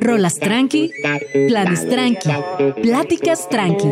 Rolas 0.00 0.34
tranqui, 0.34 0.90
planes 1.48 1.88
tranqui, 1.88 2.28
pláticas 2.82 3.48
tranqui. 3.48 3.88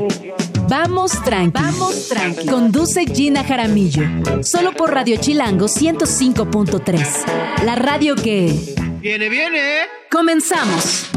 Vamos 0.68 1.12
tranqui. 1.22 1.60
Vamos 1.62 2.08
tranqui. 2.08 2.46
Conduce 2.46 3.04
Gina 3.06 3.44
Jaramillo. 3.44 4.02
Solo 4.42 4.72
por 4.72 4.92
Radio 4.92 5.16
Chilango 5.16 5.66
105.3. 5.66 7.64
La 7.64 7.74
radio 7.74 8.16
que. 8.16 8.52
Viene, 9.00 9.28
viene. 9.28 9.60
Comenzamos. 10.10 11.13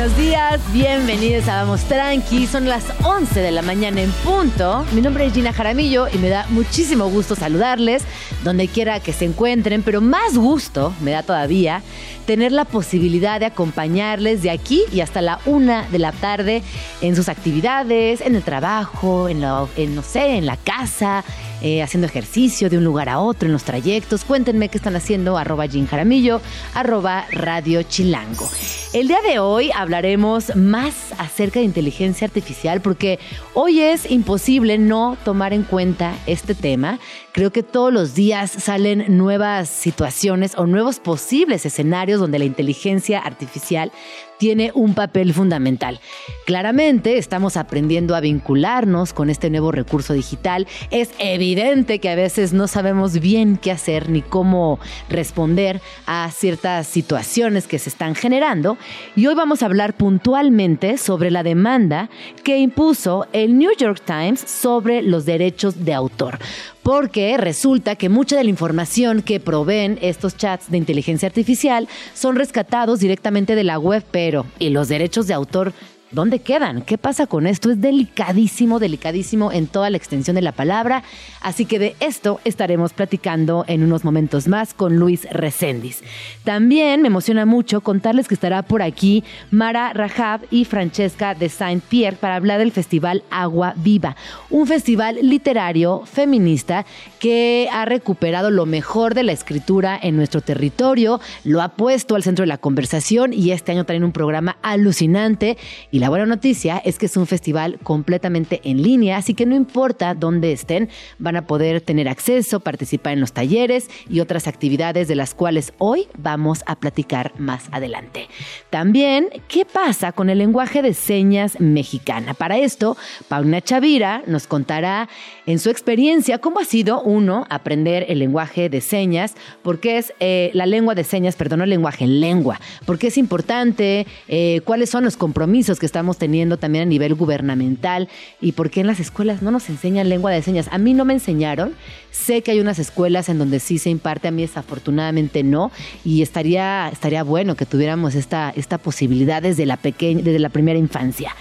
Buenos 0.00 0.16
días, 0.16 0.60
bienvenidos 0.72 1.46
a 1.46 1.56
Vamos 1.56 1.82
Tranqui. 1.82 2.46
Son 2.46 2.66
las 2.66 2.84
11 3.04 3.38
de 3.38 3.50
la 3.50 3.60
mañana 3.60 4.00
en 4.00 4.10
punto. 4.10 4.82
Mi 4.92 5.02
nombre 5.02 5.26
es 5.26 5.34
Gina 5.34 5.52
Jaramillo 5.52 6.08
y 6.08 6.16
me 6.16 6.30
da 6.30 6.46
muchísimo 6.48 7.10
gusto 7.10 7.34
saludarles 7.34 8.04
donde 8.42 8.66
quiera 8.66 9.00
que 9.00 9.12
se 9.12 9.26
encuentren, 9.26 9.82
pero 9.82 10.00
más 10.00 10.38
gusto 10.38 10.94
me 11.02 11.10
da 11.10 11.22
todavía 11.22 11.82
tener 12.24 12.50
la 12.50 12.64
posibilidad 12.64 13.40
de 13.40 13.46
acompañarles 13.46 14.42
de 14.42 14.50
aquí 14.50 14.84
y 14.90 15.02
hasta 15.02 15.20
la 15.20 15.38
una 15.44 15.86
de 15.90 15.98
la 15.98 16.12
tarde 16.12 16.62
en 17.02 17.14
sus 17.14 17.28
actividades, 17.28 18.22
en 18.22 18.36
el 18.36 18.42
trabajo, 18.42 19.28
en, 19.28 19.40
no 19.40 19.68
sé, 20.02 20.36
en 20.36 20.46
la 20.46 20.56
casa, 20.56 21.24
eh, 21.62 21.82
haciendo 21.82 22.06
ejercicio 22.06 22.70
de 22.70 22.78
un 22.78 22.84
lugar 22.84 23.08
a 23.08 23.20
otro, 23.20 23.46
en 23.46 23.52
los 23.52 23.64
trayectos. 23.64 24.24
Cuéntenme 24.24 24.68
qué 24.68 24.78
están 24.78 24.96
haciendo, 24.96 25.38
arroba 25.38 25.66
Jim 25.66 25.86
Jaramillo, 25.86 26.40
arroba 26.74 27.26
Radio 27.30 27.82
Chilango. 27.82 28.48
El 28.92 29.06
día 29.06 29.20
de 29.22 29.38
hoy 29.38 29.70
hablaremos 29.72 30.56
más 30.56 31.12
acerca 31.18 31.60
de 31.60 31.64
inteligencia 31.64 32.26
artificial 32.26 32.80
porque 32.80 33.20
hoy 33.54 33.80
es 33.80 34.10
imposible 34.10 34.78
no 34.78 35.16
tomar 35.24 35.52
en 35.52 35.62
cuenta 35.62 36.14
este 36.26 36.56
tema. 36.56 36.98
Creo 37.32 37.52
que 37.52 37.62
todos 37.62 37.92
los 37.92 38.14
días 38.14 38.50
salen 38.50 39.16
nuevas 39.16 39.68
situaciones 39.68 40.58
o 40.58 40.66
nuevos 40.66 40.98
posibles 40.98 41.64
escenarios 41.66 42.18
donde 42.18 42.40
la 42.40 42.44
inteligencia 42.44 43.20
artificial 43.20 43.92
tiene 44.40 44.72
un 44.74 44.94
papel 44.94 45.34
fundamental. 45.34 46.00
Claramente 46.46 47.18
estamos 47.18 47.58
aprendiendo 47.58 48.16
a 48.16 48.20
vincularnos 48.20 49.12
con 49.12 49.28
este 49.28 49.50
nuevo 49.50 49.70
recurso 49.70 50.14
digital. 50.14 50.66
Es 50.90 51.10
evidente 51.18 51.98
que 51.98 52.08
a 52.08 52.14
veces 52.14 52.54
no 52.54 52.66
sabemos 52.66 53.20
bien 53.20 53.58
qué 53.58 53.70
hacer 53.70 54.08
ni 54.08 54.22
cómo 54.22 54.80
responder 55.10 55.82
a 56.06 56.30
ciertas 56.30 56.86
situaciones 56.86 57.66
que 57.66 57.78
se 57.78 57.90
están 57.90 58.14
generando. 58.14 58.78
Y 59.14 59.26
hoy 59.26 59.34
vamos 59.34 59.62
a 59.62 59.66
hablar 59.66 59.92
puntualmente 59.92 60.96
sobre 60.96 61.30
la 61.30 61.42
demanda 61.42 62.08
que 62.42 62.56
impuso 62.56 63.26
el 63.34 63.58
New 63.58 63.72
York 63.76 64.00
Times 64.06 64.40
sobre 64.40 65.02
los 65.02 65.26
derechos 65.26 65.84
de 65.84 65.92
autor 65.92 66.38
porque 66.82 67.36
resulta 67.36 67.96
que 67.96 68.08
mucha 68.08 68.36
de 68.36 68.44
la 68.44 68.50
información 68.50 69.22
que 69.22 69.40
proveen 69.40 69.98
estos 70.00 70.36
chats 70.36 70.70
de 70.70 70.78
inteligencia 70.78 71.26
artificial 71.26 71.88
son 72.14 72.36
rescatados 72.36 73.00
directamente 73.00 73.54
de 73.54 73.64
la 73.64 73.78
web, 73.78 74.04
pero 74.10 74.46
¿y 74.58 74.70
los 74.70 74.88
derechos 74.88 75.26
de 75.26 75.34
autor 75.34 75.72
¿Dónde 76.12 76.40
quedan? 76.40 76.82
¿Qué 76.82 76.98
pasa 76.98 77.28
con 77.28 77.46
esto? 77.46 77.70
Es 77.70 77.80
delicadísimo, 77.80 78.80
delicadísimo 78.80 79.52
en 79.52 79.68
toda 79.68 79.90
la 79.90 79.96
extensión 79.96 80.34
de 80.34 80.42
la 80.42 80.50
palabra. 80.50 81.04
Así 81.40 81.66
que 81.66 81.78
de 81.78 81.94
esto 82.00 82.40
estaremos 82.44 82.92
platicando 82.92 83.64
en 83.68 83.84
unos 83.84 84.04
momentos 84.04 84.48
más 84.48 84.74
con 84.74 84.96
Luis 84.96 85.28
Recendis. 85.30 86.02
También 86.42 87.00
me 87.00 87.06
emociona 87.06 87.46
mucho 87.46 87.80
contarles 87.82 88.26
que 88.26 88.34
estará 88.34 88.62
por 88.62 88.82
aquí 88.82 89.22
Mara 89.52 89.92
Rajab 89.92 90.40
y 90.50 90.64
Francesca 90.64 91.36
de 91.36 91.48
Saint-Pierre 91.48 92.16
para 92.16 92.34
hablar 92.34 92.58
del 92.58 92.72
Festival 92.72 93.22
Agua 93.30 93.74
Viva, 93.76 94.16
un 94.50 94.66
festival 94.66 95.16
literario 95.22 96.02
feminista 96.06 96.86
que 97.20 97.68
ha 97.70 97.84
recuperado 97.84 98.50
lo 98.50 98.66
mejor 98.66 99.14
de 99.14 99.22
la 99.22 99.32
escritura 99.32 99.96
en 100.02 100.16
nuestro 100.16 100.40
territorio, 100.40 101.20
lo 101.44 101.62
ha 101.62 101.68
puesto 101.68 102.16
al 102.16 102.24
centro 102.24 102.42
de 102.42 102.48
la 102.48 102.58
conversación 102.58 103.32
y 103.32 103.52
este 103.52 103.70
año 103.70 103.84
traen 103.84 104.02
un 104.02 104.10
programa 104.10 104.56
alucinante. 104.62 105.56
Y 105.92 105.99
la 106.00 106.08
buena 106.08 106.24
noticia 106.24 106.78
es 106.78 106.98
que 106.98 107.04
es 107.04 107.18
un 107.18 107.26
festival 107.26 107.78
completamente 107.82 108.62
en 108.64 108.82
línea, 108.82 109.18
así 109.18 109.34
que 109.34 109.44
no 109.44 109.54
importa 109.54 110.14
dónde 110.14 110.50
estén, 110.50 110.88
van 111.18 111.36
a 111.36 111.46
poder 111.46 111.82
tener 111.82 112.08
acceso, 112.08 112.60
participar 112.60 113.12
en 113.12 113.20
los 113.20 113.34
talleres 113.34 113.90
y 114.08 114.20
otras 114.20 114.48
actividades 114.48 115.08
de 115.08 115.14
las 115.14 115.34
cuales 115.34 115.74
hoy 115.76 116.08
vamos 116.16 116.62
a 116.64 116.76
platicar 116.76 117.38
más 117.38 117.64
adelante. 117.70 118.28
También, 118.70 119.28
¿qué 119.46 119.66
pasa 119.66 120.12
con 120.12 120.30
el 120.30 120.38
lenguaje 120.38 120.80
de 120.80 120.94
señas 120.94 121.60
mexicana? 121.60 122.32
Para 122.32 122.56
esto, 122.56 122.96
Paula 123.28 123.60
Chavira 123.60 124.22
nos 124.26 124.46
contará 124.46 125.06
en 125.44 125.58
su 125.58 125.68
experiencia 125.68 126.38
cómo 126.38 126.60
ha 126.60 126.64
sido, 126.64 127.02
uno, 127.02 127.46
aprender 127.50 128.06
el 128.08 128.20
lenguaje 128.20 128.70
de 128.70 128.80
señas, 128.80 129.34
porque 129.62 129.98
es 129.98 130.14
eh, 130.18 130.50
la 130.54 130.64
lengua 130.64 130.94
de 130.94 131.04
señas, 131.04 131.36
perdón, 131.36 131.60
el 131.60 131.68
lenguaje, 131.68 132.06
lengua, 132.06 132.58
porque 132.86 133.08
es 133.08 133.18
importante, 133.18 134.06
eh, 134.28 134.62
cuáles 134.64 134.88
son 134.88 135.04
los 135.04 135.18
compromisos 135.18 135.78
que 135.78 135.89
estamos 135.90 136.18
teniendo 136.18 136.56
también 136.56 136.82
a 136.82 136.86
nivel 136.86 137.14
gubernamental 137.14 138.08
y 138.40 138.52
por 138.52 138.70
qué 138.70 138.80
en 138.80 138.86
las 138.86 139.00
escuelas 139.00 139.42
no 139.42 139.50
nos 139.50 139.68
enseñan 139.68 140.08
lengua 140.08 140.30
de 140.30 140.40
señas. 140.40 140.68
A 140.70 140.78
mí 140.78 140.94
no 140.94 141.04
me 141.04 141.12
enseñaron, 141.12 141.74
sé 142.10 142.42
que 142.42 142.52
hay 142.52 142.60
unas 142.60 142.78
escuelas 142.78 143.28
en 143.28 143.38
donde 143.38 143.58
sí 143.58 143.78
se 143.78 143.90
imparte, 143.90 144.28
a 144.28 144.30
mí 144.30 144.42
desafortunadamente 144.42 145.42
no, 145.42 145.72
y 146.04 146.22
estaría, 146.22 146.88
estaría 146.90 147.24
bueno 147.24 147.56
que 147.56 147.66
tuviéramos 147.66 148.14
esta, 148.14 148.52
esta 148.54 148.78
posibilidad 148.78 149.42
desde 149.42 149.66
la, 149.66 149.76
pequeña, 149.76 150.22
desde 150.22 150.38
la 150.38 150.48
primera 150.48 150.78
infancia. 150.78 151.34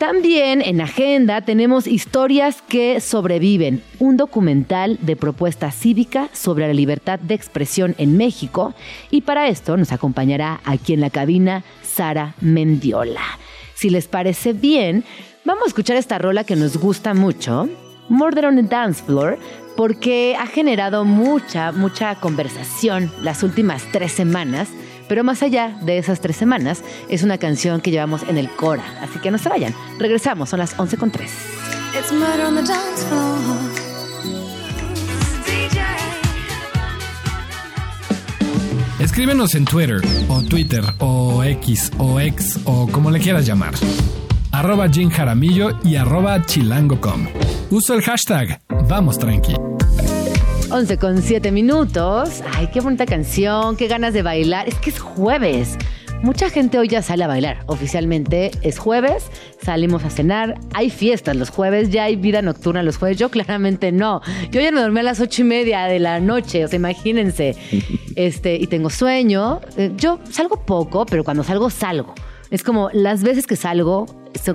También 0.00 0.62
en 0.62 0.80
agenda 0.80 1.42
tenemos 1.42 1.86
Historias 1.86 2.62
que 2.62 3.00
sobreviven, 3.00 3.82
un 3.98 4.16
documental 4.16 4.98
de 5.02 5.14
propuesta 5.14 5.70
cívica 5.72 6.30
sobre 6.32 6.66
la 6.66 6.72
libertad 6.72 7.18
de 7.18 7.34
expresión 7.34 7.94
en 7.98 8.16
México 8.16 8.72
y 9.10 9.20
para 9.20 9.48
esto 9.48 9.76
nos 9.76 9.92
acompañará 9.92 10.60
aquí 10.64 10.94
en 10.94 11.02
la 11.02 11.10
cabina 11.10 11.64
Sara 11.82 12.34
Mendiola. 12.40 13.20
Si 13.80 13.88
les 13.88 14.08
parece 14.08 14.52
bien, 14.52 15.04
vamos 15.42 15.64
a 15.64 15.68
escuchar 15.68 15.96
esta 15.96 16.18
rola 16.18 16.44
que 16.44 16.54
nos 16.54 16.76
gusta 16.76 17.14
mucho, 17.14 17.66
Murder 18.10 18.44
on 18.44 18.56
the 18.56 18.62
Dance 18.62 19.02
Floor, 19.02 19.38
porque 19.74 20.36
ha 20.38 20.46
generado 20.46 21.06
mucha, 21.06 21.72
mucha 21.72 22.14
conversación 22.16 23.10
las 23.22 23.42
últimas 23.42 23.84
tres 23.90 24.12
semanas. 24.12 24.68
Pero 25.08 25.24
más 25.24 25.42
allá 25.42 25.78
de 25.80 25.96
esas 25.96 26.20
tres 26.20 26.36
semanas, 26.36 26.84
es 27.08 27.22
una 27.22 27.38
canción 27.38 27.80
que 27.80 27.90
llevamos 27.90 28.22
en 28.24 28.36
el 28.36 28.50
Cora. 28.50 28.84
Así 29.00 29.18
que 29.18 29.30
no 29.30 29.38
se 29.38 29.48
vayan. 29.48 29.74
Regresamos, 29.98 30.50
son 30.50 30.58
las 30.58 30.78
11 30.78 30.98
con 30.98 31.10
3. 31.10 31.30
Escríbenos 39.10 39.56
en 39.56 39.64
Twitter, 39.64 40.00
o 40.28 40.40
Twitter, 40.40 40.84
o 41.00 41.42
X, 41.42 41.90
o 41.98 42.20
X, 42.20 42.60
o 42.64 42.86
como 42.86 43.10
le 43.10 43.18
quieras 43.18 43.44
llamar. 43.44 43.74
Arroba 44.52 44.88
Jim 44.88 45.10
Jaramillo 45.10 45.76
y 45.82 45.96
arroba 45.96 46.46
chilango.com. 46.46 47.26
Uso 47.70 47.94
el 47.94 48.02
hashtag 48.02 48.60
Vamos 48.88 49.18
Tranqui. 49.18 49.56
11 50.70 50.98
con 50.98 51.20
7 51.20 51.50
minutos. 51.50 52.40
Ay, 52.54 52.68
qué 52.72 52.80
bonita 52.80 53.04
canción, 53.04 53.76
qué 53.76 53.88
ganas 53.88 54.14
de 54.14 54.22
bailar. 54.22 54.68
Es 54.68 54.76
que 54.76 54.90
es 54.90 55.00
jueves. 55.00 55.76
Mucha 56.22 56.50
gente 56.50 56.78
hoy 56.78 56.86
ya 56.86 57.00
sale 57.00 57.24
a 57.24 57.26
bailar. 57.26 57.64
Oficialmente 57.66 58.50
es 58.60 58.78
jueves, 58.78 59.30
salimos 59.62 60.04
a 60.04 60.10
cenar, 60.10 60.60
hay 60.74 60.90
fiestas 60.90 61.34
los 61.34 61.48
jueves, 61.48 61.88
ya 61.88 62.04
hay 62.04 62.16
vida 62.16 62.42
nocturna 62.42 62.82
los 62.82 62.98
jueves. 62.98 63.16
Yo 63.16 63.30
claramente 63.30 63.90
no. 63.90 64.20
Yo 64.50 64.60
ya 64.60 64.70
me 64.70 64.82
dormí 64.82 65.00
a 65.00 65.02
las 65.02 65.20
ocho 65.20 65.40
y 65.40 65.44
media 65.46 65.84
de 65.84 65.98
la 65.98 66.20
noche, 66.20 66.62
o 66.64 66.68
sea, 66.68 66.76
imagínense. 66.76 67.56
Este, 68.16 68.56
y 68.56 68.66
tengo 68.66 68.90
sueño. 68.90 69.60
Eh, 69.78 69.92
yo 69.96 70.18
salgo 70.28 70.66
poco, 70.66 71.06
pero 71.06 71.24
cuando 71.24 71.42
salgo, 71.42 71.70
salgo. 71.70 72.14
Es 72.50 72.62
como 72.62 72.90
las 72.92 73.22
veces 73.22 73.46
que 73.46 73.56
salgo, 73.56 74.04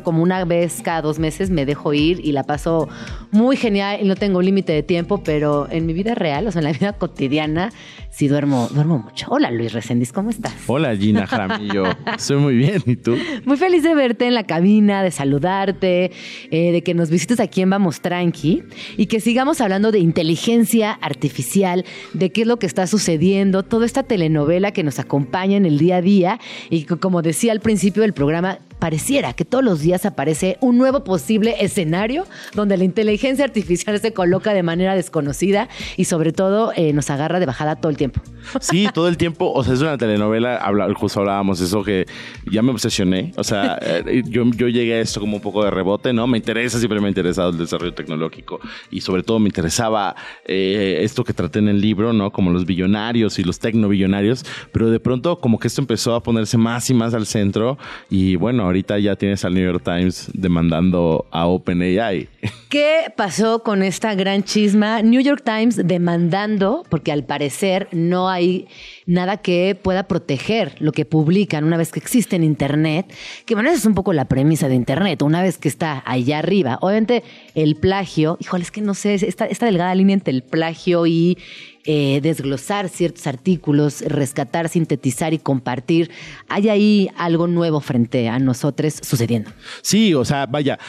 como 0.03 0.24
una 0.24 0.44
vez 0.46 0.81
cada 0.84 1.02
dos 1.02 1.19
meses 1.19 1.50
me 1.50 1.66
dejo 1.66 1.94
ir 1.94 2.19
y 2.24 2.31
la 2.31 2.44
paso 2.44 2.90
muy 3.31 3.58
genial 3.58 4.00
y 4.02 4.06
no 4.06 4.16
tengo 4.16 4.41
límite 4.41 4.74
de 4.74 4.84
tiempo, 4.84 5.22
pero 5.24 5.68
en 5.69 5.86
mi 5.86 5.94
vida 5.94 6.16
real, 6.16 6.47
o 6.47 6.52
sea, 6.52 6.59
en 6.59 6.66
la 6.66 6.74
vida 6.74 6.94
cotidiana, 6.94 7.72
sí 8.09 8.28
duermo, 8.28 8.68
duermo 8.72 9.00
mucho. 9.00 9.27
Hola 9.30 9.51
Luis 9.51 9.74
Reséndiz, 9.74 10.12
¿cómo 10.12 10.30
estás? 10.30 10.54
Hola 10.68 10.95
Gina 10.95 11.27
Jaramillo, 11.27 11.83
estoy 12.18 12.38
muy 12.38 12.56
bien, 12.56 12.81
¿y 12.86 12.95
tú? 12.95 13.16
Muy 13.45 13.57
feliz 13.57 13.83
de 13.83 13.95
verte 13.95 14.27
en 14.27 14.33
la 14.33 14.44
cabina, 14.44 15.04
de 15.04 15.12
saludarte, 15.12 16.12
eh, 16.51 16.71
de 16.71 16.81
que 16.81 16.94
nos 16.94 17.10
visites 17.10 17.39
aquí 17.39 17.62
en 17.62 17.69
Vamos 17.69 18.01
Tranqui 18.01 18.63
y 18.98 19.06
que 19.07 19.19
sigamos 19.19 19.62
hablando 19.62 19.92
de 19.92 20.00
inteligencia 20.00 20.92
artificial, 20.94 21.86
de 22.13 22.31
qué 22.31 22.42
es 22.42 22.48
lo 22.48 22.57
que 22.57 22.66
está 22.66 22.88
sucediendo, 22.88 23.63
toda 23.63 23.86
esta 23.86 24.04
telenovela 24.04 24.71
que 24.71 24.83
nos 24.83 25.00
acompaña 25.00 25.57
en 25.57 25.66
el 25.66 25.78
día 25.78 25.98
a 25.98 26.01
día 26.01 26.39
y 26.69 26.86
como 26.86 27.21
decía 27.21 27.51
al 27.51 27.60
principio 27.60 28.01
del 28.01 28.13
programa, 28.13 28.60
pareciera 28.80 29.33
que 29.33 29.45
todos 29.45 29.63
los 29.63 29.80
días 29.80 30.06
aparece 30.06 30.57
un 30.62 30.77
nuevo 30.77 31.04
posible 31.04 31.56
escenario 31.60 32.25
donde 32.54 32.77
la 32.77 32.83
inteligencia 32.83 33.45
artificial 33.45 34.00
se 34.00 34.13
coloca 34.13 34.54
de 34.54 34.63
manera 34.63 34.95
desconocida 34.95 35.69
y 35.98 36.06
sobre 36.06 36.33
todo 36.33 36.72
eh, 36.75 36.94
nos 36.94 37.10
agarra 37.10 37.39
de 37.39 37.45
bajada 37.45 37.75
todo 37.77 37.89
el 37.89 37.98
tiempo. 37.98 38.22
Sí, 38.60 38.88
todo 38.94 39.07
el 39.07 39.18
tiempo, 39.18 39.51
o 39.51 39.63
sea, 39.63 39.74
es 39.74 39.81
una 39.81 39.98
telenovela, 39.98 40.57
habla, 40.57 40.94
justo 40.94 41.19
hablábamos 41.19 41.62
eso 41.62 41.83
que 41.83 42.06
ya 42.51 42.62
me 42.62 42.72
obsesioné, 42.72 43.33
o 43.38 43.44
sea, 43.44 43.77
eh, 43.81 44.22
yo, 44.27 44.44
yo 44.56 44.68
llegué 44.68 44.95
a 44.95 45.00
esto 45.00 45.19
como 45.19 45.38
un 45.38 45.42
poco 45.42 45.63
de 45.63 45.71
rebote, 45.71 46.13
¿no? 46.13 46.28
Me 46.28 46.38
interesa, 46.38 46.78
siempre 46.78 47.00
me 47.00 47.07
ha 47.07 47.10
interesado 47.10 47.50
el 47.50 47.57
desarrollo 47.57 47.94
tecnológico 47.94 48.60
y 48.92 49.01
sobre 49.01 49.24
todo 49.24 49.39
me 49.39 49.48
interesaba 49.48 50.16
eh, 50.45 51.00
esto 51.01 51.24
que 51.24 51.33
traté 51.33 51.60
en 51.60 51.69
el 51.69 51.81
libro, 51.81 52.13
¿no? 52.13 52.31
Como 52.31 52.51
los 52.51 52.66
billonarios 52.66 53.39
y 53.39 53.44
los 53.44 53.60
tecnobillonarios, 53.60 54.45
pero 54.71 54.89
de 54.89 55.00
pronto 55.00 55.39
como 55.39 55.60
que 55.60 55.68
esto 55.68 55.81
empezó 55.81 56.13
a 56.16 56.21
ponerse 56.21 56.57
más 56.57 56.89
y 56.89 56.94
más 56.94 57.13
al 57.13 57.25
centro 57.25 57.78
y 58.10 58.36
bueno, 58.36 58.64
ahorita 58.65 59.00
ya 59.00 59.15
tienes 59.15 59.45
al 59.45 59.53
New 59.53 59.63
York 59.63 59.83
Times 59.83 60.29
demandando 60.33 61.25
a 61.31 61.47
OpenAI. 61.47 62.27
¿Qué 62.69 63.13
pasó 63.15 63.63
con 63.63 63.83
esta 63.83 64.15
gran 64.15 64.44
chisma? 64.44 65.01
New 65.01 65.21
York 65.21 65.44
Times 65.45 65.88
demandando, 65.88 66.83
porque 66.89 67.12
al 67.12 67.23
parecer 67.23 67.88
no 67.91 68.29
hay 68.29 68.67
nada 69.06 69.38
que 69.38 69.79
pueda 69.81 70.07
proteger 70.07 70.75
lo 70.79 70.91
que 70.91 71.06
publican 71.06 71.63
una 71.63 71.77
vez 71.77 71.91
que 71.91 72.00
existe 72.00 72.35
en 72.35 72.44
Internet, 72.44 73.13
que 73.45 73.53
bueno, 73.53 73.69
esa 73.69 73.79
es 73.79 73.85
un 73.85 73.95
poco 73.95 74.13
la 74.13 74.25
premisa 74.25 74.68
de 74.68 74.75
Internet, 74.75 75.21
una 75.21 75.41
vez 75.41 75.57
que 75.57 75.68
está 75.68 76.03
allá 76.06 76.39
arriba. 76.39 76.77
Obviamente 76.81 77.23
el 77.53 77.75
plagio, 77.75 78.38
híjole, 78.39 78.63
es 78.63 78.71
que 78.71 78.81
no 78.81 78.94
sé, 78.94 79.13
esta, 79.13 79.45
esta 79.45 79.65
delgada 79.65 79.95
línea 79.95 80.15
entre 80.15 80.33
el 80.33 80.44
plagio 80.44 81.06
y 81.07 81.38
eh, 81.85 82.19
desglosar 82.21 82.89
ciertos 82.89 83.27
artículos, 83.27 84.01
rescatar, 84.01 84.69
sintetizar 84.69 85.33
y 85.33 85.39
compartir. 85.39 86.11
Hay 86.47 86.69
ahí 86.69 87.09
algo 87.15 87.47
nuevo 87.47 87.79
frente 87.79 88.27
a 88.27 88.39
nosotros 88.39 88.99
sucediendo. 89.01 89.51
Sí, 89.81 90.13
o 90.13 90.25
sea, 90.25 90.45
vaya, 90.45 90.79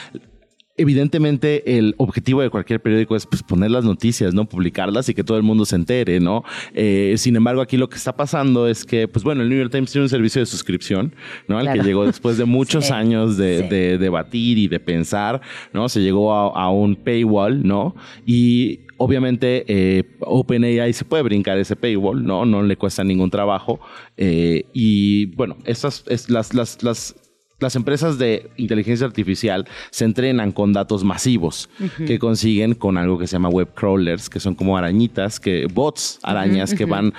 evidentemente 0.77 1.77
el 1.77 1.95
objetivo 1.97 2.41
de 2.41 2.49
cualquier 2.49 2.81
periódico 2.81 3.15
es 3.15 3.25
pues, 3.25 3.43
poner 3.43 3.71
las 3.71 3.83
noticias, 3.83 4.33
¿no? 4.33 4.45
Publicarlas 4.45 5.09
y 5.09 5.13
que 5.13 5.23
todo 5.23 5.37
el 5.37 5.43
mundo 5.43 5.65
se 5.65 5.75
entere, 5.75 6.19
¿no? 6.19 6.43
Eh, 6.73 7.15
sin 7.17 7.35
embargo, 7.35 7.61
aquí 7.61 7.77
lo 7.77 7.89
que 7.89 7.97
está 7.97 8.15
pasando 8.15 8.67
es 8.67 8.85
que, 8.85 9.07
pues 9.07 9.23
bueno, 9.23 9.41
el 9.41 9.49
New 9.49 9.57
York 9.57 9.71
Times 9.71 9.91
tiene 9.91 10.03
un 10.03 10.09
servicio 10.09 10.39
de 10.39 10.45
suscripción, 10.45 11.13
¿no? 11.47 11.59
El 11.59 11.71
que 11.73 11.83
llegó 11.83 12.05
después 12.05 12.37
de 12.37 12.45
muchos 12.57 12.91
años 12.91 13.37
de, 13.37 13.97
debatir 13.97 14.57
y 14.57 14.67
de 14.67 14.79
pensar, 14.79 15.41
¿no? 15.73 15.89
Se 15.89 16.01
llegó 16.01 16.33
a, 16.33 16.69
un 16.69 16.95
paywall, 16.95 17.65
¿no? 17.65 17.95
Y 18.25 18.81
obviamente 18.97 19.63
eh, 19.67 20.03
OpenAI 20.19 20.93
se 20.93 21.05
puede 21.05 21.23
brincar 21.23 21.57
ese 21.57 21.75
paywall, 21.75 22.23
¿no? 22.23 22.45
No 22.45 22.61
le 22.61 22.75
cuesta 22.77 23.03
ningún 23.03 23.31
trabajo. 23.31 23.79
Eh, 24.15 24.65
y 24.73 25.27
bueno, 25.27 25.57
estas, 25.65 26.03
es, 26.07 26.29
las, 26.29 26.53
las, 26.53 26.83
las 26.83 27.15
las 27.59 27.75
empresas 27.75 28.17
de 28.17 28.51
inteligencia 28.57 29.07
artificial 29.07 29.67
se 29.89 30.05
entrenan 30.05 30.51
con 30.51 30.73
datos 30.73 31.03
masivos 31.03 31.69
que 32.05 32.19
consiguen 32.19 32.75
con 32.75 32.97
algo 32.97 33.17
que 33.17 33.27
se 33.27 33.33
llama 33.33 33.49
web 33.49 33.73
crawlers, 33.73 34.29
que 34.29 34.39
son 34.39 34.55
como 34.55 34.77
arañitas, 34.77 35.39
que 35.39 35.67
bots, 35.73 36.19
arañas 36.21 36.73
que 36.73 36.85
van 36.85 37.13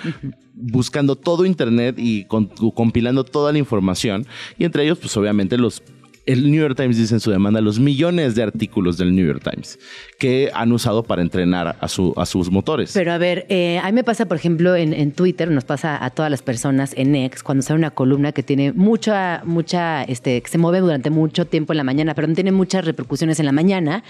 buscando 0.54 1.16
todo 1.16 1.44
internet 1.44 1.96
y 1.98 2.26
compilando 2.26 3.24
toda 3.24 3.52
la 3.52 3.58
información. 3.58 4.26
Y 4.58 4.64
entre 4.64 4.84
ellos 4.84 4.98
pues 4.98 5.16
obviamente 5.16 5.58
los 5.58 5.82
el 6.28 6.50
New 6.50 6.60
York 6.60 6.76
Times 6.76 6.98
dice 6.98 7.14
en 7.14 7.20
su 7.20 7.30
demanda 7.30 7.62
los 7.62 7.80
millones 7.80 8.34
de 8.34 8.42
artículos 8.42 8.98
del 8.98 9.14
New 9.16 9.26
York 9.26 9.42
Times 9.42 9.78
que 10.18 10.50
han 10.52 10.70
usado 10.72 11.02
para 11.02 11.22
entrenar 11.22 11.78
a, 11.80 11.88
su, 11.88 12.12
a 12.18 12.26
sus 12.26 12.50
motores. 12.50 12.92
Pero 12.92 13.12
a 13.12 13.18
ver, 13.18 13.46
eh, 13.48 13.80
a 13.82 13.86
mí 13.86 13.92
me 13.92 14.04
pasa, 14.04 14.26
por 14.26 14.36
ejemplo, 14.36 14.76
en, 14.76 15.12
Twitter, 15.12 15.50
nos 15.50 15.64
pasa 15.64 16.04
a 16.04 16.10
todas 16.10 16.30
las 16.30 16.42
personas 16.42 16.92
en 16.96 17.14
X, 17.14 17.42
cuando 17.42 17.62
sale 17.62 17.78
una 17.78 17.92
columna 17.92 18.32
que 18.32 18.42
tiene 18.42 18.72
mucha, 18.72 19.40
mucha, 19.46 20.02
este, 20.04 20.42
que 20.42 20.48
se 20.50 20.58
mueve 20.58 20.80
durante 20.80 21.08
mucho 21.08 21.46
tiempo 21.46 21.72
en 21.72 21.78
la 21.78 21.84
mañana, 21.84 22.14
pero 22.14 22.28
no 22.28 22.34
tiene 22.34 22.52
muchas 22.52 22.84
repercusiones 22.84 23.40
en 23.40 23.46
la 23.46 23.52
mañana, 23.52 24.04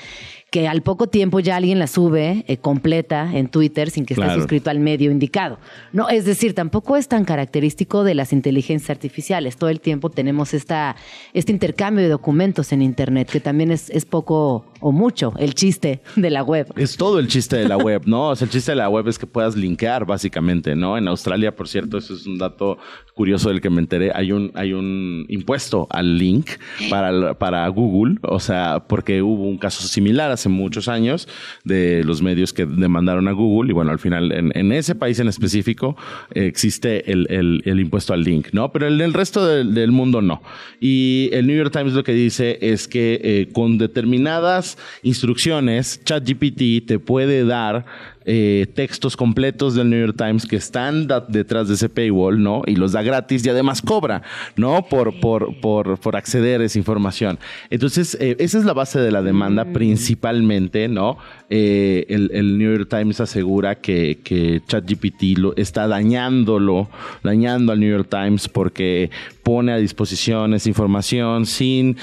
que 0.50 0.66
al 0.66 0.82
poco 0.82 1.08
tiempo 1.08 1.40
ya 1.40 1.56
alguien 1.56 1.78
la 1.78 1.86
sube 1.86 2.44
eh, 2.46 2.56
completa 2.56 3.30
en 3.34 3.48
Twitter 3.48 3.90
sin 3.90 4.06
que 4.06 4.14
esté 4.14 4.32
suscrito 4.34 4.70
al 4.70 4.80
medio 4.80 5.10
indicado. 5.10 5.58
No, 5.92 6.08
es 6.08 6.24
decir, 6.24 6.54
tampoco 6.54 6.96
es 6.96 7.08
tan 7.08 7.24
característico 7.24 8.02
de 8.02 8.14
las 8.14 8.32
inteligencias 8.32 8.90
artificiales. 8.90 9.56
Todo 9.56 9.68
el 9.70 9.80
tiempo 9.80 10.10
tenemos 10.10 10.54
esta, 10.54 10.96
este 11.34 11.52
intercambio 11.52 12.02
de 12.02 12.10
documentos 12.10 12.72
en 12.72 12.80
Internet, 12.80 13.28
que 13.30 13.40
también 13.40 13.70
es, 13.70 13.90
es 13.90 14.06
poco 14.06 14.64
o 14.80 14.92
mucho 14.92 15.32
el 15.38 15.54
chiste 15.54 16.00
de 16.16 16.30
la 16.30 16.42
web. 16.42 16.66
Es 16.76 16.96
todo 16.96 17.18
el 17.18 17.28
chiste 17.28 17.56
de 17.56 17.68
la 17.68 17.76
web, 17.76 18.02
¿no? 18.06 18.30
O 18.30 18.36
sea, 18.36 18.46
el 18.46 18.50
chiste 18.50 18.72
de 18.72 18.76
la 18.76 18.88
web 18.88 19.08
es 19.08 19.18
que 19.18 19.26
puedas 19.26 19.56
linkear, 19.56 20.04
básicamente, 20.04 20.74
¿no? 20.74 20.96
En 20.96 21.08
Australia, 21.08 21.54
por 21.54 21.68
cierto, 21.68 21.98
eso 21.98 22.14
es 22.14 22.26
un 22.26 22.38
dato 22.38 22.78
curioso 23.14 23.48
del 23.48 23.60
que 23.60 23.68
me 23.68 23.80
enteré, 23.80 24.12
hay 24.14 24.30
un, 24.30 24.52
hay 24.54 24.72
un 24.72 25.26
impuesto 25.28 25.88
al 25.90 26.18
link 26.18 26.50
para, 26.88 27.34
para 27.34 27.66
Google, 27.66 28.18
o 28.22 28.38
sea, 28.38 28.84
porque 28.86 29.22
hubo 29.22 29.42
un 29.42 29.58
caso 29.58 29.82
similar 29.88 30.30
hace 30.30 30.48
muchos 30.48 30.86
años 30.86 31.26
de 31.64 32.04
los 32.04 32.22
medios 32.22 32.52
que 32.52 32.64
demandaron 32.64 33.26
a 33.26 33.32
Google 33.32 33.70
y 33.70 33.74
bueno, 33.74 33.90
al 33.90 33.98
final 33.98 34.30
en, 34.30 34.72
ese 34.72 34.94
país 34.94 35.18
en 35.18 35.26
específico 35.26 35.96
existe 36.32 37.10
el, 37.10 37.26
el, 37.64 37.80
impuesto 37.80 38.12
al 38.12 38.22
link, 38.22 38.48
¿no? 38.52 38.70
Pero 38.70 38.86
en 38.86 39.00
el 39.00 39.12
resto 39.12 39.44
del, 39.46 39.90
mundo 39.90 40.22
no. 40.22 40.42
Y 40.80 41.30
el 41.32 41.46
New 41.46 41.56
York 41.56 41.72
Times 41.72 41.94
lo 41.94 42.04
que 42.04 42.12
dice 42.12 42.58
es 42.60 42.86
que 42.86 43.20
eh, 43.22 43.48
con 43.52 43.78
determinadas 43.78 44.67
instrucciones, 45.02 46.00
ChatGPT 46.04 46.86
te 46.86 46.98
puede 46.98 47.44
dar 47.44 47.86
eh, 48.30 48.66
textos 48.74 49.16
completos 49.16 49.74
del 49.74 49.88
New 49.88 49.98
York 49.98 50.14
Times 50.18 50.44
que 50.44 50.56
están 50.56 51.08
detrás 51.28 51.66
de 51.66 51.74
ese 51.74 51.88
paywall, 51.88 52.42
¿no? 52.42 52.60
Y 52.66 52.76
los 52.76 52.92
da 52.92 53.00
gratis 53.00 53.46
y 53.46 53.48
además 53.48 53.80
cobra, 53.80 54.20
¿no? 54.54 54.84
Por, 54.84 55.18
por, 55.18 55.58
por, 55.60 55.98
por 55.98 56.14
acceder 56.14 56.60
a 56.60 56.64
esa 56.66 56.76
información. 56.76 57.38
Entonces, 57.70 58.18
eh, 58.20 58.36
esa 58.38 58.58
es 58.58 58.66
la 58.66 58.74
base 58.74 59.00
de 59.00 59.10
la 59.12 59.22
demanda 59.22 59.64
mm. 59.64 59.72
principalmente, 59.72 60.88
¿no? 60.88 61.16
Eh, 61.48 62.04
el, 62.10 62.58
New 62.58 62.76
York 62.76 62.90
Times 62.90 63.18
asegura 63.22 63.76
que, 63.76 64.18
que 64.22 64.60
ChatGPT 64.68 65.38
lo, 65.38 65.56
está 65.56 65.88
dañándolo, 65.88 66.90
dañando 67.22 67.72
al 67.72 67.80
New 67.80 67.90
York 67.90 68.08
Times 68.10 68.46
porque 68.50 69.10
pone 69.42 69.72
a 69.72 69.78
disposición 69.78 70.52
esa 70.52 70.68
información 70.68 71.46
sin 71.46 71.96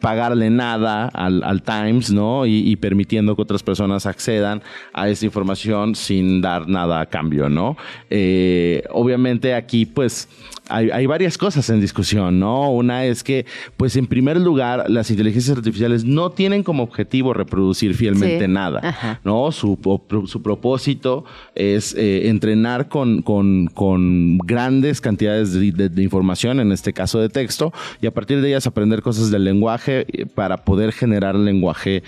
pagarle 0.00 0.50
nada 0.50 1.06
al, 1.06 1.42
al 1.44 1.62
Times, 1.62 2.12
¿no? 2.12 2.44
Y, 2.44 2.58
y, 2.70 2.76
permitiendo 2.76 3.34
que 3.34 3.40
otras 3.40 3.62
personas 3.62 4.04
accedan 4.04 4.60
a 4.92 5.08
esa 5.08 5.24
información 5.24 5.61
sin 5.94 6.40
dar 6.40 6.68
nada 6.68 7.00
a 7.00 7.06
cambio, 7.06 7.48
¿no? 7.48 7.76
Eh, 8.10 8.82
obviamente 8.90 9.54
aquí, 9.54 9.86
pues, 9.86 10.28
hay, 10.68 11.06
varias 11.06 11.36
cosas 11.36 11.68
en 11.70 11.80
discusión, 11.80 12.38
¿no? 12.38 12.70
Una 12.70 13.04
es 13.04 13.22
que, 13.22 13.46
pues, 13.76 13.96
en 13.96 14.06
primer 14.06 14.40
lugar, 14.40 14.88
las 14.88 15.10
inteligencias 15.10 15.56
artificiales 15.56 16.04
no 16.04 16.30
tienen 16.30 16.62
como 16.62 16.82
objetivo 16.82 17.34
reproducir 17.34 17.94
fielmente 17.94 18.48
nada, 18.48 19.20
¿no? 19.24 19.52
Su, 19.52 19.78
su, 20.26 20.42
propósito 20.42 21.24
es 21.54 21.94
eh, 21.94 22.28
entrenar 22.28 22.88
con, 22.88 23.22
con, 23.22 23.66
con, 23.66 24.38
grandes 24.38 25.00
cantidades 25.00 25.52
de, 25.52 26.02
información, 26.02 26.60
en 26.60 26.72
este 26.72 26.92
caso 26.92 27.20
de 27.20 27.28
texto, 27.28 27.72
y 28.00 28.06
a 28.06 28.10
partir 28.12 28.40
de 28.40 28.48
ellas 28.48 28.66
aprender 28.66 29.02
cosas 29.02 29.30
del 29.30 29.44
lenguaje 29.44 30.06
eh, 30.08 30.26
para 30.26 30.64
poder 30.64 30.92
generar 30.92 31.34
lenguaje 31.34 32.02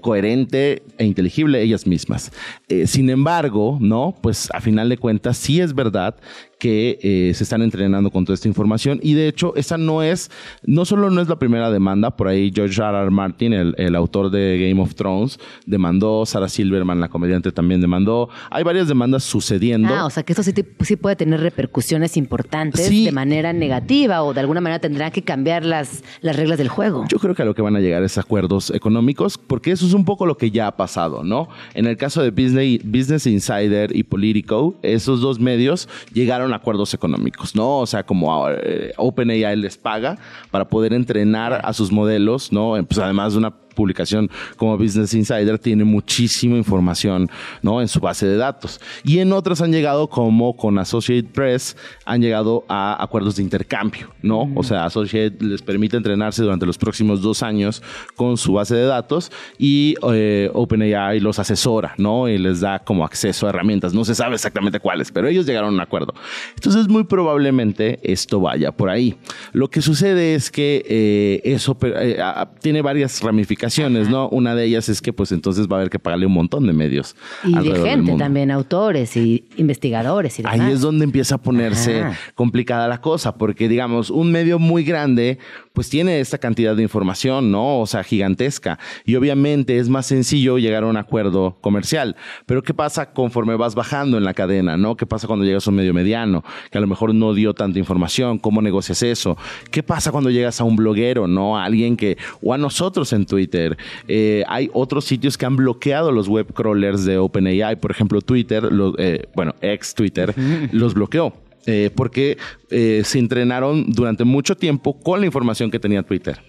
coherente 0.00 0.82
e 0.98 1.04
inteligible 1.04 1.60
ellas 1.60 1.86
mismas. 1.86 2.32
Eh, 2.68 2.86
sin 2.86 3.10
embargo, 3.10 3.78
¿no? 3.80 4.14
Pues 4.20 4.48
a 4.52 4.60
final 4.60 4.88
de 4.88 4.96
cuentas 4.96 5.36
sí 5.36 5.60
es 5.60 5.74
verdad 5.74 6.16
que 6.58 6.98
eh, 7.02 7.32
se 7.34 7.44
están 7.44 7.62
entrenando 7.62 8.10
con 8.10 8.24
toda 8.24 8.34
esta 8.34 8.48
información 8.48 9.00
y 9.02 9.14
de 9.14 9.28
hecho 9.28 9.54
esa 9.56 9.76
no 9.76 10.02
es, 10.02 10.30
no 10.64 10.84
solo 10.84 11.10
no 11.10 11.20
es 11.20 11.28
la 11.28 11.38
primera 11.38 11.70
demanda, 11.70 12.16
por 12.16 12.28
ahí 12.28 12.52
George 12.54 12.80
R. 12.80 12.96
R. 12.96 13.10
Martin, 13.10 13.52
el, 13.52 13.94
autor 13.94 14.30
de 14.30 14.68
Game 14.68 14.80
of 14.82 14.94
Thrones, 14.94 15.38
demandó, 15.66 16.26
Sarah 16.26 16.48
Silverman, 16.48 17.00
la 17.00 17.08
comediante, 17.08 17.52
también 17.52 17.80
demandó, 17.80 18.28
hay 18.50 18.64
varias 18.64 18.88
demandas 18.88 19.24
sucediendo. 19.24 19.94
Ah, 19.94 20.06
o 20.06 20.10
sea 20.10 20.22
que 20.22 20.32
esto 20.32 20.42
sí, 20.42 20.52
sí 20.80 20.96
puede 20.96 21.16
tener 21.16 21.40
repercusiones 21.40 22.16
importantes 22.16 22.88
de 22.88 23.12
manera 23.12 23.52
negativa 23.52 24.22
o 24.22 24.34
de 24.34 24.40
alguna 24.40 24.60
manera 24.60 24.80
tendrán 24.80 25.12
que 25.12 25.22
cambiar 25.22 25.64
las, 25.64 26.02
las 26.20 26.36
reglas 26.36 26.58
del 26.58 26.68
juego. 26.68 27.04
Yo 27.08 27.18
creo 27.18 27.34
que 27.34 27.42
a 27.42 27.44
lo 27.44 27.54
que 27.54 27.62
van 27.62 27.76
a 27.76 27.80
llegar 27.80 28.02
es 28.02 28.18
acuerdos 28.18 28.70
económicos, 28.70 29.38
porque 29.38 29.70
eso 29.70 29.86
es 29.86 29.94
un 29.94 30.04
poco 30.04 30.26
lo 30.26 30.36
que 30.36 30.50
ya 30.50 30.66
ha 30.66 30.76
pasado, 30.76 31.22
¿no? 31.22 31.48
En 31.74 31.86
el 31.86 31.96
caso 31.96 32.22
de 32.22 32.30
Business, 32.30 32.80
Business 32.84 33.26
Insider 33.26 33.94
y 33.94 34.02
Politico, 34.04 34.76
esos 34.82 35.20
dos 35.20 35.40
medios 35.40 35.88
llegaron 36.12 36.43
acuerdos 36.52 36.92
económicos, 36.94 37.54
¿no? 37.54 37.78
O 37.78 37.86
sea, 37.86 38.04
como 38.04 38.48
eh, 38.50 38.92
OpenAI 38.96 39.56
les 39.56 39.78
paga 39.78 40.18
para 40.50 40.68
poder 40.68 40.92
entrenar 40.92 41.60
a 41.64 41.72
sus 41.72 41.90
modelos, 41.90 42.52
¿no? 42.52 42.74
Pues 42.86 42.98
además 42.98 43.32
de 43.32 43.38
una 43.38 43.54
publicación 43.74 44.30
como 44.56 44.78
Business 44.78 45.14
Insider 45.14 45.58
tiene 45.58 45.84
muchísima 45.84 46.56
información, 46.56 47.30
¿no? 47.62 47.80
En 47.80 47.88
su 47.88 48.00
base 48.00 48.26
de 48.26 48.36
datos. 48.36 48.80
Y 49.04 49.18
en 49.18 49.32
otras 49.32 49.60
han 49.60 49.72
llegado 49.72 50.08
como 50.08 50.56
con 50.56 50.78
Associated 50.78 51.30
Press, 51.30 51.76
han 52.04 52.20
llegado 52.20 52.64
a 52.68 53.02
acuerdos 53.02 53.36
de 53.36 53.42
intercambio, 53.42 54.10
¿no? 54.22 54.50
O 54.54 54.62
sea, 54.62 54.84
Associated 54.84 55.40
les 55.42 55.62
permite 55.62 55.96
entrenarse 55.96 56.42
durante 56.42 56.66
los 56.66 56.78
próximos 56.78 57.22
dos 57.22 57.42
años 57.42 57.82
con 58.16 58.36
su 58.36 58.54
base 58.54 58.74
de 58.74 58.84
datos 58.84 59.30
y 59.58 59.94
eh, 60.12 60.50
OpenAI 60.52 61.20
los 61.20 61.38
asesora, 61.38 61.94
¿no? 61.98 62.28
Y 62.28 62.38
les 62.38 62.60
da 62.60 62.78
como 62.78 63.04
acceso 63.04 63.46
a 63.46 63.50
herramientas. 63.50 63.94
No 63.94 64.04
se 64.04 64.14
sabe 64.14 64.34
exactamente 64.34 64.80
cuáles, 64.80 65.10
pero 65.10 65.28
ellos 65.28 65.46
llegaron 65.46 65.70
a 65.70 65.72
un 65.72 65.80
acuerdo. 65.80 66.14
Entonces, 66.54 66.88
muy 66.88 67.04
probablemente 67.04 68.00
esto 68.02 68.40
vaya 68.40 68.72
por 68.72 68.90
ahí. 68.90 69.16
Lo 69.52 69.68
que 69.68 69.82
sucede 69.82 70.34
es 70.34 70.50
que 70.50 70.84
eh, 70.88 71.40
eso 71.44 71.76
eh, 71.82 72.18
tiene 72.60 72.82
varias 72.82 73.20
ramificaciones, 73.20 73.63
¿no? 74.08 74.28
Una 74.28 74.54
de 74.54 74.64
ellas 74.64 74.88
es 74.88 75.00
que, 75.00 75.12
pues, 75.12 75.32
entonces 75.32 75.66
va 75.68 75.76
a 75.76 75.78
haber 75.80 75.90
que 75.90 75.98
pagarle 75.98 76.26
un 76.26 76.32
montón 76.32 76.66
de 76.66 76.72
medios. 76.72 77.16
Y 77.44 77.54
de 77.56 77.80
gente 77.80 78.14
también, 78.16 78.50
autores 78.50 79.16
y 79.16 79.44
investigadores 79.56 80.38
y 80.38 80.42
demás. 80.42 80.60
Ahí 80.60 80.72
es 80.72 80.80
donde 80.80 81.04
empieza 81.04 81.36
a 81.36 81.38
ponerse 81.38 82.04
complicada 82.34 82.88
la 82.88 83.00
cosa, 83.00 83.36
porque, 83.36 83.68
digamos, 83.68 84.10
un 84.10 84.32
medio 84.32 84.58
muy 84.58 84.84
grande, 84.84 85.38
pues 85.74 85.90
tiene 85.90 86.20
esta 86.20 86.38
cantidad 86.38 86.74
de 86.74 86.82
información, 86.82 87.50
¿no? 87.50 87.80
O 87.80 87.86
sea, 87.86 88.04
gigantesca. 88.04 88.78
Y 89.04 89.16
obviamente 89.16 89.78
es 89.78 89.88
más 89.88 90.06
sencillo 90.06 90.56
llegar 90.56 90.84
a 90.84 90.86
un 90.86 90.96
acuerdo 90.96 91.58
comercial. 91.60 92.16
Pero 92.46 92.62
¿qué 92.62 92.72
pasa 92.72 93.12
conforme 93.12 93.56
vas 93.56 93.74
bajando 93.74 94.16
en 94.16 94.24
la 94.24 94.34
cadena, 94.34 94.76
¿no? 94.76 94.96
¿Qué 94.96 95.04
pasa 95.04 95.26
cuando 95.26 95.44
llegas 95.44 95.66
a 95.66 95.70
un 95.70 95.76
medio 95.76 95.92
mediano, 95.92 96.44
que 96.70 96.78
a 96.78 96.80
lo 96.80 96.86
mejor 96.86 97.12
no 97.12 97.34
dio 97.34 97.54
tanta 97.54 97.78
información? 97.78 98.38
¿Cómo 98.38 98.62
negocias 98.62 99.02
eso? 99.02 99.36
¿Qué 99.72 99.82
pasa 99.82 100.12
cuando 100.12 100.30
llegas 100.30 100.60
a 100.60 100.64
un 100.64 100.76
bloguero, 100.76 101.26
¿no? 101.26 101.58
A 101.58 101.64
alguien 101.64 101.96
que, 101.96 102.16
o 102.40 102.54
a 102.54 102.58
nosotros 102.58 103.12
en 103.12 103.26
Twitter. 103.26 103.76
Eh, 104.06 104.44
hay 104.46 104.70
otros 104.72 105.04
sitios 105.04 105.36
que 105.36 105.44
han 105.44 105.56
bloqueado 105.56 106.12
los 106.12 106.28
web 106.28 106.52
crawlers 106.54 107.04
de 107.04 107.18
OpenAI. 107.18 107.80
Por 107.80 107.90
ejemplo, 107.90 108.20
Twitter, 108.20 108.68
eh, 108.98 109.26
bueno, 109.34 109.56
ex 109.60 109.92
Twitter, 109.92 110.32
los 110.70 110.94
bloqueó. 110.94 111.43
Eh, 111.66 111.90
porque 111.94 112.36
se 112.68 113.18
entrenaron 113.18 113.90
durante 113.90 114.24
mucho 114.24 114.56
tiempo 114.56 115.00
con 115.00 115.20
la 115.20 115.26
información 115.26 115.70
que 115.70 115.78
tenía 115.78 116.02
Twitter. 116.02 116.40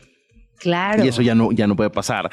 Claro. 0.60 1.06
Y 1.06 1.08
eso 1.08 1.22
ya 1.22 1.36
no, 1.36 1.52
ya 1.52 1.68
no 1.68 1.76
puede 1.76 1.90
pasar. 1.90 2.32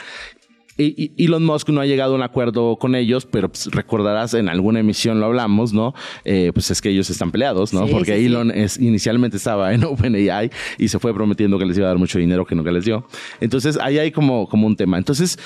Y, 0.78 1.12
Elon 1.22 1.44
Musk 1.44 1.68
no 1.68 1.80
ha 1.80 1.86
llegado 1.86 2.14
a 2.14 2.16
un 2.16 2.22
acuerdo 2.22 2.76
con 2.76 2.94
ellos, 2.94 3.26
pero 3.26 3.48
pues, 3.48 3.66
recordarás 3.66 4.34
en 4.34 4.48
alguna 4.48 4.80
emisión 4.80 5.20
lo 5.20 5.26
hablamos, 5.26 5.72
¿no? 5.72 5.94
Eh, 6.24 6.50
pues 6.54 6.70
es 6.70 6.80
que 6.80 6.88
ellos 6.88 7.10
están 7.10 7.30
peleados, 7.30 7.72
¿no? 7.72 7.86
Porque 7.86 8.24
Elon 8.24 8.50
Es, 8.50 8.78
inicialmente 8.78 9.36
estaba 9.36 9.74
en 9.74 9.84
OpenAI 9.84 10.50
y 10.78 10.88
se 10.88 10.98
fue 10.98 11.12
prometiendo 11.12 11.58
que 11.58 11.66
les 11.66 11.76
iba 11.76 11.86
a 11.86 11.90
dar 11.90 11.98
mucho 11.98 12.18
dinero 12.18 12.46
que 12.46 12.54
nunca 12.54 12.72
les 12.72 12.84
dio. 12.84 13.06
Entonces 13.40 13.78
ahí 13.80 13.98
hay 13.98 14.12
como, 14.12 14.48
como 14.48 14.66
un 14.66 14.76
tema. 14.76 14.96
Entonces, 14.98 15.38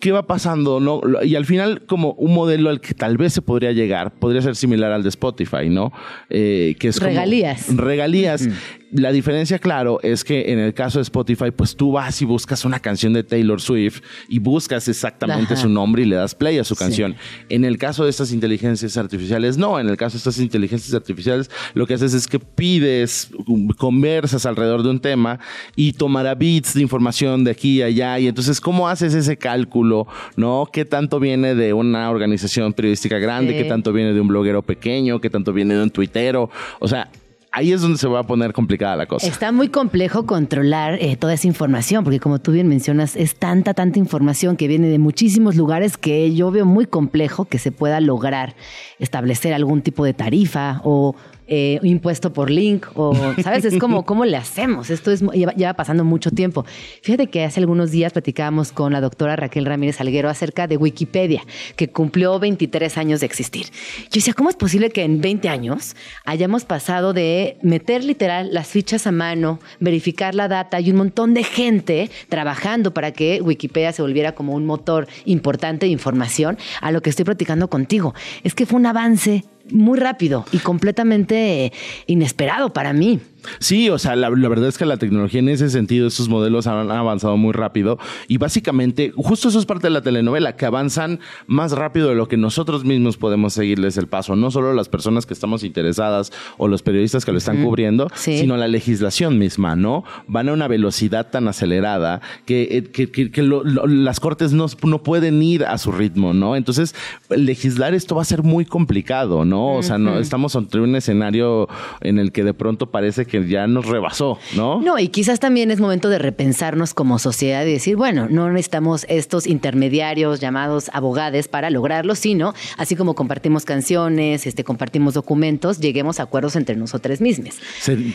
¿qué 0.00 0.12
va 0.12 0.26
pasando? 0.26 0.80
¿no? 0.80 1.00
Y 1.22 1.36
al 1.36 1.46
final, 1.46 1.82
como 1.86 2.12
un 2.14 2.34
modelo 2.34 2.70
al 2.70 2.80
que 2.80 2.94
tal 2.94 3.16
vez 3.16 3.32
se 3.32 3.42
podría 3.42 3.72
llegar, 3.72 4.12
podría 4.12 4.42
ser 4.42 4.56
similar 4.56 4.92
al 4.92 5.02
de 5.02 5.10
Spotify, 5.10 5.68
¿no? 5.68 5.92
Eh, 6.28 6.76
que 6.78 6.88
es 6.88 7.00
regalías. 7.00 7.74
regalías 7.76 8.48
la 8.92 9.12
diferencia, 9.12 9.58
claro, 9.58 10.00
es 10.02 10.24
que 10.24 10.52
en 10.52 10.58
el 10.58 10.74
caso 10.74 10.98
de 10.98 11.02
Spotify, 11.02 11.50
pues 11.50 11.76
tú 11.76 11.92
vas 11.92 12.20
y 12.22 12.24
buscas 12.24 12.64
una 12.64 12.80
canción 12.80 13.12
de 13.12 13.22
Taylor 13.22 13.60
Swift 13.60 14.00
y 14.28 14.38
buscas 14.38 14.88
exactamente 14.88 15.56
su 15.56 15.68
nombre 15.68 16.02
y 16.02 16.06
le 16.06 16.16
das 16.16 16.34
play 16.34 16.58
a 16.58 16.64
su 16.64 16.74
canción. 16.74 17.14
En 17.48 17.64
el 17.64 17.78
caso 17.78 18.04
de 18.04 18.10
estas 18.10 18.32
inteligencias 18.32 18.96
artificiales, 18.96 19.58
no. 19.58 19.78
En 19.78 19.88
el 19.88 19.96
caso 19.96 20.14
de 20.14 20.18
estas 20.18 20.38
inteligencias 20.38 20.92
artificiales, 20.94 21.50
lo 21.74 21.86
que 21.86 21.94
haces 21.94 22.14
es 22.14 22.26
que 22.26 22.38
pides, 22.38 23.30
conversas 23.78 24.44
alrededor 24.46 24.82
de 24.82 24.90
un 24.90 25.00
tema 25.00 25.38
y 25.76 25.92
tomará 25.92 26.34
bits 26.34 26.74
de 26.74 26.82
información 26.82 27.44
de 27.44 27.52
aquí 27.52 27.78
y 27.78 27.82
allá. 27.82 28.18
Y 28.18 28.26
entonces, 28.26 28.60
¿cómo 28.60 28.88
haces 28.88 29.14
ese 29.14 29.36
cálculo? 29.36 30.06
¿No? 30.36 30.68
¿Qué 30.72 30.84
tanto 30.84 31.20
viene 31.20 31.54
de 31.54 31.72
una 31.72 32.10
organización 32.10 32.72
periodística 32.72 33.18
grande? 33.18 33.56
¿Qué 33.56 33.64
tanto 33.64 33.92
viene 33.92 34.12
de 34.12 34.20
un 34.20 34.28
bloguero 34.28 34.62
pequeño? 34.62 35.20
¿Qué 35.20 35.30
tanto 35.30 35.52
viene 35.52 35.74
de 35.74 35.82
un 35.82 35.90
tuitero? 35.90 36.50
O 36.80 36.88
sea, 36.88 37.08
ahí 37.52 37.72
es 37.72 37.80
donde 37.80 37.98
se 37.98 38.06
va 38.08 38.20
a 38.20 38.22
poner 38.24 38.52
complicada 38.52 38.96
la 38.96 39.06
cosa. 39.06 39.26
Está 39.26 39.52
muy 39.52 39.68
complejo 39.68 40.26
controlar 40.26 40.94
eh, 41.00 41.16
toda 41.16 41.34
esa 41.34 41.46
información, 41.46 42.04
porque 42.04 42.20
como 42.20 42.38
tú 42.38 42.52
bien 42.52 42.68
mencionas, 42.68 43.16
es 43.16 43.36
tanta, 43.36 43.74
tanta 43.74 43.98
información 43.98 44.56
que 44.56 44.68
viene 44.68 44.88
de 44.88 44.98
muchísimos 44.98 45.56
lugares 45.56 45.96
que 45.96 46.34
yo 46.34 46.50
veo 46.50 46.64
muy 46.64 46.86
complejo 46.86 47.44
que 47.44 47.58
se 47.58 47.72
pueda 47.72 48.00
lograr 48.00 48.54
establecer 48.98 49.52
algún 49.54 49.82
tipo 49.82 50.04
de 50.04 50.14
tarifa 50.14 50.80
o 50.84 51.14
eh, 51.52 51.80
impuesto 51.82 52.32
por 52.32 52.48
link 52.48 52.86
o, 52.94 53.12
¿sabes? 53.42 53.64
Es 53.64 53.76
como, 53.78 54.04
¿cómo 54.06 54.24
le 54.24 54.36
hacemos? 54.36 54.88
Esto 54.88 55.10
es, 55.10 55.20
lleva, 55.56 55.74
pasando 55.74 56.04
mucho 56.04 56.30
tiempo. 56.30 56.64
Fíjate 57.02 57.26
que 57.26 57.42
hace 57.42 57.58
algunos 57.58 57.90
días 57.90 58.12
platicábamos 58.12 58.70
con 58.70 58.92
la 58.92 59.00
doctora 59.00 59.34
Raquel 59.34 59.66
Ramírez 59.66 60.00
Alguero 60.00 60.28
acerca 60.28 60.68
de 60.68 60.76
Wikipedia, 60.76 61.42
que 61.74 61.88
cumplió 61.90 62.38
23 62.38 62.96
años 62.98 63.18
de 63.18 63.26
existir. 63.26 63.66
Yo 64.04 64.10
decía, 64.14 64.32
¿cómo 64.32 64.48
es 64.48 64.54
posible 64.54 64.90
que 64.90 65.02
en 65.02 65.20
20 65.20 65.48
años 65.48 65.96
hayamos 66.24 66.64
pasado 66.64 67.12
de 67.12 67.58
meter 67.62 68.04
literal 68.04 68.54
las 68.54 68.68
fichas 68.68 69.08
a 69.08 69.10
mano, 69.10 69.58
verificar 69.80 70.36
la 70.36 70.46
data 70.46 70.78
y 70.78 70.92
un 70.92 70.98
montón 70.98 71.34
de 71.34 71.42
gente 71.42 72.10
trabajando 72.28 72.94
para 72.94 73.10
que 73.10 73.40
Wikipedia 73.42 73.90
se 73.90 74.02
volviera 74.02 74.36
como 74.36 74.54
un 74.54 74.66
motor 74.66 75.08
importante 75.24 75.86
de 75.86 75.92
información 75.92 76.58
a 76.80 76.92
lo 76.92 77.02
que 77.02 77.10
estoy 77.10 77.24
platicando 77.24 77.68
contigo? 77.68 78.14
Es 78.44 78.54
que 78.54 78.66
fue 78.66 78.78
un 78.78 78.86
avance 78.86 79.42
muy 79.72 79.98
rápido 79.98 80.44
y 80.52 80.58
completamente 80.58 81.72
inesperado 82.06 82.72
para 82.72 82.92
mí. 82.92 83.20
Sí, 83.58 83.90
o 83.90 83.98
sea, 83.98 84.16
la, 84.16 84.30
verdad 84.30 84.68
es 84.68 84.78
que 84.78 84.84
la 84.84 84.96
tecnología 84.96 85.40
en 85.40 85.48
ese 85.48 85.70
sentido, 85.70 86.08
esos 86.08 86.28
modelos 86.28 86.66
han 86.66 86.90
avanzado 86.90 87.36
muy 87.36 87.52
rápido 87.52 87.98
y 88.28 88.38
básicamente, 88.38 89.12
justo 89.16 89.48
eso 89.48 89.58
es 89.58 89.66
parte 89.66 89.86
de 89.86 89.90
la 89.90 90.02
telenovela, 90.02 90.56
que 90.56 90.66
avanzan 90.66 91.20
más 91.46 91.72
rápido 91.72 92.08
de 92.08 92.14
lo 92.14 92.28
que 92.28 92.36
nosotros 92.36 92.84
mismos 92.84 93.16
podemos 93.16 93.54
seguirles 93.54 93.96
el 93.96 94.06
paso, 94.06 94.36
no 94.36 94.50
solo 94.50 94.72
las 94.74 94.88
personas 94.88 95.26
que 95.26 95.34
estamos 95.34 95.64
interesadas 95.64 96.32
o 96.58 96.68
los 96.68 96.82
periodistas 96.82 97.24
que 97.24 97.32
lo 97.32 97.38
están 97.38 97.62
cubriendo, 97.62 98.08
sino 98.14 98.56
la 98.56 98.68
legislación 98.68 99.38
misma, 99.38 99.76
¿no? 99.76 100.04
Van 100.26 100.48
a 100.48 100.52
una 100.52 100.68
velocidad 100.68 101.30
tan 101.30 101.48
acelerada 101.48 102.20
que, 102.44 102.90
eh, 102.94 103.42
las 103.86 104.20
cortes 104.20 104.52
no, 104.52 104.66
no 104.82 105.02
pueden 105.02 105.42
ir 105.42 105.64
a 105.64 105.78
su 105.78 105.92
ritmo, 105.92 106.32
¿no? 106.32 106.56
Entonces, 106.56 106.94
legislar 107.28 107.94
esto 107.94 108.14
va 108.14 108.22
a 108.22 108.24
ser 108.24 108.42
muy 108.42 108.64
complicado, 108.64 109.44
¿no? 109.44 109.74
O 109.74 109.82
sea, 109.82 109.98
no, 109.98 110.18
estamos 110.18 110.56
ante 110.56 110.78
un 110.78 110.94
escenario 110.96 111.68
en 112.00 112.18
el 112.18 112.32
que 112.32 112.44
de 112.44 112.54
pronto 112.54 112.90
parece 112.90 113.26
que 113.26 113.29
ya 113.30 113.66
nos 113.66 113.86
rebasó, 113.86 114.38
¿no? 114.56 114.80
No, 114.80 114.98
y 114.98 115.08
quizás 115.08 115.40
también 115.40 115.70
es 115.70 115.80
momento 115.80 116.08
de 116.08 116.18
repensarnos 116.18 116.94
como 116.94 117.18
sociedad 117.18 117.64
y 117.64 117.72
decir, 117.72 117.96
bueno, 117.96 118.28
no 118.30 118.50
necesitamos 118.50 119.06
estos 119.08 119.46
intermediarios 119.46 120.40
llamados 120.40 120.90
abogados 120.92 121.48
para 121.48 121.70
lograrlo, 121.70 122.14
sino 122.14 122.54
así 122.76 122.96
como 122.96 123.14
compartimos 123.14 123.64
canciones, 123.64 124.46
este, 124.46 124.64
compartimos 124.64 125.14
documentos, 125.14 125.80
lleguemos 125.80 126.20
a 126.20 126.24
acuerdos 126.24 126.56
entre 126.56 126.76
nosotros 126.76 127.20
mismos. 127.20 127.54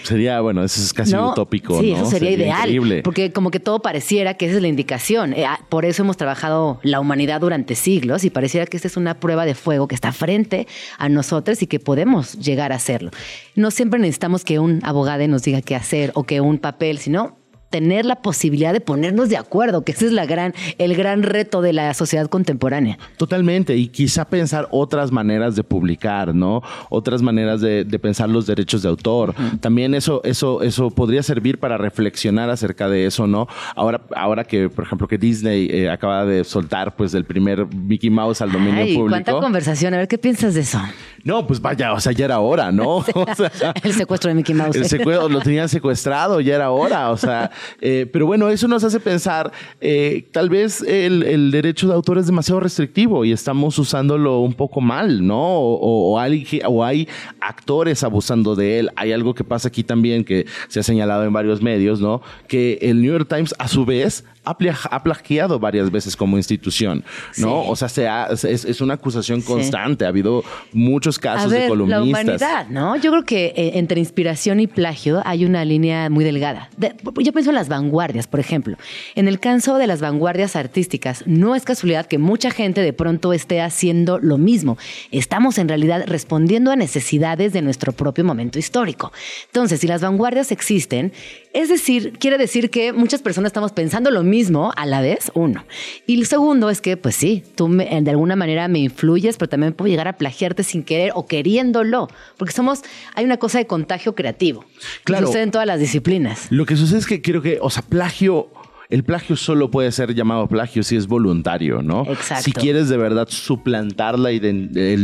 sería, 0.04 0.42
bueno, 0.42 0.64
eso 0.64 0.82
es 0.82 0.94
casi 0.94 1.16
utópico, 1.16 1.80
sí, 1.80 1.92
eso 1.92 2.06
sería, 2.06 2.32
ideal. 2.32 3.02
Porque 3.04 3.32
como 3.32 3.52
que 3.52 3.60
todo 3.60 3.82
pareciera 3.82 4.36
que 4.36 4.46
esa 4.48 4.56
es 4.56 4.62
la 4.62 4.68
indicación. 4.68 5.34
Eh, 5.34 5.46
ah, 5.46 5.60
por 5.70 5.86
eso 5.86 6.04
hemos 6.04 6.18
trabajado 6.18 6.80
la 6.84 7.00
humanidad 7.00 7.42
durante 7.42 7.76
siglos 7.76 8.24
y 8.24 8.30
pareciera 8.30 8.66
que 8.66 8.78
esta 8.78 8.88
es 8.88 8.98
una 8.98 9.20
prueba 9.20 9.46
de 9.46 9.56
fuego 9.56 9.88
que 9.88 9.96
está 9.96 10.12
frente 10.12 10.68
a 10.98 11.10
nosotros 11.10 11.62
y 11.62 11.68
que 11.68 11.80
podemos 11.80 12.34
llegar 12.40 12.72
a 12.72 12.76
hacerlo. 12.76 13.12
No 13.56 13.72
siempre 13.72 14.00
necesitamos 14.00 14.44
que 14.44 14.60
un 14.60 14.80
abogado 14.84 15.05
nos 15.28 15.44
diga 15.44 15.62
qué 15.62 15.76
hacer 15.76 16.12
o 16.16 16.24
que 16.24 16.42
un 16.42 16.58
papel, 16.58 16.98
sino 16.98 17.38
tener 17.76 18.06
la 18.06 18.16
posibilidad 18.22 18.72
de 18.72 18.80
ponernos 18.80 19.28
de 19.28 19.36
acuerdo, 19.36 19.84
que 19.84 19.92
ese 19.92 20.06
es 20.06 20.14
la 20.14 20.26
gran, 20.26 20.54
el 20.78 20.96
gran 20.96 21.24
reto 21.24 21.62
de 21.62 21.74
la 21.74 21.94
sociedad 21.94 22.28
contemporánea. 22.28 22.98
Totalmente, 23.18 23.76
y 23.76 23.90
quizá 23.90 24.24
pensar 24.24 24.70
otras 24.72 25.12
maneras 25.12 25.58
de 25.58 25.64
publicar, 25.66 26.34
¿no? 26.34 26.64
Otras 26.90 27.22
maneras 27.22 27.60
de, 27.60 27.86
pensar 28.02 28.30
los 28.30 28.46
derechos 28.46 28.82
de 28.82 28.88
autor. 28.88 29.36
También 29.60 29.94
eso, 29.94 30.22
eso, 30.24 30.62
eso 30.62 30.90
podría 30.90 31.22
servir 31.22 31.60
para 31.60 31.78
reflexionar 31.78 32.50
acerca 32.50 32.88
de 32.88 33.08
eso, 33.08 33.28
¿no? 33.28 33.46
Ahora, 33.76 34.00
ahora 34.16 34.46
que, 34.46 34.70
por 34.70 34.86
ejemplo, 34.86 35.10
que 35.10 35.18
Disney 35.18 35.68
eh, 35.70 35.90
acaba 35.90 36.26
de 36.26 36.46
soltar 36.46 36.96
pues 36.96 37.14
el 37.14 37.26
primer 37.26 37.66
Mickey 37.76 38.10
Mouse 38.10 38.42
al 38.42 38.54
dominio 38.54 38.84
Ay, 38.84 38.96
público. 38.96 39.10
¿Cuánta 39.10 39.34
conversación? 39.34 39.94
A 39.96 39.98
ver, 39.98 40.08
¿qué 40.08 40.18
piensas 40.18 40.54
de 40.54 40.62
eso? 40.62 40.80
No, 41.26 41.46
pues 41.46 41.60
vaya, 41.60 41.92
o 41.92 42.00
sea, 42.00 42.14
ya 42.14 42.24
era 42.24 42.40
hora, 42.40 42.72
¿no? 42.72 43.04
el 43.84 43.94
secuestro 43.94 44.30
de 44.30 44.36
Mickey 44.36 44.56
Mouse. 44.56 44.78
El 44.78 44.86
secuestro, 44.86 45.28
lo 45.28 45.42
tenían 45.42 45.68
secuestrado, 45.68 46.40
ya 46.40 46.56
era 46.56 46.70
hora, 46.70 47.10
o 47.10 47.18
sea, 47.18 47.52
eh, 47.82 48.08
pero 48.12 48.26
bueno, 48.26 48.50
eso 48.50 48.68
nos 48.68 48.84
hace 48.84 49.00
pensar, 49.00 49.52
eh, 49.82 50.28
tal 50.32 50.50
vez 50.50 50.82
el, 50.82 51.52
derecho 51.52 51.88
de 51.88 51.94
autor 51.94 52.18
es 52.18 52.26
demasiado 52.26 52.60
restrictivo 52.60 53.26
y 53.26 53.32
estamos 53.32 53.78
usándolo 53.78 54.40
un 54.40 54.54
poco 54.54 54.82
mal, 54.82 55.26
¿no? 55.26 55.40
O, 55.40 56.20
hay, 56.20 56.48
o 56.66 56.84
hay 56.84 57.08
actores 57.40 58.04
abusando 58.04 58.56
de 58.56 58.80
él. 58.80 58.90
Hay 58.96 59.12
algo 59.12 59.34
que 59.34 59.44
pasa 59.44 59.68
aquí 59.68 59.84
también 59.84 60.24
que 60.24 60.46
se 60.68 60.80
ha 60.80 60.84
señalado 60.84 61.24
en 61.24 61.34
varios 61.34 61.62
medios, 61.62 62.02
¿no? 62.02 62.22
Que 62.48 62.80
el 62.82 63.02
New 63.02 63.12
York 63.12 63.28
Times 63.30 63.54
a 63.60 63.68
su 63.68 63.86
vez 63.86 64.24
ha, 64.46 65.04
plagiado 65.04 65.60
varias 65.60 65.92
veces 65.92 66.16
como 66.16 66.38
institución, 66.38 67.04
¿no? 67.38 67.68
O 67.68 67.76
sea, 67.76 67.90
se 67.90 68.08
es, 68.44 68.82
una 68.82 68.96
acusación 68.96 69.42
constante. 69.42 70.06
Ha 70.06 70.10
habido 70.10 70.44
muchos 70.74 71.20
casos 71.20 71.52
de 71.52 71.68
columnistas. 71.68 72.00
La 72.00 72.04
humanidad, 72.04 72.68
¿no? 72.70 72.96
Yo 72.96 73.12
creo 73.12 73.24
que 73.24 73.46
eh, 73.56 73.72
entre 73.76 74.00
inspiración 74.00 74.60
y 74.60 74.68
plagio 74.68 75.22
hay 75.26 75.46
una 75.46 75.66
línea 75.66 76.10
muy 76.10 76.24
delgada. 76.24 76.70
yo 76.78 77.32
pienso 77.34 77.50
en 77.52 77.56
las 77.56 77.70
vanguardias, 77.70 78.28
por 78.28 78.40
ejemplo. 78.40 78.78
En 79.16 79.28
el 79.28 79.40
caso 79.40 79.78
de 79.78 79.88
las 79.88 80.02
vanguardias 80.02 80.56
artísticas, 80.56 81.24
no 81.26 81.56
es 81.56 81.64
casualidad 81.64 82.06
que 82.06 82.18
mucha 82.18 82.52
gente 82.52 82.82
de 82.82 82.94
pronto 82.94 83.34
esté 83.34 83.62
haciendo 83.62 84.20
lo 84.20 84.38
mismo. 84.38 84.78
Estamos 85.12 85.58
en 85.58 85.68
realidad 85.68 86.04
respondiendo 86.08 86.72
a 86.72 86.76
necesidades 86.76 87.54
de 87.54 87.62
nuestro 87.62 87.92
propio 87.92 88.24
momento 88.24 88.60
histórico. 88.60 89.12
Entonces, 89.48 89.80
si 89.80 89.88
las 89.88 90.02
vanguardias 90.02 90.52
existen, 90.52 91.12
es 91.56 91.70
decir, 91.70 92.18
quiere 92.20 92.38
decir 92.38 92.70
que 92.70 92.92
muchas 92.92 93.22
personas 93.22 93.50
estamos 93.50 93.72
pensando 93.72 94.12
lo 94.12 94.24
mismo 94.24 94.74
a 94.76 94.86
la 94.86 95.00
vez, 95.00 95.32
uno. 95.36 95.64
Y 96.06 96.20
el 96.20 96.26
segundo 96.26 96.70
es 96.70 96.82
que, 96.82 96.98
pues 96.98 97.16
sí, 97.16 97.44
tú 97.56 97.70
de 97.70 98.10
alguna 98.10 98.36
manera 98.36 98.68
me 98.68 98.80
influyes, 98.80 99.38
pero 99.38 99.48
también 99.48 99.72
puedo 99.72 99.90
llegar 99.90 100.10
a 100.10 100.18
plagiarte 100.18 100.64
sin 100.64 100.84
querer 100.84 101.14
o 101.16 101.28
queriéndolo, 101.28 102.10
porque 102.36 102.54
somos, 102.54 102.82
hay 103.14 103.24
una 103.24 103.38
cosa 103.38 103.58
de 103.58 103.68
contagio 103.68 104.16
creativo. 104.16 104.66
Claro. 105.06 105.28
sucede 105.28 105.44
en 105.44 105.52
todas 105.52 105.66
las 105.66 105.80
disciplinas. 105.80 106.48
Lo 106.50 106.66
que 106.66 106.76
sucede 106.76 107.00
es 107.00 107.06
que 107.06 107.22
creo 107.22 107.42
que, 107.42 107.58
o 107.62 107.70
sea, 107.70 107.84
plagio 107.84 108.50
el 108.90 109.04
plagio 109.04 109.36
solo 109.36 109.72
puede 109.72 109.92
ser 109.92 110.14
llamado 110.14 110.48
plagio 110.48 110.84
si 110.84 110.96
es 110.96 111.08
voluntario, 111.08 111.82
¿no? 111.82 112.06
Exacto. 112.08 112.44
Si 112.44 112.52
quieres 112.52 112.90
de 112.90 112.98
verdad 112.98 113.28
suplantar 113.30 114.20
la 114.20 114.30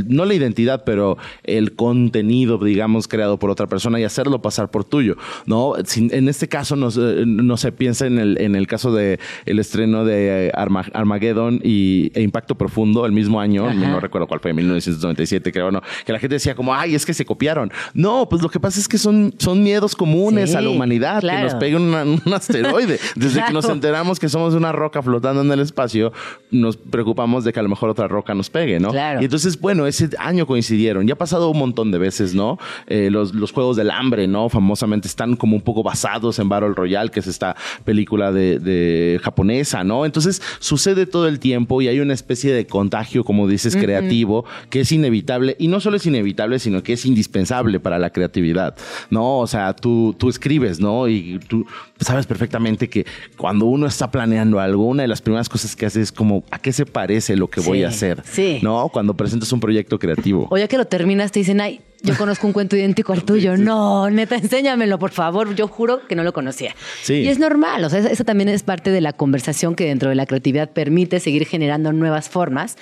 no 0.08 0.26
la 0.26 0.34
identidad, 0.34 0.84
pero 0.86 1.18
el 1.44 1.76
contenido, 1.76 2.58
digamos, 2.58 3.08
creado 3.08 3.38
por 3.40 3.50
otra 3.50 3.68
persona 3.68 4.00
y 4.00 4.04
hacerlo 4.04 4.42
pasar 4.42 4.70
por 4.70 4.84
tuyo, 4.84 5.16
¿no? 5.46 5.74
en 5.96 6.30
este 6.30 6.48
caso 6.48 6.76
no, 6.76 6.90
no, 6.90 7.58
se 7.58 7.72
piensa 7.72 8.06
en 8.06 8.18
el, 8.18 8.40
en 8.40 8.56
el 8.56 8.68
caso 8.68 8.94
de 8.94 9.20
el 9.46 9.60
estreno 9.60 10.06
de 10.06 10.52
Armageddon 10.54 11.60
y, 11.64 12.12
e 12.14 12.22
Impacto 12.22 12.56
Profundo 12.56 13.06
el 13.06 13.12
mismo 13.12 13.40
año, 13.40 13.72
no 13.74 14.00
recuerdo 14.00 14.28
cuál 14.28 14.40
fue, 14.40 14.54
1997 14.54 15.52
creo, 15.52 15.72
¿no? 15.72 15.82
Que 16.06 16.14
la 16.14 16.20
gente 16.20 16.36
decía 16.36 16.56
como, 16.56 16.74
ay, 16.74 16.96
es 16.96 17.06
que 17.06 17.14
se 17.14 17.26
copiaron. 17.26 17.72
No, 17.94 18.28
pues 18.30 18.42
lo 18.42 18.50
que 18.50 18.60
pasa 18.60 18.80
es 18.80 18.88
que 18.88 18.98
son, 18.98 19.34
son 19.38 19.64
miedos 19.64 19.96
comunes 19.96 20.56
a 20.56 20.62
la 20.62 20.70
humanidad, 20.70 21.22
que 21.22 21.42
nos 21.42 21.56
pegue 21.56 21.76
un 21.76 22.22
asteroide. 22.34 23.00
Desde 23.16 23.44
que 23.46 23.54
nos 23.54 23.70
enteramos 23.72 24.20
que 24.20 24.30
somos 24.30 24.54
una 24.54 24.72
roca 24.72 25.02
flotando 25.02 25.42
en 25.42 25.52
el 25.52 25.60
espacio, 25.60 26.12
nos 26.50 26.78
preocupamos 26.78 27.44
de 27.44 27.54
que 27.54 27.60
a 27.60 27.64
lo 27.64 27.70
mejor 27.70 27.90
otra 27.90 28.08
roca 28.08 28.34
nos 28.34 28.50
pegue, 28.50 28.80
¿no? 28.80 28.92
Claro. 28.92 29.22
Y 29.22 29.26
entonces, 29.26 29.60
bueno, 29.60 29.88
ese 29.88 30.10
año 30.20 30.46
coincidieron. 30.46 31.08
Ya 31.08 31.14
ha 31.14 31.18
pasado 31.18 31.50
un 31.50 31.60
montón 31.60 31.92
de 31.92 31.98
veces, 31.98 32.34
¿no? 32.34 32.58
Eh, 32.88 33.10
los, 33.12 33.34
los, 33.34 33.52
Juegos 33.52 33.76
del 33.76 33.92
Hambre, 33.92 34.28
¿no? 34.28 34.48
Famosamente 34.50 35.08
están 35.08 35.36
como 35.36 35.56
un 35.56 35.62
poco 35.62 35.84
basados 35.84 36.40
en 36.40 36.48
Battle 36.48 36.74
Royale, 36.74 37.10
que 37.10 37.20
es 37.20 37.28
esta 37.28 37.56
película 37.84 38.32
de, 38.32 38.60
de 38.60 39.20
japonesa, 39.22 39.84
¿no? 39.84 40.06
Entonces, 40.06 40.42
sucede 40.60 41.06
todo 41.06 41.28
el 41.28 41.40
tiempo 41.40 41.82
y 41.82 41.88
hay 41.88 42.00
una 42.00 42.14
especie 42.14 42.54
de 42.54 42.66
contagio, 42.66 43.24
como 43.24 43.48
dices, 43.48 43.76
creativo, 43.76 44.46
que 44.70 44.82
es 44.82 44.92
inevitable. 44.92 45.56
Y 45.60 45.68
no 45.68 45.80
solo 45.80 45.98
es 45.98 46.06
inevitable, 46.06 46.60
sino 46.60 46.84
que 46.84 46.94
es 46.94 47.06
indispensable 47.06 47.80
para 47.80 48.00
la 48.00 48.12
creatividad, 48.12 48.76
¿no? 49.10 49.40
O 49.40 49.48
sea, 49.48 49.74
tú, 49.76 50.16
tú 50.18 50.30
escribes, 50.30 50.80
¿no? 50.80 51.08
Y 51.08 51.40
tú 51.48 51.66
sabes 52.00 52.26
perfectamente 52.26 52.90
que 52.90 53.06
cuando 53.38 53.61
uno 53.66 53.88
está 53.88 54.12
planeando 54.12 54.60
algo, 54.60 54.86
una 54.86 55.04
de 55.04 55.08
las 55.08 55.22
primeras 55.22 55.50
cosas 55.50 55.76
que 55.76 55.86
hace 55.86 56.02
es 56.02 56.12
como, 56.12 56.44
¿a 56.52 56.60
qué 56.60 56.74
se 56.74 56.86
parece 56.86 57.36
lo 57.36 57.50
que 57.50 57.62
voy 57.62 57.84
a 57.84 57.90
hacer? 57.90 58.24
Sí. 58.26 58.60
¿No? 58.62 58.90
Cuando 58.90 59.16
presentas 59.16 59.52
un 59.52 59.60
proyecto 59.60 60.00
creativo. 60.00 60.48
O 60.50 60.58
ya 60.58 60.68
que 60.68 60.78
lo 60.78 60.86
terminas, 60.86 61.32
te 61.32 61.40
dicen, 61.40 61.62
ay, 61.62 61.82
yo 62.04 62.18
conozco 62.18 62.48
un 62.48 62.54
cuento 62.54 62.76
idéntico 62.76 63.14
al 63.14 63.24
tuyo. 63.26 63.58
No, 63.58 64.10
neta, 64.10 64.36
enséñamelo, 64.36 64.98
por 65.00 65.12
favor. 65.12 65.56
Yo 65.56 65.68
juro 65.68 66.08
que 66.08 66.16
no 66.16 66.24
lo 66.24 66.34
conocía. 66.34 66.76
Sí. 67.04 67.16
Y 67.16 67.28
es 67.28 67.40
normal, 67.40 67.84
o 67.84 67.90
sea, 67.90 68.00
eso 68.00 68.24
también 68.24 68.50
es 68.50 68.64
parte 68.64 68.92
de 68.92 69.02
la 69.02 69.14
conversación 69.14 69.76
que 69.76 69.86
dentro 69.86 70.10
de 70.10 70.16
la 70.16 70.26
creatividad 70.26 70.70
permite 70.72 71.20
seguir 71.20 71.46
generando 71.46 71.94
nuevas 71.94 72.30
formas 72.30 72.78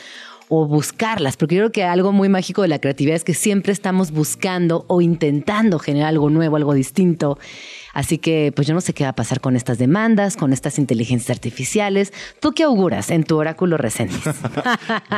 o 0.49 0.65
buscarlas, 0.65 1.37
porque 1.37 1.55
yo 1.55 1.61
creo 1.61 1.71
que 1.71 1.83
algo 1.83 2.11
muy 2.11 2.27
mágico 2.27 2.63
de 2.63 2.67
la 2.67 2.79
creatividad 2.79 3.15
es 3.15 3.23
que 3.23 3.35
siempre 3.35 3.71
estamos 3.71 4.11
buscando 4.11 4.83
o 4.87 4.99
intentando 4.99 5.77
generar 5.77 6.09
algo 6.09 6.31
nuevo, 6.31 6.55
algo 6.55 6.73
distinto. 6.73 7.37
Así 7.93 8.17
que, 8.17 8.51
pues 8.55 8.67
yo 8.67 8.73
no 8.73 8.81
sé 8.81 8.93
qué 8.93 9.03
va 9.03 9.11
a 9.11 9.15
pasar 9.15 9.41
con 9.41 9.55
estas 9.55 9.77
demandas, 9.77 10.37
con 10.37 10.53
estas 10.53 10.79
inteligencias 10.79 11.35
artificiales. 11.35 12.13
¿Tú 12.39 12.51
qué 12.53 12.63
auguras 12.63 13.09
en 13.11 13.23
tu 13.23 13.37
oráculo 13.37 13.77
reciente? 13.77 14.15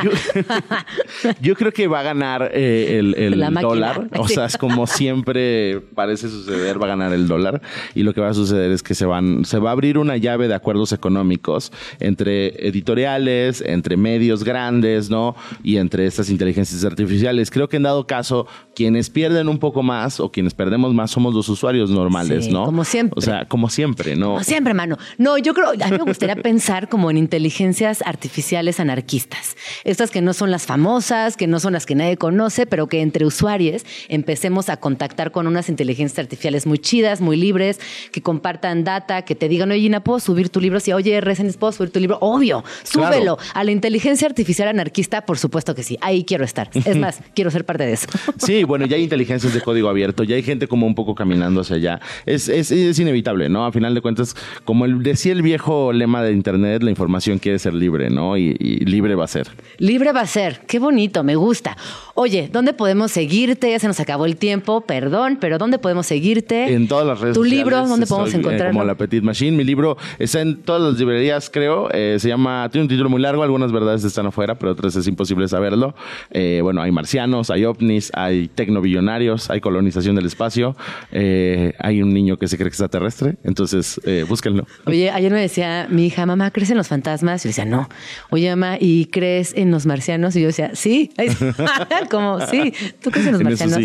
yo, 1.40 1.54
creo 1.54 1.72
que 1.72 1.86
va 1.86 2.00
a 2.00 2.02
ganar 2.02 2.50
eh, 2.54 2.98
el, 2.98 3.40
dólar. 3.60 4.08
O 4.16 4.28
sea, 4.28 4.46
es 4.46 4.56
como 4.56 4.86
siempre 4.86 5.80
parece 5.94 6.28
suceder, 6.28 6.80
va 6.80 6.86
a 6.86 6.90
ganar 6.90 7.12
el 7.12 7.28
dólar. 7.28 7.62
Y 7.94 8.02
lo 8.02 8.14
que 8.14 8.20
va 8.20 8.30
a 8.30 8.34
suceder 8.34 8.70
es 8.70 8.82
que 8.82 8.94
se 8.94 9.06
van, 9.06 9.44
se 9.44 9.58
va 9.58 9.70
a 9.70 9.72
abrir 9.72 9.98
una 9.98 10.16
llave 10.16 10.48
de 10.48 10.54
acuerdos 10.54 10.92
económicos 10.92 11.72
entre 12.00 12.66
editoriales, 12.66 13.62
entre 13.64 13.96
medios 13.96 14.44
grandes, 14.44 15.10
¿no? 15.10 15.36
Y 15.62 15.76
entre 15.76 16.06
estas 16.06 16.30
inteligencias 16.30 16.84
artificiales. 16.84 17.50
Creo 17.50 17.68
que 17.68 17.76
en 17.76 17.84
dado 17.84 18.06
caso, 18.06 18.46
quienes 18.74 19.10
pierden 19.10 19.48
un 19.48 19.58
poco 19.58 19.82
más 19.82 20.20
o 20.20 20.30
quienes 20.30 20.54
perdemos 20.54 20.94
más 20.94 21.10
somos 21.10 21.34
los 21.34 21.48
usuarios 21.48 21.90
normales, 21.90 22.48
¿no? 22.48 22.61
Como 22.64 22.84
siempre. 22.84 23.18
O 23.18 23.20
sea, 23.20 23.44
como 23.46 23.68
siempre, 23.68 24.16
¿no? 24.16 24.32
Como 24.32 24.44
siempre, 24.44 24.74
mano. 24.74 24.98
No, 25.18 25.38
yo 25.38 25.54
creo, 25.54 25.70
a 25.70 25.88
mí 25.88 25.98
me 25.98 26.04
gustaría 26.04 26.36
pensar 26.42 26.88
como 26.88 27.10
en 27.10 27.16
inteligencias 27.16 28.02
artificiales 28.04 28.80
anarquistas. 28.80 29.56
Estas 29.84 30.10
que 30.10 30.20
no 30.20 30.32
son 30.32 30.50
las 30.50 30.66
famosas, 30.66 31.36
que 31.36 31.46
no 31.46 31.60
son 31.60 31.72
las 31.72 31.86
que 31.86 31.94
nadie 31.94 32.16
conoce, 32.16 32.66
pero 32.66 32.88
que 32.88 33.00
entre 33.00 33.26
usuarios 33.26 33.84
empecemos 34.08 34.68
a 34.68 34.76
contactar 34.78 35.32
con 35.32 35.46
unas 35.46 35.68
inteligencias 35.68 36.18
artificiales 36.18 36.66
muy 36.66 36.78
chidas, 36.78 37.20
muy 37.20 37.36
libres, 37.36 37.80
que 38.10 38.22
compartan 38.22 38.84
data, 38.84 39.22
que 39.22 39.34
te 39.34 39.48
digan, 39.48 39.70
oye, 39.70 39.80
Gina, 39.80 40.04
¿puedo 40.04 40.20
subir 40.20 40.48
tu 40.48 40.60
libro? 40.60 40.80
Si, 40.80 40.92
oye, 40.92 41.20
Resenis, 41.20 41.56
¿puedo 41.56 41.72
subir 41.72 41.90
tu 41.90 42.00
libro? 42.00 42.18
Obvio, 42.20 42.64
súbelo. 42.82 43.38
A 43.54 43.64
la 43.64 43.70
inteligencia 43.70 44.26
artificial 44.26 44.68
anarquista, 44.68 45.24
por 45.26 45.38
supuesto 45.38 45.74
que 45.74 45.82
sí. 45.82 45.98
Ahí 46.00 46.24
quiero 46.24 46.44
estar. 46.44 46.70
Es 46.74 46.96
más, 46.96 47.20
quiero 47.34 47.50
ser 47.50 47.64
parte 47.64 47.84
de 47.84 47.92
eso. 47.94 48.06
Sí, 48.38 48.64
bueno, 48.64 48.86
ya 48.86 48.96
hay 48.96 49.02
inteligencias 49.02 49.54
de 49.54 49.60
código 49.60 49.88
abierto, 49.88 50.24
ya 50.24 50.36
hay 50.36 50.42
gente 50.42 50.68
como 50.68 50.86
un 50.86 50.94
poco 50.94 51.14
caminando 51.14 51.60
hacia 51.60 51.76
allá. 51.76 52.00
Es, 52.26 52.48
es, 52.58 52.98
inevitable, 52.98 53.48
¿no? 53.48 53.66
A 53.66 53.72
final 53.72 53.94
de 53.94 54.00
cuentas, 54.00 54.36
como 54.64 54.84
el, 54.84 55.02
decía 55.02 55.32
el 55.32 55.42
viejo 55.42 55.92
lema 55.92 56.22
de 56.22 56.32
Internet, 56.32 56.82
la 56.82 56.90
información 56.90 57.38
quiere 57.38 57.58
ser 57.58 57.74
libre, 57.74 58.10
¿no? 58.10 58.36
Y, 58.36 58.52
libre 58.84 59.14
va 59.14 59.24
a 59.24 59.28
ser. 59.28 59.48
Libre 59.78 60.12
va 60.12 60.20
a 60.20 60.26
ser. 60.26 60.60
Qué 60.66 60.78
bonito, 60.78 61.24
me 61.24 61.36
gusta. 61.36 61.76
Oye, 62.14 62.48
¿dónde 62.52 62.72
podemos 62.72 63.10
seguirte? 63.10 63.70
Ya 63.70 63.78
se 63.78 63.88
nos 63.88 63.98
acabó 64.00 64.26
el 64.26 64.36
tiempo, 64.36 64.82
perdón, 64.82 65.38
pero 65.40 65.58
¿dónde 65.58 65.78
podemos 65.78 66.06
seguirte? 66.06 66.74
En 66.74 66.88
todas 66.88 67.06
las 67.06 67.20
redes 67.20 67.34
¿Tu 67.34 67.44
libro? 67.44 67.86
¿Dónde 67.86 68.06
podemos 68.06 68.34
encontrarlo? 68.34 68.72
como 68.72 68.84
La 68.84 68.94
Petit 68.94 69.22
Machine. 69.22 69.56
Mi 69.56 69.64
libro 69.64 69.96
está 70.18 70.40
en 70.40 70.62
todas 70.62 70.82
las 70.82 70.98
librerías, 70.98 71.50
creo. 71.50 71.88
Eh, 71.92 72.16
se 72.18 72.28
llama, 72.28 72.68
tiene 72.70 72.84
un 72.84 72.88
título 72.88 73.08
muy 73.08 73.20
largo, 73.20 73.42
algunas 73.42 73.72
verdades 73.72 74.04
están 74.04 74.26
afuera, 74.26 74.56
pero 74.56 74.72
otras 74.72 74.94
es 74.96 75.06
imposible 75.06 75.48
saberlo. 75.48 75.94
Eh, 76.30 76.60
bueno, 76.62 76.82
hay 76.82 76.90
marcianos, 76.92 77.50
hay 77.50 77.64
ovnis, 77.64 78.10
hay 78.14 78.48
tecnobillonarios, 78.48 79.50
hay 79.50 79.60
colonización 79.60 80.16
del 80.16 80.26
espacio, 80.26 80.76
eh, 81.12 81.74
hay 81.78 82.02
un 82.02 82.12
niño 82.12 82.36
que 82.42 82.48
se 82.48 82.56
cree 82.56 82.66
extraterrestre, 82.66 83.36
entonces 83.44 84.00
eh, 84.04 84.26
búsquenlo. 84.28 84.66
Oye, 84.86 85.12
ayer 85.12 85.30
me 85.30 85.40
decía 85.40 85.86
mi 85.88 86.06
hija, 86.06 86.26
mamá, 86.26 86.50
¿crees 86.50 86.70
en 86.70 86.76
los 86.76 86.88
fantasmas? 86.88 87.44
Y 87.44 87.44
yo 87.44 87.50
decía, 87.50 87.64
no. 87.64 87.88
Oye, 88.30 88.50
mamá, 88.50 88.78
¿y 88.80 89.04
crees 89.06 89.54
en 89.56 89.70
los 89.70 89.86
marcianos? 89.86 90.34
Y 90.34 90.40
yo 90.40 90.48
decía, 90.48 90.72
sí. 90.74 91.12
Como, 92.10 92.40
sí. 92.40 92.74
¿Tú 93.00 93.12
crees 93.12 93.28
en 93.28 93.34
los 93.34 93.44
marcianos? 93.44 93.78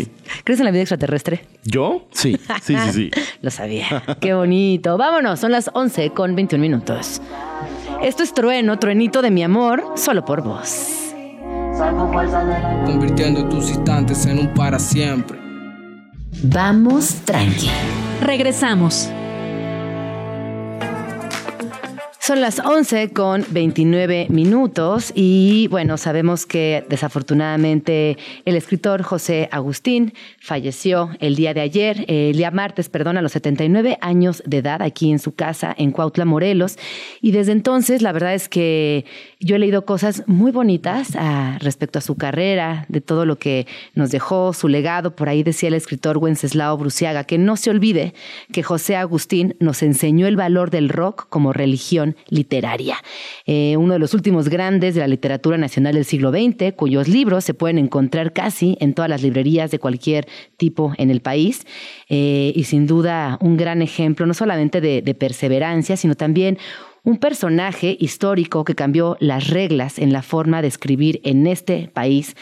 ¿Crees 0.44 0.60
en 0.60 0.66
la 0.66 0.72
vida 0.72 0.82
extraterrestre? 0.82 1.46
¿Yo? 1.66 2.08
Sí, 2.12 2.36
sí, 2.64 2.76
sí, 2.76 2.92
sí. 2.94 3.12
Lo 3.44 3.52
sabía. 3.52 4.02
Qué 4.20 4.34
bonito. 4.34 4.98
Vámonos, 4.98 5.40
son 5.40 5.52
las 5.52 5.70
11 5.72 6.10
con 6.10 6.36
21 6.36 6.60
minutos. 6.60 7.22
Esto 8.02 8.24
es 8.24 8.34
Trueno, 8.34 8.80
Truenito 8.80 9.22
de 9.22 9.30
mi 9.30 9.44
amor, 9.44 9.84
solo 9.98 10.26
por 10.26 10.42
vos. 10.42 11.14
Convirtiendo 12.88 13.48
tus 13.50 13.70
instantes 13.70 14.26
en 14.26 14.40
un 14.40 14.54
para 14.56 14.80
siempre. 14.80 15.38
Vamos 16.42 17.22
tranqui. 17.24 17.70
Regresamos. 18.22 19.12
Son 22.28 22.42
las 22.42 22.60
11 22.60 23.14
con 23.14 23.46
29 23.52 24.28
minutos 24.30 25.14
y 25.16 25.70
bueno, 25.70 25.98
sabemos 25.98 26.46
que 26.46 26.84
desafortunadamente 26.90 28.18
el 28.44 28.58
escritor 28.58 29.02
José 29.02 29.48
Agustín 29.50 30.14
falleció 30.42 31.12
el 31.22 31.38
día 31.38 31.54
de 31.54 31.62
ayer, 31.62 32.04
el 32.10 32.36
día 32.36 32.52
martes, 32.52 32.90
perdón, 32.90 33.16
a 33.16 33.22
los 33.22 33.32
79 33.32 33.98
años 34.02 34.44
de 34.46 34.58
edad 34.58 34.82
aquí 34.82 35.10
en 35.10 35.20
su 35.20 35.36
casa 35.36 35.74
en 35.78 35.92
Cuautla, 35.92 36.26
Morelos. 36.26 36.78
Y 37.22 37.32
desde 37.32 37.54
entonces 37.54 38.02
la 38.02 38.12
verdad 38.12 38.34
es 38.34 38.50
que 38.50 39.06
yo 39.40 39.56
he 39.56 39.60
leído 39.60 39.86
cosas 39.86 40.24
muy 40.28 40.52
bonitas 40.52 41.16
ah, 41.18 41.58
respecto 41.62 42.00
a 42.00 42.02
su 42.02 42.18
carrera, 42.18 42.88
de 42.90 43.00
todo 43.00 43.26
lo 43.26 43.38
que 43.38 43.68
nos 43.96 44.12
dejó, 44.12 44.52
su 44.52 44.68
legado. 44.68 45.16
Por 45.16 45.30
ahí 45.30 45.44
decía 45.44 45.70
el 45.70 45.76
escritor 45.76 46.18
Wenceslao 46.18 46.78
Bruciaga 46.78 47.24
que 47.24 47.38
no 47.38 47.56
se 47.56 47.70
olvide 47.70 48.14
que 48.52 48.64
José 48.64 48.98
Agustín 48.98 49.56
nos 49.62 49.82
enseñó 49.82 50.28
el 50.28 50.36
valor 50.36 50.72
del 50.72 50.90
rock 50.90 51.28
como 51.30 51.54
religión 51.54 52.17
literaria. 52.30 52.98
Eh, 53.46 53.76
uno 53.78 53.94
de 53.94 54.00
los 54.00 54.14
últimos 54.14 54.50
grandes 54.50 54.96
de 54.96 55.02
la 55.02 55.08
literatura 55.08 55.58
nacional 55.58 55.96
del 55.96 56.06
siglo 56.06 56.32
XX, 56.32 56.74
cuyos 56.76 57.08
libros 57.08 57.44
se 57.44 57.54
pueden 57.54 57.78
encontrar 57.78 58.34
casi 58.34 58.78
en 58.80 58.94
todas 58.94 59.10
las 59.10 59.22
librerías 59.22 59.72
de 59.72 59.80
cualquier 59.80 60.28
tipo 60.58 60.94
en 60.98 61.10
el 61.10 61.22
país. 61.22 61.66
Eh, 62.10 62.54
y 62.56 62.64
sin 62.66 62.88
duda 62.88 63.38
un 63.42 63.58
gran 63.58 63.82
ejemplo, 63.82 64.26
no 64.26 64.34
solamente 64.34 64.82
de 64.82 65.16
perseverancia, 65.16 65.98
sino 65.98 66.16
también 66.16 66.58
un 67.08 67.18
personaje 67.18 67.96
histórico 68.02 68.66
que 68.66 68.76
cambió 68.76 69.16
las 69.22 69.48
reglas 69.48 69.98
en 69.98 70.12
la 70.12 70.22
forma 70.22 70.62
de 70.62 70.68
escribir 70.68 71.22
en 71.24 71.48
este 71.48 71.90
país 71.94 72.36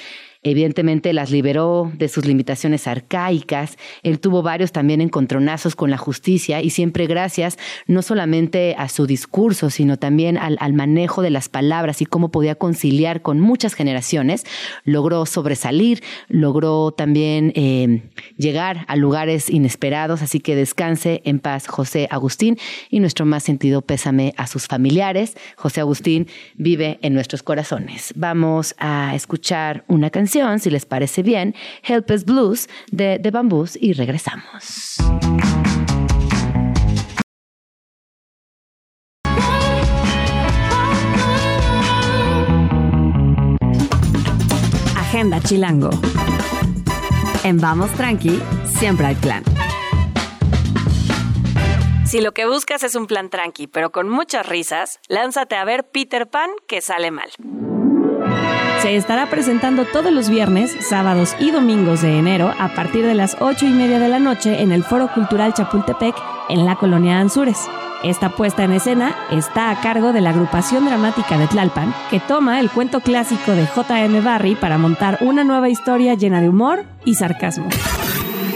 Evidentemente 0.46 1.12
las 1.12 1.32
liberó 1.32 1.92
de 1.98 2.08
sus 2.08 2.28
limitaciones 2.28 2.86
arcaicas. 2.86 3.80
Él 4.04 4.20
tuvo 4.20 4.44
varios 4.44 4.72
también 4.72 5.02
encontronazos 5.02 5.76
con 5.76 5.90
la 5.90 5.98
justicia 5.98 6.62
y 6.62 6.70
siempre 6.70 7.08
gracias 7.08 7.58
no 7.88 8.04
solamente 8.04 8.76
a 8.78 8.88
su 8.88 9.08
discurso, 9.08 9.72
sino 9.72 9.98
también 9.98 10.38
al, 10.38 10.74
manejo 10.74 11.24
de 11.24 11.32
las 11.32 11.50
palabras 11.50 12.00
y 12.04 12.06
cómo 12.06 12.30
podía 12.30 12.54
conciliar 12.54 13.24
con 13.24 13.40
muchas 13.40 13.74
generaciones, 13.74 14.46
logró 14.84 15.26
sobresalir, 15.26 16.04
logró 16.28 16.92
también 16.92 17.52
eh, 17.56 18.04
llegar 18.38 18.86
a 18.88 18.98
lugares 18.98 19.50
inesperados. 19.50 20.22
Así 20.22 20.40
que 20.42 20.56
descanse 20.56 21.24
en 21.26 21.40
paz 21.40 21.66
José 21.66 22.08
Agustín 22.12 22.60
y 22.92 23.00
nuestro 23.00 23.26
más 23.26 23.42
sentido 23.42 23.82
pésame 23.82 24.36
a 24.38 24.46
sus 24.46 24.68
familiares. 24.68 25.36
José 25.56 25.82
Agustín 25.82 26.28
vive 26.54 27.00
en 27.02 27.16
nuestros 27.16 27.42
corazones. 27.42 28.14
Vamos 28.16 28.76
a 28.78 29.16
escuchar 29.16 29.86
una 29.88 30.12
canción 30.12 30.35
si 30.60 30.70
les 30.70 30.86
parece 30.86 31.24
bien, 31.24 31.56
Help 31.84 32.12
Us 32.12 32.26
Blues 32.26 32.68
de 32.92 33.20
The 33.20 33.32
Bamboos 33.32 33.78
y 33.80 33.94
regresamos. 33.94 34.98
Agenda 44.98 45.40
Chilango. 45.40 45.90
En 47.46 47.58
Vamos 47.62 47.92
Tranqui, 47.92 48.38
siempre 48.66 49.06
hay 49.06 49.16
plan. 49.16 49.44
Si 52.06 52.20
lo 52.20 52.34
que 52.34 52.46
buscas 52.46 52.84
es 52.84 52.96
un 52.96 53.08
plan 53.08 53.30
tranqui, 53.30 53.68
pero 53.68 53.94
con 53.94 54.10
muchas 54.10 54.46
risas, 54.46 55.00
lánzate 55.08 55.56
a 55.56 55.64
ver 55.64 55.90
Peter 55.90 56.28
Pan 56.30 56.50
que 56.68 56.82
sale 56.82 57.12
mal. 57.12 57.30
Se 58.86 58.96
estará 58.96 59.32
presentando 59.32 59.84
todos 59.86 60.14
los 60.14 60.30
viernes, 60.30 60.78
sábados 60.80 61.36
y 61.40 61.50
domingos 61.50 62.04
de 62.04 62.20
enero 62.20 62.54
a 62.60 62.68
partir 62.76 63.04
de 63.04 63.16
las 63.16 63.36
8 63.40 63.66
y 63.66 63.72
media 63.72 63.98
de 63.98 64.10
la 64.10 64.20
noche 64.20 64.62
en 64.62 64.72
el 64.72 64.84
Foro 64.84 65.12
Cultural 65.12 65.56
Chapultepec 65.56 66.16
en 66.50 66.68
la 66.68 66.76
colonia 66.76 67.18
Anzures. 67.18 67.68
Esta 68.04 68.36
puesta 68.36 68.64
en 68.64 68.74
escena 68.74 69.16
está 69.32 69.72
a 69.72 69.82
cargo 69.82 70.14
de 70.14 70.22
la 70.22 70.30
agrupación 70.30 70.86
dramática 70.86 71.36
de 71.40 71.48
Tlalpan, 71.48 71.96
que 72.12 72.20
toma 72.20 72.60
el 72.60 72.70
cuento 72.70 73.00
clásico 73.00 73.54
de 73.54 73.66
J.M. 73.66 74.22
Barry 74.22 74.54
para 74.54 74.78
montar 74.78 75.18
una 75.22 75.44
nueva 75.44 75.68
historia 75.68 76.14
llena 76.14 76.40
de 76.40 76.50
humor 76.50 76.86
y 77.06 77.16
sarcasmo. 77.16 77.68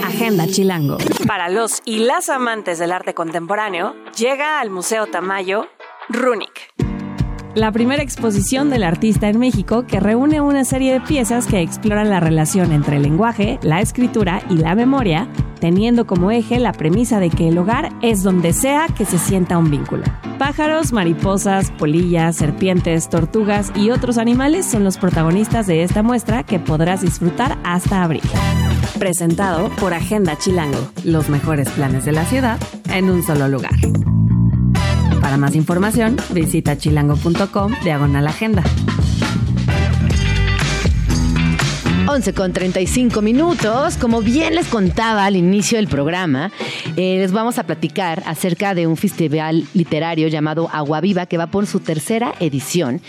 Agenda 0.06 0.46
Chilango. 0.46 1.00
Para 1.26 1.50
los 1.50 1.82
y 1.86 2.02
las 2.06 2.30
amantes 2.30 2.78
del 2.78 2.92
arte 2.92 3.16
contemporáneo, 3.16 3.96
llega 4.16 4.60
al 4.60 4.70
Museo 4.70 5.08
Tamayo 5.08 5.68
Runic 6.08 6.89
la 7.60 7.74
primera 7.74 8.02
exposición 8.02 8.70
del 8.70 8.84
artista 8.84 9.28
en 9.28 9.38
México 9.38 9.86
que 9.86 10.00
reúne 10.00 10.40
una 10.40 10.64
serie 10.64 10.94
de 10.94 11.02
piezas 11.02 11.46
que 11.46 11.60
exploran 11.60 12.10
la 12.10 12.22
relación 12.22 12.72
entre 12.72 12.96
el 12.96 13.04
lenguaje, 13.04 13.60
la 13.62 13.82
escritura 13.82 14.42
y 14.50 14.56
la 14.56 14.76
memoria, 14.76 15.28
teniendo 15.60 16.08
como 16.08 16.32
eje 16.32 16.58
la 16.58 16.72
premisa 16.72 17.20
de 17.20 17.30
que 17.30 17.50
el 17.50 17.58
hogar 17.58 17.90
es 18.02 18.24
donde 18.24 18.54
sea 18.54 18.88
que 18.88 19.04
se 19.04 19.20
sienta 19.20 19.58
un 19.58 19.70
vínculo. 19.70 20.04
Pájaros, 20.38 20.94
mariposas, 20.94 21.72
polillas, 21.72 22.38
serpientes, 22.38 23.10
tortugas 23.10 23.74
y 23.76 23.90
otros 23.90 24.18
animales 24.18 24.66
son 24.66 24.86
los 24.86 24.98
protagonistas 24.98 25.68
de 25.68 25.84
esta 25.84 26.02
muestra 26.02 26.44
que 26.44 26.60
podrás 26.60 27.02
disfrutar 27.02 27.58
hasta 27.66 28.04
abril. 28.04 28.24
Presentado 28.98 29.70
por 29.82 29.94
Agenda 29.94 30.38
Chilango, 30.38 30.80
los 31.04 31.28
mejores 31.28 31.70
planes 31.72 32.06
de 32.06 32.14
la 32.14 32.24
ciudad 32.24 32.58
en 32.94 33.10
un 33.10 33.22
solo 33.22 33.50
lugar. 33.50 33.76
Para 35.30 35.38
más 35.38 35.54
información, 35.54 36.18
visita 36.32 36.76
chilango.com 36.76 37.76
diagonal 37.84 38.26
agenda. 38.26 38.64
11 42.08 42.34
con 42.34 42.52
35 42.52 43.22
minutos. 43.22 43.98
Como 43.98 44.24
bien 44.24 44.56
les 44.56 44.66
contaba 44.66 45.26
al 45.26 45.36
inicio 45.36 45.78
del 45.78 45.88
programa, 45.88 46.52
eh, 46.96 47.18
les 47.20 47.32
vamos 47.32 47.60
a 47.60 47.64
platicar 47.68 48.24
acerca 48.26 48.74
de 48.74 48.88
un 48.88 48.98
festival 48.98 49.68
literario 49.76 50.30
llamado 50.30 50.68
Agua 50.74 51.00
Viva 51.00 51.28
que 51.28 51.38
va 51.38 51.46
por 51.46 51.68
su 51.68 51.80
tercera 51.80 52.34
edición 52.40 53.00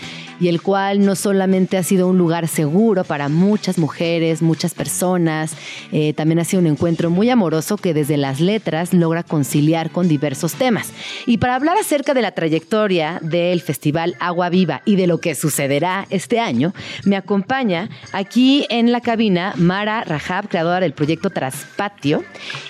y 0.41 0.47
el 0.47 0.61
cual 0.61 1.05
no 1.05 1.15
solamente 1.15 1.77
ha 1.77 1.83
sido 1.83 2.07
un 2.07 2.17
lugar 2.17 2.47
seguro 2.47 3.03
para 3.03 3.29
muchas 3.29 3.77
mujeres, 3.77 4.41
muchas 4.41 4.73
personas, 4.73 5.55
eh, 5.91 6.13
también 6.13 6.39
ha 6.39 6.43
sido 6.43 6.61
un 6.61 6.67
encuentro 6.67 7.11
muy 7.11 7.29
amoroso 7.29 7.77
que 7.77 7.93
desde 7.93 8.17
las 8.17 8.41
letras 8.41 8.91
logra 8.91 9.21
conciliar 9.21 9.91
con 9.91 10.07
diversos 10.07 10.55
temas. 10.55 10.91
Y 11.27 11.37
para 11.37 11.55
hablar 11.55 11.77
acerca 11.77 12.15
de 12.15 12.23
la 12.23 12.31
trayectoria 12.31 13.19
del 13.21 13.61
Festival 13.61 14.15
Agua 14.19 14.49
Viva 14.49 14.81
y 14.83 14.95
de 14.95 15.05
lo 15.05 15.19
que 15.19 15.35
sucederá 15.35 16.07
este 16.09 16.39
año, 16.39 16.73
me 17.05 17.15
acompaña 17.15 17.89
aquí 18.11 18.65
en 18.69 18.91
la 18.91 19.01
cabina 19.01 19.53
Mara 19.57 20.03
Rajab, 20.03 20.47
creadora 20.47 20.79
del 20.79 20.93
proyecto 20.93 21.29
Traspatio, 21.29 22.23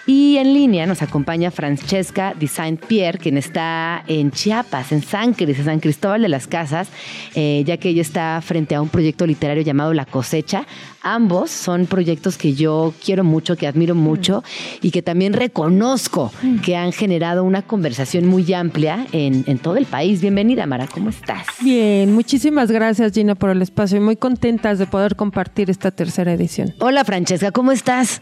y 0.06 0.36
en 0.38 0.54
línea 0.54 0.86
nos 0.86 1.02
acompaña 1.02 1.52
Francesca 1.52 2.34
Design 2.38 2.76
Pierre, 2.76 3.18
quien 3.18 3.38
está 3.38 4.04
en 4.08 4.32
Chiapas, 4.32 4.92
en 4.92 5.02
San 5.02 5.34
Cris, 5.34 5.58
San 5.64 5.80
Cristóbal 5.80 6.22
de 6.22 6.28
las 6.28 6.48
Casas. 6.48 6.90
Eh, 7.34 7.61
ya 7.64 7.78
que 7.78 7.90
ella 7.90 8.02
está 8.02 8.40
frente 8.42 8.76
a 8.76 8.82
un 8.82 8.90
proyecto 8.90 9.26
literario 9.26 9.64
llamado 9.64 9.94
La 9.94 10.06
Cosecha. 10.06 10.66
Ambos 11.02 11.50
son 11.50 11.88
proyectos 11.88 12.38
que 12.38 12.54
yo 12.54 12.94
quiero 13.04 13.24
mucho, 13.24 13.56
que 13.56 13.68
admiro 13.68 13.96
mucho 13.96 14.44
y 14.82 14.92
que 14.92 15.02
también 15.02 15.34
reconozco 15.34 16.32
que 16.64 16.76
han 16.76 16.92
generado 16.92 17.44
una 17.44 17.64
conversación 17.64 18.28
muy 18.28 18.52
amplia 18.54 19.08
en, 19.12 19.44
en 19.48 19.58
todo 19.58 19.78
el 19.78 19.86
país. 19.86 20.22
Bienvenida, 20.22 20.66
Mara, 20.66 20.88
¿cómo 20.88 21.10
estás? 21.10 21.48
Bien, 21.62 22.14
muchísimas 22.14 22.72
gracias, 22.72 23.14
Gina, 23.14 23.36
por 23.36 23.50
el 23.50 23.62
espacio 23.62 23.98
y 23.98 24.02
muy 24.02 24.16
contentas 24.16 24.80
de 24.80 24.86
poder 24.86 25.16
compartir 25.16 25.70
esta 25.70 25.92
tercera 25.92 26.34
edición. 26.34 26.74
Hola, 26.80 27.04
Francesca, 27.04 27.52
¿cómo 27.52 27.72
estás? 27.72 28.22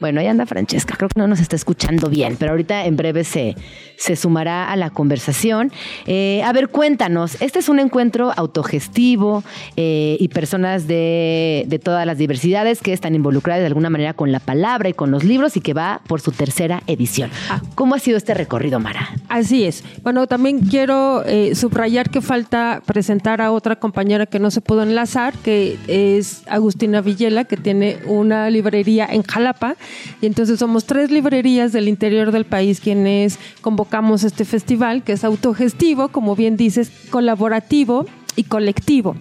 Bueno, 0.00 0.20
ahí 0.20 0.26
anda 0.26 0.46
Francesca, 0.46 0.94
creo 0.96 1.10
que 1.10 1.20
no 1.20 1.28
nos 1.28 1.40
está 1.40 1.56
escuchando 1.56 2.08
bien, 2.08 2.36
pero 2.38 2.52
ahorita 2.52 2.86
en 2.86 2.96
breve 2.96 3.22
se, 3.22 3.54
se 3.96 4.16
sumará 4.16 4.70
a 4.70 4.76
la 4.76 4.88
conversación. 4.88 5.70
Eh, 6.06 6.42
a 6.42 6.52
ver, 6.54 6.68
cuéntanos, 6.68 7.40
este 7.42 7.58
es 7.58 7.68
un 7.68 7.78
encuentro 7.78 8.32
autogestivo 8.34 9.44
eh, 9.76 10.16
y 10.18 10.28
personas 10.28 10.86
de, 10.86 11.64
de, 11.66 11.78
todas 11.78 12.06
las 12.06 12.16
diversidades 12.16 12.80
que 12.80 12.94
están 12.94 13.14
involucradas 13.14 13.60
de 13.60 13.66
alguna 13.66 13.90
manera 13.90 14.14
con 14.14 14.32
la 14.32 14.40
palabra 14.40 14.88
y 14.88 14.94
con 14.94 15.10
los 15.10 15.22
libros 15.22 15.56
y 15.58 15.60
que 15.60 15.74
va 15.74 16.00
por 16.06 16.22
su 16.22 16.32
tercera 16.32 16.82
edición. 16.86 17.30
Ah. 17.50 17.60
¿Cómo 17.74 17.94
ha 17.94 17.98
sido 17.98 18.16
este 18.16 18.32
recorrido, 18.32 18.80
Mara? 18.80 19.10
Así 19.28 19.64
es. 19.64 19.84
Bueno, 20.02 20.26
también 20.26 20.60
quiero 20.60 21.24
eh, 21.26 21.54
subrayar 21.54 22.08
que 22.08 22.22
falta 22.22 22.82
presentar 22.86 23.42
a 23.42 23.52
otra 23.52 23.76
compañera 23.76 24.24
que 24.24 24.38
no 24.38 24.50
se 24.50 24.62
pudo 24.62 24.82
enlazar, 24.82 25.34
que 25.44 25.76
es 25.88 26.42
Agustina 26.46 27.02
Villela, 27.02 27.44
que 27.44 27.58
tiene 27.58 27.98
una 28.06 28.48
librería 28.48 29.06
en 29.10 29.22
Jalapa 29.22 29.76
y 30.20 30.26
entonces 30.26 30.58
somos 30.58 30.84
tres 30.84 31.10
librerías 31.10 31.72
del 31.72 31.88
interior 31.88 32.32
del 32.32 32.44
país 32.44 32.80
quienes 32.80 33.38
convocamos 33.60 34.24
este 34.24 34.44
festival, 34.44 35.02
que 35.02 35.12
es 35.12 35.24
autogestivo, 35.24 36.08
como 36.08 36.36
bien 36.36 36.56
dices, 36.56 36.90
colaborativo 37.10 38.06
y 38.36 38.44
colectivo. 38.44 39.16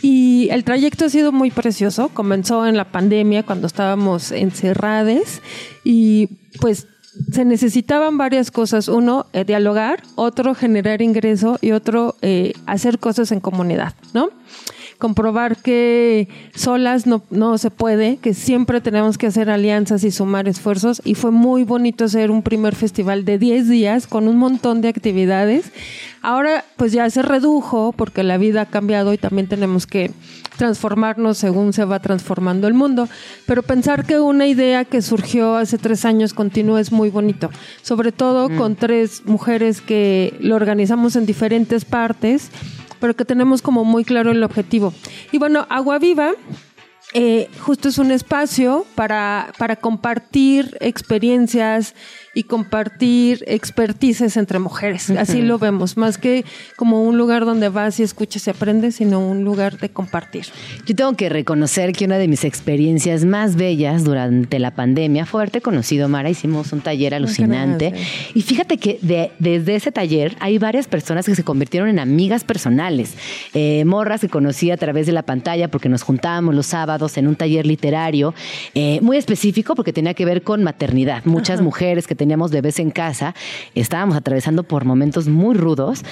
Y 0.00 0.48
el 0.50 0.64
trayecto 0.64 1.06
ha 1.06 1.08
sido 1.08 1.32
muy 1.32 1.50
precioso. 1.50 2.08
Comenzó 2.10 2.66
en 2.66 2.76
la 2.76 2.84
pandemia 2.84 3.42
cuando 3.42 3.66
estábamos 3.66 4.30
encerrados 4.30 5.40
y 5.82 6.28
pues 6.60 6.86
se 7.32 7.44
necesitaban 7.44 8.16
varias 8.16 8.50
cosas. 8.50 8.88
Uno, 8.88 9.26
eh, 9.32 9.44
dialogar, 9.44 10.02
otro, 10.14 10.54
generar 10.54 11.02
ingreso 11.02 11.58
y 11.60 11.72
otro, 11.72 12.16
eh, 12.22 12.52
hacer 12.66 12.98
cosas 12.98 13.32
en 13.32 13.40
comunidad, 13.40 13.94
¿no? 14.14 14.30
Comprobar 14.98 15.56
que 15.56 16.28
solas 16.54 17.06
no, 17.06 17.22
no 17.30 17.56
se 17.56 17.70
puede, 17.70 18.16
que 18.16 18.34
siempre 18.34 18.80
tenemos 18.80 19.16
que 19.16 19.28
hacer 19.28 19.48
alianzas 19.48 20.02
y 20.04 20.10
sumar 20.10 20.48
esfuerzos. 20.48 21.00
Y 21.04 21.14
fue 21.14 21.30
muy 21.30 21.64
bonito 21.64 22.04
hacer 22.04 22.30
un 22.30 22.42
primer 22.42 22.74
festival 22.74 23.24
de 23.24 23.38
10 23.38 23.68
días 23.68 24.06
con 24.06 24.28
un 24.28 24.36
montón 24.36 24.80
de 24.80 24.88
actividades. 24.88 25.70
Ahora 26.20 26.64
pues 26.76 26.92
ya 26.92 27.08
se 27.10 27.22
redujo 27.22 27.92
porque 27.92 28.24
la 28.24 28.38
vida 28.38 28.62
ha 28.62 28.66
cambiado 28.66 29.12
y 29.12 29.18
también 29.18 29.46
tenemos 29.46 29.86
que 29.86 30.10
transformarnos 30.56 31.38
según 31.38 31.72
se 31.72 31.84
va 31.84 32.00
transformando 32.00 32.66
el 32.66 32.74
mundo. 32.74 33.08
Pero 33.46 33.62
pensar 33.62 34.04
que 34.04 34.18
una 34.18 34.48
idea 34.48 34.84
que 34.84 35.00
surgió 35.00 35.56
hace 35.56 35.78
tres 35.78 36.04
años 36.04 36.34
continúa 36.34 36.80
es 36.80 36.90
muy 36.90 37.08
bonito. 37.08 37.50
Sobre 37.82 38.10
todo 38.10 38.48
mm. 38.48 38.56
con 38.56 38.74
tres 38.74 39.22
mujeres 39.24 39.80
que 39.80 40.34
lo 40.40 40.56
organizamos 40.56 41.14
en 41.14 41.24
diferentes 41.24 41.84
partes 41.84 42.50
pero 43.00 43.14
que 43.16 43.24
tenemos 43.24 43.62
como 43.62 43.84
muy 43.84 44.04
claro 44.04 44.30
el 44.30 44.42
objetivo. 44.42 44.92
Y 45.32 45.38
bueno, 45.38 45.66
Agua 45.68 45.98
Viva 45.98 46.32
eh, 47.14 47.48
justo 47.60 47.88
es 47.88 47.96
un 47.96 48.10
espacio 48.10 48.84
para, 48.94 49.52
para 49.56 49.76
compartir 49.76 50.76
experiencias 50.80 51.94
y 52.38 52.44
compartir 52.44 53.42
expertices 53.48 54.36
entre 54.36 54.60
mujeres. 54.60 55.10
Así 55.10 55.42
lo 55.42 55.58
vemos, 55.58 55.96
más 55.96 56.18
que 56.18 56.44
como 56.76 57.02
un 57.02 57.18
lugar 57.18 57.44
donde 57.44 57.68
vas 57.68 57.98
y 57.98 58.04
escuchas 58.04 58.46
y 58.46 58.50
aprendes, 58.50 58.94
sino 58.94 59.18
un 59.18 59.42
lugar 59.42 59.78
de 59.78 59.88
compartir. 59.88 60.46
Yo 60.86 60.94
tengo 60.94 61.14
que 61.14 61.28
reconocer 61.28 61.92
que 61.92 62.04
una 62.04 62.16
de 62.16 62.28
mis 62.28 62.44
experiencias 62.44 63.24
más 63.24 63.56
bellas 63.56 64.04
durante 64.04 64.60
la 64.60 64.70
pandemia 64.70 65.26
fue 65.26 65.40
haberte 65.40 65.60
conocido, 65.60 66.08
Mara. 66.08 66.30
Hicimos 66.30 66.72
un 66.72 66.80
taller 66.80 67.12
alucinante. 67.12 67.92
Y 68.34 68.42
fíjate 68.42 68.78
que 68.78 69.00
de- 69.02 69.32
desde 69.40 69.74
ese 69.74 69.90
taller 69.90 70.36
hay 70.38 70.58
varias 70.58 70.86
personas 70.86 71.26
que 71.26 71.34
se 71.34 71.42
convirtieron 71.42 71.88
en 71.88 71.98
amigas 71.98 72.44
personales. 72.44 73.14
Eh, 73.52 73.84
Morra 73.84 74.16
se 74.16 74.28
conocía 74.28 74.74
a 74.74 74.76
través 74.76 75.06
de 75.06 75.12
la 75.12 75.22
pantalla 75.22 75.68
porque 75.72 75.88
nos 75.88 76.04
juntábamos 76.04 76.54
los 76.54 76.66
sábados 76.66 77.16
en 77.18 77.26
un 77.26 77.34
taller 77.34 77.66
literario 77.66 78.32
eh, 78.74 79.00
muy 79.02 79.16
específico 79.16 79.74
porque 79.74 79.92
tenía 79.92 80.14
que 80.14 80.24
ver 80.24 80.42
con 80.42 80.62
maternidad. 80.62 81.24
Muchas 81.24 81.60
mujeres 81.60 82.06
que 82.06 82.14
teníamos 82.28 82.50
bebés 82.50 82.78
en 82.78 82.90
casa 82.90 83.34
estábamos 83.74 84.16
atravesando 84.16 84.62
por 84.62 84.84
momentos 84.84 85.28
muy 85.28 85.56
rudos, 85.56 86.02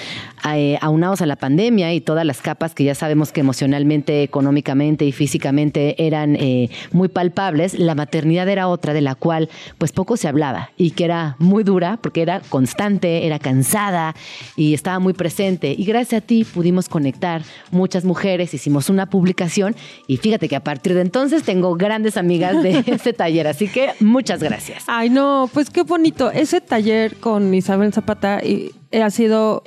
eh, 0.48 0.78
aunados 0.80 1.20
a 1.20 1.26
la 1.26 1.36
pandemia 1.36 1.92
y 1.92 2.00
todas 2.00 2.24
las 2.24 2.40
capas 2.40 2.74
que 2.74 2.84
ya 2.84 2.94
sabemos 2.94 3.32
que 3.32 3.40
emocionalmente, 3.40 4.22
económicamente 4.22 5.04
y 5.04 5.12
físicamente 5.12 6.06
eran 6.06 6.36
eh, 6.36 6.70
muy 6.92 7.08
palpables. 7.08 7.78
La 7.78 7.94
maternidad 7.94 8.48
era 8.48 8.68
otra 8.68 8.94
de 8.94 9.00
la 9.00 9.14
cual 9.14 9.48
pues 9.78 9.92
poco 9.92 10.16
se 10.16 10.28
hablaba 10.28 10.70
y 10.76 10.92
que 10.92 11.04
era 11.04 11.36
muy 11.38 11.64
dura 11.64 11.98
porque 12.00 12.22
era 12.22 12.40
constante, 12.48 13.26
era 13.26 13.38
cansada 13.38 14.14
y 14.56 14.74
estaba 14.74 14.98
muy 14.98 15.12
presente. 15.12 15.74
Y 15.76 15.84
gracias 15.84 16.22
a 16.22 16.26
ti 16.26 16.44
pudimos 16.44 16.88
conectar 16.88 17.42
muchas 17.70 18.04
mujeres, 18.04 18.54
hicimos 18.54 18.88
una 18.88 19.06
publicación 19.06 19.76
y 20.06 20.16
fíjate 20.16 20.48
que 20.48 20.56
a 20.56 20.64
partir 20.64 20.94
de 20.94 21.02
entonces 21.02 21.42
tengo 21.42 21.74
grandes 21.74 22.16
amigas 22.16 22.62
de 22.62 22.78
este 22.86 23.12
taller, 23.12 23.46
así 23.46 23.68
que 23.68 23.90
muchas 24.00 24.42
gracias. 24.42 24.84
Ay, 24.86 25.10
no, 25.10 25.50
pues 25.52 25.70
qué 25.70 25.84
bonito. 25.96 26.30
Ese 26.30 26.60
taller 26.60 27.16
con 27.16 27.54
Isabel 27.54 27.90
Zapata 27.90 28.44
y, 28.44 28.72
eh, 28.90 29.02
ha 29.02 29.10
sido 29.10 29.62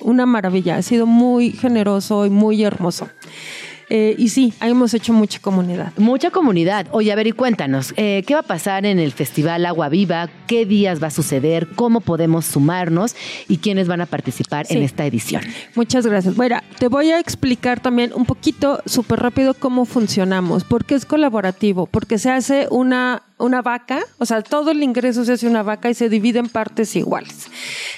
una 0.00 0.26
maravilla, 0.26 0.76
ha 0.76 0.82
sido 0.82 1.06
muy 1.06 1.52
generoso 1.52 2.26
y 2.26 2.30
muy 2.30 2.64
hermoso. 2.64 3.08
Eh, 3.96 4.16
y 4.18 4.30
sí, 4.30 4.52
hemos 4.60 4.92
hecho 4.92 5.12
mucha 5.12 5.38
comunidad. 5.38 5.92
Mucha 5.98 6.32
comunidad. 6.32 6.88
Oye, 6.90 7.12
a 7.12 7.14
ver, 7.14 7.28
y 7.28 7.30
cuéntanos, 7.30 7.94
eh, 7.96 8.24
¿qué 8.26 8.34
va 8.34 8.40
a 8.40 8.42
pasar 8.42 8.84
en 8.86 8.98
el 8.98 9.12
Festival 9.12 9.64
Agua 9.64 9.88
Viva? 9.88 10.28
¿Qué 10.48 10.66
días 10.66 11.00
va 11.00 11.06
a 11.06 11.10
suceder? 11.12 11.68
¿Cómo 11.76 12.00
podemos 12.00 12.44
sumarnos? 12.44 13.14
¿Y 13.46 13.58
quiénes 13.58 13.86
van 13.86 14.00
a 14.00 14.06
participar 14.06 14.66
en 14.68 14.82
esta 14.82 15.06
edición? 15.06 15.42
Muchas 15.76 16.08
gracias. 16.08 16.34
Bueno, 16.34 16.58
te 16.80 16.88
voy 16.88 17.12
a 17.12 17.20
explicar 17.20 17.78
también 17.78 18.10
un 18.16 18.26
poquito, 18.26 18.82
súper 18.84 19.20
rápido, 19.20 19.54
cómo 19.54 19.84
funcionamos. 19.84 20.64
Porque 20.64 20.96
es 20.96 21.04
colaborativo, 21.04 21.86
porque 21.86 22.18
se 22.18 22.32
hace 22.32 22.66
una, 22.72 23.22
una 23.38 23.62
vaca, 23.62 24.00
o 24.18 24.26
sea, 24.26 24.42
todo 24.42 24.72
el 24.72 24.82
ingreso 24.82 25.24
se 25.24 25.34
hace 25.34 25.46
una 25.46 25.62
vaca 25.62 25.88
y 25.88 25.94
se 25.94 26.08
divide 26.08 26.40
en 26.40 26.48
partes 26.48 26.96
iguales. 26.96 27.46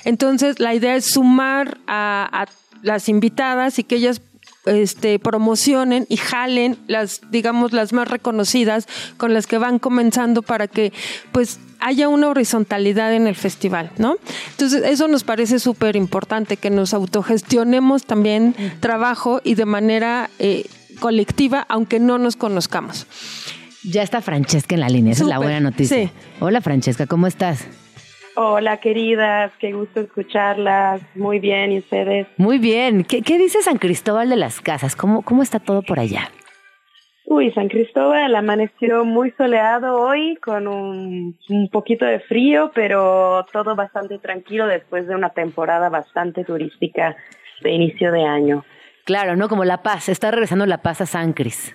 Entonces, 0.05 0.61
la 0.61 0.75
idea 0.75 0.95
es 0.95 1.07
sumar 1.07 1.79
a, 1.87 2.29
a 2.43 2.47
las 2.83 3.09
invitadas 3.09 3.79
y 3.79 3.85
que 3.85 3.97
ellas 3.97 4.21
este, 4.67 5.19
promocionen 5.19 6.07
y 6.09 6.17
jalen 6.17 6.79
las, 6.87 7.21
digamos, 7.31 7.73
las 7.73 7.93
más 7.93 8.09
reconocidas 8.09 8.87
con 9.17 9.33
las 9.33 9.47
que 9.47 9.59
van 9.59 9.79
comenzando 9.79 10.43
para 10.43 10.69
que, 10.69 10.93
pues, 11.33 11.59
haya 11.81 12.09
una 12.09 12.29
horizontalidad 12.29 13.15
en 13.15 13.27
el 13.27 13.35
festival, 13.35 13.91
¿no? 13.99 14.17
Entonces, 14.51 14.83
eso 14.85 15.09
nos 15.09 15.25
parece 15.25 15.59
súper 15.59 15.97
importante, 15.97 16.57
que 16.57 16.71
nos 16.71 16.95
autogestionemos 16.95 18.05
también 18.05 18.55
trabajo 18.81 19.41
y 19.45 19.55
de 19.55 19.67
manera 19.67 20.31
eh, 20.39 20.67
colectiva, 21.01 21.67
aunque 21.69 22.01
no 22.01 22.19
nos 22.19 22.37
conozcamos. 22.37 23.07
Ya 23.85 24.03
está 24.03 24.21
Francesca 24.21 24.75
en 24.75 24.81
la 24.81 24.89
línea, 24.89 25.13
esa 25.13 25.23
es 25.25 25.29
la 25.29 25.39
buena 25.39 25.61
noticia. 25.61 25.97
sí. 25.97 26.11
Hola 26.41 26.61
Francesca, 26.61 27.07
¿cómo 27.07 27.27
estás? 27.27 27.67
Hola, 28.39 28.77
queridas, 28.77 29.51
qué 29.59 29.73
gusto 29.73 30.01
escucharlas. 30.01 31.01
Muy 31.15 31.39
bien, 31.39 31.73
¿y 31.73 31.79
ustedes? 31.79 32.27
Muy 32.37 32.59
bien. 32.59 33.03
¿Qué, 33.05 33.23
qué 33.23 33.39
dice 33.39 33.63
San 33.63 33.79
Cristóbal 33.79 34.29
de 34.29 34.37
las 34.37 34.61
Casas? 34.61 34.95
¿Cómo, 34.95 35.23
¿Cómo 35.23 35.43
está 35.43 35.59
todo 35.59 35.81
por 35.81 35.99
allá? 35.99 36.31
Uy, 37.25 37.51
San 37.53 37.69
Cristóbal 37.69 38.35
amaneció 38.35 39.07
muy 39.07 39.31
soleado 39.39 39.99
hoy, 40.03 40.37
con 40.37 40.69
un, 40.69 41.39
un 41.49 41.69
poquito 41.71 42.05
de 42.05 42.21
frío, 42.21 42.73
pero 42.75 43.47
todo 43.55 43.75
bastante 43.75 44.19
tranquilo 44.19 44.67
después 44.67 45.09
de 45.09 45.15
una 45.15 45.31
temporada 45.31 45.89
bastante 45.89 46.45
turística 46.45 47.17
de 47.63 47.71
inicio 47.73 48.13
de 48.13 48.23
año. 48.23 48.67
Claro, 49.07 49.35
¿no? 49.37 49.49
Como 49.49 49.65
La 49.65 49.83
Paz. 49.83 50.11
Está 50.11 50.31
regresando 50.31 50.67
La 50.67 50.83
Paz 50.83 51.01
a 51.01 51.07
San 51.07 51.33
Cris. 51.33 51.75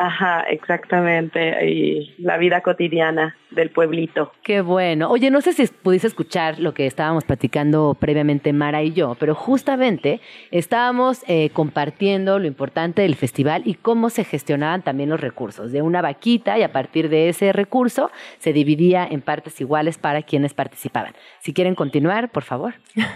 Ajá, 0.00 0.42
exactamente. 0.42 1.66
Y 1.68 2.14
la 2.18 2.38
vida 2.38 2.60
cotidiana 2.60 3.36
del 3.50 3.70
pueblito. 3.70 4.30
Qué 4.44 4.60
bueno. 4.60 5.10
Oye, 5.10 5.28
no 5.28 5.40
sé 5.40 5.52
si 5.52 5.66
pudiste 5.66 6.06
escuchar 6.06 6.60
lo 6.60 6.72
que 6.72 6.86
estábamos 6.86 7.24
platicando 7.24 7.96
previamente 7.98 8.52
Mara 8.52 8.80
y 8.84 8.92
yo, 8.92 9.16
pero 9.18 9.34
justamente 9.34 10.20
estábamos 10.52 11.24
eh, 11.26 11.50
compartiendo 11.50 12.38
lo 12.38 12.46
importante 12.46 13.02
del 13.02 13.16
festival 13.16 13.62
y 13.64 13.74
cómo 13.74 14.08
se 14.08 14.22
gestionaban 14.22 14.82
también 14.82 15.10
los 15.10 15.20
recursos 15.20 15.72
de 15.72 15.82
una 15.82 16.00
vaquita 16.00 16.56
y 16.58 16.62
a 16.62 16.70
partir 16.70 17.08
de 17.08 17.28
ese 17.28 17.52
recurso 17.52 18.12
se 18.38 18.52
dividía 18.52 19.04
en 19.04 19.20
partes 19.20 19.60
iguales 19.60 19.98
para 19.98 20.22
quienes 20.22 20.54
participaban. 20.54 21.14
Si 21.40 21.52
quieren 21.52 21.74
continuar, 21.74 22.30
por 22.30 22.44
favor. 22.44 22.74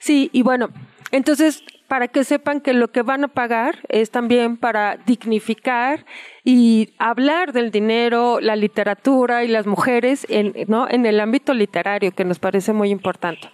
Sí, 0.00 0.28
y 0.34 0.42
bueno, 0.42 0.68
entonces, 1.14 1.62
para 1.86 2.08
que 2.08 2.24
sepan 2.24 2.60
que 2.60 2.72
lo 2.72 2.88
que 2.88 3.02
van 3.02 3.22
a 3.22 3.28
pagar 3.28 3.78
es 3.88 4.10
también 4.10 4.56
para 4.56 4.96
dignificar 5.06 6.06
y 6.42 6.92
hablar 6.98 7.52
del 7.52 7.70
dinero, 7.70 8.40
la 8.40 8.56
literatura 8.56 9.44
y 9.44 9.48
las 9.48 9.64
mujeres 9.64 10.26
en, 10.28 10.52
¿no? 10.66 10.90
en 10.90 11.06
el 11.06 11.20
ámbito 11.20 11.54
literario, 11.54 12.10
que 12.10 12.24
nos 12.24 12.40
parece 12.40 12.72
muy 12.72 12.90
importante. 12.90 13.48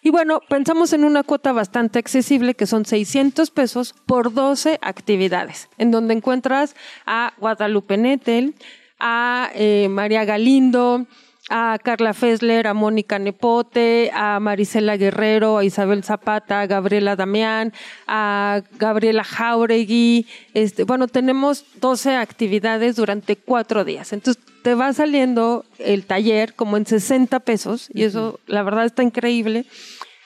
Y 0.00 0.08
bueno, 0.08 0.40
pensamos 0.48 0.94
en 0.94 1.04
una 1.04 1.22
cuota 1.22 1.52
bastante 1.52 1.98
accesible, 1.98 2.54
que 2.54 2.66
son 2.66 2.86
600 2.86 3.50
pesos 3.50 3.94
por 4.06 4.32
12 4.32 4.78
actividades, 4.80 5.68
en 5.76 5.90
donde 5.90 6.14
encuentras 6.14 6.74
a 7.04 7.34
Guadalupe 7.36 7.98
Nettel, 7.98 8.54
a 8.98 9.50
eh, 9.54 9.88
María 9.90 10.24
Galindo, 10.24 11.06
a 11.48 11.78
Carla 11.82 12.14
Fessler, 12.14 12.66
a 12.66 12.74
Mónica 12.74 13.18
Nepote, 13.18 14.10
a 14.14 14.38
Marisela 14.40 14.96
Guerrero, 14.96 15.58
a 15.58 15.64
Isabel 15.64 16.04
Zapata, 16.04 16.60
a 16.60 16.66
Gabriela 16.66 17.16
Damián, 17.16 17.72
a 18.06 18.62
Gabriela 18.78 19.24
Jauregui. 19.24 20.26
Este, 20.54 20.84
bueno, 20.84 21.08
tenemos 21.08 21.64
12 21.80 22.16
actividades 22.16 22.96
durante 22.96 23.36
cuatro 23.36 23.84
días. 23.84 24.12
Entonces, 24.12 24.42
te 24.62 24.74
va 24.74 24.92
saliendo 24.92 25.64
el 25.78 26.06
taller 26.06 26.54
como 26.54 26.76
en 26.76 26.86
60 26.86 27.40
pesos 27.40 27.88
y 27.92 28.04
eso, 28.04 28.38
la 28.46 28.62
verdad, 28.62 28.84
está 28.84 29.02
increíble. 29.02 29.66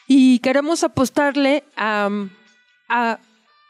Y 0.07 0.39
queremos 0.41 0.85
apostarle 0.85 1.65
a, 1.77 2.11
a 2.89 3.19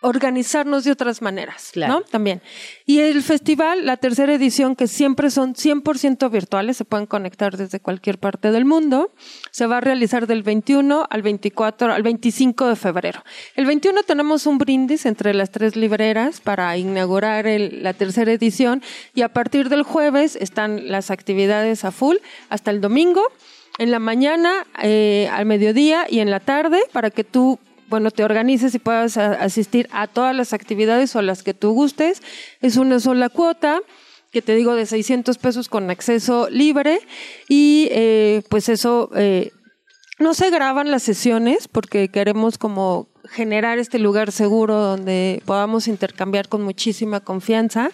organizarnos 0.03 0.85
de 0.85 0.93
otras 0.93 1.23
maneras, 1.23 1.71
Claro. 1.73 1.93
¿no? 1.95 2.01
También. 2.03 2.43
Y 2.85 3.01
el 3.01 3.23
festival, 3.23 3.87
la 3.87 3.97
tercera 3.97 4.35
edición, 4.35 4.77
que 4.77 4.87
siempre 4.87 5.31
son 5.31 5.55
100% 5.55 6.31
virtuales, 6.31 6.77
se 6.77 6.85
pueden 6.85 7.07
conectar 7.07 7.57
desde 7.57 7.81
cualquier 7.81 8.19
parte 8.19 8.53
del 8.53 8.65
mundo, 8.65 9.13
se 9.51 9.67
va 9.67 9.79
a 9.79 9.81
realizar 9.81 10.27
del 10.27 10.43
21 10.43 11.07
al 11.11 11.23
24, 11.23 11.93
al 11.93 12.03
25 12.03 12.69
de 12.69 12.77
febrero. 12.77 13.25
El 13.57 13.67
21 13.67 14.03
tenemos 14.03 14.47
un 14.47 14.59
brindis 14.59 15.07
entre 15.07 15.35
las 15.35 15.51
tres 15.51 15.77
libreras 15.77 16.41
para 16.41 16.77
inaugurar 16.77 17.47
el- 17.47 17.83
la 17.83 17.93
tercera 17.95 18.31
edición 18.33 18.83
y 19.15 19.23
a 19.23 19.31
partir 19.33 19.69
del 19.69 19.83
jueves 19.83 20.37
están 20.37 20.89
las 20.91 21.11
actividades 21.11 21.85
a 21.85 21.91
full 21.91 22.17
hasta 22.51 22.71
el 22.71 22.81
domingo. 22.81 23.23
En 23.79 23.91
la 23.91 23.99
mañana, 23.99 24.67
eh, 24.83 25.29
al 25.33 25.47
mediodía 25.47 26.07
y 26.09 26.21
en 26.21 26.31
la 26.31 26.41
tarde 26.41 26.81
para 26.93 27.11
que 27.11 27.25
tú 27.25 27.59
bueno, 27.89 28.11
te 28.11 28.25
organices 28.25 28.75
y 28.75 28.79
puedas 28.79 29.17
asistir 29.17 29.89
a 29.93 30.07
todas 30.07 30.35
las 30.35 30.53
actividades 30.53 31.15
o 31.17 31.23
las 31.23 31.43
que 31.43 31.55
tú 31.55 31.73
gustes. 31.73 32.23
Es 32.61 32.77
una 32.77 33.01
sola 33.01 33.29
cuota 33.29 33.81
que 34.33 34.43
te 34.43 34.55
digo 34.55 34.75
de 34.75 34.87
600 34.87 35.39
pesos 35.39 35.69
con 35.69 35.91
acceso 35.91 36.49
libre 36.51 37.01
y 37.49 37.89
eh, 37.91 38.43
pues 38.49 38.69
eso 38.69 39.11
eh, 39.17 39.53
no 40.19 40.35
se 40.35 40.51
graban 40.51 40.91
las 40.91 41.03
sesiones 41.03 41.69
porque 41.69 42.09
queremos 42.09 42.59
como 42.59 43.09
generar 43.31 43.79
este 43.79 43.99
lugar 43.99 44.33
seguro 44.33 44.77
donde 44.77 45.43
podamos 45.45 45.89
intercambiar 45.89 46.49
con 46.49 46.63
muchísima 46.63 47.21
confianza. 47.21 47.91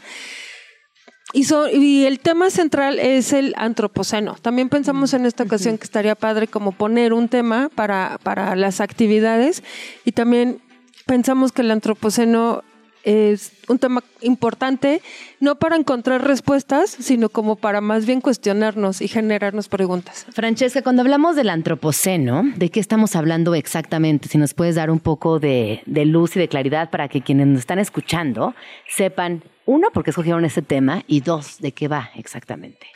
Y, 1.33 1.45
so- 1.45 1.68
y 1.68 2.05
el 2.05 2.21
tema 2.21 2.51
central 2.51 2.99
es 2.99 3.33
el 3.33 3.55
antropoceno. 3.57 4.37
También 4.42 4.68
pensamos 4.68 5.14
en 5.14 5.25
esta 5.27 5.45
ocasión 5.45 5.79
que 5.79 5.85
estaría 5.85 6.14
padre 6.14 6.47
como 6.47 6.73
poner 6.73 7.12
un 7.12 7.29
tema 7.29 7.71
para, 7.75 8.18
para 8.23 8.55
las 8.57 8.81
actividades 8.81 9.62
y 10.05 10.12
también 10.12 10.61
pensamos 11.07 11.53
que 11.53 11.62
el 11.62 11.71
antropoceno 11.71 12.62
es 13.05 13.51
un 13.66 13.81
tema 13.81 14.05
importante, 14.21 15.03
no 15.40 15.57
para 15.57 15.75
encontrar 15.75 16.25
respuestas, 16.25 16.88
sino 16.90 17.31
como 17.31 17.57
para 17.57 17.81
más 17.81 18.07
bien 18.07 18.21
cuestionarnos 18.21 19.01
y 19.01 19.09
generarnos 19.09 19.68
preguntas. 19.68 20.25
Francesca, 20.33 20.83
cuando 20.83 21.03
hablamos 21.03 21.35
del 21.35 21.49
antropoceno, 21.51 22.45
¿de 22.57 22.68
qué 22.68 22.79
estamos 22.79 23.16
hablando 23.16 23.57
exactamente? 23.57 24.29
Si 24.29 24.38
nos 24.38 24.55
puedes 24.55 24.77
dar 24.77 24.88
un 24.88 25.01
poco 25.01 25.40
de, 25.40 25.83
de 25.87 26.05
luz 26.05 26.37
y 26.37 26.38
de 26.38 26.47
claridad 26.47 26.90
para 26.90 27.09
que 27.09 27.23
quienes 27.23 27.49
nos 27.49 27.59
están 27.59 27.81
escuchando 27.81 28.55
sepan 28.95 29.42
uno, 29.66 29.90
¿por 29.92 30.05
qué 30.05 30.11
escogieron 30.11 30.44
ese 30.44 30.62
tema? 30.62 31.03
Y 31.07 31.20
dos, 31.20 31.61
¿de 31.61 31.72
qué 31.72 31.88
va 31.88 32.11
exactamente? 32.16 32.87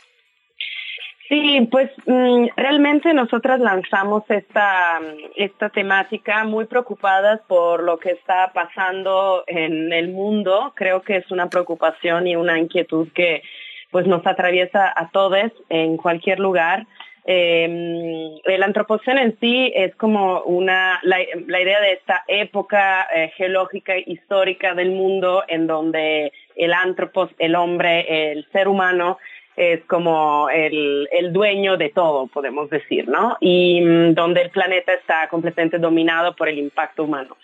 Sí, 1.29 1.67
pues 1.69 1.91
mm, 2.05 2.47
realmente 2.55 3.13
nosotras 3.13 3.59
lanzamos 3.59 4.23
esta, 4.29 5.01
esta 5.35 5.69
temática 5.69 6.45
muy 6.45 6.65
preocupadas 6.65 7.41
por 7.47 7.83
lo 7.83 7.99
que 7.99 8.11
está 8.11 8.53
pasando 8.53 9.43
en 9.45 9.91
el 9.91 10.09
mundo. 10.09 10.71
Creo 10.75 11.01
que 11.01 11.17
es 11.17 11.29
una 11.29 11.49
preocupación 11.49 12.27
y 12.27 12.37
una 12.37 12.57
inquietud 12.57 13.09
que 13.13 13.43
pues 13.91 14.07
nos 14.07 14.25
atraviesa 14.25 14.93
a 14.95 15.09
todos 15.09 15.51
en 15.69 15.97
cualquier 15.97 16.39
lugar. 16.39 16.87
Eh, 17.29 18.39
el 18.45 18.63
antropoceno 18.63 19.19
en 19.19 19.37
sí 19.41 19.69
es 19.75 19.93
como 19.95 20.43
una, 20.43 21.01
la, 21.03 21.21
idea 21.21 21.81
de 21.81 21.91
esta 21.91 22.23
época 22.25 23.05
eh, 23.13 23.33
geológica 23.35 23.97
histórica 23.97 24.73
del 24.73 24.91
mundo 24.91 25.43
en 25.49 25.67
donde 25.67 26.31
el 26.55 26.71
antropos, 26.71 27.29
el 27.37 27.55
hombre, 27.55 28.31
el 28.31 28.47
ser 28.53 28.69
humano, 28.69 29.17
es 29.57 29.83
como 29.85 30.49
el, 30.49 31.09
el, 31.11 31.33
dueño 31.33 31.75
de 31.75 31.89
todo, 31.89 32.27
podemos 32.27 32.69
decir, 32.69 33.09
¿no? 33.09 33.35
Y 33.41 33.81
mm, 33.81 34.13
donde 34.13 34.43
el 34.43 34.49
planeta 34.49 34.93
está 34.93 35.27
completamente 35.27 35.79
dominado 35.79 36.33
por 36.33 36.47
el 36.47 36.57
impacto 36.57 37.03
humano. 37.03 37.35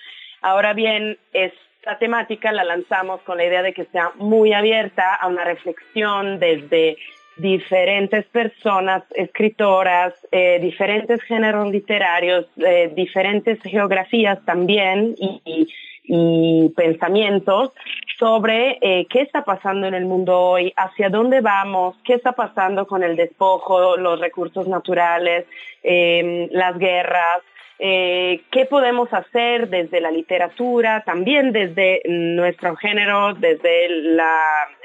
Ahora 0.41 0.73
bien, 0.73 1.17
esta 1.33 1.97
temática 1.97 2.53
la 2.53 2.63
lanzamos 2.63 3.19
con 3.23 3.37
la 3.37 3.45
idea 3.45 3.63
de 3.63 3.73
que 3.73 3.85
sea 3.85 4.11
muy 4.15 4.53
abierta 4.53 5.15
a 5.15 5.27
una 5.27 5.43
reflexión 5.43 6.39
desde 6.39 6.97
diferentes 7.37 8.25
personas, 8.25 9.03
escritoras, 9.15 10.13
eh, 10.31 10.59
diferentes 10.61 11.21
géneros 11.23 11.71
literarios, 11.71 12.45
eh, 12.57 12.91
diferentes 12.95 13.59
geografías 13.61 14.43
también 14.45 15.15
y 16.05 16.69
pensamientos 16.75 17.71
sobre 18.19 18.77
eh, 18.81 19.07
qué 19.09 19.21
está 19.21 19.43
pasando 19.45 19.87
en 19.87 19.93
el 19.93 20.05
mundo 20.05 20.37
hoy, 20.37 20.73
hacia 20.75 21.09
dónde 21.09 21.41
vamos, 21.41 21.95
qué 22.03 22.13
está 22.13 22.33
pasando 22.33 22.85
con 22.85 23.03
el 23.03 23.15
despojo, 23.15 23.97
los 23.97 24.19
recursos 24.19 24.67
naturales, 24.67 25.45
em, 25.81 26.49
las 26.51 26.77
guerras, 26.77 27.41
qué 27.79 28.67
podemos 28.69 29.11
hacer 29.11 29.67
desde 29.67 29.99
la 29.99 30.09
literatura, 30.09 31.03
también 31.05 31.51
desde 31.51 32.01
nuestro 32.05 32.77
género, 32.77 33.33
desde 33.33 33.89
la, 33.89 34.39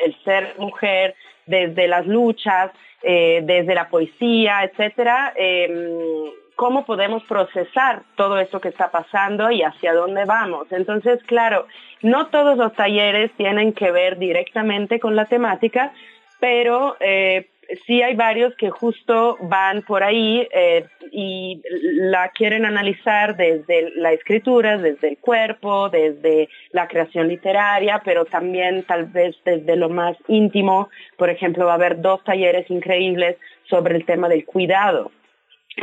el 0.05 0.17
ser 0.25 0.55
mujer, 0.59 1.15
desde 1.49 1.89
las 1.89 2.07
luchas, 2.07 2.71
eh, 3.03 3.41
desde 3.45 3.75
la 3.75 3.89
poesía, 3.89 4.63
etcétera 4.65 5.33
em, 5.37 6.31
cómo 6.57 6.85
podemos 6.85 7.23
procesar 7.25 8.03
todo 8.17 8.39
esto 8.39 8.61
que 8.61 8.69
está 8.69 8.91
pasando 8.91 9.51
y 9.51 9.63
hacia 9.63 9.95
dónde 9.95 10.25
vamos. 10.25 10.67
Entonces, 10.73 11.23
claro, 11.25 11.67
no 12.03 12.27
todos 12.27 12.57
los 12.57 12.75
talleres 12.75 13.31
tienen 13.37 13.73
que 13.73 13.93
ver 13.93 14.19
directamente 14.19 14.99
con 14.99 15.15
la 15.15 15.27
temática, 15.27 15.93
pero 16.41 16.97
eh, 16.99 17.49
sí 17.87 18.03
hay 18.03 18.15
varios 18.15 18.55
que 18.57 18.71
justo 18.71 19.37
van 19.41 19.83
por 19.83 20.03
ahí 20.03 20.47
eh, 20.53 20.87
y 21.13 21.63
la 21.71 22.31
quieren 22.31 22.65
analizar 22.65 23.37
desde 23.37 23.91
la 23.97 24.13
escritura, 24.13 24.79
desde 24.79 25.09
el 25.09 25.19
cuerpo, 25.19 25.89
desde 25.89 26.49
la 26.73 26.89
creación 26.89 27.29
literaria, 27.29 28.03
pero 28.05 28.25
también 28.25 28.85
tal 28.85 29.07
vez 29.07 29.37
desde 29.45 29.77
lo 29.77 29.89
más 29.89 30.17
íntimo. 30.29 30.89
Por 31.17 31.31
ejemplo, 31.31 31.67
va 31.67 31.73
a 31.73 31.77
haber 31.77 32.01
dos 32.01 32.23
talleres 32.25 32.71
increíbles 32.71 33.37
sobre 33.69 33.97
el 33.97 34.05
tema 34.05 34.29
del 34.29 34.45
cuidado 34.45 35.11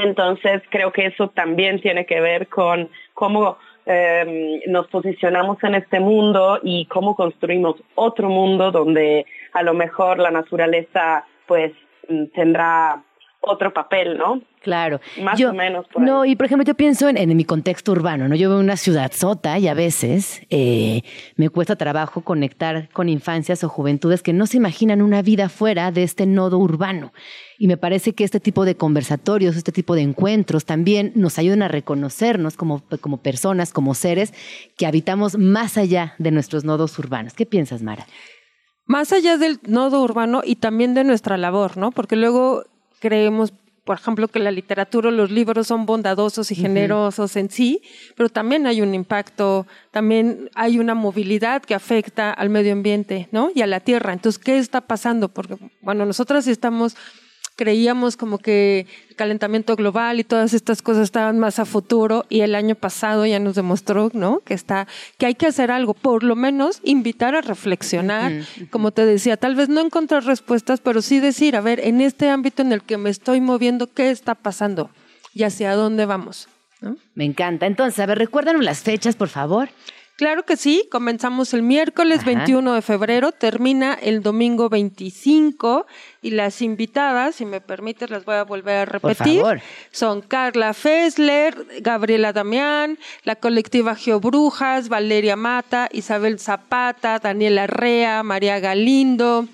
entonces 0.03 0.61
creo 0.69 0.91
que 0.91 1.07
eso 1.07 1.29
también 1.29 1.79
tiene 1.79 2.05
que 2.05 2.19
ver 2.19 2.47
con 2.47 2.89
cómo 3.13 3.57
em, 3.85 4.59
nos 4.67 4.87
posicionamos 4.87 5.63
en 5.63 5.75
este 5.75 5.99
mundo 5.99 6.59
y 6.63 6.85
cómo 6.87 7.15
construimos 7.15 7.75
otro 7.95 8.29
mundo 8.29 8.71
donde 8.71 9.25
a 9.53 9.63
lo 9.63 9.73
mejor 9.73 10.19
la 10.19 10.31
naturaleza 10.31 11.25
pues 11.47 11.73
tendrá 12.33 13.03
otro 13.45 13.73
papel, 13.73 14.17
¿no? 14.17 14.41
Claro. 14.61 14.99
Más 15.21 15.39
o 15.43 15.53
menos. 15.53 15.85
no, 15.97 16.25
y 16.25 16.35
por 16.35 16.47
ejemplo, 16.47 16.65
yo 16.65 16.73
pienso 16.73 17.07
en, 17.07 17.37
mi 17.37 17.45
contexto 17.45 17.91
urbano, 17.91 18.27
¿no? 18.27 18.35
Yo 18.35 18.49
veo 18.49 18.59
una 18.59 18.77
ciudad 18.77 19.11
sota 19.13 19.59
y 19.59 19.67
a 19.67 19.75
veces 19.75 20.41
eh, 20.49 21.03
me 21.35 21.49
cuesta 21.49 21.75
trabajo 21.75 22.21
conectar 22.21 22.89
con 22.89 23.07
infancias 23.07 23.63
o 23.63 23.69
juventudes 23.69 24.23
que 24.23 24.33
no 24.33 24.47
se 24.47 24.57
imaginan 24.57 25.03
una 25.03 25.21
vida 25.21 25.49
fuera 25.49 25.91
de 25.91 26.01
este 26.01 26.25
nodo 26.25 26.57
urbano. 26.57 27.13
Y 27.59 27.67
me 27.67 27.77
parece 27.77 28.13
que 28.13 28.23
este 28.23 28.39
tipo 28.39 28.65
de 28.65 28.75
conversatorios, 28.75 29.55
este 29.55 29.71
tipo 29.71 29.93
de 29.93 30.01
encuentros 30.01 30.65
también 30.65 31.11
nos 31.15 31.37
ayudan 31.37 31.61
a 31.61 31.67
reconocernos 31.67 32.57
como, 32.57 32.81
como 32.99 33.17
personas, 33.17 33.71
como 33.71 33.93
seres 33.93 34.33
que 34.77 34.87
habitamos 34.87 35.37
más 35.37 35.77
allá 35.77 36.15
de 36.17 36.31
nuestros 36.31 36.65
nodos 36.65 36.97
urbanos. 36.97 37.33
¿Qué 37.33 37.45
piensas, 37.45 37.83
Mara? 37.83 38.07
Más 38.85 39.11
allá 39.11 39.37
del 39.37 39.59
nodo 39.67 40.01
urbano 40.01 40.41
y 40.43 40.57
también 40.57 40.93
de 40.93 41.03
nuestra 41.03 41.37
labor, 41.37 41.77
¿no? 41.77 41.91
Porque 41.91 42.15
luego 42.15 42.65
creemos, 42.99 43.51
por 43.83 43.97
ejemplo, 43.97 44.27
que 44.27 44.39
la 44.39 44.51
literatura 44.51 45.09
o 45.09 45.11
los 45.11 45.31
libros 45.31 45.67
son 45.67 45.85
bondadosos 45.87 46.51
y 46.51 46.55
generosos 46.55 47.35
en 47.35 47.49
sí, 47.49 47.81
pero 48.15 48.29
también 48.29 48.67
hay 48.67 48.81
un 48.81 48.93
impacto, 48.93 49.65
también 49.91 50.51
hay 50.53 50.77
una 50.77 50.93
movilidad 50.93 51.63
que 51.63 51.73
afecta 51.73 52.31
al 52.31 52.49
medio 52.49 52.73
ambiente, 52.73 53.27
¿no? 53.31 53.49
Y 53.55 53.61
a 53.61 53.67
la 53.67 53.79
tierra. 53.79 54.13
Entonces, 54.13 54.37
¿qué 54.37 54.59
está 54.59 54.81
pasando? 54.81 55.29
Porque, 55.29 55.57
bueno, 55.81 56.05
nosotras 56.05 56.45
estamos 56.47 56.95
creíamos 57.55 58.17
como 58.17 58.37
que 58.37 58.87
el 59.09 59.15
calentamiento 59.15 59.75
global 59.75 60.19
y 60.19 60.23
todas 60.23 60.53
estas 60.53 60.81
cosas 60.81 61.03
estaban 61.03 61.39
más 61.39 61.59
a 61.59 61.65
futuro 61.65 62.25
y 62.29 62.41
el 62.41 62.55
año 62.55 62.75
pasado 62.75 63.25
ya 63.25 63.39
nos 63.39 63.55
demostró, 63.55 64.11
¿no? 64.13 64.41
Que 64.41 64.53
está 64.53 64.87
que 65.17 65.25
hay 65.25 65.35
que 65.35 65.47
hacer 65.47 65.71
algo, 65.71 65.93
por 65.93 66.23
lo 66.23 66.35
menos 66.35 66.81
invitar 66.83 67.35
a 67.35 67.41
reflexionar, 67.41 68.31
como 68.69 68.91
te 68.91 69.05
decía, 69.05 69.37
tal 69.37 69.55
vez 69.55 69.69
no 69.69 69.81
encontrar 69.81 70.25
respuestas, 70.25 70.81
pero 70.81 71.01
sí 71.01 71.19
decir, 71.19 71.55
a 71.55 71.61
ver, 71.61 71.79
en 71.79 72.01
este 72.01 72.29
ámbito 72.29 72.61
en 72.61 72.73
el 72.73 72.81
que 72.81 72.97
me 72.97 73.09
estoy 73.09 73.41
moviendo, 73.41 73.87
¿qué 73.87 74.11
está 74.11 74.35
pasando? 74.35 74.89
Y 75.33 75.43
hacia 75.43 75.75
dónde 75.75 76.05
vamos. 76.05 76.47
Me 77.15 77.25
encanta. 77.25 77.65
Entonces, 77.65 77.99
a 77.99 78.05
ver, 78.05 78.17
recuérdanos 78.17 78.63
las 78.63 78.81
fechas, 78.81 79.15
por 79.15 79.29
favor. 79.29 79.69
Claro 80.17 80.45
que 80.45 80.55
sí, 80.55 80.87
comenzamos 80.89 81.53
el 81.53 81.61
miércoles 81.61 82.23
21 82.23 82.73
de 82.73 82.81
febrero, 82.81 83.33
termina 83.33 83.95
el 83.95 84.23
domingo 84.23 84.69
25 84.69 85.85
y 86.21 86.31
las 86.31 86.61
invitadas, 86.61 87.35
si 87.35 87.45
me 87.45 87.59
permites, 87.59 88.09
las 88.09 88.23
voy 88.23 88.35
a 88.35 88.43
volver 88.43 88.77
a 88.77 88.85
repetir. 88.85 89.43
Son 89.91 90.21
Carla 90.21 90.73
Fessler, 90.73 91.81
Gabriela 91.81 92.31
Damián, 92.31 92.97
la 93.23 93.35
colectiva 93.35 93.93
Geobrujas, 93.95 94.87
Valeria 94.87 95.35
Mata, 95.35 95.89
Isabel 95.91 96.39
Zapata, 96.39 97.19
Daniela 97.19 97.67
Rea, 97.67 98.23
María 98.23 98.61
Galindo, 98.61 99.49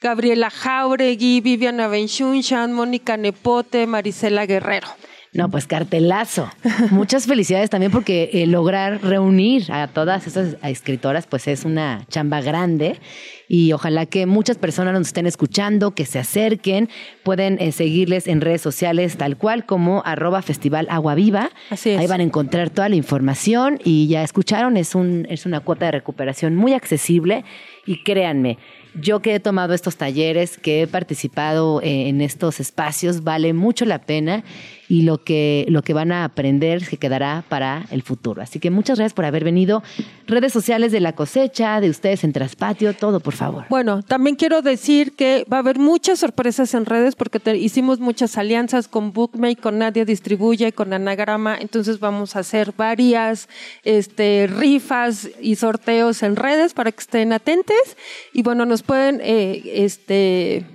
Gabriela 0.00 0.50
Jauregui, 0.50 1.40
Viviana 1.40 1.86
Benchunchan, 1.86 2.72
Mónica 2.72 3.16
Nepote, 3.16 3.86
Marisela 3.86 4.46
Guerrero. 4.46 4.88
No, 5.34 5.50
pues 5.50 5.66
cartelazo. 5.66 6.50
Muchas 6.90 7.26
felicidades 7.26 7.70
también 7.70 7.90
porque 7.90 8.28
eh, 8.34 8.46
lograr 8.46 9.02
reunir 9.02 9.72
a 9.72 9.88
todas 9.88 10.26
esas 10.26 10.56
escritoras 10.62 11.26
pues 11.26 11.48
es 11.48 11.64
una 11.64 12.04
chamba 12.10 12.42
grande 12.42 13.00
y 13.48 13.72
ojalá 13.72 14.04
que 14.04 14.26
muchas 14.26 14.58
personas 14.58 14.92
nos 14.92 15.06
estén 15.06 15.26
escuchando, 15.26 15.94
que 15.94 16.04
se 16.04 16.18
acerquen, 16.18 16.90
pueden 17.22 17.58
eh, 17.60 17.72
seguirles 17.72 18.26
en 18.26 18.42
redes 18.42 18.60
sociales 18.60 19.16
tal 19.16 19.38
cual 19.38 19.64
como 19.64 20.02
arroba 20.04 20.42
festival 20.42 20.86
agua 20.90 21.14
viva. 21.14 21.50
Así 21.70 21.90
es. 21.90 21.98
Ahí 21.98 22.06
van 22.06 22.20
a 22.20 22.24
encontrar 22.24 22.68
toda 22.68 22.90
la 22.90 22.96
información 22.96 23.78
y 23.82 24.08
ya 24.08 24.22
escucharon, 24.22 24.76
es, 24.76 24.94
un, 24.94 25.26
es 25.30 25.46
una 25.46 25.60
cuota 25.60 25.86
de 25.86 25.92
recuperación 25.92 26.56
muy 26.56 26.74
accesible 26.74 27.44
y 27.86 28.02
créanme, 28.04 28.58
yo 28.94 29.20
que 29.20 29.34
he 29.34 29.40
tomado 29.40 29.72
estos 29.74 29.96
talleres, 29.96 30.58
que 30.58 30.82
he 30.82 30.86
participado 30.86 31.80
eh, 31.80 32.08
en 32.08 32.20
estos 32.20 32.60
espacios, 32.60 33.24
vale 33.24 33.54
mucho 33.54 33.84
la 33.86 34.02
pena 34.02 34.44
y 34.92 35.00
lo 35.00 35.24
que, 35.24 35.64
lo 35.70 35.80
que 35.80 35.94
van 35.94 36.12
a 36.12 36.22
aprender 36.22 36.84
se 36.84 36.98
quedará 36.98 37.46
para 37.48 37.86
el 37.90 38.02
futuro. 38.02 38.42
Así 38.42 38.60
que 38.60 38.70
muchas 38.70 38.98
gracias 38.98 39.14
por 39.14 39.24
haber 39.24 39.42
venido. 39.42 39.82
Redes 40.26 40.52
sociales 40.52 40.92
de 40.92 41.00
la 41.00 41.14
cosecha, 41.14 41.80
de 41.80 41.88
ustedes 41.88 42.24
en 42.24 42.34
Traspatio, 42.34 42.92
todo, 42.92 43.18
por 43.20 43.32
favor. 43.32 43.64
Bueno, 43.70 44.02
también 44.02 44.36
quiero 44.36 44.60
decir 44.60 45.16
que 45.16 45.46
va 45.50 45.56
a 45.56 45.60
haber 45.60 45.78
muchas 45.78 46.18
sorpresas 46.18 46.74
en 46.74 46.84
redes 46.84 47.16
porque 47.16 47.40
hicimos 47.56 48.00
muchas 48.00 48.36
alianzas 48.36 48.86
con 48.86 49.14
Bookmate, 49.14 49.56
con 49.56 49.78
Nadia 49.78 50.04
Distribuye, 50.04 50.72
con 50.72 50.92
Anagrama. 50.92 51.56
Entonces 51.58 51.98
vamos 51.98 52.36
a 52.36 52.40
hacer 52.40 52.74
varias 52.76 53.48
este, 53.84 54.46
rifas 54.46 55.26
y 55.40 55.56
sorteos 55.56 56.22
en 56.22 56.36
redes 56.36 56.74
para 56.74 56.92
que 56.92 57.00
estén 57.00 57.32
atentes. 57.32 57.96
Y 58.34 58.42
bueno, 58.42 58.66
nos 58.66 58.82
pueden 58.82 59.22
eh, 59.22 59.62
este, 59.74 60.66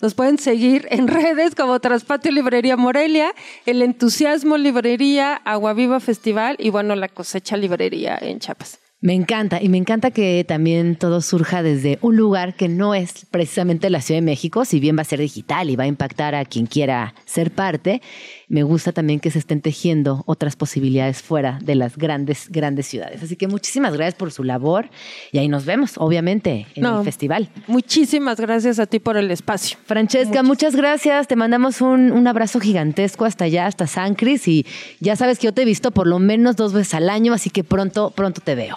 nos 0.00 0.14
pueden 0.14 0.38
seguir 0.38 0.86
en 0.90 1.08
redes 1.08 1.54
como 1.54 1.80
Traspatio 1.80 2.32
Librería 2.32 2.76
Morelia, 2.76 3.34
El 3.66 3.82
Entusiasmo 3.82 4.56
Librería, 4.56 5.34
Agua 5.34 5.72
Viva 5.72 6.00
Festival 6.00 6.56
y 6.58 6.70
bueno, 6.70 6.94
La 6.96 7.08
Cosecha 7.08 7.56
Librería 7.56 8.18
en 8.20 8.38
Chiapas. 8.38 8.78
Me 9.02 9.14
encanta 9.14 9.62
y 9.62 9.70
me 9.70 9.78
encanta 9.78 10.10
que 10.10 10.44
también 10.46 10.94
todo 10.94 11.22
surja 11.22 11.62
desde 11.62 11.98
un 12.02 12.16
lugar 12.16 12.54
que 12.54 12.68
no 12.68 12.94
es 12.94 13.24
precisamente 13.30 13.88
la 13.88 14.02
Ciudad 14.02 14.20
de 14.20 14.26
México, 14.26 14.66
si 14.66 14.78
bien 14.78 14.98
va 14.98 15.02
a 15.02 15.06
ser 15.06 15.20
digital 15.20 15.70
y 15.70 15.76
va 15.76 15.84
a 15.84 15.86
impactar 15.86 16.34
a 16.34 16.44
quien 16.44 16.66
quiera 16.66 17.14
ser 17.24 17.50
parte, 17.50 18.02
me 18.50 18.62
gusta 18.64 18.92
también 18.92 19.20
que 19.20 19.30
se 19.30 19.38
estén 19.38 19.62
tejiendo 19.62 20.24
otras 20.26 20.56
posibilidades 20.56 21.22
fuera 21.22 21.58
de 21.62 21.76
las 21.76 21.96
grandes, 21.96 22.48
grandes 22.50 22.86
ciudades. 22.86 23.22
Así 23.22 23.36
que 23.36 23.46
muchísimas 23.46 23.94
gracias 23.94 24.16
por 24.16 24.32
su 24.32 24.44
labor 24.44 24.90
y 25.32 25.38
ahí 25.38 25.48
nos 25.48 25.64
vemos, 25.64 25.94
obviamente, 25.96 26.66
en 26.74 26.82
No. 26.82 26.98
el 26.98 27.04
festival. 27.04 27.48
Muchísimas 27.68 28.38
gracias 28.40 28.78
a 28.78 28.86
ti 28.86 28.98
por 28.98 29.16
el 29.16 29.30
espacio. 29.30 29.78
Francesca, 29.86 30.42
muchas 30.42 30.76
gracias. 30.76 31.28
Te 31.28 31.36
mandamos 31.36 31.80
un, 31.80 32.12
un 32.12 32.26
abrazo 32.26 32.60
gigantesco 32.60 33.24
hasta 33.24 33.44
allá, 33.46 33.66
hasta 33.66 33.86
San 33.86 34.14
Cris. 34.16 34.46
Y 34.48 34.66
ya 34.98 35.16
sabes 35.16 35.38
que 35.38 35.46
yo 35.46 35.54
te 35.54 35.62
he 35.62 35.64
visto 35.64 35.92
por 35.92 36.06
lo 36.06 36.18
menos 36.18 36.56
dos 36.56 36.72
veces 36.72 36.94
al 36.94 37.08
año, 37.08 37.32
así 37.32 37.50
que 37.50 37.64
pronto, 37.64 38.10
pronto 38.10 38.40
te 38.44 38.54
veo. 38.56 38.76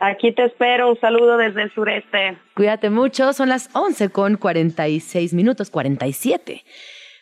Aquí 0.00 0.32
te 0.32 0.44
espero, 0.46 0.90
un 0.90 0.98
saludo 1.00 1.36
desde 1.36 1.62
el 1.62 1.72
sureste. 1.72 2.36
Cuídate 2.54 2.90
mucho, 2.90 3.32
son 3.32 3.48
las 3.48 3.70
11 3.74 4.08
con 4.08 4.36
46 4.36 5.32
minutos, 5.34 5.70
47. 5.70 6.62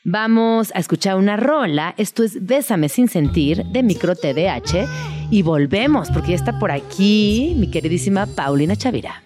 Vamos 0.04 0.72
a 0.74 0.80
escuchar 0.80 1.16
una 1.16 1.36
rola, 1.36 1.94
esto 1.96 2.24
es 2.24 2.44
Bésame 2.44 2.88
sin 2.88 3.08
sentir 3.08 3.64
de 3.66 3.84
Micro 3.84 4.16
TDH 4.16 4.88
y 5.30 5.42
volvemos 5.42 6.10
porque 6.10 6.30
ya 6.30 6.34
está 6.34 6.58
por 6.58 6.72
aquí 6.72 7.54
mi 7.56 7.70
queridísima 7.70 8.26
Paulina 8.26 8.74
Chavira. 8.74 9.22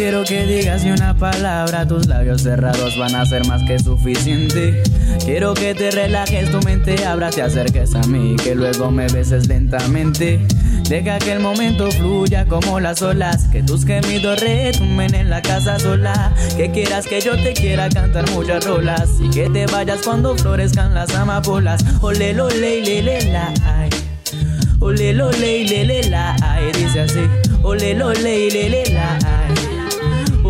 Quiero 0.00 0.24
que 0.24 0.46
digas 0.46 0.82
una 0.84 1.14
palabra, 1.14 1.86
tus 1.86 2.06
labios 2.06 2.40
cerrados 2.40 2.96
van 2.96 3.14
a 3.14 3.26
ser 3.26 3.46
más 3.46 3.62
que 3.64 3.78
suficiente. 3.78 4.82
Quiero 5.26 5.52
que 5.52 5.74
te 5.74 5.90
relajes, 5.90 6.50
tu 6.50 6.58
mente 6.60 7.04
abra, 7.04 7.28
te 7.28 7.42
acerques 7.42 7.94
a 7.94 8.00
mí, 8.06 8.34
que 8.42 8.54
luego 8.54 8.90
me 8.90 9.08
beses 9.08 9.46
lentamente. 9.46 10.40
Deja 10.88 11.18
que 11.18 11.32
el 11.32 11.40
momento 11.40 11.90
fluya 11.90 12.46
como 12.46 12.80
las 12.80 13.02
olas, 13.02 13.44
que 13.52 13.62
tus 13.62 13.84
gemidos 13.84 14.40
retumben 14.40 15.14
en 15.14 15.28
la 15.28 15.42
casa 15.42 15.78
sola. 15.78 16.34
Que 16.56 16.70
quieras 16.70 17.06
que 17.06 17.20
yo 17.20 17.32
te 17.36 17.52
quiera 17.52 17.90
cantar 17.90 18.24
muchas 18.30 18.64
rolas 18.64 19.10
y 19.20 19.28
que 19.28 19.50
te 19.50 19.66
vayas 19.66 20.00
cuando 20.02 20.34
florezcan 20.34 20.94
las 20.94 21.14
amapolas. 21.14 21.84
Ole, 22.00 22.32
lo, 22.32 22.48
le, 22.48 22.80
le, 22.80 23.02
le, 23.02 23.30
la, 23.30 23.52
ay. 23.66 23.90
Ole, 24.80 25.12
lo, 25.12 25.30
le, 25.30 25.64
le, 25.64 25.84
le, 25.84 26.02
la, 26.04 26.36
ay. 26.40 26.72
Dice 26.72 27.00
así. 27.00 27.20
Ole, 27.62 27.94
lo, 27.94 28.14
le, 28.14 28.50
le, 28.50 28.84
la, 28.94 29.18
ay. 29.18 29.49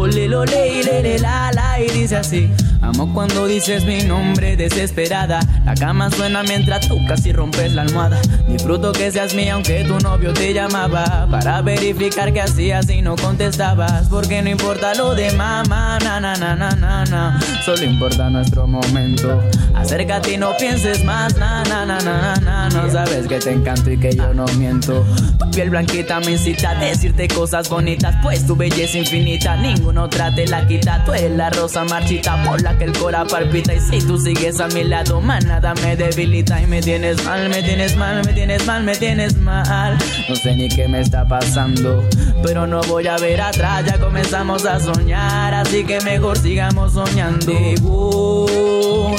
Ole, 0.02 0.28
lo, 0.28 0.46
le, 0.46 0.82
le, 0.82 1.02
le, 1.02 1.18
la, 1.18 1.50
la, 1.52 1.78
y 1.78 1.86
dice 1.90 2.16
así. 2.16 2.48
Amo 2.82 3.12
cuando 3.12 3.46
dices 3.46 3.84
mi 3.84 4.02
nombre 4.02 4.56
desesperada. 4.56 5.40
La 5.64 5.74
cama 5.74 6.10
suena 6.10 6.42
mientras 6.42 6.88
tú 6.88 6.98
casi 7.06 7.32
rompes 7.32 7.74
la 7.74 7.82
almohada. 7.82 8.20
Disfruto 8.48 8.92
que 8.92 9.10
seas 9.10 9.34
mía 9.34 9.54
aunque 9.54 9.84
tu 9.84 9.98
novio 10.00 10.32
te 10.32 10.54
llamaba. 10.54 11.28
Para 11.30 11.60
verificar 11.60 12.32
que 12.32 12.40
hacías 12.40 12.88
y 12.88 13.02
no 13.02 13.16
contestabas. 13.16 14.08
Porque 14.08 14.40
no 14.42 14.48
importa 14.48 14.94
lo 14.94 15.14
de 15.14 15.30
mamá, 15.32 15.98
na 16.02 16.20
na 16.20 16.34
na 16.36 16.56
na 16.56 16.70
na 16.70 17.04
na. 17.04 17.40
Solo 17.64 17.84
importa 17.84 18.30
nuestro 18.30 18.66
momento. 18.66 19.42
Acércate 19.74 20.34
y 20.34 20.36
no 20.38 20.56
pienses 20.58 21.04
más, 21.04 21.36
na 21.36 21.62
na 21.64 21.84
na 21.84 22.00
na 22.00 22.34
na. 22.36 22.68
No 22.70 22.90
sabes 22.90 23.26
que 23.26 23.38
te 23.38 23.52
encanto 23.52 23.90
y 23.90 23.98
que 23.98 24.16
yo 24.16 24.32
no 24.32 24.46
miento. 24.58 25.04
Tu 25.38 25.50
piel 25.50 25.70
blanquita 25.70 26.20
me 26.20 26.32
incita 26.32 26.70
a 26.70 26.74
decirte 26.76 27.28
cosas 27.28 27.68
bonitas. 27.68 28.16
Pues 28.22 28.46
tu 28.46 28.56
belleza 28.56 28.96
infinita, 28.98 29.56
ninguno 29.56 30.04
otra 30.04 30.34
te 30.34 30.46
la 30.46 30.66
quita. 30.66 31.04
Tú 31.04 31.12
eres 31.12 31.36
la 31.36 31.50
rosa 31.50 31.84
marchita 31.84 32.42
por 32.42 32.62
que 32.78 32.84
el 32.84 32.92
cora 32.92 33.24
palpita. 33.24 33.74
Y 33.74 33.80
si 33.80 34.00
tú 34.06 34.18
sigues 34.18 34.60
a 34.60 34.68
mi 34.68 34.84
lado, 34.84 35.20
más 35.20 35.44
nada 35.44 35.74
me 35.74 35.96
debilita. 35.96 36.60
Y 36.62 36.66
me 36.66 36.80
tienes 36.80 37.24
mal, 37.24 37.48
me 37.48 37.62
tienes 37.62 37.96
mal, 37.96 38.24
me 38.24 38.32
tienes 38.32 38.66
mal, 38.66 38.84
me 38.84 38.96
tienes 38.96 39.36
mal. 39.36 39.98
No 40.28 40.36
sé 40.36 40.56
ni 40.56 40.68
qué 40.68 40.88
me 40.88 41.00
está 41.00 41.26
pasando, 41.26 42.04
pero 42.42 42.66
no 42.66 42.80
voy 42.82 43.06
a 43.06 43.16
ver 43.16 43.40
atrás. 43.40 43.84
Ya 43.86 43.98
comenzamos 43.98 44.64
a 44.66 44.80
soñar, 44.80 45.54
así 45.54 45.84
que 45.84 46.00
mejor 46.00 46.38
sigamos 46.38 46.92
soñando. 46.94 47.52
Oh, 47.84 49.16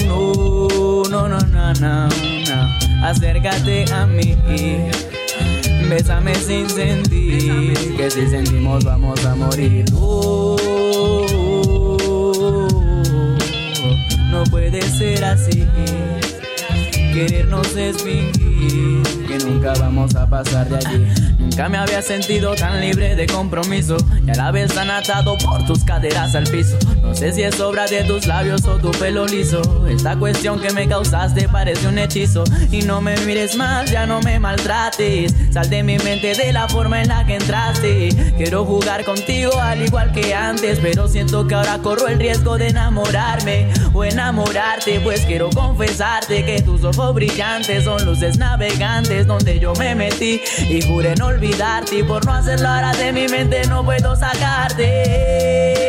no, 1.09 1.27
no, 1.27 1.39
no, 1.39 1.73
no, 1.73 2.07
no. 2.07 3.05
Acércate 3.05 3.85
a 3.91 4.05
mí. 4.05 4.35
Bésame 5.89 6.33
sin 6.35 6.69
sentir 6.69 7.97
que 7.97 8.09
si 8.09 8.25
sentimos 8.29 8.85
vamos 8.85 9.25
a 9.25 9.35
morir. 9.35 9.83
Ser 14.91 15.23
así. 15.23 15.67
Querernos 17.13 17.75
es 17.75 18.01
fingir 18.01 19.03
que 19.27 19.37
nunca 19.39 19.73
vamos 19.79 20.15
a 20.15 20.29
pasar 20.29 20.69
de 20.69 20.77
allí. 20.77 21.07
Nunca 21.39 21.69
me 21.69 21.77
había 21.77 22.01
sentido 22.01 22.55
tan 22.55 22.79
libre 22.79 23.15
de 23.15 23.25
compromiso 23.27 23.97
y 24.25 24.29
a 24.29 24.35
la 24.35 24.51
vez 24.51 24.73
tan 24.73 24.89
atado 24.89 25.37
por 25.37 25.65
tus 25.65 25.83
caderas 25.83 26.35
al 26.35 26.45
piso. 26.45 26.77
No 27.01 27.15
sé 27.15 27.33
si 27.33 27.41
es 27.41 27.59
obra 27.59 27.87
de 27.87 28.03
tus 28.03 28.27
labios 28.27 28.65
o 28.65 28.77
tu 28.77 28.91
pelo 28.91 29.25
liso. 29.25 29.61
Esta 29.87 30.15
cuestión 30.17 30.59
que 30.59 30.71
me 30.71 30.87
causaste 30.87 31.49
parece 31.49 31.87
un 31.87 31.97
hechizo. 31.97 32.43
Y 32.71 32.83
no 32.83 33.01
me 33.01 33.17
mires 33.25 33.55
más, 33.55 33.91
ya 33.91 34.05
no 34.05 34.21
me 34.21 34.39
maltrates. 34.39 35.33
Sal 35.51 35.69
de 35.69 35.83
mi 35.83 35.97
mente 35.97 36.33
de 36.35 36.53
la 36.53 36.67
forma 36.69 37.01
en 37.01 37.09
la 37.09 37.25
que 37.25 37.35
entraste. 37.35 38.09
Quiero 38.37 38.65
jugar 38.65 39.03
contigo 39.03 39.51
al 39.59 39.81
igual 39.81 40.11
que 40.11 40.33
antes, 40.33 40.79
pero 40.79 41.07
siento 41.07 41.47
que 41.47 41.55
ahora 41.55 41.79
corro 41.79 42.07
el 42.07 42.19
riesgo 42.19 42.57
de 42.57 42.69
enamorarme 42.69 43.67
o 43.93 44.03
enamorarte. 44.03 44.99
Pues 44.99 45.21
quiero 45.21 45.49
confesarte 45.49 46.45
que 46.45 46.61
tus 46.61 46.83
ojos 46.83 47.13
brillantes 47.15 47.83
son 47.83 48.05
luces 48.05 48.37
navegantes 48.37 49.27
donde 49.27 49.59
yo 49.59 49.73
me 49.73 49.95
metí 49.95 50.39
y 50.69 50.81
juré 50.81 51.15
no 51.15 51.27
olvidarte. 51.27 52.03
Por 52.03 52.25
no 52.25 52.33
hacerlo 52.33 52.69
ahora 52.69 52.93
de 52.93 53.11
mi 53.11 53.27
mente 53.27 53.65
no 53.67 53.83
puedo 53.83 54.15
sacarte. 54.15 55.80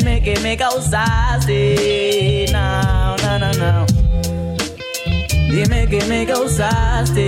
Dime 0.00 0.22
que 0.22 0.40
me 0.40 0.56
causaste. 0.56 2.46
No, 2.50 3.16
no, 3.18 3.38
no, 3.38 3.52
no. 3.52 3.86
Dime 5.52 5.86
que 5.88 6.02
me 6.06 6.24
causaste. 6.24 7.20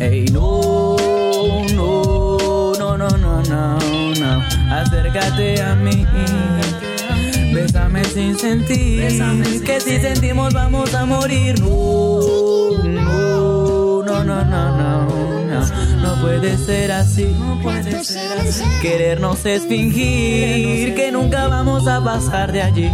Ey, 0.00 0.24
no, 0.32 0.96
no, 1.76 2.72
no, 2.76 2.96
no, 2.98 3.08
no, 3.08 3.40
no, 3.42 3.78
no. 4.18 4.42
Acércate 4.74 5.62
a 5.62 5.76
mí. 5.76 6.04
Bésame 7.52 8.04
sin 8.06 8.36
sentir. 8.36 9.62
que 9.64 9.80
si 9.80 10.00
sentimos 10.00 10.52
vamos 10.52 10.92
a 10.92 11.04
morir. 11.06 11.60
No, 11.60 12.53
puede 16.24 16.56
ser 16.56 16.92
así. 16.92 17.24
No 17.38 17.60
puede 17.60 18.04
ser 18.04 18.38
así. 18.38 18.64
Querernos 18.80 19.44
es 19.44 19.66
fingir 19.66 20.94
que 20.94 21.12
nunca 21.12 21.48
vamos 21.48 21.86
a 21.86 22.02
pasar 22.02 22.52
de 22.52 22.62
allí. 22.62 22.90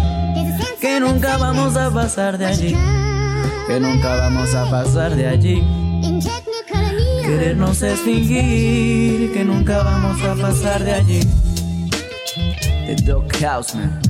Que 0.80 1.00
nunca 1.00 1.36
vamos 1.36 1.76
a 1.76 1.90
pasar 1.90 2.38
de 2.38 2.46
allí. 2.46 2.76
Que 3.66 3.80
nunca 3.80 4.16
vamos 4.16 4.54
a 4.54 4.70
pasar 4.70 5.14
de 5.14 5.26
allí. 5.28 5.62
Querernos 7.22 7.82
es 7.82 8.00
fingir 8.00 9.32
que 9.32 9.44
nunca 9.44 9.82
vamos 9.82 10.22
a 10.24 10.34
pasar 10.34 10.82
de 10.82 10.92
allí. 10.92 11.20
The 12.86 12.96
Dog 13.04 13.30
Houseman. 13.40 14.09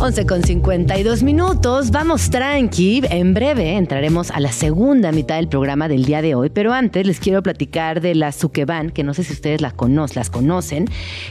11 0.00 0.26
con 0.26 0.44
52 0.44 1.24
minutos, 1.24 1.90
vamos 1.90 2.30
tranqui. 2.30 3.02
En 3.10 3.34
breve 3.34 3.72
entraremos 3.76 4.30
a 4.30 4.38
la 4.38 4.52
segunda 4.52 5.10
mitad 5.10 5.34
del 5.36 5.48
programa 5.48 5.88
del 5.88 6.04
día 6.04 6.22
de 6.22 6.36
hoy, 6.36 6.50
pero 6.50 6.72
antes 6.72 7.04
les 7.04 7.18
quiero 7.18 7.42
platicar 7.42 8.00
de 8.00 8.14
la 8.14 8.30
Sukeban, 8.30 8.90
que 8.90 9.02
no 9.02 9.12
sé 9.12 9.24
si 9.24 9.32
ustedes 9.32 9.60
las, 9.60 9.74
cono- 9.74 10.06
las 10.14 10.30
conocen, 10.30 10.84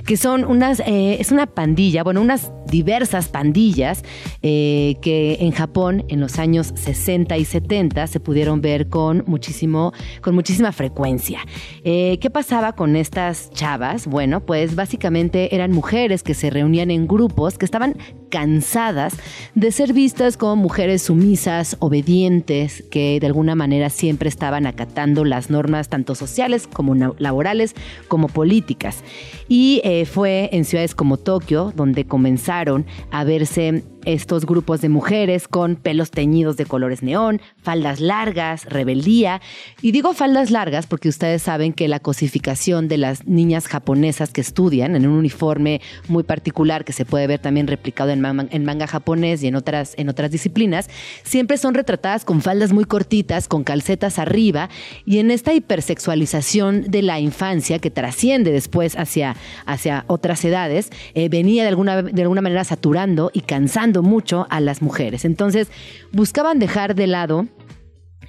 que 0.05 0.17
son 0.17 0.43
unas, 0.43 0.81
eh, 0.81 1.15
es 1.21 1.31
una 1.31 1.45
pandilla, 1.47 2.03
bueno, 2.03 2.21
unas 2.21 2.51
diversas 2.69 3.29
pandillas 3.29 4.03
eh, 4.41 4.97
que 5.01 5.37
en 5.39 5.51
Japón 5.53 6.03
en 6.09 6.19
los 6.19 6.37
años 6.37 6.73
60 6.75 7.37
y 7.37 7.45
70 7.45 8.05
se 8.07 8.19
pudieron 8.19 8.59
ver 8.59 8.89
con 8.89 9.23
muchísimo, 9.27 9.93
con 10.19 10.35
muchísima 10.35 10.73
frecuencia. 10.73 11.39
Eh, 11.85 12.17
¿Qué 12.19 12.29
pasaba 12.29 12.73
con 12.73 12.97
estas 12.97 13.49
chavas? 13.51 14.07
Bueno, 14.07 14.45
pues 14.45 14.75
básicamente 14.75 15.55
eran 15.55 15.71
mujeres 15.71 16.21
que 16.21 16.33
se 16.33 16.49
reunían 16.49 16.91
en 16.91 17.07
grupos 17.07 17.57
que 17.57 17.63
estaban 17.63 17.95
cansadas 18.29 19.15
de 19.55 19.71
ser 19.71 19.93
vistas 19.93 20.37
como 20.37 20.55
mujeres 20.55 21.03
sumisas, 21.03 21.77
obedientes, 21.79 22.83
que 22.89 23.19
de 23.19 23.27
alguna 23.27 23.55
manera 23.55 23.89
siempre 23.89 24.29
estaban 24.29 24.65
acatando 24.65 25.25
las 25.25 25.49
normas 25.49 25.89
tanto 25.89 26.15
sociales 26.15 26.67
como 26.67 26.95
laborales 27.17 27.75
como 28.07 28.27
políticas. 28.27 29.03
Y 29.47 29.81
eh, 29.83 30.05
fue 30.05 30.49
en 30.51 30.65
ciudades 30.65 30.95
como 30.95 31.17
Tokio 31.17 31.73
donde 31.75 32.05
comenzaron 32.05 32.85
a 33.11 33.23
verse 33.23 33.83
estos 34.07 34.45
grupos 34.45 34.79
de 34.79 34.87
mujeres 34.87 35.49
con 35.49 35.75
pelos 35.75 36.11
teñidos 36.11 36.55
de 36.55 36.65
colores 36.65 37.03
neón, 37.03 37.41
faldas 37.61 37.99
largas, 37.99 38.63
rebeldía. 38.65 39.41
Y 39.81 39.91
digo 39.91 40.13
faldas 40.13 40.49
largas 40.49 40.87
porque 40.87 41.09
ustedes 41.09 41.41
saben 41.41 41.73
que 41.73 41.89
la 41.89 41.99
cosificación 41.99 42.87
de 42.87 42.97
las 42.97 43.27
niñas 43.27 43.67
japonesas 43.67 44.31
que 44.31 44.39
estudian 44.39 44.95
en 44.95 45.05
un 45.07 45.17
uniforme 45.17 45.81
muy 46.07 46.23
particular 46.23 46.85
que 46.85 46.93
se 46.93 47.03
puede 47.03 47.27
ver 47.27 47.39
también 47.39 47.67
replicado 47.67 48.11
en 48.11 48.16
en 48.25 48.65
manga 48.65 48.87
japonés 48.87 49.43
y 49.43 49.47
en 49.47 49.55
otras, 49.55 49.93
en 49.97 50.09
otras 50.09 50.31
disciplinas, 50.31 50.89
siempre 51.23 51.57
son 51.57 51.73
retratadas 51.73 52.25
con 52.25 52.41
faldas 52.41 52.73
muy 52.73 52.85
cortitas, 52.85 53.47
con 53.47 53.63
calcetas 53.63 54.19
arriba 54.19 54.69
y 55.05 55.19
en 55.19 55.31
esta 55.31 55.53
hipersexualización 55.53 56.83
de 56.83 57.01
la 57.01 57.19
infancia 57.19 57.79
que 57.79 57.91
trasciende 57.91 58.51
después 58.51 58.95
hacia, 58.97 59.35
hacia 59.65 60.03
otras 60.07 60.43
edades, 60.45 60.89
eh, 61.13 61.29
venía 61.29 61.63
de 61.63 61.69
alguna, 61.69 62.01
de 62.01 62.21
alguna 62.21 62.41
manera 62.41 62.63
saturando 62.63 63.31
y 63.33 63.41
cansando 63.41 64.03
mucho 64.03 64.47
a 64.49 64.59
las 64.59 64.81
mujeres. 64.81 65.25
Entonces 65.25 65.67
buscaban 66.11 66.59
dejar 66.59 66.95
de 66.95 67.07
lado 67.07 67.47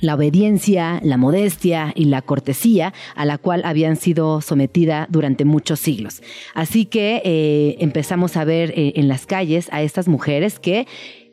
la 0.00 0.14
obediencia, 0.14 1.00
la 1.02 1.16
modestia 1.16 1.92
y 1.94 2.04
la 2.04 2.22
cortesía 2.22 2.92
a 3.14 3.24
la 3.24 3.38
cual 3.38 3.62
habían 3.64 3.96
sido 3.96 4.40
sometida 4.40 5.06
durante 5.10 5.44
muchos 5.44 5.80
siglos. 5.80 6.22
Así 6.54 6.84
que 6.84 7.22
eh, 7.24 7.76
empezamos 7.80 8.36
a 8.36 8.44
ver 8.44 8.72
eh, 8.76 8.92
en 8.96 9.08
las 9.08 9.26
calles 9.26 9.68
a 9.72 9.82
estas 9.82 10.08
mujeres 10.08 10.58
que 10.58 10.86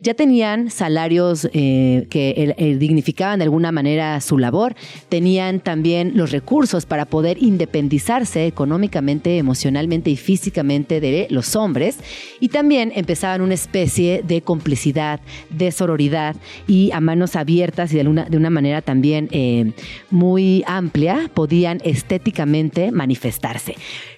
ya 0.06 0.14
tenían 0.14 0.70
salarios 0.70 1.50
eh, 1.52 2.06
que 2.12 2.30
eh, 2.30 2.56
eh, 2.58 2.76
dignificaban 2.78 3.40
de 3.40 3.44
alguna 3.44 3.72
manera 3.72 4.22
su 4.22 4.38
labor, 4.38 4.76
tenían 5.10 5.60
también 5.60 6.12
los 6.14 6.32
recursos 6.32 6.86
para 6.86 7.06
poder 7.06 7.42
independizarse 7.42 8.46
económicamente, 8.46 9.40
emocionalmente 9.40 10.12
y 10.12 10.16
físicamente 10.16 11.02
de 11.02 11.26
los 11.32 11.56
hombres 11.56 11.98
y 12.40 12.50
también 12.50 12.92
empezaban 12.96 13.42
una 13.42 13.56
especie 13.56 14.22
de 14.22 14.42
complicidad, 14.42 15.22
de 15.50 15.72
sororidad 15.72 16.36
y 16.68 16.92
a 16.92 17.02
manos 17.02 17.36
abiertas 17.36 17.92
y 17.92 17.98
de 17.98 18.08
una, 18.08 18.26
de 18.26 18.38
una 18.38 18.52
manera 18.52 18.84
también 18.84 19.74
muy 20.12 20.64
amplia 20.68 21.32
podían 21.34 21.82
estéticamente 21.84 22.92
manifestarse. 22.92 23.76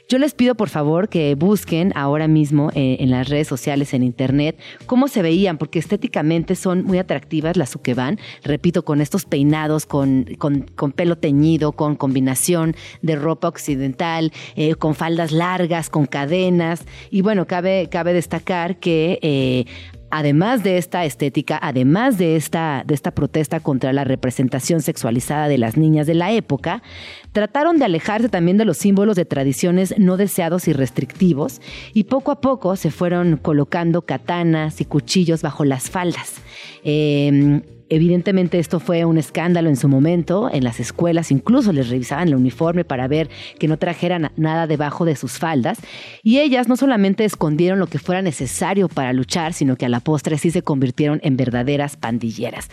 Yo 0.09 0.19
les 0.19 0.33
pido 0.33 0.55
por 0.55 0.69
favor 0.69 1.09
que 1.09 1.35
busquen 1.35 1.91
ahora 1.93 2.29
mismo 2.29 2.71
eh, 2.73 2.95
en 3.01 3.11
las 3.11 3.27
redes 3.27 3.45
sociales, 3.49 3.93
en 3.93 4.03
internet, 4.03 4.57
cómo 4.85 5.09
se 5.09 5.21
veían, 5.21 5.57
porque 5.57 5.79
estéticamente 5.79 6.55
son 6.55 6.85
muy 6.85 6.97
atractivas 6.97 7.57
las 7.57 7.71
Sukeban, 7.71 8.17
repito, 8.41 8.85
con 8.85 9.01
estos 9.01 9.25
peinados, 9.25 9.85
con, 9.85 10.23
con, 10.37 10.61
con 10.61 10.93
pelo 10.93 11.17
teñido, 11.17 11.73
con 11.73 11.97
combinación 11.97 12.73
de 13.01 13.17
ropa 13.17 13.49
occidental, 13.49 14.31
eh, 14.55 14.75
con 14.75 14.95
faldas 14.95 15.33
largas, 15.33 15.89
con 15.89 16.05
cadenas. 16.05 16.85
Y 17.11 17.21
bueno, 17.21 17.45
cabe, 17.45 17.89
cabe 17.91 18.13
destacar 18.13 18.77
que 18.77 19.19
eh, 19.21 19.65
Además 20.09 20.63
de 20.63 20.77
esta 20.77 21.03
estética, 21.05 21.59
además 21.61 22.17
de 22.17 22.35
esta, 22.35 22.83
de 22.85 22.93
esta 22.93 23.11
protesta 23.11 23.59
contra 23.59 23.91
la 23.91 24.03
representación 24.03 24.81
sexualizada 24.81 25.47
de 25.47 25.57
las 25.57 25.75
niñas 25.75 26.07
de 26.07 26.13
la 26.13 26.31
época, 26.31 26.81
trataron 27.33 27.77
de 27.77 27.85
alejarse 27.85 28.29
también 28.29 28.57
de 28.57 28.65
los 28.65 28.77
símbolos 28.77 29.15
de 29.15 29.25
tradiciones 29.25 29.93
no 29.97 30.15
deseados 30.15 30.67
y 30.67 30.73
restrictivos 30.73 31.61
y 31.93 32.05
poco 32.05 32.31
a 32.31 32.41
poco 32.41 32.75
se 32.75 32.89
fueron 32.89 33.37
colocando 33.37 34.03
katanas 34.03 34.79
y 34.81 34.85
cuchillos 34.85 35.41
bajo 35.41 35.65
las 35.65 35.89
faldas. 35.89 36.35
Eh, 36.83 37.61
Evidentemente 37.89 38.59
esto 38.59 38.79
fue 38.79 39.05
un 39.05 39.17
escándalo 39.17 39.69
en 39.69 39.77
su 39.77 39.87
momento, 39.87 40.49
en 40.51 40.63
las 40.63 40.79
escuelas 40.79 41.31
incluso 41.31 41.71
les 41.71 41.89
revisaban 41.89 42.27
el 42.27 42.35
uniforme 42.35 42.83
para 42.83 43.07
ver 43.07 43.29
que 43.59 43.67
no 43.67 43.77
trajeran 43.77 44.31
nada 44.35 44.67
debajo 44.67 45.05
de 45.05 45.15
sus 45.15 45.33
faldas 45.33 45.79
y 46.21 46.39
ellas 46.39 46.67
no 46.67 46.75
solamente 46.75 47.23
escondieron 47.23 47.79
lo 47.79 47.87
que 47.87 47.99
fuera 47.99 48.21
necesario 48.21 48.89
para 48.89 49.13
luchar, 49.13 49.53
sino 49.53 49.77
que 49.77 49.85
a 49.85 49.89
la 49.89 50.01
postre 50.01 50.37
sí 50.37 50.51
se 50.51 50.63
convirtieron 50.63 51.19
en 51.23 51.37
verdaderas 51.37 51.95
pandilleras. 51.95 52.69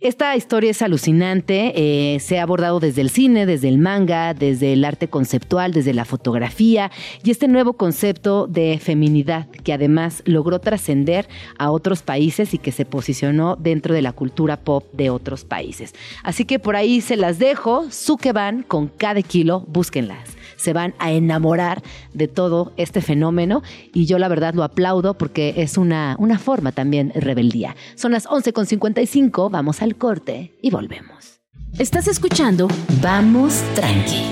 Esta 0.00 0.36
historia 0.36 0.72
es 0.72 0.82
alucinante, 0.82 1.72
eh, 1.74 2.20
se 2.20 2.38
ha 2.38 2.42
abordado 2.42 2.80
desde 2.80 3.00
el 3.00 3.08
cine, 3.08 3.46
desde 3.46 3.68
el 3.68 3.78
manga, 3.78 4.34
desde 4.34 4.74
el 4.74 4.84
arte 4.84 5.08
conceptual, 5.08 5.72
desde 5.72 5.94
la 5.94 6.04
fotografía 6.04 6.90
y 7.24 7.30
este 7.30 7.48
nuevo 7.48 7.72
concepto 7.72 8.46
de 8.46 8.78
feminidad 8.78 9.48
que 9.48 9.72
además 9.72 10.22
logró 10.26 10.58
trascender 10.58 11.26
a 11.58 11.70
otros 11.70 12.02
países 12.02 12.52
y 12.52 12.58
que 12.58 12.72
se 12.72 12.84
posicionó 12.84 13.56
dentro 13.56 13.94
de 13.94 14.02
la 14.02 14.12
cultura 14.12 14.58
pop 14.58 14.84
de 14.92 15.08
otros 15.08 15.46
países. 15.46 15.94
Así 16.22 16.44
que 16.44 16.58
por 16.58 16.76
ahí 16.76 17.00
se 17.00 17.16
las 17.16 17.38
dejo, 17.38 17.90
Sukeban 17.90 18.64
con 18.64 18.88
cada 18.88 19.22
kilo, 19.22 19.64
búsquenlas 19.66 20.36
se 20.56 20.72
van 20.72 20.94
a 20.98 21.12
enamorar 21.12 21.82
de 22.12 22.28
todo 22.28 22.72
este 22.76 23.00
fenómeno 23.00 23.62
y 23.92 24.06
yo 24.06 24.18
la 24.18 24.28
verdad 24.28 24.54
lo 24.54 24.64
aplaudo 24.64 25.14
porque 25.14 25.54
es 25.58 25.78
una, 25.78 26.16
una 26.18 26.38
forma 26.38 26.72
también 26.72 27.12
rebeldía. 27.14 27.76
Son 27.94 28.12
las 28.12 28.26
11.55, 28.26 29.50
vamos 29.50 29.82
al 29.82 29.96
corte 29.96 30.52
y 30.62 30.70
volvemos. 30.70 31.40
Estás 31.78 32.08
escuchando 32.08 32.68
Vamos 33.02 33.62
Tranqui 33.74 34.22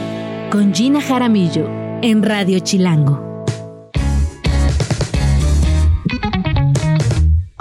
con 0.50 0.72
Gina 0.72 1.00
Jaramillo 1.00 1.68
en 2.00 2.22
Radio 2.22 2.60
Chilango. 2.60 3.33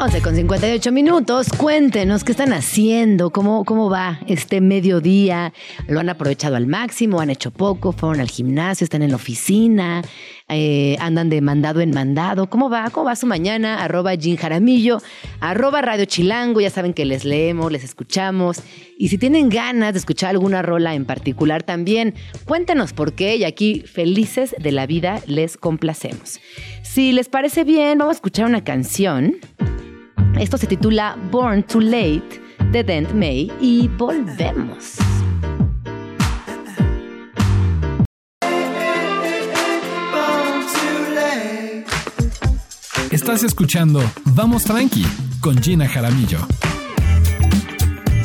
11 0.03 0.21
con 0.21 0.35
58 0.35 0.91
minutos, 0.91 1.47
cuéntenos 1.55 2.25
qué 2.25 2.33
están 2.33 2.51
haciendo, 2.51 3.29
cómo, 3.29 3.63
cómo 3.63 3.89
va 3.89 4.19
este 4.27 4.59
mediodía, 4.59 5.53
lo 5.87 6.01
han 6.01 6.09
aprovechado 6.09 6.57
al 6.57 6.67
máximo, 6.67 7.21
han 7.21 7.29
hecho 7.29 7.51
poco, 7.51 7.93
fueron 7.93 8.19
al 8.19 8.29
gimnasio, 8.29 8.83
están 8.83 9.01
en 9.01 9.11
la 9.11 9.15
oficina, 9.15 10.01
eh, 10.49 10.97
andan 10.99 11.29
de 11.29 11.39
mandado 11.39 11.79
en 11.79 11.91
mandado, 11.91 12.49
¿cómo 12.49 12.69
va? 12.69 12.89
¿Cómo 12.89 13.05
va 13.05 13.15
su 13.15 13.27
mañana? 13.27 13.81
Arroba 13.81 14.13
Jin 14.17 14.35
Jaramillo, 14.35 15.01
arroba 15.39 15.81
Radio 15.81 16.03
Chilango, 16.03 16.59
ya 16.59 16.69
saben 16.69 16.93
que 16.93 17.05
les 17.05 17.23
leemos, 17.23 17.71
les 17.71 17.85
escuchamos 17.85 18.61
y 18.97 19.07
si 19.07 19.17
tienen 19.17 19.47
ganas 19.47 19.93
de 19.93 19.99
escuchar 19.99 20.31
alguna 20.31 20.61
rola 20.61 20.95
en 20.95 21.05
particular 21.05 21.63
también, 21.63 22.13
cuéntenos 22.43 22.91
por 22.91 23.13
qué 23.13 23.37
y 23.37 23.45
aquí 23.45 23.79
felices 23.87 24.53
de 24.59 24.73
la 24.73 24.85
vida 24.85 25.21
les 25.27 25.55
complacemos. 25.55 26.41
Si 26.81 27.13
les 27.13 27.29
parece 27.29 27.63
bien, 27.63 27.99
vamos 27.99 28.15
a 28.15 28.17
escuchar 28.17 28.47
una 28.47 28.65
canción. 28.65 29.37
Esto 30.39 30.57
se 30.57 30.67
titula 30.67 31.17
Born 31.31 31.63
Too 31.63 31.81
Late 31.81 32.41
de 32.71 32.83
Dent 32.83 33.13
May 33.13 33.51
y 33.61 33.87
volvemos. 33.87 34.97
Estás 43.11 43.43
escuchando 43.43 44.01
Vamos 44.25 44.63
Tranqui 44.63 45.05
con 45.39 45.61
Gina 45.61 45.87
Jaramillo. 45.87 46.39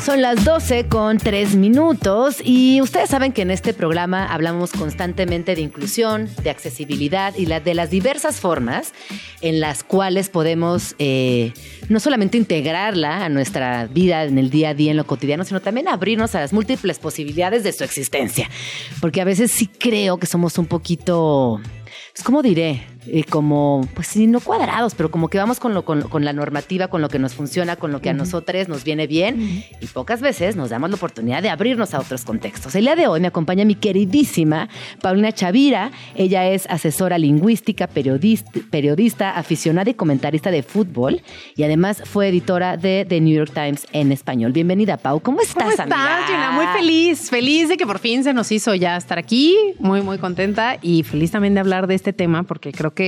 Son 0.03 0.21
las 0.21 0.45
12 0.45 0.87
con 0.87 1.17
3 1.17 1.55
minutos 1.55 2.37
y 2.43 2.79
ustedes 2.81 3.09
saben 3.09 3.33
que 3.33 3.41
en 3.41 3.51
este 3.51 3.73
programa 3.73 4.25
hablamos 4.25 4.71
constantemente 4.71 5.55
de 5.55 5.61
inclusión, 5.61 6.29
de 6.41 6.49
accesibilidad 6.49 7.35
y 7.35 7.45
la, 7.45 7.59
de 7.59 7.73
las 7.73 7.89
diversas 7.89 8.39
formas 8.39 8.93
en 9.41 9.59
las 9.59 9.83
cuales 9.83 10.29
podemos 10.29 10.95
eh, 10.99 11.51
no 11.89 11.99
solamente 11.99 12.37
integrarla 12.37 13.25
a 13.25 13.29
nuestra 13.29 13.87
vida 13.87 14.23
en 14.23 14.37
el 14.37 14.49
día 14.49 14.69
a 14.69 14.73
día, 14.73 14.91
en 14.91 14.97
lo 14.97 15.05
cotidiano, 15.05 15.43
sino 15.43 15.59
también 15.59 15.89
abrirnos 15.89 16.33
a 16.33 16.39
las 16.39 16.53
múltiples 16.53 16.97
posibilidades 16.97 17.63
de 17.65 17.73
su 17.73 17.83
existencia. 17.83 18.49
Porque 19.01 19.19
a 19.19 19.25
veces 19.25 19.51
sí 19.51 19.67
creo 19.67 20.17
que 20.17 20.27
somos 20.27 20.57
un 20.57 20.65
poquito, 20.65 21.59
pues, 22.13 22.23
¿cómo 22.23 22.41
diré? 22.41 22.87
Eh, 23.11 23.23
como, 23.23 23.87
pues 23.93 24.15
no 24.17 24.39
cuadrados, 24.39 24.95
pero 24.95 25.09
como 25.11 25.29
que 25.29 25.37
vamos 25.37 25.59
con, 25.59 25.73
lo, 25.73 25.85
con, 25.85 26.01
con 26.03 26.25
la 26.25 26.33
normativa, 26.33 26.89
con 26.89 27.01
lo 27.01 27.09
que 27.09 27.19
nos 27.19 27.33
funciona, 27.33 27.75
con 27.75 27.91
lo 27.91 28.01
que 28.01 28.09
a 28.09 28.13
nosotros 28.13 28.49
nos 28.67 28.83
viene 28.83 29.07
bien 29.07 29.63
y 29.79 29.85
pocas 29.87 30.21
veces 30.21 30.55
nos 30.55 30.69
damos 30.69 30.89
la 30.89 30.95
oportunidad 30.95 31.41
de 31.41 31.49
abrirnos 31.49 31.93
a 31.93 31.99
otros 31.99 32.25
contextos. 32.25 32.73
El 32.75 32.85
día 32.85 32.95
de 32.95 33.07
hoy 33.07 33.19
me 33.19 33.27
acompaña 33.27 33.65
mi 33.65 33.75
queridísima 33.75 34.69
Paulina 35.01 35.31
Chavira. 35.31 35.91
Ella 36.15 36.47
es 36.47 36.65
asesora 36.67 37.17
lingüística, 37.17 37.87
periodista, 37.87 38.51
periodista, 38.71 39.37
aficionada 39.37 39.89
y 39.89 39.93
comentarista 39.93 40.51
de 40.51 40.63
fútbol 40.63 41.21
y 41.55 41.63
además 41.63 42.01
fue 42.05 42.29
editora 42.29 42.77
de 42.77 43.05
The 43.07 43.21
New 43.21 43.35
York 43.35 43.51
Times 43.53 43.87
en 43.91 44.11
español. 44.11 44.51
Bienvenida, 44.51 44.97
Pau. 44.97 45.19
¿Cómo 45.19 45.41
estás, 45.41 45.55
¿Cómo 45.55 45.69
estás, 45.69 45.91
amiga? 45.91 46.27
Gina? 46.27 46.51
Muy 46.51 46.65
feliz, 46.67 47.29
feliz 47.29 47.69
de 47.69 47.77
que 47.77 47.85
por 47.85 47.99
fin 47.99 48.23
se 48.23 48.33
nos 48.33 48.51
hizo 48.51 48.73
ya 48.75 48.97
estar 48.97 49.19
aquí, 49.19 49.55
muy, 49.79 50.01
muy 50.01 50.17
contenta 50.17 50.77
y 50.81 51.03
feliz 51.03 51.31
también 51.31 51.53
de 51.53 51.59
hablar 51.59 51.87
de 51.87 51.95
este 51.95 52.13
tema 52.13 52.43
porque 52.43 52.71
creo 52.71 52.93
que 52.93 52.98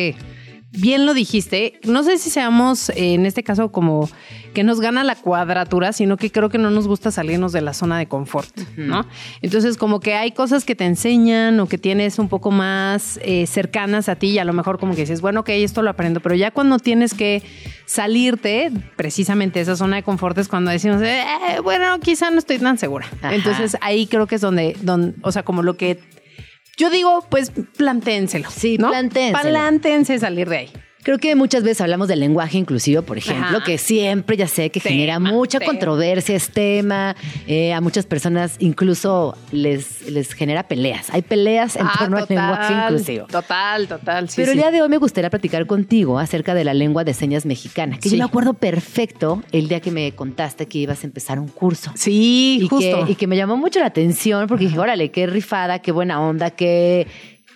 bien 0.71 1.05
lo 1.05 1.13
dijiste. 1.13 1.79
No 1.83 2.03
sé 2.03 2.17
si 2.17 2.29
seamos 2.29 2.89
eh, 2.89 3.13
en 3.13 3.25
este 3.25 3.43
caso 3.43 3.71
como 3.71 4.09
que 4.53 4.63
nos 4.63 4.81
gana 4.81 5.03
la 5.03 5.15
cuadratura, 5.15 5.93
sino 5.93 6.17
que 6.17 6.29
creo 6.29 6.49
que 6.49 6.57
no 6.57 6.71
nos 6.71 6.87
gusta 6.87 7.09
salirnos 7.11 7.53
de 7.53 7.61
la 7.61 7.73
zona 7.73 7.97
de 7.97 8.07
confort, 8.07 8.49
¿no? 8.75 9.05
Entonces, 9.41 9.77
como 9.77 10.01
que 10.01 10.15
hay 10.15 10.31
cosas 10.31 10.65
que 10.65 10.75
te 10.75 10.85
enseñan 10.85 11.59
o 11.61 11.67
que 11.67 11.77
tienes 11.77 12.19
un 12.19 12.27
poco 12.27 12.51
más 12.51 13.17
eh, 13.23 13.47
cercanas 13.47 14.09
a 14.09 14.15
ti 14.15 14.31
y 14.31 14.39
a 14.39 14.45
lo 14.45 14.51
mejor 14.51 14.77
como 14.77 14.93
que 14.93 15.01
dices, 15.01 15.21
bueno, 15.21 15.41
ok, 15.41 15.49
esto 15.49 15.81
lo 15.81 15.89
aprendo, 15.89 16.19
pero 16.19 16.35
ya 16.35 16.51
cuando 16.51 16.79
tienes 16.79 17.13
que 17.13 17.43
salirte 17.85 18.71
precisamente 18.97 19.59
de 19.59 19.63
esa 19.63 19.77
zona 19.77 19.97
de 19.97 20.03
confort 20.03 20.37
es 20.37 20.49
cuando 20.49 20.71
decimos, 20.71 21.01
eh, 21.01 21.23
bueno, 21.63 21.97
quizá 22.01 22.29
no 22.29 22.39
estoy 22.39 22.59
tan 22.59 22.77
segura. 22.77 23.07
Ajá. 23.21 23.35
Entonces, 23.35 23.77
ahí 23.79 24.05
creo 24.07 24.27
que 24.27 24.35
es 24.35 24.41
donde, 24.41 24.75
donde, 24.81 25.13
o 25.21 25.31
sea, 25.31 25.43
como 25.43 25.63
lo 25.63 25.77
que 25.77 25.99
yo 26.81 26.89
digo, 26.89 27.23
pues 27.29 27.51
plantéenselo. 27.77 28.49
Sí, 28.49 28.79
¿no? 28.79 28.89
plantéenselo. 28.89 29.49
Plántense 29.49 30.17
salir 30.17 30.49
de 30.49 30.57
ahí. 30.57 30.73
Creo 31.03 31.17
que 31.17 31.35
muchas 31.35 31.63
veces 31.63 31.81
hablamos 31.81 32.07
del 32.07 32.19
lenguaje 32.19 32.57
inclusivo, 32.57 33.01
por 33.01 33.17
ejemplo, 33.17 33.57
Ajá. 33.57 33.63
que 33.65 33.77
siempre 33.77 34.37
ya 34.37 34.47
sé 34.47 34.69
que 34.69 34.79
Tema, 34.79 34.91
genera 34.93 35.19
mucha 35.19 35.59
tema. 35.59 35.71
controversia, 35.71 36.35
es 36.35 36.49
tema, 36.51 37.15
eh, 37.47 37.73
a 37.73 37.81
muchas 37.81 38.05
personas 38.05 38.55
incluso 38.59 39.35
les, 39.51 40.07
les 40.09 40.33
genera 40.33 40.63
peleas. 40.67 41.09
Hay 41.11 41.21
peleas 41.23 41.75
en 41.75 41.87
Ah, 41.87 41.95
torno 41.97 42.17
al 42.17 42.25
lenguaje 42.29 42.73
inclusivo. 42.73 43.25
Total, 43.27 43.87
total. 43.87 44.29
Sí, 44.29 44.35
Pero 44.37 44.47
sí. 44.47 44.51
el 44.51 44.57
día 44.63 44.71
de 44.71 44.81
hoy 44.81 44.89
me 44.89 44.97
gustaría 44.97 45.29
platicar 45.29 45.65
contigo 45.65 46.19
acerca 46.19 46.53
de 46.53 46.63
la 46.63 46.73
lengua 46.73 47.03
de 47.03 47.13
señas 47.13 47.45
mexicana, 47.45 47.97
que 47.97 48.09
Sí. 48.09 48.15
yo 48.15 48.19
me 48.19 48.25
acuerdo 48.29 48.53
perfecto 48.53 49.41
el 49.51 49.67
día 49.67 49.79
que 49.79 49.91
me 49.91 50.11
contaste 50.13 50.67
que 50.67 50.77
ibas 50.79 51.03
a 51.03 51.07
empezar 51.07 51.39
un 51.39 51.47
curso. 51.47 51.91
Sí, 51.95 52.59
y 52.61 52.67
justo. 52.67 53.05
Que, 53.05 53.11
y 53.13 53.15
que 53.15 53.27
me 53.27 53.35
llamó 53.37 53.57
mucho 53.57 53.79
la 53.79 53.87
atención 53.87 54.47
porque 54.47 54.65
dije, 54.65 54.77
órale, 54.79 55.09
qué 55.09 55.25
rifada, 55.27 55.79
qué 55.79 55.91
buena 55.91 56.21
onda, 56.21 56.51
qué, 56.51 57.07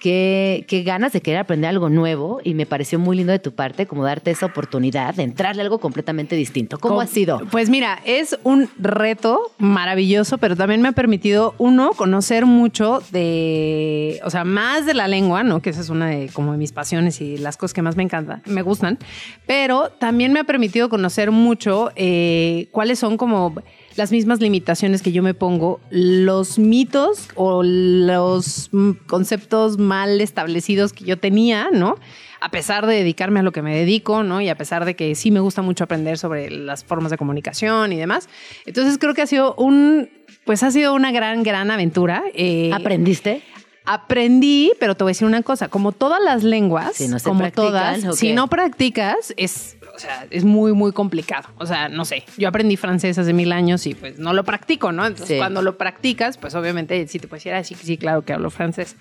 qué, 0.06 0.66
qué 0.68 0.84
ganas 0.84 1.14
de 1.14 1.22
querer 1.22 1.40
aprender 1.40 1.68
algo 1.68 1.90
nuevo. 1.90 2.40
Y 2.44 2.54
me 2.54 2.68
pareció 2.68 3.00
muy 3.00 3.18
lindo 3.18 3.32
de 3.32 3.40
tu 3.40 3.54
parte 3.56 3.88
como 3.88 4.04
darte 4.04 4.30
esa 4.30 4.46
oportunidad 4.46 5.16
de 5.16 5.24
entrarle 5.24 5.62
a 5.62 5.66
algo 5.66 5.80
completamente 5.80 6.36
distinto. 6.36 6.78
¿Cómo 6.78 6.96
Co- 6.96 7.02
ha 7.02 7.08
sido? 7.08 7.42
Pues 7.50 7.72
mira, 7.72 8.00
es 8.06 8.38
un 8.44 8.70
reto 8.78 9.52
maravilloso, 9.58 10.38
pero 10.38 10.56
también 10.56 10.82
me 10.84 10.90
ha 10.90 10.92
permitido, 10.92 11.56
uno, 11.58 11.90
conocer 11.96 12.46
mucho 12.46 13.02
de, 13.12 14.20
o 14.24 14.30
sea, 14.30 14.44
más 14.44 14.86
de 14.86 14.94
la 14.94 15.08
lengua, 15.08 15.44
¿no? 15.44 15.62
Que 15.62 15.72
esa 15.72 15.82
es 15.82 15.90
una 15.90 16.08
de 16.08 16.30
como 16.32 16.52
de 16.52 16.60
mis 16.60 16.72
pasiones 16.72 17.20
y 17.22 17.38
las 17.40 17.58
cosas 17.58 17.74
que 17.74 17.82
más 17.82 17.96
me 17.96 18.04
encantan, 18.04 18.44
me 18.46 18.62
gustan, 18.62 19.00
pero 19.48 19.90
también 19.90 20.34
me 20.34 20.40
ha 20.40 20.44
permitido 20.44 20.88
conocer 20.90 21.32
mucho 21.32 21.92
eh, 21.96 22.68
cuáles 22.72 23.00
son 23.00 23.18
como 23.18 23.56
las 23.96 24.12
mismas 24.12 24.40
limitaciones 24.42 25.02
que 25.02 25.12
yo 25.12 25.24
me 25.24 25.34
pongo, 25.34 25.80
los 25.90 26.60
mitos 26.60 27.30
o 27.36 27.64
los 27.64 28.70
conceptos 29.08 29.78
mal 29.78 30.22
establecidos 30.22 30.94
que 30.94 31.06
yo 31.06 31.18
tenía, 31.18 31.70
¿no? 31.72 31.96
A 32.42 32.50
pesar 32.50 32.86
de 32.86 32.96
dedicarme 32.96 33.40
a 33.40 33.44
lo 33.44 33.52
que 33.52 33.62
me 33.62 33.76
dedico, 33.76 34.24
¿no? 34.24 34.42
Y 34.42 34.50
a 34.50 34.56
pesar 34.56 34.86
de 34.86 34.96
que 34.96 35.16
sí 35.16 35.32
me 35.32 35.40
gusta 35.40 35.62
mucho 35.62 35.86
aprender 35.86 36.18
sobre 36.18 36.50
las 36.50 36.84
formas 36.84 37.12
de 37.12 37.18
comunicación 37.18 37.94
y 37.94 37.98
demás. 37.98 38.28
Entonces 38.66 38.98
creo 38.98 39.14
que 39.14 39.22
ha 39.22 39.28
sido 39.28 39.56
un, 39.56 40.10
pues 40.44 40.62
ha 40.64 40.72
sido 40.72 40.94
una 40.94 41.12
gran, 41.12 41.44
gran 41.44 41.72
aventura. 41.72 42.24
Eh, 42.34 42.72
¿Aprendiste? 42.74 43.42
Aprendí, 43.86 44.74
pero 44.80 44.96
te 44.96 45.04
voy 45.04 45.12
a 45.12 45.14
decir 45.14 45.28
una 45.28 45.44
cosa, 45.44 45.68
como 45.68 45.92
todas 45.92 46.20
las 46.22 46.44
lenguas, 46.44 46.96
Si 46.96 47.08
no 47.08 47.18
como 47.24 47.40
practican, 47.40 48.02
todas, 48.02 48.06
¿o 48.06 48.14
si 48.14 48.34
no 48.34 48.48
practicas, 48.48 49.34
es, 49.38 49.75
o 49.96 50.00
sea, 50.00 50.28
es 50.30 50.44
muy, 50.44 50.74
muy 50.74 50.92
complicado. 50.92 51.48
O 51.58 51.66
sea, 51.66 51.88
no 51.90 52.04
sé, 52.06 52.24
yo 52.38 52.50
aprendí 52.50 52.76
francés 52.78 53.18
hace 53.18 53.34
mil 53.34 53.52
años 53.52 53.88
y 53.88 53.96
pues 53.96 54.20
no 54.20 54.34
lo 54.34 54.44
practico, 54.44 54.92
¿no? 54.92 55.06
Entonces, 55.06 55.30
Sí. 55.30 55.38
cuando 55.38 55.62
lo 55.62 55.78
practicas, 55.78 56.38
pues 56.38 56.54
obviamente 56.56 57.08
sí 57.08 57.18
te 57.20 57.28
puedes 57.28 57.44
decir, 57.44 57.54
ah, 57.56 57.64
sí, 57.64 57.76
sí, 57.76 57.98
claro 57.98 58.24
que 58.24 58.34
hablo 58.34 58.50
francés. 58.52 58.96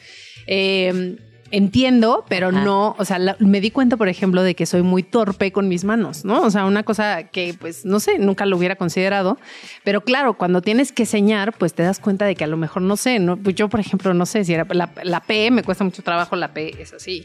Eh, 0.47 1.17
entiendo, 1.51 2.25
pero 2.29 2.49
Ajá. 2.49 2.65
no, 2.65 2.97
o 2.99 3.05
sea, 3.05 3.19
la- 3.19 3.37
me 3.39 3.61
di 3.61 3.71
cuenta, 3.71 3.97
por 3.97 4.09
ejemplo, 4.09 4.43
de 4.43 4.55
que 4.57 4.67
soy 4.67 4.83
muy 4.83 5.03
torpe 5.05 5.53
con 5.53 5.69
mis 5.69 5.85
manos, 5.85 6.25
¿no? 6.25 6.43
O 6.43 6.51
sea, 6.51 6.65
una 6.65 6.83
cosa 6.83 7.25
que, 7.25 7.55
pues, 7.55 7.85
no 7.85 8.01
sé, 8.01 8.19
nunca 8.19 8.45
lo 8.47 8.57
hubiera 8.57 8.75
considerado, 8.77 9.39
pero 9.85 10.01
claro, 10.01 10.35
cuando 10.35 10.63
tienes 10.63 10.91
que 10.91 11.07
señar, 11.07 11.53
pues 11.57 11.75
te 11.75 11.83
das 11.85 12.01
cuenta 12.01 12.25
de 12.25 12.35
que 12.35 12.45
a 12.45 12.49
lo 12.49 12.57
mejor, 12.57 12.83
no 12.83 12.97
sé, 12.97 13.19
¿no? 13.21 13.37
Pues 13.37 13.55
yo, 13.55 13.69
por 13.69 13.79
ejemplo, 13.81 14.15
no 14.15 14.27
sé 14.27 14.45
si 14.45 14.53
era 14.55 14.67
la, 14.71 14.91
la 15.05 15.21
P, 15.21 15.51
me 15.53 15.63
cuesta 15.63 15.85
mucho 15.85 16.03
trabajo, 16.03 16.35
la 16.35 16.53
P 16.55 16.75
es 16.83 16.93
así. 16.93 17.25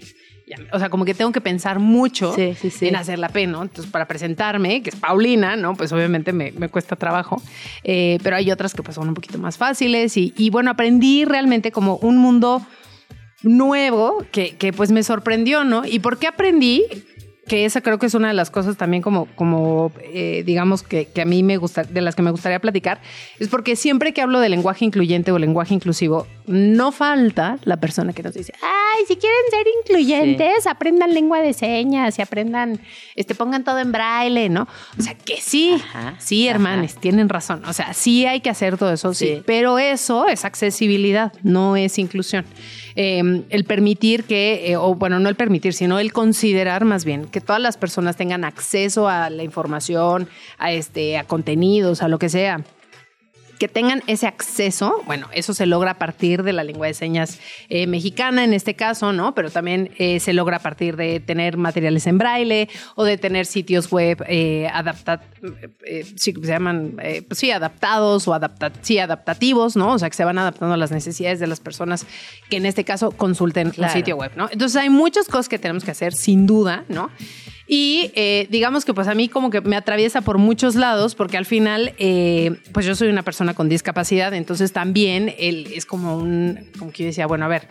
O 0.71 0.79
sea, 0.79 0.89
como 0.89 1.05
que 1.05 1.13
tengo 1.13 1.31
que 1.31 1.41
pensar 1.41 1.79
mucho 1.79 2.33
Sí, 2.33 2.55
sí, 2.59 2.69
sí. 2.69 2.87
en 2.87 2.95
hacer 2.95 3.19
la 3.19 3.29
P, 3.29 3.47
¿no? 3.47 3.61
Entonces, 3.61 3.91
para 3.91 4.07
presentarme, 4.07 4.81
que 4.81 4.89
es 4.89 4.95
Paulina, 4.95 5.55
¿no? 5.55 5.75
Pues 5.75 5.91
obviamente 5.91 6.33
me, 6.33 6.51
me 6.51 6.69
cuesta 6.69 6.95
trabajo. 6.95 7.41
Eh, 7.83 8.17
pero 8.23 8.35
hay 8.35 8.51
otras 8.51 8.73
que 8.73 8.83
pues 8.83 8.95
son 8.95 9.07
un 9.07 9.13
poquito 9.13 9.37
más 9.37 9.57
fáciles. 9.57 10.17
Y, 10.17 10.33
y 10.37 10.49
bueno, 10.49 10.71
aprendí 10.71 11.25
realmente 11.25 11.71
como 11.71 11.97
un 11.97 12.17
mundo 12.17 12.65
nuevo 13.43 14.25
que, 14.31 14.55
que, 14.57 14.73
pues 14.73 14.91
me 14.91 15.03
sorprendió, 15.03 15.63
¿no? 15.63 15.85
¿Y 15.85 15.99
por 15.99 16.17
qué 16.17 16.27
aprendí? 16.27 16.83
Que 17.49 17.65
esa 17.65 17.81
creo 17.81 17.99
que 17.99 18.05
es 18.05 18.13
una 18.13 18.29
de 18.29 18.33
las 18.33 18.49
cosas 18.49 18.77
también 18.77 19.01
como, 19.01 19.25
como 19.35 19.91
eh, 20.13 20.43
digamos, 20.45 20.83
que, 20.83 21.05
que 21.05 21.21
a 21.21 21.25
mí 21.25 21.43
me 21.43 21.57
gusta, 21.57 21.83
de 21.83 22.01
las 22.01 22.15
que 22.15 22.21
me 22.21 22.31
gustaría 22.31 22.59
platicar, 22.59 23.01
es 23.39 23.47
porque 23.47 23.75
siempre 23.75 24.13
que 24.13 24.21
hablo 24.21 24.39
de 24.39 24.49
lenguaje 24.49 24.85
incluyente 24.85 25.31
o 25.31 25.39
lenguaje 25.39 25.73
inclusivo, 25.73 26.27
no 26.45 26.91
falta 26.91 27.59
la 27.63 27.77
persona 27.77 28.13
que 28.13 28.23
nos 28.23 28.33
dice, 28.33 28.53
ay, 28.61 29.03
si 29.07 29.15
quieren 29.15 29.37
ser 29.49 29.65
incluyentes, 29.83 30.67
aprendan 30.67 31.13
lengua 31.13 31.41
de 31.41 31.53
señas 31.53 32.17
y 32.17 32.21
aprendan, 32.21 32.79
este, 33.15 33.35
pongan 33.35 33.63
todo 33.63 33.79
en 33.79 33.91
braille, 33.91 34.49
¿no? 34.49 34.67
O 34.97 35.01
sea, 35.01 35.15
que 35.15 35.39
sí, 35.41 35.75
Ajá, 35.75 36.15
sí, 36.19 36.47
ajá. 36.47 36.55
hermanes, 36.55 36.95
tienen 36.95 37.29
razón. 37.29 37.63
O 37.65 37.73
sea, 37.73 37.93
sí 37.93 38.25
hay 38.25 38.41
que 38.41 38.49
hacer 38.49 38.77
todo 38.77 38.93
eso, 38.93 39.13
sí. 39.13 39.27
Sí. 39.27 39.43
Pero 39.45 39.79
eso 39.79 40.27
es 40.27 40.45
accesibilidad, 40.45 41.33
no 41.43 41.75
es 41.75 41.97
inclusión. 41.99 42.45
Eh, 42.95 43.43
el 43.49 43.63
permitir 43.63 44.23
que, 44.23 44.71
eh, 44.71 44.75
o 44.77 44.95
bueno, 44.95 45.19
no 45.19 45.29
el 45.29 45.35
permitir, 45.35 45.73
sino 45.73 45.99
el 45.99 46.11
considerar 46.11 46.83
más 46.83 47.05
bien 47.05 47.25
que 47.25 47.38
todas 47.41 47.61
las 47.61 47.77
personas 47.77 48.15
tengan 48.15 48.43
acceso 48.43 49.07
a 49.07 49.29
la 49.29 49.43
información, 49.43 50.27
a 50.57 50.71
este, 50.71 51.17
a 51.17 51.23
contenidos, 51.23 52.01
a 52.01 52.07
lo 52.07 52.19
que 52.19 52.29
sea 52.29 52.63
que 53.59 53.67
tengan 53.67 54.01
ese 54.07 54.25
acceso, 54.25 55.03
bueno, 55.05 55.27
eso 55.33 55.53
se 55.53 55.65
logra 55.67 55.91
a 55.91 55.97
partir 55.99 56.41
de 56.43 56.53
la 56.53 56.63
lengua 56.63 56.87
de 56.87 56.93
señas 56.93 57.39
eh, 57.67 57.85
mexicana 57.87 58.43
en 58.45 58.53
este 58.53 58.73
caso, 58.73 59.13
¿no? 59.13 59.35
Pero 59.35 59.51
también 59.51 59.91
eh, 59.99 60.19
se 60.19 60.33
logra 60.33 60.57
a 60.57 60.59
partir 60.61 60.95
de 60.95 61.19
tener 61.19 61.57
materiales 61.57 62.07
en 62.07 62.17
braille 62.17 62.69
o 62.95 63.03
de 63.03 63.17
tener 63.17 63.45
sitios 63.45 63.91
web 63.91 64.23
eh, 64.27 64.67
adapta- 64.73 65.21
eh, 65.85 66.05
sí, 66.15 66.33
se 66.41 66.47
llaman, 66.47 66.95
pues 67.27 67.37
sí, 67.39 67.51
adaptados 67.51 68.27
o 68.27 68.33
adapta 68.33 68.71
sí, 68.81 68.97
adaptativos, 68.97 69.75
¿no? 69.75 69.93
O 69.93 69.99
sea, 69.99 70.09
que 70.09 70.15
se 70.15 70.23
van 70.25 70.39
adaptando 70.39 70.73
a 70.73 70.77
las 70.77 70.91
necesidades 70.91 71.39
de 71.39 71.47
las 71.47 71.59
personas 71.59 72.05
que 72.49 72.57
en 72.57 72.65
este 72.65 72.83
caso 72.85 73.11
consulten 73.11 73.71
Claro. 73.71 73.91
un 73.93 73.97
sitio 73.97 74.15
web, 74.15 74.31
¿no? 74.37 74.47
Entonces 74.51 74.81
hay 74.81 74.89
muchas 74.89 75.25
cosas 75.27 75.49
que 75.49 75.59
tenemos 75.59 75.83
que 75.83 75.91
hacer, 75.91 76.13
sin 76.13 76.47
duda, 76.47 76.85
¿no? 76.87 77.09
Y 77.71 78.11
digamos 78.49 78.83
que 78.83 78.95
pues 78.95 79.07
a 79.07 79.13
mí 79.13 79.29
como 79.29 79.51
que 79.51 79.61
me 79.61 79.75
atraviesa 79.75 80.21
por 80.21 80.39
muchos 80.39 80.73
lados 80.73 81.13
porque 81.13 81.37
al 81.37 81.45
final 81.45 81.93
pues 82.73 82.83
yo 82.85 82.95
soy 82.95 83.09
una 83.09 83.21
persona 83.21 83.48
con 83.53 83.69
discapacidad, 83.69 84.33
entonces 84.33 84.71
también 84.73 85.33
él 85.37 85.67
es 85.73 85.85
como 85.85 86.17
un, 86.17 86.69
como 86.77 86.91
que 86.91 87.03
yo 87.03 87.07
decía, 87.07 87.27
bueno, 87.27 87.45
a 87.45 87.47
ver, 87.47 87.67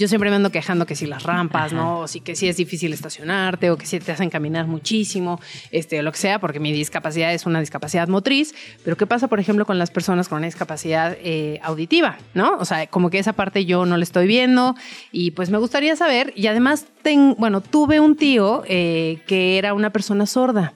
yo 0.00 0.08
siempre 0.08 0.30
me 0.30 0.36
ando 0.36 0.50
quejando 0.50 0.86
que 0.86 0.96
si 0.96 1.04
las 1.04 1.24
rampas, 1.24 1.74
¿no? 1.74 1.98
O 2.00 2.08
si 2.08 2.20
que 2.20 2.34
si 2.34 2.48
es 2.48 2.56
difícil 2.56 2.90
estacionarte 2.94 3.70
o 3.70 3.76
que 3.76 3.84
si 3.84 4.00
te 4.00 4.10
hacen 4.10 4.30
caminar 4.30 4.66
muchísimo, 4.66 5.38
este, 5.72 5.98
o 5.98 6.02
lo 6.02 6.10
que 6.10 6.16
sea, 6.16 6.38
porque 6.38 6.58
mi 6.58 6.72
discapacidad 6.72 7.34
es 7.34 7.44
una 7.44 7.60
discapacidad 7.60 8.08
motriz. 8.08 8.54
Pero 8.82 8.96
¿qué 8.96 9.06
pasa, 9.06 9.28
por 9.28 9.40
ejemplo, 9.40 9.66
con 9.66 9.78
las 9.78 9.90
personas 9.90 10.30
con 10.30 10.38
una 10.38 10.46
discapacidad 10.46 11.18
eh, 11.20 11.60
auditiva, 11.62 12.16
¿no? 12.32 12.56
O 12.56 12.64
sea, 12.64 12.86
como 12.86 13.10
que 13.10 13.18
esa 13.18 13.34
parte 13.34 13.66
yo 13.66 13.84
no 13.84 13.98
la 13.98 14.02
estoy 14.02 14.26
viendo 14.26 14.74
y 15.12 15.32
pues 15.32 15.50
me 15.50 15.58
gustaría 15.58 15.94
saber. 15.96 16.32
Y 16.34 16.46
además, 16.46 16.86
ten, 17.02 17.34
bueno, 17.38 17.60
tuve 17.60 18.00
un 18.00 18.16
tío 18.16 18.62
eh, 18.66 19.18
que 19.26 19.58
era 19.58 19.74
una 19.74 19.90
persona 19.90 20.24
sorda 20.24 20.72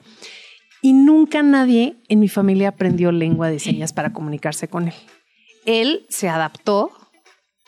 y 0.85 0.93
nunca 0.93 1.41
nadie 1.41 1.95
en 2.09 2.19
mi 2.19 2.27
familia 2.27 2.67
aprendió 2.67 3.11
lengua 3.11 3.49
de 3.49 3.57
señas 3.57 3.91
para 3.91 4.13
comunicarse 4.13 4.67
con 4.67 4.89
él. 4.89 4.93
Él 5.65 6.05
se 6.09 6.29
adaptó 6.29 6.91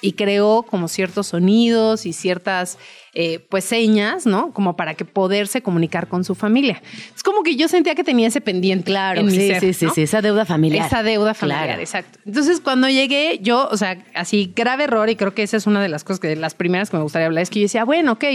y 0.03 0.11
creó 0.11 0.61
como 0.61 0.87
ciertos 0.87 1.25
sonidos 1.25 2.05
y 2.05 2.13
ciertas 2.13 2.77
eh, 3.15 3.39
pues 3.49 3.65
señas, 3.65 4.27
¿no? 4.27 4.53
Como 4.53 4.75
para 4.75 4.93
que 4.93 5.03
poderse 5.03 5.63
comunicar 5.63 6.07
con 6.07 6.23
su 6.23 6.35
familia. 6.35 6.83
Es 7.15 7.23
como 7.23 7.41
que 7.41 7.55
yo 7.55 7.67
sentía 7.67 7.95
que 7.95 8.03
tenía 8.03 8.27
ese 8.27 8.39
pendiente. 8.39 8.91
Claro, 8.91 9.21
en 9.21 9.25
mi 9.25 9.31
sí, 9.31 9.47
ser, 9.47 9.61
sí, 9.61 9.73
sí, 9.73 9.85
¿no? 9.85 9.93
sí, 9.95 10.03
esa 10.03 10.21
deuda 10.21 10.45
familiar. 10.45 10.85
Esa 10.85 11.01
deuda 11.01 11.33
familiar, 11.33 11.65
Claro. 11.65 11.81
exacto. 11.81 12.19
Entonces, 12.23 12.61
cuando 12.61 12.87
llegué, 12.87 13.39
yo, 13.41 13.67
o 13.71 13.77
sea, 13.77 13.97
así, 14.13 14.53
grave 14.55 14.83
error, 14.83 15.09
y 15.09 15.15
creo 15.15 15.33
que 15.33 15.41
esa 15.41 15.57
es 15.57 15.65
una 15.65 15.81
de 15.81 15.89
las 15.89 16.03
cosas 16.03 16.19
que 16.19 16.35
las 16.35 16.53
primeras 16.53 16.91
que 16.91 16.97
me 16.97 17.01
gustaría 17.01 17.25
hablar, 17.25 17.41
es 17.41 17.49
que 17.49 17.61
yo 17.61 17.63
decía, 17.63 17.83
bueno, 17.83 18.11
ok, 18.11 18.25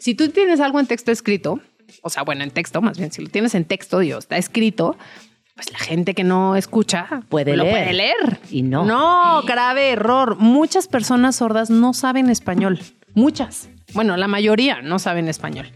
si 0.00 0.16
tú 0.16 0.28
tienes 0.30 0.58
algo 0.58 0.80
en 0.80 0.88
texto 0.88 1.12
escrito, 1.12 1.60
o 2.02 2.10
sea, 2.10 2.22
bueno, 2.22 2.44
en 2.44 2.50
texto, 2.50 2.80
más 2.82 2.98
bien, 2.98 3.12
si 3.12 3.22
lo 3.22 3.28
tienes 3.28 3.54
en 3.54 3.64
texto, 3.64 3.98
Dios, 3.98 4.24
está 4.24 4.36
escrito, 4.36 4.96
pues 5.54 5.70
la 5.72 5.78
gente 5.78 6.14
que 6.14 6.24
no 6.24 6.56
escucha 6.56 7.22
Puede 7.28 7.56
lo 7.56 7.64
leer. 7.64 7.76
puede 7.84 7.92
leer. 7.92 8.40
Y 8.50 8.62
no. 8.62 8.84
No, 8.84 9.42
grave 9.42 9.90
error. 9.90 10.36
Muchas 10.36 10.88
personas 10.88 11.36
sordas 11.36 11.70
no 11.70 11.92
saben 11.94 12.28
español. 12.30 12.80
Muchas. 13.14 13.68
Bueno, 13.94 14.16
la 14.16 14.28
mayoría 14.28 14.82
no 14.82 14.98
saben 14.98 15.28
español. 15.28 15.70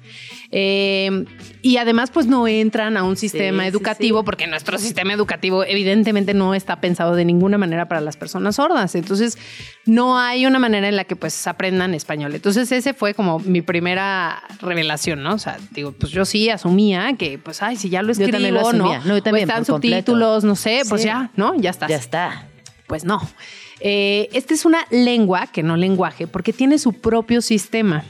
Eh, 0.51 1.27
y 1.61 1.77
además, 1.77 2.11
pues 2.11 2.27
no 2.27 2.49
entran 2.49 2.97
a 2.97 3.03
un 3.03 3.17
sistema 3.17 3.65
sí, 3.65 3.69
educativo 3.69 4.25
porque 4.25 4.47
nuestro 4.47 4.79
sistema 4.79 5.13
educativo 5.13 5.63
evidentemente 5.65 6.33
no 6.33 6.55
está 6.55 6.81
pensado 6.81 7.15
de 7.15 7.25
ninguna 7.25 7.59
manera 7.59 7.87
para 7.87 8.01
las 8.01 8.17
personas 8.17 8.57
sordas. 8.57 8.95
Entonces, 8.95 9.37
no 9.85 10.19
hay 10.19 10.47
una 10.47 10.59
manera 10.59 10.89
en 10.89 10.97
la 10.97 11.05
que 11.05 11.17
pues 11.17 11.47
aprendan 11.47 11.95
español. 11.95 12.35
Entonces, 12.35 12.71
ese 12.73 12.95
fue 12.95 13.15
como 13.15 13.41
mi 13.41 13.61
primera 13.61 14.43
revelación, 14.61 15.23
¿no? 15.23 15.35
O 15.35 15.39
sea, 15.39 15.59
digo, 15.73 15.93
pues 15.93 16.13
yo 16.13 16.25
sí 16.25 16.49
asumía 16.49 17.13
que, 17.19 17.39
pues, 17.39 17.63
ay, 17.63 17.77
si 17.77 17.91
ya 17.91 18.03
lo 18.03 18.09
Yo 18.09 18.13
escribo, 18.13 18.33
también 18.33 18.55
lo 18.55 18.61
asumía. 18.61 18.99
¿no? 19.01 19.05
No, 19.05 19.17
yo 19.17 19.23
también, 19.23 19.49
o 19.49 19.51
están 19.51 19.65
por 19.65 19.75
completo. 19.75 19.97
subtítulos, 19.97 20.45
no 20.45 20.57
sé, 20.57 20.83
pues 20.89 21.03
ya, 21.03 21.31
¿no? 21.37 21.55
Ya 21.57 21.71
estás. 21.71 21.91
Ya 21.91 21.97
está. 21.97 22.47
Pues 22.87 23.05
no. 23.05 23.21
Eh, 23.81 24.29
esta 24.33 24.55
es 24.55 24.65
una 24.65 24.87
lengua, 24.91 25.47
que 25.47 25.63
no 25.63 25.77
lenguaje, 25.77 26.27
porque 26.27 26.53
tiene 26.53 26.79
su 26.79 26.93
propio 26.95 27.41
sistema. 27.43 28.05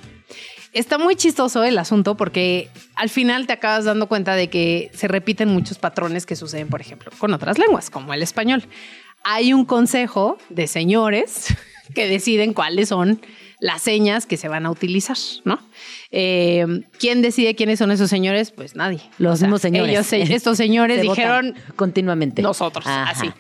Está 0.73 0.99
muy 0.99 1.17
chistoso 1.17 1.65
el 1.65 1.79
asunto 1.79 2.17
porque 2.17 2.69
al 2.95 3.09
final 3.09 3.47
te 3.47 3.55
acabas 3.55 3.85
dando 3.87 4.07
cuenta 4.07 4.35
de 4.35 4.49
que 4.49 4.91
se 4.95 5.09
repiten 5.09 5.49
muchos 5.49 5.79
patrones 5.79 6.27
que 6.27 6.37
suceden, 6.37 6.69
por 6.69 6.81
ejemplo, 6.81 7.11
con 7.19 7.33
otras 7.33 7.59
lenguas, 7.59 7.91
como 7.91 8.13
el 8.15 8.23
español. 8.23 8.65
Hay 9.25 9.53
un 9.53 9.65
consejo 9.65 10.39
de 10.51 10.67
señores 10.67 11.47
que 11.95 12.07
deciden 12.07 12.53
cuáles 12.53 12.91
son 12.91 13.21
las 13.61 13.83
señas 13.83 14.27
que 14.27 14.37
se 14.37 14.47
van 14.47 14.67
a 14.67 14.71
utilizar, 14.71 15.17
¿no? 15.45 15.59
Eh, 16.13 16.65
¿Quién 17.01 17.23
decide 17.23 17.57
quiénes 17.57 17.79
son 17.81 17.91
esos 17.91 18.09
señores? 18.09 18.53
Pues 18.53 18.77
nadie. 18.77 19.01
Los 19.19 19.35
O 19.35 19.37
sea, 19.39 19.47
mismos 19.49 19.63
señores. 19.63 20.13
ellos, 20.13 20.31
estos 20.31 20.57
señores 20.57 20.99
Se 21.01 21.03
dijeron 21.03 21.55
continuamente. 21.77 22.41
nosotros, 22.43 22.87
Ajá. 22.87 23.11
así. 23.11 23.31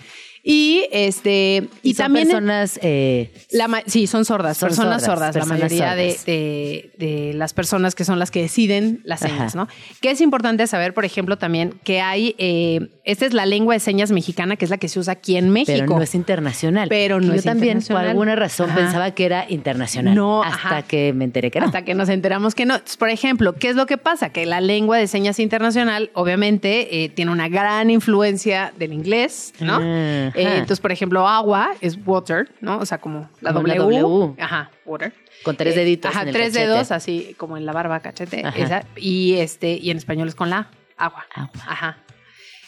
Y 0.50 0.86
este 0.92 1.68
Y, 1.82 1.90
y, 1.90 1.94
son 1.94 2.04
también 2.06 2.28
personas 2.28 2.80
eh, 2.82 3.30
la 3.50 3.82
sí, 3.86 4.06
son 4.06 4.24
sordas, 4.24 4.56
Son 4.56 4.70
personas 4.70 5.04
sordas, 5.04 5.34
sordas, 5.34 5.46
la 5.48 5.54
mayoría 5.54 5.94
de, 5.94 6.12
sordas. 6.12 6.24
de- 6.24 6.90
de 6.96 7.32
las 7.34 7.52
personas 7.52 7.94
que 7.94 8.04
son 8.04 8.18
las 8.18 8.30
que 8.30 8.40
deciden 8.40 9.02
las 9.04 9.20
señas, 9.20 9.54
Ajá. 9.54 9.64
¿no? 9.64 9.68
Que 10.00 10.10
es 10.10 10.22
importante 10.22 10.66
saber, 10.66 10.94
por 10.94 11.04
ejemplo, 11.04 11.36
también 11.36 11.74
que 11.84 12.00
hay, 12.00 12.34
eh, 12.38 12.88
esta 13.04 13.26
es 13.26 13.34
la 13.34 13.44
lengua 13.44 13.74
de 13.74 13.80
señas 13.80 14.10
mexicana, 14.10 14.56
que 14.56 14.64
es 14.64 14.70
la 14.70 14.78
que 14.78 14.88
se 14.88 14.98
usa 14.98 15.12
aquí 15.12 15.36
en 15.36 15.50
México. 15.50 15.76
pero 15.86 15.96
no 15.98 16.02
es 16.02 16.14
internacional. 16.14 16.88
Pero 16.88 17.20
no 17.20 17.26
Yo 17.26 17.34
es 17.34 17.44
también, 17.44 17.82
por 17.82 17.98
alguna 17.98 18.34
razón, 18.34 18.70
Ajá. 18.70 18.78
pensaba 18.78 19.10
que 19.10 19.26
era 19.26 19.44
internacional. 19.50 20.14
No, 20.14 20.42
hasta 20.42 20.54
ajá. 20.78 20.82
que 20.82 21.12
me 21.12 21.24
enteré 21.24 21.50
que 21.50 21.60
no. 21.60 21.66
Hasta 21.66 21.82
que 21.84 21.92
nos 21.94 22.08
enteramos 22.08 22.54
que 22.54 22.64
no. 22.64 22.76
Entonces, 22.76 22.96
por 22.96 23.10
ejemplo, 23.10 23.52
¿qué 23.54 23.68
es 23.68 23.76
lo 23.76 23.84
que 23.84 23.98
pasa? 23.98 24.30
Que 24.30 24.46
la 24.46 24.62
lengua 24.62 24.96
de 24.96 25.08
señas 25.08 25.38
internacional, 25.40 26.10
obviamente, 26.14 27.04
eh, 27.04 27.10
tiene 27.10 27.32
una 27.32 27.50
gran 27.50 27.90
influencia 27.90 28.72
del 28.78 28.94
inglés, 28.94 29.52
¿no? 29.60 29.74
Ajá. 29.76 30.32
Eh, 30.38 30.52
entonces, 30.54 30.80
por 30.80 30.92
ejemplo, 30.92 31.26
agua 31.26 31.70
es 31.80 31.98
water, 32.06 32.50
¿no? 32.60 32.78
O 32.78 32.86
sea, 32.86 32.98
como 32.98 33.28
la 33.40 33.52
Como 33.52 33.66
la 33.66 33.74
W. 33.76 34.34
Ajá, 34.38 34.70
water. 34.84 35.12
Con 35.42 35.56
tres 35.56 35.74
Eh, 35.74 35.80
deditos 35.80 36.10
Ajá, 36.10 36.22
en 36.22 36.28
el 36.28 36.34
tres 36.34 36.48
cachete. 36.48 36.66
dedos, 36.66 36.90
así 36.90 37.34
como 37.38 37.56
en 37.56 37.66
la 37.66 37.72
barba, 37.72 38.00
cachete. 38.00 38.44
Esa, 38.56 38.84
y 38.96 39.34
este, 39.34 39.72
y 39.74 39.90
en 39.90 39.96
español 39.96 40.28
es 40.28 40.34
con 40.34 40.50
la 40.50 40.70
agua. 40.96 41.24
Agua. 41.34 41.52
Ajá. 41.66 41.98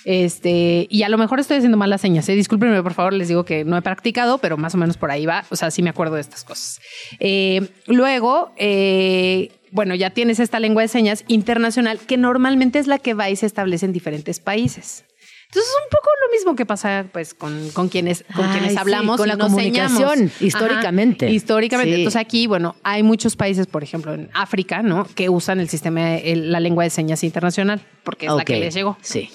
Este, 0.05 0.87
y 0.89 1.03
a 1.03 1.09
lo 1.11 1.18
mejor 1.18 1.41
estoy 1.41 1.59
haciendo 1.59 1.77
malas 1.77 2.01
señas. 2.01 2.27
¿eh? 2.29 2.35
Discúlpenme, 2.35 2.83
por 2.83 2.95
favor, 2.95 3.12
les 3.12 3.29
digo 3.29 3.45
que 3.45 3.64
no 3.64 3.77
he 3.77 3.83
practicado, 3.83 4.39
pero 4.39 4.57
más 4.57 4.75
o 4.75 4.79
menos 4.79 4.97
por 4.97 5.11
ahí 5.11 5.27
va. 5.27 5.45
O 5.51 5.57
sea, 5.57 5.71
sí 5.71 5.83
me 5.83 5.91
acuerdo 5.91 6.14
de 6.14 6.23
estas 6.23 6.43
cosas. 6.45 6.81
Eh, 7.18 7.68
luego, 7.87 8.53
eh, 8.57 9.53
bueno, 9.73 9.95
ya 9.95 10.11
tienes 10.11 10.41
esta 10.41 10.59
lengua 10.59 10.83
de 10.83 10.89
señas 10.89 11.25
internacional 11.29 11.99
que 11.99 12.16
normalmente 12.16 12.79
es 12.79 12.87
la 12.87 12.99
que 12.99 13.12
va 13.14 13.29
y 13.29 13.37
se 13.37 13.45
establece 13.47 13.85
en 13.87 13.93
diferentes 13.93 14.41
países. 14.41 15.05
Entonces 15.53 15.68
es 15.68 15.82
un 15.84 15.90
poco 15.90 16.09
lo 16.28 16.32
mismo 16.38 16.55
que 16.55 16.64
pasa 16.64 17.07
pues 17.12 17.34
con, 17.34 17.70
con 17.70 17.88
quienes, 17.88 18.24
con 18.36 18.44
Ay, 18.44 18.53
quienes 18.53 18.72
sí, 18.72 18.78
hablamos 18.78 19.16
con 19.16 19.26
y 19.26 19.30
la 19.30 19.36
nos 19.36 19.48
comunicación, 19.48 20.11
señamos. 20.30 20.40
históricamente. 20.42 21.26
Ajá, 21.26 21.34
históricamente. 21.34 21.92
Sí. 21.94 22.01
Entonces 22.03 22.20
aquí, 22.20 22.46
bueno, 22.46 22.76
hay 22.84 23.03
muchos 23.03 23.34
países, 23.34 23.66
por 23.66 23.82
ejemplo, 23.82 24.14
en 24.14 24.30
África, 24.32 24.82
¿no? 24.82 25.09
Que 25.16 25.28
usan 25.28 25.59
el 25.59 25.68
sistema, 25.68 26.18
el- 26.18 26.53
la 26.53 26.61
lengua 26.61 26.84
de 26.84 26.90
señas 26.90 27.24
internacional, 27.24 27.80
porque 28.05 28.26
es 28.26 28.32
la 28.32 28.44
que 28.44 28.61
les 28.61 28.74
llegó. 28.74 28.96
Sí. 29.03 29.28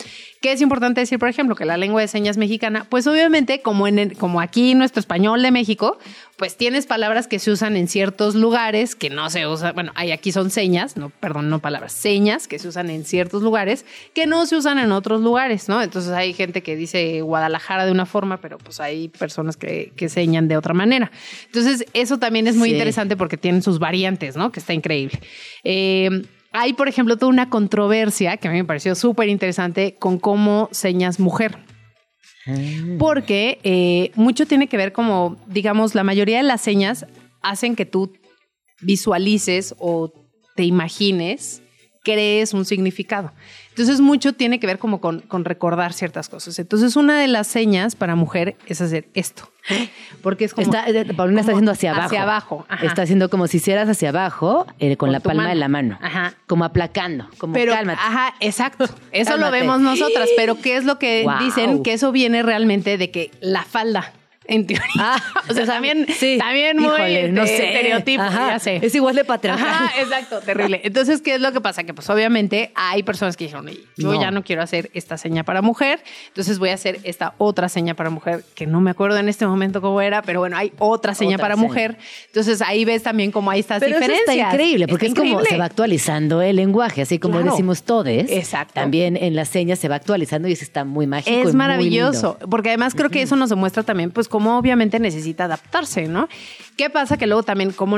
¿Qué 0.46 0.52
es 0.52 0.62
importante 0.62 1.02
decir, 1.02 1.18
por 1.18 1.28
ejemplo, 1.28 1.56
que 1.56 1.66
la 1.66 1.76
lengua 1.76 2.02
de 2.02 2.08
señas 2.08 2.38
mexicana, 2.38 2.86
pues 2.88 3.08
obviamente, 3.08 3.64
como, 3.64 3.88
en 3.88 3.98
el- 3.98 4.16
como 4.16 4.41
aquí 4.41 4.76
nuestro 4.76 5.00
español 5.00 5.41
de 5.41 5.50
México, 5.50 5.98
pues 6.38 6.56
tienes 6.56 6.86
palabras 6.86 7.26
que 7.26 7.39
se 7.39 7.50
usan 7.50 7.76
en 7.76 7.88
ciertos 7.88 8.36
lugares 8.36 8.93
que 8.93 9.10
no 9.10 9.28
se 9.32 9.48
usan, 9.48 9.74
bueno, 9.74 9.91
hay 9.96 10.12
aquí 10.12 10.32
son 10.32 10.52
señas, 10.52 10.98
no, 10.98 11.10
perdón, 11.10 11.50
no 11.50 11.58
palabras, 11.62 11.93
señas 11.93 12.48
que 12.48 12.60
se 12.60 12.68
usan 12.68 12.91
en 12.91 13.06
ciertos 13.06 13.41
lugares 13.41 13.86
que 14.14 14.28
no 14.28 14.46
se 14.46 14.56
usan 14.58 14.78
en 14.78 14.91
otros 14.91 15.22
lugares, 15.22 15.68
¿no? 15.68 15.82
Entonces 15.82 16.12
hay 16.12 16.32
gente 16.34 16.62
que 16.62 16.76
dice 16.76 17.22
Guadalajara 17.22 17.88
de 17.88 17.91
una 17.91 18.06
forma, 18.06 18.38
pero 18.39 18.60
pues 18.60 18.80
hay 18.80 19.08
personas 19.10 19.58
que, 19.58 19.93
que 19.96 20.10
señan 20.10 20.48
de 20.48 20.58
otra 20.58 20.76
manera. 20.76 21.10
Entonces 21.48 21.86
eso 21.93 22.20
también 22.20 22.46
es 22.46 22.56
muy 22.56 22.70
Sí. 22.70 22.74
interesante 22.76 23.18
porque 23.18 23.38
tienen 23.38 23.64
sus 23.64 23.80
variantes, 23.80 24.36
¿no? 24.36 24.52
Que 24.52 24.60
está 24.60 24.74
increíble. 24.76 25.20
Eh, 25.64 26.22
hay, 26.58 26.72
por 26.72 26.88
ejemplo, 26.88 27.18
toda 27.18 27.30
una 27.30 27.49
controversia 27.49 28.38
que 28.38 28.47
a 28.47 28.51
mí 28.51 28.58
me 28.58 28.64
pareció 28.64 28.95
súper 28.95 29.28
interesante 29.28 29.95
con 29.99 30.18
cómo 30.18 30.70
señas 30.72 31.20
mujer. 31.20 31.58
Porque 32.97 33.60
eh, 33.64 34.12
mucho 34.16 34.45
tiene 34.45 34.68
que 34.68 34.78
ver 34.78 34.93
como, 34.93 35.36
digamos, 35.47 35.95
la 35.95 36.03
mayoría 36.03 36.38
de 36.38 36.43
las 36.43 36.62
señas 36.62 37.08
hacen 37.41 37.76
que 37.76 37.86
tú 37.86 38.14
visualices 38.82 39.76
o 39.80 40.14
te 40.56 40.64
imagines, 40.64 41.62
crees 42.03 42.53
un 42.53 42.64
significado. 42.64 43.34
Entonces 43.76 43.99
mucho 43.99 44.32
tiene 44.32 44.57
que 44.57 44.67
ver 44.67 44.80
como 44.80 45.01
con, 45.01 45.19
con 45.19 45.43
recordar 45.43 45.91
ciertas 45.91 46.30
cosas. 46.30 46.57
Entonces 46.59 46.95
una 46.95 47.19
de 47.19 47.28
las 47.28 47.45
señas 47.47 47.93
para 47.97 48.15
mujer 48.15 48.55
es 48.67 48.80
hacer 48.80 49.09
esto. 49.13 49.51
Porque 50.21 50.45
es 50.45 50.53
como... 50.53 50.63
Está, 50.65 50.88
eh, 50.89 51.03
Paulina 51.13 51.41
está 51.41 51.51
haciendo 51.51 51.71
hacia 51.73 51.91
abajo. 51.91 52.05
Hacia 52.05 52.21
abajo. 52.23 52.65
ajá. 52.69 52.86
Está 52.86 53.01
haciendo 53.01 53.30
como 53.30 53.47
si 53.47 53.57
hicieras 53.57 53.89
hacia 53.89 54.09
abajo 54.09 54.65
eh, 54.80 54.95
con, 54.95 55.07
Con 55.07 55.11
la 55.11 55.19
palma 55.19 55.43
mano. 55.43 55.49
de 55.49 55.59
la 55.59 55.67
mano. 55.67 55.99
Ajá. 56.01 56.36
Como 56.47 56.63
aplacando. 56.63 57.28
Como 57.38 57.53
Pero, 57.53 57.73
cálmate. 57.73 57.99
ajá, 58.01 58.34
exacto. 58.39 58.86
Eso 59.11 59.36
lo 59.36 59.51
vemos 59.51 59.82
nosotras, 59.82 60.30
pero 60.38 60.55
¿qué 60.61 60.78
es 60.78 60.86
lo 60.86 60.97
que 60.97 61.23
Wow. 61.26 61.39
dicen? 61.39 61.84
Que 61.84 61.91
eso 61.93 62.13
viene 62.13 62.43
realmente 62.43 62.97
de 62.97 63.11
que 63.11 63.32
la 63.41 63.63
falda, 63.63 64.13
en 64.48 64.66
teoría. 64.68 64.86
Ah, 65.00 65.22
o 65.50 65.54
sea, 65.54 65.66
también, 65.66 66.06
sí. 66.20 66.38
también 66.38 66.78
muy 66.78 66.86
Híjole, 66.88 67.32
no 67.32 67.43
este, 67.43 67.58
sé. 67.58 67.68
estereotipo, 67.74 68.24
Ajá. 68.24 68.48
ya 68.50 68.60
sé. 68.60 68.80
Es 68.82 68.93
igual 68.96 69.16
de 69.16 69.26
patriarcal. 69.26 69.68
Ajá, 69.68 69.91
exacto, 70.00 70.39
terrible. 70.41 70.82
Entonces, 70.84 71.22
¿qué 71.22 71.36
es 71.36 71.41
lo 71.41 71.52
que 71.52 71.62
pasa? 71.62 71.84
Que 71.84 71.93
pues 71.93 72.10
obviamente 72.10 72.72
hay 72.76 73.04
personas 73.04 73.36
que 73.38 73.46
dijeron, 73.46 73.68
"Oye, 73.68 73.82
yo 73.98 74.14
No. 74.14 74.22
ya 74.22 74.32
no 74.32 74.43
quiero 74.43 74.62
hacer 74.62 74.89
esta 74.93 75.18
seña 75.18 75.43
para 75.43 75.62
mujer, 75.62 76.00
entonces 76.28 76.60
voy 76.60 76.70
a 76.70 76.74
hacer 76.76 77.00
esta 77.04 77.34
otra 77.38 77.70
seña 77.70 77.93
para 77.96 78.10
mujer, 78.10 78.43
que 78.56 78.66
no 78.68 78.82
me 78.82 78.91
acuerdo 78.91 79.18
en 79.18 79.30
este 79.30 79.46
momento 79.48 79.82
cómo 79.82 80.02
era, 80.02 80.22
pero 80.22 80.39
bueno, 80.39 80.58
hay 80.58 80.72
otra 80.80 81.14
seña 81.16 81.36
Otra 81.36 81.43
para 81.43 81.56
seña. 81.56 81.68
mujer. 81.68 81.98
Entonces 82.28 82.62
ahí 82.62 82.86
ves 82.86 83.04
también 83.04 83.32
cómo 83.32 83.52
hay 83.52 83.60
estas 83.62 83.80
Pero 83.80 83.91
eso 83.98 84.00
diferencias. 84.02 84.36
está 84.38 84.50
increíble, 84.54 84.88
porque 84.88 85.08
Está 85.08 85.14
es 85.14 85.20
como 85.20 85.32
increíble. 85.39 85.50
se 85.56 85.58
va 85.60 85.66
actualizando 85.66 86.41
el 86.41 86.56
lenguaje, 86.56 87.02
así 87.02 87.20
como 87.20 87.36
Claro. 87.36 87.52
decimos 87.52 87.84
todes. 87.84 88.32
Exacto. 88.32 88.74
También 88.76 89.18
en 89.18 89.36
las 89.36 89.50
señas 89.50 89.80
se 89.80 89.88
va 89.88 89.96
actualizando 89.96 90.48
y 90.48 90.54
eso 90.54 90.64
está 90.64 90.84
muy 90.86 91.08
mágico. 91.08 91.36
y 91.36 91.39
Es 91.39 91.46
muy 91.48 91.54
maravilloso, 91.56 92.32
lindo. 92.39 92.50
porque 92.50 92.70
además 92.70 92.93
creo 92.96 93.10
que 93.10 93.22
eso 93.22 93.36
nos 93.36 93.50
demuestra 93.50 93.84
también, 93.84 94.12
pues, 94.12 94.28
cómo 94.36 94.58
obviamente 94.58 95.00
necesita 95.00 95.46
adaptarse, 95.46 96.10
¿no? 96.10 96.28
¿Qué 96.76 96.90
pasa? 96.90 97.16
Que 97.16 97.26
luego 97.26 97.44
también, 97.44 97.72
como, 97.72 97.98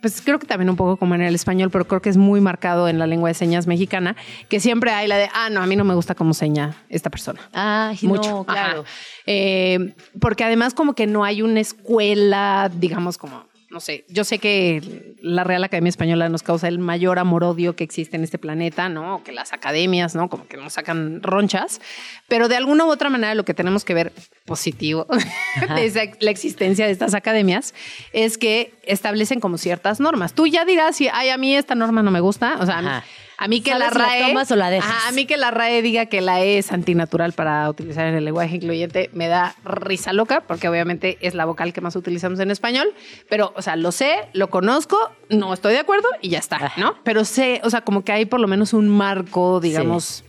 pues 0.00 0.22
creo 0.22 0.38
que 0.38 0.46
también 0.46 0.70
un 0.70 0.76
poco 0.76 0.96
como 0.96 1.16
en 1.16 1.22
el 1.22 1.34
español, 1.34 1.68
pero 1.72 1.84
creo 1.88 2.00
que 2.00 2.10
es 2.10 2.16
muy 2.16 2.40
marcado 2.40 2.86
en 2.86 3.00
la 3.00 3.08
lengua 3.08 3.28
de 3.28 3.34
señas 3.34 3.66
mexicana, 3.66 4.14
que 4.48 4.60
siempre 4.60 4.92
hay 4.92 5.08
la 5.08 5.16
de, 5.16 5.28
ah, 5.34 5.50
no, 5.50 5.60
a 5.60 5.66
mí 5.66 5.74
no 5.74 5.82
me 5.82 5.94
gusta 5.94 6.14
cómo 6.14 6.32
seña 6.32 6.76
esta 6.88 7.10
persona. 7.10 7.40
Ay, 7.52 7.98
Mucho, 8.02 8.30
no, 8.30 8.44
claro. 8.44 8.84
Eh, 9.26 9.96
porque 10.20 10.44
además 10.44 10.74
como 10.74 10.94
que 10.94 11.08
no 11.08 11.24
hay 11.24 11.42
una 11.42 11.58
escuela, 11.58 12.70
digamos 12.72 13.18
como, 13.18 13.46
no 13.74 13.80
sé, 13.80 14.04
yo 14.08 14.22
sé 14.22 14.38
que 14.38 15.16
la 15.20 15.42
Real 15.42 15.64
Academia 15.64 15.88
Española 15.88 16.28
nos 16.28 16.44
causa 16.44 16.68
el 16.68 16.78
mayor 16.78 17.18
amor-odio 17.18 17.74
que 17.74 17.82
existe 17.82 18.16
en 18.16 18.22
este 18.22 18.38
planeta, 18.38 18.88
¿no? 18.88 19.16
O 19.16 19.24
que 19.24 19.32
las 19.32 19.52
academias, 19.52 20.14
¿no? 20.14 20.28
Como 20.28 20.46
que 20.46 20.56
nos 20.56 20.74
sacan 20.74 21.20
ronchas, 21.24 21.80
pero 22.28 22.48
de 22.48 22.54
alguna 22.54 22.84
u 22.84 22.90
otra 22.90 23.10
manera 23.10 23.34
lo 23.34 23.44
que 23.44 23.52
tenemos 23.52 23.84
que 23.84 23.92
ver 23.92 24.12
positivo 24.46 25.08
de 25.74 26.16
la 26.20 26.30
existencia 26.30 26.86
de 26.86 26.92
estas 26.92 27.14
academias 27.14 27.74
es 28.12 28.38
que 28.38 28.72
establecen 28.84 29.40
como 29.40 29.58
ciertas 29.58 29.98
normas. 29.98 30.34
Tú 30.34 30.46
ya 30.46 30.64
dirás 30.64 30.94
si, 30.94 31.08
ay, 31.08 31.30
a 31.30 31.36
mí 31.36 31.56
esta 31.56 31.74
norma 31.74 32.04
no 32.04 32.12
me 32.12 32.20
gusta, 32.20 32.58
o 32.60 32.66
sea, 32.66 33.02
a 33.38 33.46
mí- 33.46 33.46
Ajá. 33.46 33.46
A 33.46 33.48
mí 33.48 33.60
que 33.60 33.70
la 33.74 33.90
¿Sabes 33.90 33.92
si 33.92 33.98
la 33.98 34.06
RAE. 34.08 34.28
tomas 34.28 34.50
o 34.50 34.56
la 34.56 34.70
dejas? 34.70 34.90
Ajá, 34.90 35.08
a 35.08 35.12
mí 35.12 35.26
que 35.26 35.36
la 35.36 35.50
RAE 35.50 35.82
diga 35.82 36.06
que 36.06 36.20
la 36.20 36.40
E 36.40 36.58
es 36.58 36.72
antinatural 36.72 37.32
para 37.32 37.68
utilizar 37.68 38.06
en 38.06 38.14
el 38.14 38.24
lenguaje 38.24 38.56
incluyente 38.56 39.10
me 39.12 39.28
da 39.28 39.54
risa 39.64 40.12
loca, 40.12 40.40
porque 40.46 40.68
obviamente 40.68 41.18
es 41.20 41.34
la 41.34 41.44
vocal 41.44 41.72
que 41.72 41.80
más 41.80 41.94
utilizamos 41.96 42.40
en 42.40 42.50
español. 42.50 42.88
Pero, 43.28 43.52
o 43.56 43.62
sea, 43.62 43.76
lo 43.76 43.92
sé, 43.92 44.16
lo 44.32 44.48
conozco, 44.50 44.98
no 45.28 45.52
estoy 45.52 45.74
de 45.74 45.80
acuerdo 45.80 46.08
y 46.20 46.30
ya 46.30 46.38
está, 46.38 46.72
¿no? 46.76 46.94
Pero 47.04 47.24
sé, 47.24 47.60
o 47.64 47.70
sea, 47.70 47.82
como 47.82 48.02
que 48.04 48.12
hay 48.12 48.24
por 48.24 48.40
lo 48.40 48.48
menos 48.48 48.72
un 48.72 48.88
marco, 48.88 49.60
digamos. 49.60 50.23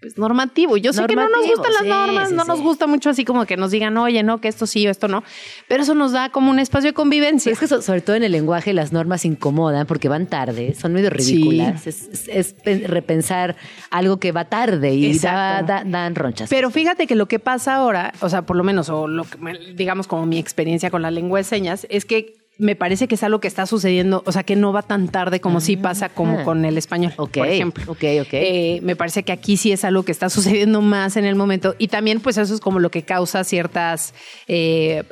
Pues 0.00 0.16
normativo. 0.16 0.76
Yo 0.76 0.92
sé 0.92 1.04
que 1.06 1.16
no 1.16 1.28
nos 1.28 1.44
gustan 1.46 1.72
las 1.72 1.82
sí, 1.82 1.88
normas, 1.88 2.28
sí, 2.28 2.34
no 2.36 2.42
sí. 2.42 2.48
nos 2.48 2.60
gusta 2.60 2.86
mucho 2.86 3.10
así 3.10 3.24
como 3.24 3.46
que 3.46 3.56
nos 3.56 3.72
digan, 3.72 3.96
oye, 3.96 4.22
no, 4.22 4.40
que 4.40 4.46
esto 4.46 4.64
sí 4.66 4.86
o 4.86 4.90
esto 4.90 5.08
no. 5.08 5.24
Pero 5.66 5.82
eso 5.82 5.94
nos 5.94 6.12
da 6.12 6.28
como 6.30 6.50
un 6.52 6.60
espacio 6.60 6.90
de 6.90 6.94
convivencia. 6.94 7.50
Es 7.50 7.58
que 7.58 7.66
so- 7.66 7.82
sobre 7.82 8.00
todo 8.00 8.14
en 8.14 8.22
el 8.22 8.30
lenguaje 8.30 8.72
las 8.72 8.92
normas 8.92 9.24
incomodan 9.24 9.86
porque 9.88 10.08
van 10.08 10.26
tarde, 10.28 10.74
son 10.74 10.92
medio 10.92 11.10
ridículas. 11.10 11.86
Es, 11.88 12.08
es- 12.12 12.28
es 12.28 12.52
pe- 12.52 12.86
repensar 12.86 13.56
algo 13.90 14.18
que 14.20 14.30
va 14.30 14.44
tarde 14.44 14.94
y 14.94 15.18
da, 15.18 15.62
da- 15.62 15.82
dan 15.84 16.14
ronchas. 16.14 16.48
Pero 16.48 16.70
fíjate 16.70 17.08
que 17.08 17.16
lo 17.16 17.26
que 17.26 17.40
pasa 17.40 17.74
ahora, 17.74 18.12
o 18.20 18.28
sea, 18.28 18.42
por 18.42 18.56
lo 18.56 18.62
menos, 18.62 18.88
o 18.90 19.08
lo 19.08 19.24
que 19.24 19.38
digamos 19.74 20.06
como 20.06 20.26
mi 20.26 20.38
experiencia 20.38 20.90
con 20.90 21.02
la 21.02 21.10
lengua 21.10 21.40
de 21.40 21.44
señas, 21.44 21.86
es 21.90 22.04
que 22.04 22.36
me 22.58 22.74
parece 22.74 23.06
que 23.06 23.14
es 23.14 23.22
algo 23.22 23.40
que 23.40 23.46
está 23.48 23.66
sucediendo, 23.66 24.22
o 24.26 24.32
sea, 24.32 24.42
que 24.42 24.56
no 24.56 24.72
va 24.72 24.82
tan 24.82 25.08
tarde 25.08 25.40
como 25.40 25.60
sí 25.60 25.76
pasa 25.76 26.08
como 26.08 26.44
con 26.44 26.64
el 26.64 26.76
español, 26.76 27.12
por 27.16 27.46
ejemplo. 27.46 27.84
ok, 27.86 28.04
ok. 28.20 28.32
Eh, 28.32 28.80
me 28.82 28.96
parece 28.96 29.22
que 29.22 29.30
aquí 29.30 29.56
sí 29.56 29.70
es 29.70 29.84
algo 29.84 30.02
que 30.02 30.12
está 30.12 30.28
sucediendo 30.28 30.80
más 30.82 31.16
en 31.16 31.24
el 31.24 31.36
momento 31.36 31.76
y 31.78 31.88
también 31.88 32.20
pues 32.20 32.36
eso 32.36 32.52
es 32.52 32.60
como 32.60 32.80
lo 32.80 32.90
que 32.90 33.02
causa 33.02 33.44
ciertas 33.44 34.12
eh, 34.48 35.04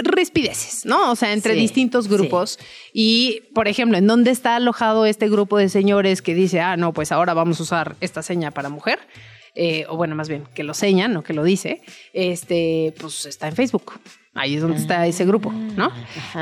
rispideces, 0.00 0.86
¿no? 0.86 1.10
O 1.10 1.16
sea, 1.16 1.32
entre 1.32 1.54
Sí, 1.54 1.60
distintos 1.60 2.08
grupos. 2.08 2.58
Y, 2.92 3.42
por 3.52 3.68
ejemplo, 3.68 3.98
¿en 3.98 4.06
dónde 4.06 4.30
está 4.30 4.56
alojado 4.56 5.04
este 5.04 5.28
grupo 5.28 5.58
de 5.58 5.68
señores 5.68 6.22
que 6.22 6.34
dice, 6.34 6.60
ah, 6.60 6.76
no, 6.76 6.92
pues 6.92 7.12
ahora 7.12 7.34
vamos 7.34 7.60
a 7.60 7.62
usar 7.64 7.96
esta 8.00 8.22
seña 8.22 8.52
para 8.52 8.68
mujer? 8.68 9.00
Eh, 9.54 9.84
o 9.88 9.96
bueno, 9.96 10.14
más 10.14 10.28
bien, 10.28 10.44
que 10.54 10.62
lo 10.62 10.72
señan, 10.72 11.12
no 11.12 11.22
que 11.22 11.34
lo 11.34 11.44
dice, 11.44 11.82
este, 12.14 12.94
pues 12.98 13.26
está 13.26 13.48
en 13.48 13.56
Facebook. 13.56 14.00
Ahí 14.34 14.54
es 14.54 14.62
donde 14.62 14.78
está 14.78 15.06
ese 15.06 15.26
grupo, 15.26 15.52
¿no? 15.52 15.90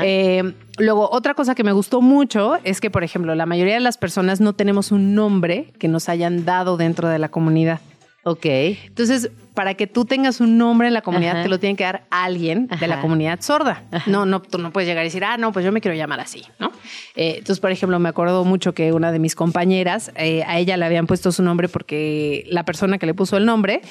Eh, 0.01 0.53
luego, 0.77 1.09
otra 1.11 1.33
cosa 1.33 1.55
que 1.55 1.63
me 1.63 1.73
gustó 1.73 2.01
mucho 2.01 2.55
es 2.63 2.79
que, 2.79 2.89
por 2.89 3.03
ejemplo, 3.03 3.35
la 3.35 3.45
mayoría 3.45 3.73
de 3.73 3.81
las 3.81 3.97
personas 3.97 4.39
no 4.39 4.53
tenemos 4.53 4.93
un 4.93 5.13
nombre 5.13 5.73
que 5.77 5.89
nos 5.89 6.07
hayan 6.07 6.45
dado 6.45 6.77
dentro 6.77 7.09
de 7.09 7.19
la 7.19 7.29
comunidad. 7.29 7.81
Ok. 8.23 8.45
Entonces, 8.45 9.31
para 9.55 9.73
que 9.73 9.87
tú 9.87 10.05
tengas 10.05 10.39
un 10.41 10.57
nombre 10.57 10.87
en 10.87 10.93
la 10.93 11.01
comunidad, 11.01 11.33
Ajá. 11.37 11.43
te 11.43 11.49
lo 11.49 11.59
tiene 11.59 11.75
que 11.75 11.83
dar 11.83 12.03
alguien 12.11 12.67
de 12.67 12.87
la 12.87 13.01
comunidad 13.01 13.41
sorda. 13.41 13.83
No, 14.05 14.25
no, 14.25 14.41
tú 14.41 14.57
no 14.59 14.71
puedes 14.71 14.87
llegar 14.87 15.03
y 15.03 15.07
decir, 15.07 15.23
ah, 15.25 15.37
no, 15.37 15.51
pues 15.51 15.65
yo 15.65 15.71
me 15.71 15.81
quiero 15.81 15.97
llamar 15.97 16.19
así, 16.19 16.43
¿no? 16.59 16.71
Eh, 17.15 17.35
entonces, 17.39 17.59
por 17.59 17.71
ejemplo, 17.71 17.97
me 17.99 18.09
acuerdo 18.09 18.45
mucho 18.45 18.73
que 18.73 18.93
una 18.93 19.11
de 19.11 19.19
mis 19.19 19.33
compañeras, 19.35 20.11
eh, 20.15 20.43
a 20.45 20.59
ella 20.59 20.77
le 20.77 20.85
habían 20.85 21.07
puesto 21.07 21.31
su 21.31 21.41
nombre 21.43 21.67
porque 21.67 22.45
la 22.49 22.63
persona 22.63 22.97
que 22.99 23.05
le 23.07 23.13
puso 23.13 23.37
el 23.37 23.45
nombre 23.45 23.81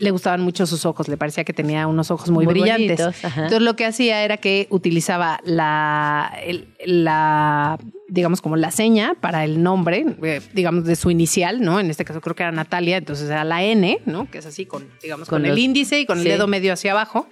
le 0.00 0.10
gustaban 0.10 0.40
mucho 0.40 0.66
sus 0.66 0.84
ojos, 0.86 1.06
le 1.06 1.16
parecía 1.16 1.44
que 1.44 1.52
tenía 1.52 1.86
unos 1.86 2.10
ojos 2.10 2.28
muy, 2.30 2.46
Muy 2.46 2.54
brillantes. 2.54 2.98
bonitos. 3.00 3.24
Entonces, 3.24 3.60
lo 3.62 3.76
que 3.76 3.86
hacía 3.86 4.24
era 4.24 4.38
que 4.38 4.66
utilizaba 4.70 5.38
la, 5.44 6.32
el- 6.44 6.66
la, 6.84 7.78
digamos, 8.08 8.40
como 8.40 8.56
la 8.56 8.70
seña 8.70 9.14
para 9.20 9.44
el 9.44 9.62
nombre, 9.62 10.04
eh, 10.22 10.40
digamos, 10.52 10.84
de 10.84 10.96
su 10.96 11.10
inicial, 11.10 11.60
¿no? 11.60 11.80
En 11.80 11.90
este 11.90 12.04
caso 12.04 12.20
creo 12.20 12.34
que 12.34 12.42
era 12.42 12.52
Natalia, 12.52 12.98
entonces 12.98 13.28
era 13.30 13.44
la 13.44 13.62
N, 13.62 14.00
¿no? 14.04 14.30
Que 14.30 14.38
es 14.38 14.46
así 14.46 14.66
con, 14.66 14.88
digamos, 15.02 15.28
con, 15.28 15.42
Con 15.42 15.50
el 15.50 15.58
índice 15.58 16.00
y 16.00 16.06
con 16.06 16.18
sí. 16.18 16.28
el 16.28 16.36
dedo 16.36 16.46
medio 16.46 16.72
hacia 16.72 16.92
abajo. 16.92 17.28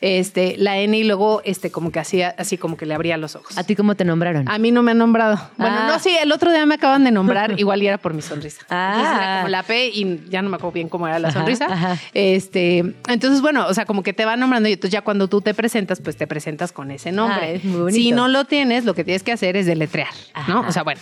Este, 0.00 0.56
la 0.58 0.78
N 0.78 0.96
y 0.96 1.04
luego, 1.04 1.40
este, 1.44 1.70
como 1.70 1.90
que 1.92 1.98
hacía, 2.00 2.34
así 2.38 2.58
como 2.58 2.76
que 2.76 2.86
le 2.86 2.94
abría 2.94 3.16
los 3.16 3.36
ojos. 3.36 3.56
¿A 3.58 3.64
ti 3.64 3.74
cómo 3.76 3.94
te 3.94 4.04
nombraron? 4.04 4.48
A 4.48 4.58
mí 4.58 4.70
no 4.70 4.82
me 4.82 4.90
han 4.92 4.98
nombrado. 4.98 5.36
Bueno, 5.56 5.76
Ah. 5.80 5.86
no, 5.88 5.98
sí, 5.98 6.16
el 6.22 6.32
otro 6.32 6.50
día 6.52 6.64
me 6.66 6.74
acaban 6.76 7.04
de 7.04 7.10
nombrar, 7.10 7.54
igual 7.60 7.82
y 7.82 7.86
era 7.86 7.98
por 7.98 8.14
mi 8.14 8.22
sonrisa. 8.22 8.62
Ah. 8.70 8.92
Entonces 8.96 9.16
era 9.18 9.36
como 9.38 9.48
la 9.48 9.62
P 9.62 9.88
y 9.88 10.20
ya 10.28 10.42
no 10.42 10.48
me 10.50 10.56
acuerdo 10.56 10.72
bien 10.72 10.88
cómo 10.88 11.06
era 11.08 11.18
la 11.18 11.30
sonrisa. 11.30 11.66
ajá. 11.66 11.96
Este, 12.14 12.78
entonces, 13.08 13.40
bueno, 13.40 13.66
o 13.66 13.74
sea, 13.74 13.84
como 13.86 14.02
que 14.02 14.12
te 14.12 14.24
van 14.24 14.40
nombrando 14.40 14.68
y 14.68 14.72
entonces 14.72 14.92
ya 14.92 15.02
cuando 15.02 15.28
tú 15.28 15.40
te 15.40 15.54
presentas, 15.54 16.00
pues 16.00 16.16
te 16.16 16.26
presentas 16.26 16.72
con 16.72 16.90
ese 16.90 17.12
nombre. 17.12 17.56
Ah, 17.56 17.60
muy 17.66 17.80
bonito. 17.80 17.96
si 17.96 18.12
no 18.12 18.28
lo 18.28 18.44
tienes, 18.44 18.84
lo 18.84 18.94
que 18.94 19.04
tienes 19.04 19.22
que 19.22 19.32
hacer 19.32 19.56
es 19.56 19.66
deletrear, 19.66 20.08
¿no? 20.48 20.60
O 20.60 20.72
sea, 20.72 20.82
bueno. 20.82 21.00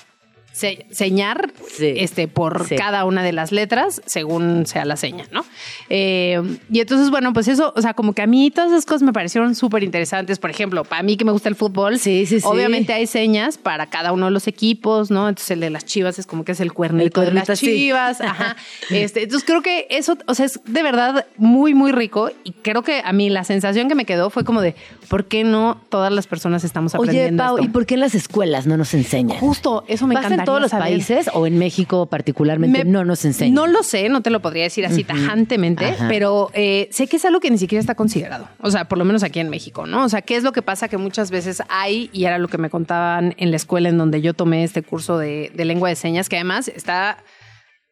Se- 0.54 0.86
señar 0.92 1.50
Sí. 1.76 1.94
este, 1.96 2.28
por 2.28 2.66
Sí. 2.68 2.76
cada 2.76 3.04
una 3.04 3.24
de 3.24 3.32
las 3.32 3.50
letras 3.50 4.00
según 4.06 4.66
sea 4.66 4.84
la 4.84 4.96
seña, 4.96 5.24
¿no? 5.32 5.44
Eh, 5.90 6.40
y 6.70 6.78
entonces, 6.80 7.10
bueno, 7.10 7.32
pues 7.32 7.48
eso, 7.48 7.72
o 7.76 7.82
sea, 7.82 7.94
como 7.94 8.12
que 8.12 8.22
a 8.22 8.26
mí 8.28 8.50
todas 8.52 8.70
esas 8.70 8.86
cosas 8.86 9.02
me 9.02 9.12
parecieron 9.12 9.56
súper 9.56 9.82
interesantes. 9.82 10.38
Por 10.38 10.50
ejemplo, 10.50 10.84
para 10.84 11.02
mí 11.02 11.16
que 11.16 11.24
me 11.24 11.32
gusta 11.32 11.48
el 11.48 11.56
fútbol, 11.56 11.98
Sí, 11.98 12.24
sí, 12.26 12.38
sí. 12.40 12.46
obviamente 12.46 12.92
hay 12.92 13.06
señas 13.08 13.58
para 13.58 13.86
cada 13.86 14.12
uno 14.12 14.26
de 14.26 14.30
los 14.30 14.46
equipos, 14.46 15.10
¿no? 15.10 15.28
Entonces 15.28 15.50
el 15.50 15.60
de 15.60 15.70
las 15.70 15.84
chivas 15.84 16.18
es 16.20 16.26
como 16.26 16.44
que 16.44 16.52
es 16.52 16.60
el 16.60 16.72
cuernito, 16.72 17.22
El 17.22 17.34
de 17.34 17.34
las 17.46 17.58
chivas. 17.58 18.20
Ajá. 18.20 18.56
Este, 18.90 19.24
entonces 19.24 19.44
creo 19.46 19.60
que 19.62 19.86
eso, 19.90 20.16
o 20.28 20.34
sea, 20.34 20.46
es 20.46 20.60
de 20.64 20.82
verdad 20.84 21.26
muy, 21.36 21.74
muy 21.74 21.90
rico. 21.90 22.30
Y 22.44 22.52
creo 22.52 22.82
que 22.82 23.02
a 23.04 23.12
mí 23.12 23.28
la 23.28 23.42
sensación 23.42 23.88
que 23.88 23.94
me 23.96 24.04
quedó 24.04 24.30
fue 24.30 24.44
como 24.44 24.60
de, 24.60 24.76
¿por 25.08 25.24
qué 25.26 25.42
no 25.42 25.80
todas 25.88 26.12
las 26.12 26.26
personas 26.28 26.62
estamos 26.64 26.94
Oye, 26.94 27.10
aprendiendo 27.10 27.42
Pau, 27.42 27.56
esto? 27.56 27.66
¿y 27.66 27.70
por 27.70 27.86
qué 27.86 27.94
en 27.94 28.00
las 28.00 28.14
escuelas 28.14 28.66
no 28.66 28.76
nos 28.76 28.94
enseñan? 28.94 29.38
Justo, 29.38 29.84
eso 29.88 30.06
me 30.06 30.14
¿Pasa 30.14 30.26
encantaría 30.28 30.42
en 30.42 30.43
todos 30.44 30.60
los 30.60 30.70
saber. 30.70 30.88
países 30.88 31.28
o 31.32 31.46
en 31.46 31.58
México 31.58 32.06
particularmente 32.06 32.84
Me- 32.84 32.90
no 32.90 33.04
nos 33.04 33.24
enseñan? 33.24 33.54
No 33.54 33.66
lo 33.66 33.82
sé, 33.82 34.08
no 34.08 34.20
te 34.22 34.30
lo 34.30 34.40
podría 34.40 34.64
decir 34.64 34.84
así 34.86 35.04
tajantemente, 35.04 35.86
Ajá. 35.86 36.08
pero 36.08 36.50
eh, 36.54 36.88
sé 36.90 37.06
que 37.06 37.16
es 37.16 37.24
algo 37.24 37.40
que 37.40 37.50
ni 37.50 37.58
siquiera 37.58 37.80
está 37.80 37.94
considerado. 37.94 38.48
O 38.60 38.70
sea, 38.70 38.86
por 38.88 38.98
lo 38.98 39.04
menos 39.04 39.22
aquí 39.22 39.40
en 39.40 39.48
México, 39.50 39.86
¿no? 39.86 40.04
O 40.04 40.08
sea, 40.08 40.22
¿qué 40.22 40.36
es 40.36 40.42
lo 40.42 40.52
que 40.52 40.62
pasa? 40.62 40.88
Que 40.88 40.96
muchas 40.96 41.30
veces 41.30 41.62
hay, 41.68 42.10
y 42.12 42.24
era 42.24 42.38
lo 42.38 42.48
que 42.48 42.58
me 42.58 42.70
contaban 42.70 43.34
en 43.38 43.50
la 43.50 43.56
escuela 43.56 43.88
en 43.88 43.98
donde 43.98 44.20
yo 44.22 44.34
tomé 44.34 44.64
este 44.64 44.82
curso 44.82 45.18
de, 45.18 45.50
de 45.54 45.64
lengua 45.64 45.88
de 45.88 45.96
señas, 45.96 46.28
que 46.28 46.36
además 46.36 46.68
está 46.68 47.18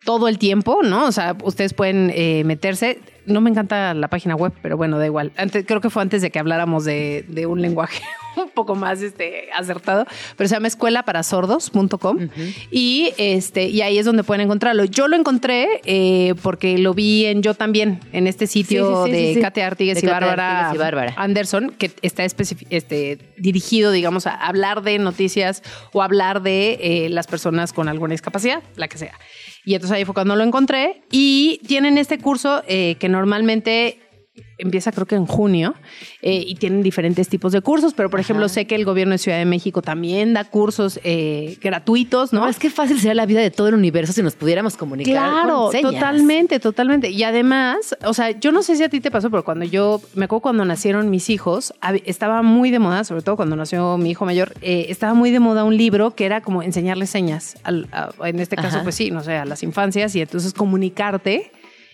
todo 0.05 0.29
el 0.29 0.39
tiempo, 0.39 0.81
¿no? 0.83 1.05
O 1.07 1.13
sea, 1.13 1.37
ustedes 1.45 1.75
pueden 1.75 2.11
eh, 2.15 2.43
meterse. 2.45 3.01
No 3.27 3.41
me 3.41 3.51
encanta 3.51 3.95
la 3.95 4.09
página 4.09 4.35
web, 4.35 4.53
pero 4.63 4.77
bueno, 4.77 4.99
da 4.99 5.07
igual. 5.07 5.33
Antes, 5.37 5.65
creo 5.67 5.81
que 5.81 5.91
fue 5.91 6.03
antes 6.03 6.23
de 6.23 6.31
que 6.31 6.39
habláramos 6.39 6.85
de, 6.85 7.25
de 7.29 7.47
un 7.47 7.63
lenguaje 7.63 8.03
un 8.37 8.51
poco 8.51 8.75
más 8.75 9.03
este, 9.03 9.49
acertado, 9.57 10.07
pero 10.37 10.49
se 10.49 10.55
llama 10.55 10.69
escuelaparasordos.com 10.69 12.29
y, 12.71 13.13
este, 13.19 13.67
y 13.67 13.83
ahí 13.83 13.99
es 13.99 14.07
donde 14.07 14.25
pueden 14.25 14.43
encontrarlo. 14.43 14.85
Yo 14.85 15.09
lo 15.09 15.17
encontré 15.17 15.81
eh, 15.85 16.35
porque 16.43 16.79
lo 16.79 16.95
vi 16.95 17.27
en 17.27 17.43
Yo 17.43 17.55
también, 17.55 18.01
en 18.13 18.27
este 18.27 18.47
sitio 18.47 19.07
Sí, 19.07 19.13
sí, 19.13 19.19
sí, 19.19 19.35
de. 19.35 19.41
Kate 19.41 19.63
Artigues 19.63 19.95
De 19.95 20.01
y 20.01 20.03
Kate 20.03 20.13
Bárbara, 20.13 20.61
Artigues 20.61 20.75
y 20.75 20.79
Bárbara. 20.79 21.15
Anderson, 21.17 21.75
que 21.77 21.91
está 22.03 22.25
este, 22.25 23.19
dirigido, 23.37 23.91
digamos, 23.93 24.27
a 24.27 24.35
hablar 24.35 24.83
de 24.83 24.99
noticias 24.99 25.63
o 25.93 26.03
hablar 26.03 26.43
de 26.43 26.79
eh, 26.81 27.09
las 27.09 27.27
personas 27.27 27.73
con 27.73 27.89
alguna 27.89 28.13
discapacidad, 28.13 28.63
la 28.77 28.89
que 28.89 28.99
sea. 28.99 29.15
Y 29.65 29.75
entonces 29.75 29.97
ahí 29.97 30.05
fue 30.05 30.15
cuando 30.15 30.37
lo 30.37 30.45
encontré. 30.45 31.03
Y 31.11 31.61
tienen 31.67 31.99
este 31.99 32.19
curso 32.19 32.63
eh, 32.67 32.97
que 32.99 33.09
normalmente 33.09 34.02
empieza 34.57 34.93
creo 34.93 35.07
que 35.07 35.15
en 35.15 35.27
junio 35.27 35.75
eh, 36.23 36.43
y 36.47 36.55
tienen 36.55 36.83
diferentes 36.83 37.29
tipos 37.29 37.53
de 37.53 37.61
cursos, 37.61 37.93
pero 37.95 38.09
por 38.09 38.19
ejemplo 38.19 38.49
sé 38.49 38.67
que 38.67 38.75
el 38.75 38.85
gobierno 38.87 39.13
de 39.13 39.19
Ciudad 39.19 39.37
de 39.37 39.45
México 39.45 39.83
también 39.83 40.33
da 40.33 40.45
cursos 40.45 40.99
eh, 41.05 41.59
gratuitos, 41.61 42.33
¿no? 42.33 42.41
No, 42.41 42.49
es 42.49 42.59
que 42.59 42.71
fácil 42.71 42.97
sería 42.99 43.15
la 43.15 43.27
vida 43.27 43.41
de 43.41 43.51
todo 43.51 43.69
el 43.69 43.75
universo 43.75 44.13
si 44.15 44.23
nos 44.23 44.35
pudiéramos 44.35 44.77
comunicar. 44.79 45.13
Claro, 45.13 45.65
con 45.65 45.73
señas. 45.73 45.93
totalmente, 45.93 46.61
totalmente. 46.61 47.11
Y 47.11 47.23
además, 47.25 47.95
o 48.07 48.15
sea, 48.15 48.31
yo 48.31 48.53
no 48.53 48.63
sé 48.63 48.77
si 48.77 48.83
a 48.83 48.89
ti 48.89 49.01
te 49.01 49.11
pasó, 49.11 49.29
pero 49.31 49.45
cuando 49.45 49.67
yo, 49.67 50.01
me 50.15 50.25
acuerdo 50.25 50.41
cuando 50.43 50.65
nacieron 50.65 51.11
mis 51.11 51.29
hijos, 51.29 51.75
estaba 52.07 52.41
muy 52.43 52.71
de 52.71 52.79
moda, 52.79 53.05
sobre 53.05 53.21
todo 53.23 53.37
cuando 53.37 53.55
nació 53.57 53.99
mi 53.99 54.11
hijo 54.13 54.25
mayor, 54.25 54.55
eh, 54.63 54.87
estaba 54.89 55.13
muy 55.13 55.31
de 55.31 55.41
moda 55.41 55.65
un 55.65 55.77
libro 55.77 56.15
que 56.15 56.25
era 56.25 56.41
como 56.41 56.63
enseñarles 56.63 57.11
señas, 57.11 57.57
al- 57.65 57.89
a- 57.93 58.11
en 58.27 58.41
este 58.41 58.57
caso, 58.57 58.77
Ajá. 58.77 58.83
pues 58.83 58.95
sí, 58.95 59.11
no 59.11 59.23
sé, 59.23 59.37
a 59.37 59.45
las 59.45 59.63
infancias 59.63 60.15
y 60.17 60.23
entonces 60.23 60.55
comunicarte. 60.55 61.53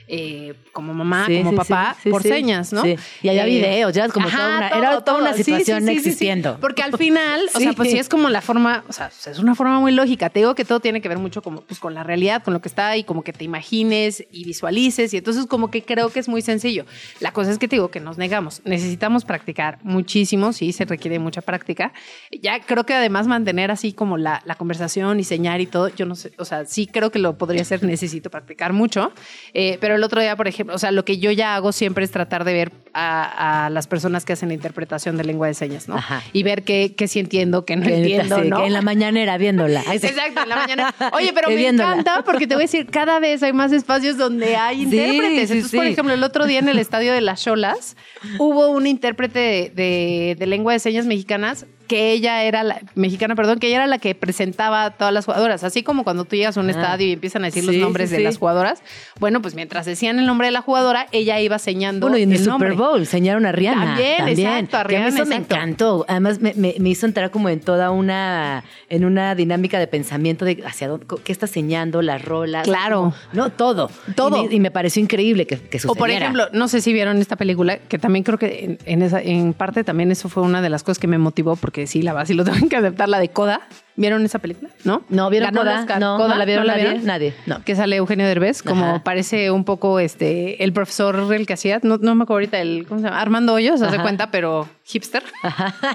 Eh, 0.08 0.54
como 0.72 0.94
mamá, 0.94 1.26
Sí, 1.26 1.38
como 1.38 1.50
sí, 1.50 1.56
papá, 1.56 1.96
sí, 2.02 2.10
por 2.10 2.22
señas, 2.22 2.72
¿no? 2.72 2.82
Y 2.86 3.28
había 3.28 3.46
Eh, 3.46 3.50
videos, 3.50 3.92
ya 3.94 4.06
es 4.06 4.12
como 4.12 4.28
toda 4.30 4.56
una- 4.58 4.68
era 4.68 5.00
toda 5.02 5.18
una 5.18 5.32
situación 5.34 5.88
existiendo. 5.88 6.58
Porque 6.60 6.82
al 6.82 6.96
final, 6.96 7.42
o 7.54 7.58
sea, 7.60 7.72
pues 7.74 7.90
sí 7.90 7.98
es 7.98 8.08
como 8.08 8.28
la 8.30 8.40
forma, 8.40 8.84
o 8.88 8.92
sea, 8.92 9.10
es 9.26 9.38
una 9.38 9.54
forma 9.54 9.80
muy 9.80 9.92
lógica. 9.92 10.30
Te 10.30 10.40
digo 10.40 10.54
que 10.54 10.64
todo 10.64 10.80
tiene 10.80 11.00
que 11.00 11.08
ver 11.08 11.18
mucho 11.18 11.42
como, 11.42 11.60
pues, 11.62 11.78
con 11.80 11.94
la 11.94 12.02
realidad, 12.04 12.42
con 12.42 12.54
lo 12.54 12.60
que 12.60 12.68
está 12.68 12.96
y 12.96 13.04
como 13.04 13.22
que 13.22 13.32
te 13.32 13.44
imagines 13.44 14.24
y 14.32 14.44
visualices. 14.44 15.12
Y 15.12 15.18
entonces 15.18 15.46
como 15.46 15.70
que 15.70 15.82
creo 15.82 16.08
que 16.10 16.20
es 16.20 16.28
muy 16.28 16.40
sencillo. 16.42 16.86
La 17.20 17.32
cosa 17.32 17.50
es 17.50 17.58
que 17.58 17.68
te 17.68 17.76
digo 17.76 17.90
que 17.90 18.00
nos 18.00 18.16
negamos. 18.18 18.62
Necesitamos 18.64 19.24
practicar 19.24 19.78
muchísimo, 19.82 20.52
sí, 20.52 20.72
se 20.72 20.84
requiere 20.84 21.18
mucha 21.18 21.42
práctica. 21.42 21.92
Ya 22.40 22.60
creo 22.60 22.84
que 22.86 22.94
además 22.94 23.26
mantener 23.26 23.70
así 23.70 23.92
como 23.92 24.16
la, 24.16 24.40
la 24.46 24.54
conversación 24.54 25.20
y 25.20 25.24
señar 25.24 25.60
y 25.60 25.66
todo, 25.66 25.88
yo 25.88 26.06
no 26.06 26.14
sé, 26.14 26.32
o 26.38 26.44
sea, 26.44 26.64
sí 26.64 26.86
creo 26.86 27.10
que 27.10 27.18
lo 27.18 27.36
podría 27.36 27.62
hacer, 27.62 27.82
necesito 27.82 28.30
practicar 28.30 28.72
mucho. 28.72 29.12
Eh, 29.52 29.76
pero 29.80 29.97
el 29.98 30.04
otro 30.04 30.20
día, 30.20 30.34
por 30.36 30.48
ejemplo, 30.48 30.74
o 30.74 30.78
sea, 30.78 30.90
lo 30.90 31.04
que 31.04 31.18
yo 31.18 31.30
ya 31.30 31.54
hago 31.54 31.72
siempre 31.72 32.04
es 32.04 32.10
tratar 32.10 32.44
de 32.44 32.52
ver 32.54 32.72
a, 32.94 33.66
a 33.66 33.70
las 33.70 33.86
personas 33.86 34.24
que 34.24 34.32
hacen 34.32 34.50
interpretación 34.50 35.16
de 35.18 35.24
lengua 35.24 35.46
de 35.46 35.54
señas, 35.54 35.88
¿no? 35.88 35.96
Ajá. 35.96 36.22
Y 36.32 36.42
ver 36.42 36.62
qué, 36.64 36.94
qué 36.96 37.06
sí 37.08 37.18
entiendo, 37.20 37.64
qué 37.66 37.76
no 37.76 37.82
Que- 37.86 37.96
entiendo, 37.98 38.42
sí, 38.42 38.48
¿no? 38.48 38.58
que 38.60 38.66
en 38.66 38.72
la 38.72 38.82
mañanera 38.82 39.36
viéndola. 39.38 39.82
Exacto, 39.92 40.42
en 40.42 40.48
la 40.48 40.56
mañana. 40.56 40.94
Oye, 41.12 41.32
pero 41.34 41.48
me 41.50 41.66
encanta 41.68 42.22
porque 42.24 42.46
te 42.46 42.54
voy 42.54 42.62
a 42.62 42.64
decir, 42.64 42.86
cada 42.86 43.20
vez 43.20 43.42
hay 43.42 43.52
más 43.52 43.72
espacios 43.72 44.16
donde 44.16 44.56
hay 44.56 44.82
intérpretes. 44.82 45.48
sí, 45.48 45.54
Entonces, 45.56 45.76
por 45.78 45.86
ejemplo, 45.86 46.14
el 46.14 46.22
otro 46.24 46.46
día 46.46 46.60
en 46.60 46.68
el 46.68 46.78
estadio 46.88 47.12
de 47.12 47.20
las 47.20 47.42
Cholas 47.44 47.96
hubo 48.38 48.68
un 48.70 48.86
intérprete 48.86 49.38
de, 49.38 49.72
de- 49.74 50.36
de 50.38 50.46
lengua 50.46 50.72
de 50.72 50.78
señas 50.78 51.04
mexicanas 51.06 51.66
que 51.88 52.12
ella 52.12 52.44
era 52.44 52.62
la 52.62 52.80
mexicana, 52.94 53.34
perdón, 53.34 53.58
que 53.58 53.66
ella 53.68 53.76
era 53.78 53.86
la 53.86 53.98
que 53.98 54.14
presentaba 54.14 54.84
a 54.84 54.90
todas 54.92 55.12
las 55.12 55.24
jugadoras, 55.24 55.64
así 55.64 55.82
como 55.82 56.04
cuando 56.04 56.24
tú 56.24 56.36
llegas 56.36 56.56
a 56.56 56.60
un 56.60 56.68
Ah. 56.68 56.72
estadio 56.72 57.06
y 57.08 57.12
empiezan 57.12 57.42
a 57.42 57.46
decir 57.46 57.64
los 57.64 57.74
nombres 57.76 58.10
sí, 58.10 58.12
de 58.16 58.18
sí. 58.18 58.24
las 58.24 58.38
jugadoras. 58.38 58.82
Bueno, 59.18 59.42
pues 59.42 59.54
mientras 59.54 59.86
decían 59.86 60.18
el 60.18 60.26
nombre 60.26 60.46
de 60.48 60.52
la 60.52 60.60
jugadora, 60.60 61.06
ella 61.12 61.40
iba 61.40 61.58
señando 61.58 62.06
Bueno, 62.06 62.18
y 62.18 62.22
en 62.22 62.32
el. 62.32 62.38
Super 62.44 62.74
Bowl 62.74 63.00
enseñaron 63.00 63.46
a 63.46 63.52
Rihanna. 63.52 63.84
También, 63.86 64.16
También, 64.18 64.38
exacto, 64.48 64.76
a 64.76 64.84
Rihanna, 64.84 65.08
eso 65.08 65.26
me 65.26 65.36
encantó. 65.36 66.04
Además, 66.08 66.40
me, 66.40 66.52
me- 66.54 66.74
me 66.78 66.88
hizo 66.90 67.06
entrar 67.06 67.30
como 67.30 67.48
en 67.48 67.60
toda 67.60 67.90
una, 67.90 68.64
en 68.90 69.04
una 69.04 69.34
dinámica 69.34 69.78
de 69.78 69.86
pensamiento 69.86 70.44
de 70.44 70.62
hacia 70.66 70.88
dónde, 70.88 71.06
qué 71.24 71.32
está 71.32 71.46
señando, 71.46 72.02
las 72.02 72.22
rolas. 72.24 72.64
Claro. 72.64 72.98
como- 73.00 73.14
no, 73.32 73.50
todo. 73.50 73.90
Todo. 74.14 74.44
Y 74.44 74.48
me, 74.48 74.54
y 74.56 74.60
me 74.60 74.70
pareció 74.70 75.02
increíble 75.02 75.46
que, 75.46 75.56
que 75.58 75.78
O 75.78 75.80
sucediera. 75.80 75.98
por 75.98 76.10
ejemplo, 76.10 76.48
no 76.52 76.68
sé 76.68 76.80
si 76.80 76.92
vieron 76.92 77.18
esta 77.18 77.36
película, 77.36 77.78
que 77.78 77.98
también 77.98 78.24
creo 78.24 78.38
que 78.38 78.64
en, 78.64 78.78
en 78.84 79.02
esa, 79.02 79.20
en 79.22 79.52
parte 79.54 79.84
también 79.84 80.10
eso 80.10 80.28
fue 80.28 80.42
una 80.42 80.60
de 80.60 80.68
las 80.68 80.82
cosas 80.82 80.98
que 80.98 81.06
me 81.06 81.16
motivó, 81.18 81.56
porque 81.56 81.77
sí, 81.86 82.02
la 82.02 82.12
vas 82.12 82.30
y 82.30 82.34
lo 82.34 82.44
tengo 82.44 82.68
que 82.68 82.76
aceptar, 82.76 83.08
la 83.08 83.18
de 83.18 83.28
Coda. 83.28 83.60
¿Vieron 83.96 84.24
esa 84.24 84.38
película? 84.38 84.70
¿No? 84.84 85.02
¿No 85.08 85.28
vieron 85.28 85.52
Ganó 85.52 85.68
el 85.68 85.86
Coda? 85.86 85.98
No, 85.98 86.18
¿no 86.18 86.34
la 86.36 86.44
vieron 86.44 86.66
nadie? 86.66 87.00
Nadie, 87.02 87.34
no. 87.46 87.64
Que 87.64 87.74
sale 87.74 87.96
Eugenio 87.96 88.26
Derbez, 88.26 88.62
como 88.62 88.84
Ajá. 88.84 89.02
parece 89.02 89.50
un 89.50 89.64
poco 89.64 89.98
este 89.98 90.62
el 90.62 90.72
profesor 90.72 91.32
el 91.34 91.46
que 91.46 91.54
hacía, 91.54 91.80
no, 91.82 91.96
no 91.96 92.14
me 92.14 92.22
acuerdo 92.22 92.38
ahorita, 92.38 92.60
el, 92.60 92.86
¿cómo 92.86 93.00
se 93.00 93.06
llama? 93.06 93.20
Armando 93.20 93.54
Hoyos, 93.54 93.82
hace 93.82 93.98
cuenta, 93.98 94.30
pero 94.30 94.68
hipster. 94.84 95.24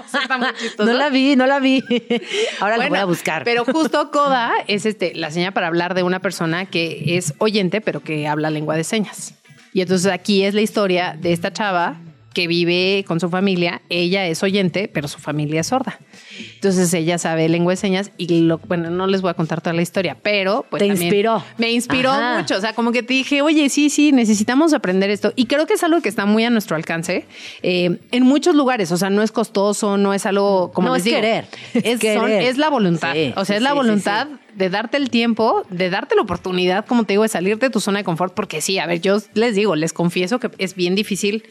Eso 0.06 0.18
está 0.20 0.36
muy 0.36 0.48
chistoso. 0.58 0.90
No 0.90 0.98
la 0.98 1.08
vi, 1.08 1.34
no 1.34 1.46
la 1.46 1.60
vi. 1.60 1.82
Ahora 2.60 2.76
la 2.76 2.88
voy 2.88 2.98
a 2.98 3.04
buscar. 3.06 3.42
Pero 3.44 3.64
justo 3.64 4.10
Coda 4.10 4.52
es 4.66 4.84
este, 4.84 5.14
la 5.14 5.30
señal 5.30 5.52
para 5.54 5.68
hablar 5.68 5.94
de 5.94 6.02
una 6.02 6.20
persona 6.20 6.66
que 6.66 7.16
es 7.16 7.32
oyente, 7.38 7.80
pero 7.80 8.02
que 8.02 8.28
habla 8.28 8.50
lengua 8.50 8.76
de 8.76 8.84
señas. 8.84 9.34
Y 9.72 9.80
entonces 9.80 10.12
aquí 10.12 10.44
es 10.44 10.54
la 10.54 10.60
historia 10.60 11.16
de 11.18 11.32
esta 11.32 11.52
chava 11.52 11.96
que 12.34 12.46
vive 12.48 13.04
con 13.06 13.20
su 13.20 13.30
familia. 13.30 13.80
Ella 13.88 14.26
es 14.26 14.42
oyente, 14.42 14.88
pero 14.92 15.08
su 15.08 15.18
familia 15.18 15.60
es 15.62 15.68
sorda. 15.68 15.98
Entonces 16.54 16.92
ella 16.92 17.16
sabe 17.16 17.48
lengua 17.48 17.72
de 17.72 17.76
señas 17.76 18.10
y 18.18 18.40
lo, 18.40 18.58
bueno, 18.58 18.90
no 18.90 19.06
les 19.06 19.22
voy 19.22 19.30
a 19.30 19.34
contar 19.34 19.60
toda 19.60 19.72
la 19.72 19.82
historia, 19.82 20.16
pero 20.20 20.66
pues 20.68 20.80
Te 20.82 20.88
también 20.88 21.06
inspiró. 21.06 21.44
Me 21.58 21.70
inspiró 21.70 22.10
Ajá. 22.10 22.38
mucho. 22.40 22.56
O 22.56 22.60
sea, 22.60 22.72
como 22.74 22.92
que 22.92 23.02
te 23.02 23.14
dije, 23.14 23.40
oye, 23.40 23.68
sí, 23.68 23.88
sí, 23.88 24.12
necesitamos 24.12 24.74
aprender 24.74 25.10
esto. 25.10 25.32
Y 25.36 25.46
creo 25.46 25.66
que 25.66 25.74
es 25.74 25.82
algo 25.84 26.00
que 26.02 26.08
está 26.08 26.26
muy 26.26 26.44
a 26.44 26.50
nuestro 26.50 26.76
alcance 26.76 27.24
eh, 27.62 27.98
en 28.10 28.22
muchos 28.24 28.54
lugares. 28.54 28.90
O 28.92 28.96
sea, 28.96 29.10
no 29.10 29.22
es 29.22 29.30
costoso, 29.32 29.96
no 29.96 30.12
es 30.12 30.26
algo 30.26 30.72
como 30.72 30.88
No, 30.88 30.94
les 30.94 31.00
es 31.00 31.04
digo, 31.04 31.16
querer. 31.18 31.46
Es, 31.74 32.00
son- 32.00 32.26
querer. 32.26 32.42
es 32.42 32.58
la 32.58 32.68
voluntad. 32.68 33.12
Sí, 33.14 33.32
o 33.36 33.44
sea, 33.44 33.54
sí, 33.54 33.58
es 33.58 33.62
la 33.62 33.70
sí, 33.70 33.76
voluntad 33.76 34.26
de 34.56 34.70
darte 34.70 34.96
el 34.96 35.10
tiempo, 35.10 35.64
de 35.70 35.90
darte 35.90 36.14
la 36.16 36.22
oportunidad, 36.22 36.84
como 36.86 37.04
te 37.04 37.12
digo, 37.12 37.22
de 37.22 37.28
salir 37.28 37.58
de 37.58 37.70
tu 37.70 37.80
zona 37.80 37.98
de 37.98 38.04
confort. 38.04 38.34
Porque 38.34 38.60
sí, 38.60 38.78
a 38.78 38.86
ver, 38.86 39.00
yo 39.00 39.18
les 39.34 39.54
digo, 39.54 39.76
les 39.76 39.92
confieso 39.92 40.40
que 40.40 40.50
es 40.58 40.74
bien 40.74 40.94
difícil. 40.96 41.44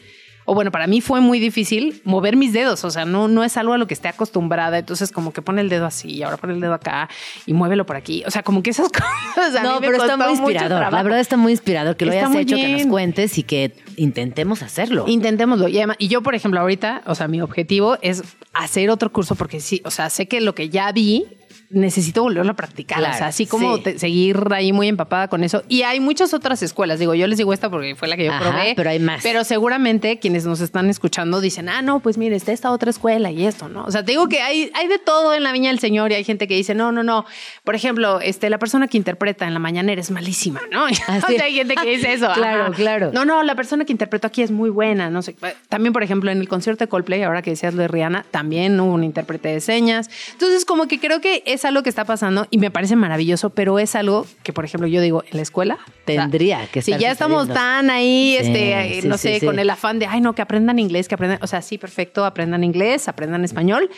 O 0.46 0.54
bueno, 0.54 0.70
para 0.70 0.86
mí 0.86 1.00
fue 1.00 1.20
muy 1.20 1.38
difícil 1.40 2.00
mover 2.04 2.36
mis 2.36 2.52
dedos. 2.52 2.84
O 2.84 2.90
sea, 2.90 3.04
no, 3.04 3.28
no 3.28 3.44
es 3.44 3.56
algo 3.56 3.72
a 3.72 3.78
lo 3.78 3.86
que 3.86 3.94
esté 3.94 4.08
acostumbrada. 4.08 4.78
Entonces, 4.78 5.10
como 5.12 5.32
que 5.32 5.42
pone 5.42 5.60
el 5.60 5.68
dedo 5.68 5.86
así 5.86 6.10
y 6.12 6.22
ahora 6.22 6.36
pone 6.36 6.52
el 6.54 6.60
dedo 6.60 6.74
acá 6.74 7.08
y 7.46 7.54
muévelo 7.54 7.86
por 7.86 7.96
aquí. 7.96 8.22
O 8.26 8.30
sea, 8.30 8.42
como 8.42 8.62
que 8.62 8.70
esas 8.70 8.88
cosas. 9.36 9.54
a 9.56 9.62
mí 9.62 9.68
no, 9.68 9.80
me 9.80 9.86
pero 9.86 10.02
está 10.02 10.16
costó 10.16 10.18
muy 10.18 10.32
inspirador. 10.52 10.92
La 10.92 11.02
verdad 11.02 11.20
está 11.20 11.36
muy 11.36 11.52
inspirador 11.52 11.96
que 11.96 12.04
lo 12.06 12.12
Está 12.12 12.26
hayas 12.26 12.36
hecho, 12.42 12.56
que 12.56 12.68
nos 12.68 12.86
cuentes 12.86 13.38
y 13.38 13.42
que 13.42 13.74
intentemos 13.96 14.62
hacerlo. 14.62 15.04
Intentémoslo. 15.08 15.68
Y, 15.68 15.78
además- 15.78 15.96
y 15.98 16.08
yo, 16.08 16.22
por 16.22 16.34
ejemplo, 16.34 16.60
ahorita, 16.60 17.02
o 17.06 17.14
sea, 17.14 17.28
mi 17.28 17.40
objetivo 17.40 17.96
es 18.02 18.22
hacer 18.52 18.90
otro 18.90 19.10
curso 19.12 19.34
porque 19.34 19.60
sí, 19.60 19.80
o 19.84 19.90
sea, 19.90 20.10
sé 20.10 20.26
que 20.28 20.40
lo 20.40 20.54
que 20.54 20.68
ya 20.68 20.92
vi 20.92 21.26
necesito 21.74 22.22
volverlo 22.22 22.52
a 22.52 22.56
practicar. 22.56 22.98
Claro, 22.98 23.14
o 23.14 23.18
sea, 23.18 23.26
así 23.28 23.46
como 23.46 23.76
sí. 23.76 23.82
te- 23.82 23.98
seguir 23.98 24.38
ahí 24.52 24.72
muy 24.72 24.88
empapada 24.88 25.28
con 25.28 25.44
eso. 25.44 25.62
Y 25.68 25.82
hay 25.82 26.00
muchas 26.00 26.32
otras 26.34 26.62
escuelas. 26.62 26.98
Digo, 26.98 27.14
yo 27.14 27.26
les 27.26 27.38
digo 27.38 27.52
esta 27.52 27.70
porque 27.70 27.94
fue 27.94 28.08
la 28.08 28.16
que 28.16 28.24
yo 28.24 28.32
Ajá, 28.32 28.50
probé. 28.50 28.72
pero 28.76 28.90
hay 28.90 28.98
más. 28.98 29.22
Pero 29.22 29.44
seguramente 29.44 30.18
quienes 30.18 30.44
nos 30.46 30.60
están 30.60 30.88
escuchando 30.90 31.40
dicen, 31.40 31.68
ah, 31.68 31.82
no, 31.82 32.00
pues 32.00 32.18
mire, 32.18 32.36
está 32.36 32.52
esta 32.52 32.70
otra 32.70 32.90
escuela 32.90 33.30
y 33.30 33.46
esto, 33.46 33.68
¿no? 33.68 33.84
O 33.84 33.90
sea, 33.90 34.04
te 34.04 34.12
digo 34.12 34.28
que 34.28 34.40
hay, 34.40 34.70
hay 34.74 34.88
de 34.88 34.98
todo 34.98 35.34
en 35.34 35.42
la 35.42 35.52
Viña 35.52 35.70
del 35.70 35.78
Señor 35.78 36.12
y 36.12 36.14
hay 36.14 36.24
gente 36.24 36.46
que 36.48 36.54
dice, 36.54 36.74
no, 36.74 36.92
no, 36.92 37.02
no. 37.02 37.24
Por 37.64 37.74
ejemplo, 37.74 38.20
este, 38.20 38.50
la 38.50 38.58
persona 38.58 38.88
que 38.88 38.96
interpreta 38.96 39.46
en 39.46 39.54
la 39.54 39.60
mañanera 39.60 40.00
es 40.00 40.10
malísima, 40.10 40.60
¿no? 40.70 40.84
O 41.24 41.26
sea, 41.26 41.44
hay 41.44 41.54
gente 41.54 41.74
que 41.74 41.90
dice 41.96 42.12
eso. 42.12 42.28
Claro, 42.34 42.64
ajá. 42.64 42.72
claro. 42.72 43.10
No, 43.12 43.24
no, 43.24 43.42
la 43.42 43.54
persona 43.54 43.84
que 43.84 43.92
interpretó 43.92 44.26
aquí 44.26 44.42
es 44.42 44.50
muy 44.50 44.70
buena, 44.70 45.08
no 45.10 45.22
sé. 45.22 45.36
También, 45.68 45.92
por 45.92 46.02
ejemplo, 46.02 46.30
en 46.30 46.38
el 46.40 46.48
concierto 46.48 46.84
de 46.84 46.88
Coldplay, 46.88 47.22
ahora 47.22 47.42
que 47.42 47.50
decías 47.50 47.74
lo 47.74 47.82
de 47.82 47.88
Rihanna, 47.88 48.24
también 48.30 48.78
hubo 48.80 48.92
un 48.92 49.04
intérprete 49.04 49.48
de 49.48 49.60
señas. 49.60 50.10
Entonces, 50.32 50.64
como 50.64 50.88
que 50.88 50.98
creo 50.98 51.20
que 51.20 51.42
es 51.46 51.63
algo 51.64 51.82
que 51.82 51.88
está 51.88 52.04
pasando 52.04 52.46
y 52.50 52.58
me 52.58 52.70
parece 52.70 52.96
maravilloso, 52.96 53.50
pero 53.50 53.78
es 53.78 53.94
algo 53.94 54.26
que, 54.42 54.52
por 54.52 54.64
ejemplo, 54.64 54.86
yo 54.88 55.00
digo, 55.00 55.22
en 55.30 55.36
la 55.36 55.42
escuela 55.42 55.78
Tendría 56.04 56.66
que 56.66 56.82
Si 56.82 56.90
estar 56.92 57.00
ya 57.00 57.10
estamos 57.12 57.48
tan 57.48 57.90
ahí, 57.90 58.36
Sí, 58.40 58.46
este, 58.46 59.00
sí, 59.02 59.08
no 59.08 59.16
sí, 59.18 59.38
sé, 59.40 59.46
con 59.46 59.58
el 59.58 59.70
afán 59.70 59.98
de, 59.98 60.06
ay, 60.06 60.20
no, 60.20 60.34
que 60.34 60.42
aprendan 60.42 60.78
inglés, 60.78 61.08
que 61.08 61.14
aprendan, 61.14 61.38
o 61.42 61.46
sea, 61.46 61.62
sí, 61.62 61.78
perfecto, 61.78 62.24
aprendan 62.24 62.62
inglés, 62.64 63.08
aprendan 63.08 63.44
español 63.44 63.90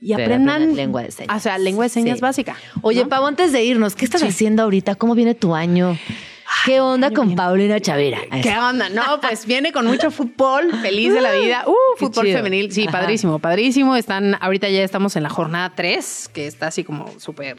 y 0.00 0.14
aprendan 0.14 0.74
lengua 0.76 1.02
de 1.02 1.10
señas. 1.10 1.36
O 1.36 1.40
sea, 1.40 1.58
lengua 1.58 1.84
de 1.84 1.90
señas 1.90 2.18
Sí. 2.18 2.22
básica. 2.22 2.56
Oye, 2.82 3.02
¿no? 3.02 3.08
Pavo, 3.10 3.26
antes 3.26 3.52
de 3.52 3.62
irnos, 3.62 3.94
¿qué 3.94 4.04
estás 4.06 4.22
haciendo 4.22 4.62
ahorita? 4.62 4.94
¿Cómo 4.94 5.14
viene 5.14 5.34
tu 5.34 5.54
año? 5.54 5.98
¿Qué 6.64 6.80
onda 6.80 7.10
con 7.10 7.34
Paulina 7.34 7.80
Chavira? 7.80 8.18
¿Qué 8.42 8.56
onda? 8.56 8.88
No, 8.88 9.20
pues 9.22 9.46
viene 9.46 9.72
con 9.72 9.86
mucho 9.86 10.10
fútbol, 10.10 10.70
feliz 10.82 11.14
de 11.14 11.20
la 11.20 11.32
vida. 11.32 11.64
Uh, 11.66 11.74
Qué 11.98 12.06
fútbol 12.06 12.26
chido. 12.26 12.38
femenil. 12.38 12.72
Sí, 12.72 12.82
Ajá. 12.88 13.00
padrísimo, 13.00 13.38
padrísimo. 13.38 13.96
Están, 13.96 14.36
ahorita 14.40 14.68
ya 14.68 14.82
estamos 14.82 15.16
en 15.16 15.22
la 15.22 15.30
jornada 15.30 15.72
3, 15.74 16.30
que 16.32 16.46
está 16.46 16.66
así 16.68 16.84
como 16.84 17.18
súper, 17.18 17.56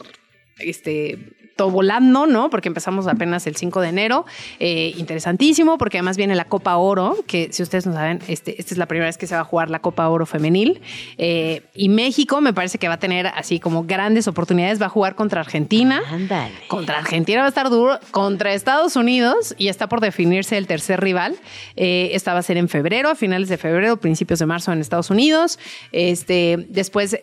este, 0.60 1.18
todo 1.56 1.70
volando, 1.70 2.26
¿no? 2.28 2.50
Porque 2.50 2.68
empezamos 2.68 3.08
apenas 3.08 3.46
el 3.48 3.56
5 3.56 3.82
de 3.82 3.90
enero. 3.90 4.26
Eh, 4.60 4.94
interesantísimo, 4.98 5.78
porque 5.78 5.98
además 5.98 6.18
viene 6.18 6.36
la 6.36 6.46
Copa 6.46 6.78
Oro, 6.78 7.18
que 7.28 7.50
si 7.52 7.64
ustedes 7.64 7.86
no 7.86 7.94
saben, 7.94 8.20
este, 8.28 8.60
esta 8.60 8.74
es 8.74 8.78
la 8.78 8.86
primera 8.86 9.08
vez 9.08 9.18
que 9.18 9.28
se 9.28 9.36
va 9.36 9.42
a 9.42 9.44
jugar 9.44 9.70
la 9.70 9.80
Copa 9.80 10.08
Oro 10.10 10.26
femenil. 10.26 10.82
Eh, 11.18 11.64
y 11.74 11.90
México 11.90 12.42
me 12.42 12.54
parece 12.54 12.78
que 12.78 12.88
va 12.88 12.96
a 12.96 13.00
tener 13.00 13.28
así 13.28 13.60
como 13.60 13.84
grandes 13.84 14.28
oportunidades. 14.28 14.82
Va 14.82 14.88
a 14.88 14.90
jugar 14.90 15.16
contra 15.16 15.42
Argentina. 15.42 16.02
Ándale. 16.10 16.54
Contra 16.68 16.98
Argentina 16.98 17.42
va 17.42 17.46
a 17.46 17.50
estar 17.50 17.70
duro, 17.70 18.00
contra 18.12 18.54
Estados 18.54 18.96
Unidos 18.96 19.56
y 19.58 19.68
está 19.68 19.88
por 19.88 20.02
definirse 20.02 20.58
el 20.58 20.68
tercer 20.68 21.02
rival. 21.02 21.36
Eh, 21.76 22.12
esta 22.14 22.34
va 22.34 22.40
a 22.40 22.44
ser 22.44 22.58
en 22.58 22.70
febrero, 22.70 23.10
a 23.10 23.16
finales 23.16 23.50
de 23.50 23.58
febrero, 23.58 23.98
principios 23.98 24.40
de 24.40 24.46
marzo 24.46 24.72
en 24.72 24.80
Estados 24.80 25.10
Unidos. 25.10 25.60
Este, 25.92 26.66
después, 26.70 27.18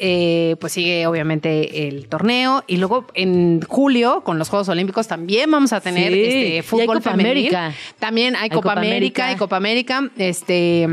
pues 0.61 0.73
sigue 0.73 1.07
obviamente 1.07 1.89
el 1.89 2.09
torneo 2.09 2.65
y 2.67 2.77
luego 2.77 3.07
en 3.15 3.63
julio 3.63 4.18
con 4.23 4.39
los 4.39 4.49
Juegos 4.49 4.69
Olímpicos 4.69 5.07
también 5.09 5.51
vamos 5.51 5.73
a 5.73 5.81
tener 5.81 6.13
Sí, 6.13 6.19
y 6.19 6.23
este, 6.23 6.53
hay 6.57 6.63
fútbol 6.63 6.87
Copa 6.99 7.11
femenil. 7.13 7.55
América. 7.55 7.75
También 7.99 8.37
hay, 8.37 8.43
Hay 8.45 8.49
Copa, 8.51 8.71
Copa 8.71 8.81
América, 8.81 9.23
América. 9.25 9.33
y 9.33 9.39
Copa 9.39 9.57
América. 9.57 10.11
Este. 10.17 10.89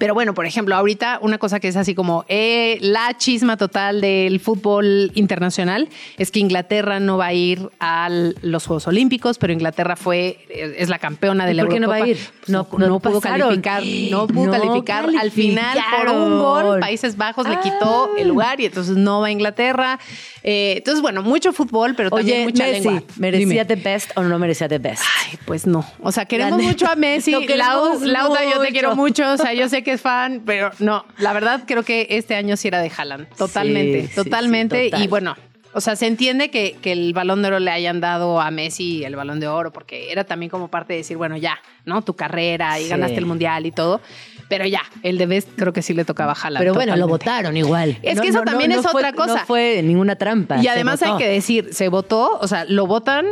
Pero 0.00 0.14
bueno, 0.14 0.34
por 0.34 0.46
ejemplo, 0.46 0.74
ahorita 0.74 1.18
una 1.22 1.38
cosa 1.38 1.60
que 1.60 1.68
es 1.68 1.76
así 1.76 1.94
como 1.94 2.24
eh, 2.26 2.78
la 2.80 3.16
chisma 3.16 3.56
total 3.56 4.00
del 4.00 4.40
fútbol 4.40 5.12
internacional 5.14 5.88
es 6.18 6.30
que 6.32 6.40
Inglaterra 6.40 6.98
no 6.98 7.18
va 7.18 7.26
a 7.26 7.32
ir 7.34 7.68
a 7.78 8.08
los 8.42 8.66
Juegos 8.66 8.88
Olímpicos, 8.88 9.38
pero 9.38 9.52
Inglaterra 9.52 9.94
fue 9.96 10.38
es 10.48 10.88
la 10.88 10.98
campeona 10.98 11.44
de 11.46 11.52
¿Y 11.52 11.54
la 11.54 11.62
por 11.64 11.72
qué 11.74 11.80
no 11.80 11.88
va 11.88 11.96
a 11.96 12.08
ir? 12.08 12.16
Pues 12.40 12.48
No- 12.48 12.66
no, 12.78 12.86
no 12.88 12.98
pudo 12.98 13.20
calificar, 13.20 13.82
no 14.10 14.26
pudo 14.26 14.46
No 14.46 14.52
calificar. 14.52 15.06
Al 15.20 15.30
final, 15.30 15.78
por 15.98 16.08
un 16.16 16.38
gol, 16.40 16.80
Países 16.80 17.16
Bajos 17.16 17.46
le 17.46 17.60
quitó 17.60 18.10
el 18.16 18.26
lugar 18.28 18.58
y 18.60 18.64
entonces 18.66 18.96
no 18.96 19.20
va 19.20 19.26
a 19.26 19.30
Inglaterra. 19.30 20.00
Eh, 20.42 20.76
entonces, 20.78 21.02
bueno, 21.02 21.22
mucho 21.22 21.52
fútbol, 21.52 21.94
pero 21.94 22.08
también 22.10 22.38
Oye, 22.38 22.44
mucha 22.46 22.64
Messi, 22.64 22.84
lengua. 22.84 23.02
¿merecía 23.18 23.46
Dime. 23.46 23.64
The 23.66 23.76
Best 23.76 24.10
o 24.16 24.22
no 24.22 24.38
merecía 24.38 24.66
The 24.68 24.78
Best? 24.78 25.02
Ay, 25.26 25.38
pues 25.44 25.66
no. 25.66 25.84
O 26.00 26.10
sea, 26.10 26.24
queremos 26.24 26.62
mucho 26.62 26.86
a 26.88 26.94
Messi. 26.96 27.32
lo 27.32 27.40
queremos 27.40 28.00
Lau- 28.00 28.06
Lauda, 28.06 28.40
yo 28.50 28.60
te 28.62 28.70
quiero 28.72 28.96
mucho. 28.96 29.30
O 29.32 29.36
sea, 29.36 29.52
yo 29.52 29.68
sé 29.68 29.82
que 29.82 29.89
es 29.92 30.00
fan, 30.00 30.42
pero 30.44 30.70
no. 30.78 31.04
La 31.18 31.32
verdad, 31.32 31.62
creo 31.66 31.82
que 31.82 32.06
este 32.10 32.34
año 32.34 32.56
sí 32.56 32.68
era 32.68 32.80
de 32.80 32.90
Haaland. 32.96 33.28
Totalmente, 33.36 34.08
Sí, 34.08 34.14
totalmente. 34.14 34.84
sí, 34.84 34.90
total. 34.90 35.04
Y 35.04 35.08
bueno. 35.08 35.36
O 35.72 35.80
sea, 35.80 35.94
se 35.94 36.08
entiende 36.08 36.50
que, 36.50 36.76
que 36.82 36.90
el 36.90 37.12
balón 37.12 37.42
de 37.42 37.46
oro 37.48 37.60
le 37.60 37.70
hayan 37.70 38.00
dado 38.00 38.40
a 38.40 38.50
Messi 38.50 39.04
el 39.04 39.14
balón 39.14 39.38
de 39.38 39.46
oro, 39.46 39.72
porque 39.72 40.10
era 40.10 40.24
también 40.24 40.50
como 40.50 40.66
parte 40.66 40.94
de 40.94 40.96
decir, 40.98 41.16
bueno, 41.16 41.36
ya, 41.36 41.60
¿no? 41.84 42.02
Tu 42.02 42.14
carrera 42.16 42.80
y 42.80 42.84
Sí. 42.84 42.88
ganaste 42.88 43.18
el 43.18 43.24
mundial 43.26 43.64
y 43.66 43.70
todo. 43.70 44.00
Pero 44.48 44.66
ya, 44.66 44.82
el 45.04 45.16
de 45.16 45.26
Best 45.26 45.48
creo 45.54 45.72
que 45.72 45.80
sí 45.82 45.94
le 45.94 46.04
tocaba 46.04 46.32
a 46.32 46.34
Haaland. 46.34 46.58
Pero 46.58 46.74
bueno, 46.74 46.96
lo 46.96 47.06
votaron 47.06 47.56
igual. 47.56 47.96
Es 48.02 48.20
que 48.20 48.26
eso 48.26 48.42
también 48.42 48.72
es 48.72 48.82
fue- 48.82 49.00
otra 49.00 49.12
cosa. 49.12 49.34
No 49.42 49.46
fue 49.46 49.80
ninguna 49.84 50.16
trampa. 50.16 50.60
Y 50.60 50.66
además 50.66 51.04
hay 51.04 51.16
que 51.18 51.28
decir, 51.28 51.72
se 51.72 51.86
votó, 51.88 52.36
o 52.40 52.48
sea, 52.48 52.64
lo 52.64 52.88
votan 52.88 53.26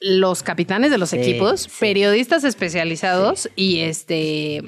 los 0.00 0.42
capitanes 0.42 0.90
de 0.92 0.96
los 0.96 1.10
Sí, 1.10 1.18
equipos, 1.18 1.64
sí. 1.64 1.70
periodistas 1.78 2.44
especializados 2.44 3.50
y 3.54 3.80
este 3.80 4.62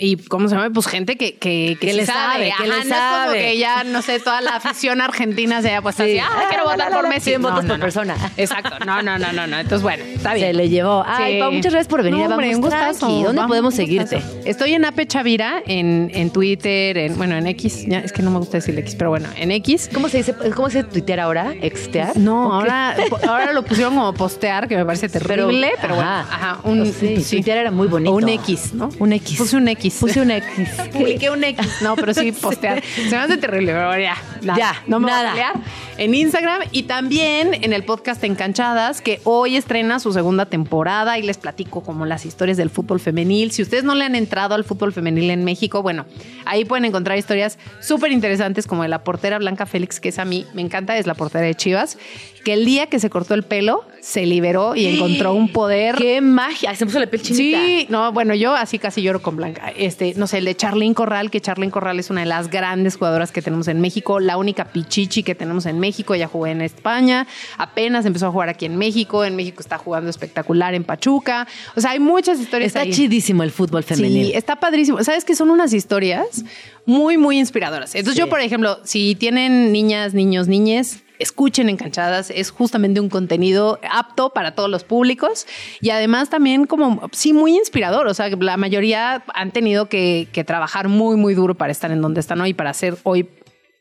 y 0.00 0.16
¿cómo 0.16 0.48
se 0.48 0.54
llama? 0.56 0.70
Pues 0.70 0.86
gente 0.86 1.16
que, 1.16 1.34
que, 1.34 1.76
que, 1.78 1.86
Que 1.88 1.92
le 1.92 2.06
sabe, 2.06 2.46
que 2.46 2.52
Ajá, 2.52 2.62
le 2.64 2.68
no 2.70 2.74
es 2.76 2.82
como 2.84 2.94
sabe. 2.94 3.38
que 3.42 3.58
ya, 3.58 3.84
no 3.84 4.02
sé, 4.02 4.18
toda 4.20 4.40
la 4.40 4.56
afición 4.56 5.00
argentina 5.00 5.60
se 5.62 5.68
haya 5.68 5.82
puesto 5.82 6.04
Sí. 6.04 6.18
así, 6.18 6.28
ah, 6.30 6.46
quiero 6.48 6.64
votar 6.64 6.78
la, 6.78 6.88
la, 6.90 6.96
por 6.96 7.08
Messi. 7.08 7.30
100 7.30 7.42
No, 7.42 7.48
votos 7.50 7.64
no, 7.64 7.68
por 7.68 7.78
no. 7.78 7.82
persona. 7.82 8.16
Exacto. 8.36 8.78
No, 8.86 9.02
no, 9.02 9.18
no, 9.18 9.32
no, 9.32 9.46
no. 9.46 9.58
Entonces, 9.58 9.82
bueno, 9.82 10.02
está 10.04 10.34
bien. 10.34 10.46
Se 10.48 10.54
le 10.54 10.68
llevó. 10.68 11.04
Ay, 11.06 11.34
Sí. 11.34 11.38
Pau, 11.40 11.52
muchas 11.52 11.72
gracias 11.72 11.88
por 11.88 12.02
venir. 12.02 12.26
Hombre, 12.26 12.50
Vamos 12.54 12.70
tranqui. 12.70 13.22
¿Dónde 13.22 13.36
Vamos, 13.40 13.48
podemos 13.48 13.74
seguirte? 13.74 14.22
Estoy 14.46 14.74
en 14.74 14.84
Ape 14.86 15.06
Chavira, 15.06 15.62
en, 15.66 16.10
en 16.14 16.30
Twitter, 16.30 16.96
en, 16.96 17.16
bueno, 17.18 17.36
en 17.36 17.46
X. 17.48 17.84
Ya, 17.86 17.98
es 17.98 18.12
que 18.12 18.22
no 18.22 18.30
me 18.30 18.38
gusta 18.38 18.56
decir 18.56 18.78
X, 18.78 18.94
pero 18.96 19.10
bueno, 19.10 19.28
en 19.36 19.50
X. 19.52 19.90
¿Cómo 19.92 20.08
se 20.08 20.16
dice? 20.18 20.34
¿Cómo 20.54 20.70
se 20.70 20.78
dice 20.78 20.90
tuitear 20.90 21.20
ahora? 21.20 21.52
¿Extear? 21.60 22.16
No, 22.16 22.52
ahora, 22.54 22.96
ahora 23.28 23.52
lo 23.52 23.62
pusieron 23.64 23.94
como 23.94 24.12
postear, 24.14 24.66
que 24.66 24.76
me 24.76 24.84
parece 24.86 25.08
terrible, 25.08 25.72
pero, 25.80 25.94
bueno, 25.96 26.10
ajá. 26.10 26.58
un, 26.64 26.86
Sí, 26.92 27.16
sí. 27.22 27.36
tuitear 27.36 27.58
era 27.58 27.70
muy 27.70 27.86
bonito. 27.88 28.12
O 28.12 28.16
un 28.16 28.28
X, 28.28 28.72
¿no? 28.74 28.88
Un 28.98 29.12
X. 29.12 29.36
Puse 29.38 29.56
un 29.56 29.68
X. 29.68 29.89
Puse 29.98 30.20
un 30.20 30.30
X. 30.30 30.68
Publiqué 30.92 31.30
un 31.30 31.42
X. 31.42 31.82
No, 31.82 31.96
pero 31.96 32.14
sí 32.14 32.32
postear. 32.32 32.82
Se 32.82 33.10
me 33.10 33.16
hace 33.16 33.36
terrible, 33.36 33.72
pero 33.72 33.98
ya. 33.98 34.16
Nada. 34.42 34.58
Ya, 34.58 34.82
no 34.86 35.00
me 35.00 35.10
voy 35.12 35.20
a 35.20 35.30
pelear. 35.30 35.54
En 35.98 36.14
Instagram 36.14 36.62
y 36.72 36.84
también 36.84 37.52
en 37.62 37.72
el 37.72 37.84
podcast 37.84 38.24
Encanchadas, 38.24 39.00
que 39.02 39.20
hoy 39.24 39.56
estrena 39.56 39.98
su 40.00 40.12
segunda 40.12 40.46
temporada 40.46 41.18
y 41.18 41.22
les 41.22 41.36
platico 41.36 41.82
como 41.82 42.06
las 42.06 42.24
historias 42.24 42.56
del 42.56 42.70
fútbol 42.70 43.00
femenil. 43.00 43.52
Si 43.52 43.62
ustedes 43.62 43.84
no 43.84 43.94
le 43.94 44.04
han 44.04 44.14
entrado 44.14 44.54
al 44.54 44.64
fútbol 44.64 44.92
femenil 44.92 45.30
en 45.30 45.44
México, 45.44 45.82
bueno, 45.82 46.06
ahí 46.46 46.64
pueden 46.64 46.86
encontrar 46.86 47.18
historias 47.18 47.58
súper 47.80 48.12
interesantes 48.12 48.66
como 48.66 48.82
de 48.82 48.88
la 48.88 49.04
portera 49.04 49.38
Blanca 49.38 49.66
Félix, 49.66 50.00
que 50.00 50.08
es 50.08 50.18
a 50.18 50.24
mí, 50.24 50.46
me 50.54 50.62
encanta, 50.62 50.96
es 50.96 51.06
la 51.06 51.14
portera 51.14 51.44
de 51.44 51.54
Chivas, 51.54 51.98
que 52.44 52.52
el 52.54 52.64
día 52.64 52.86
que 52.86 52.98
se 52.98 53.10
cortó 53.10 53.34
el 53.34 53.42
pelo, 53.42 53.86
se 54.00 54.24
liberó 54.24 54.74
y 54.76 54.86
encontró 54.86 55.34
un 55.34 55.52
poder. 55.52 55.94
¡Qué 55.96 56.20
magia! 56.22 56.74
Se 56.74 56.86
puso 56.86 56.98
la 56.98 57.06
piel 57.06 57.20
chinita. 57.22 57.58
Sí, 57.58 57.86
no, 57.90 58.12
bueno, 58.12 58.34
yo 58.34 58.54
así 58.54 58.78
casi 58.78 59.02
lloro 59.02 59.20
con 59.20 59.36
Blanca. 59.36 59.72
Este, 59.76 60.14
no 60.16 60.26
sé, 60.26 60.38
el 60.38 60.46
de 60.46 60.54
Charlene 60.56 60.94
Corral, 60.94 61.30
que 61.30 61.40
Charlene 61.40 61.70
Corral 61.70 61.98
es 61.98 62.08
una 62.08 62.20
de 62.20 62.26
las 62.26 62.48
grandes 62.48 62.96
jugadoras 62.96 63.30
que 63.30 63.42
tenemos 63.42 63.68
en 63.68 63.80
México, 63.80 64.18
la 64.20 64.36
única 64.38 64.64
pichichi 64.72 65.22
que 65.22 65.34
tenemos 65.34 65.66
en 65.66 65.78
México, 65.78 66.14
ella 66.14 66.28
jugó 66.28 66.46
en 66.46 66.62
España, 66.62 67.26
apenas 67.58 68.06
empezó 68.06 68.28
a 68.28 68.30
jugar 68.30 68.48
aquí 68.48 68.64
en 68.64 68.76
México, 68.76 69.24
en 69.24 69.36
México 69.36 69.60
está 69.60 69.76
jugando 69.76 70.08
espectacular 70.08 70.72
en 70.74 70.84
Pachuca. 70.84 71.46
O 71.76 71.80
sea, 71.80 71.90
hay 71.90 71.98
muchas 72.00 72.40
historias 72.40 72.68
Está 72.68 72.80
ahí. 72.80 72.92
chidísimo 72.92 73.42
el 73.42 73.50
fútbol 73.50 73.84
femenil. 73.84 74.28
Sí, 74.28 74.32
está 74.34 74.56
padrísimo. 74.56 75.02
¿Sabes 75.04 75.24
que 75.26 75.34
son 75.34 75.50
unas 75.50 75.72
historias 75.74 76.44
muy, 76.86 77.18
muy 77.18 77.38
inspiradoras? 77.38 77.94
Entonces 77.94 78.14
Sí. 78.14 78.20
yo, 78.20 78.28
por 78.30 78.40
ejemplo, 78.40 78.78
si 78.84 79.14
tienen 79.14 79.72
niñas, 79.72 80.14
niños, 80.14 80.48
niñes, 80.48 81.02
escuchen 81.20 81.68
Encanchadas. 81.68 82.30
Es 82.30 82.50
justamente 82.50 83.00
un 83.00 83.08
contenido 83.08 83.78
apto 83.88 84.30
para 84.30 84.54
todos 84.54 84.68
los 84.68 84.84
públicos 84.84 85.46
y 85.80 85.90
además 85.90 86.30
también 86.30 86.66
como, 86.66 87.08
sí, 87.12 87.32
muy 87.32 87.56
inspirador. 87.56 88.06
O 88.06 88.14
sea, 88.14 88.28
la 88.28 88.56
mayoría 88.56 89.22
han 89.34 89.52
tenido 89.52 89.88
que, 89.88 90.28
que 90.32 90.42
trabajar 90.44 90.88
muy, 90.88 91.16
muy 91.16 91.34
duro 91.34 91.54
para 91.54 91.70
estar 91.70 91.90
en 91.90 92.00
donde 92.00 92.20
están 92.20 92.40
hoy, 92.40 92.54
para 92.54 92.74
ser 92.74 92.96
hoy 93.04 93.28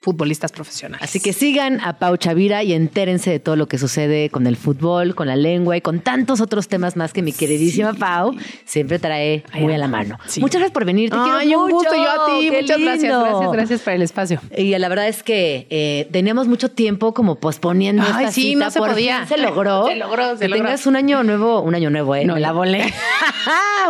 futbolistas 0.10 0.51
profesionales. 0.51 1.03
Así 1.03 1.20
que 1.20 1.34
sigan 1.34 1.80
a 1.82 1.97
Pau 1.99 2.18
Chavira 2.18 2.64
y 2.64 2.74
entérense 2.74 3.30
de 3.30 3.39
todo 3.39 3.55
lo 3.55 3.68
que 3.68 3.78
sucede 3.78 4.30
con 4.30 4.47
el 4.47 4.55
fútbol, 4.57 5.14
con 5.16 5.28
la 5.28 5.36
lengua 5.36 5.78
y 5.78 5.82
con 5.82 5.99
tantos 5.99 6.41
otros 6.41 6.68
temas 6.68 6.95
más 6.95 7.14
que 7.14 7.22
mi 7.22 7.32
queridísima 7.32 7.93
Pau 7.93 8.36
siempre 8.66 8.97
trae 8.99 9.43
muy 9.60 9.74
a 9.74 9.78
la 9.78 9.88
mano. 9.88 10.18
Sí. 10.26 10.39
Muchas 10.39 10.60
gracias 10.60 10.74
por 10.74 10.86
venir. 10.86 11.10
Te 11.12 11.18
Ay, 11.20 11.45
quiero 11.47 11.60
un 11.66 11.72
mucho. 11.72 11.76
gusto. 11.89 11.95
Yo 11.95 12.10
a 12.10 12.26
ti. 12.39 12.49
Qué 12.49 12.62
Muchas 12.62 12.78
gracias. 12.80 13.01
lindo. 13.03 13.20
Gracias, 13.24 13.51
gracias 13.51 13.82
por 13.82 13.93
el 13.93 14.01
espacio. 14.01 14.41
Y 14.57 14.78
la 14.78 14.89
verdad 14.89 15.07
es 15.07 15.22
que 15.24 15.68
eh, 15.70 16.07
teníamos 16.12 16.47
mucho 16.47 16.70
tiempo 16.72 17.14
como 17.14 17.36
posponiendo 17.36 18.01
Ay, 18.03 18.10
esta 18.26 18.32
sí, 18.32 18.41
cita. 18.53 18.66
no 18.66 18.72
se 18.72 18.80
Por 18.80 18.89
podía. 18.89 19.26
fin 19.26 19.38
Se 19.38 19.43
logró. 19.43 19.86
Se 19.89 19.95
logró, 19.95 20.32
se 20.34 20.39
que 20.39 20.47
logró. 20.47 20.66
tengas 20.66 20.86
un 20.88 20.95
año 20.95 21.24
nuevo, 21.24 21.62
un 21.62 21.76
año 21.76 21.89
nuevo, 21.89 22.16
¿eh? 22.16 22.26
No, 22.26 22.38
la 22.38 22.51
volé. 22.51 22.91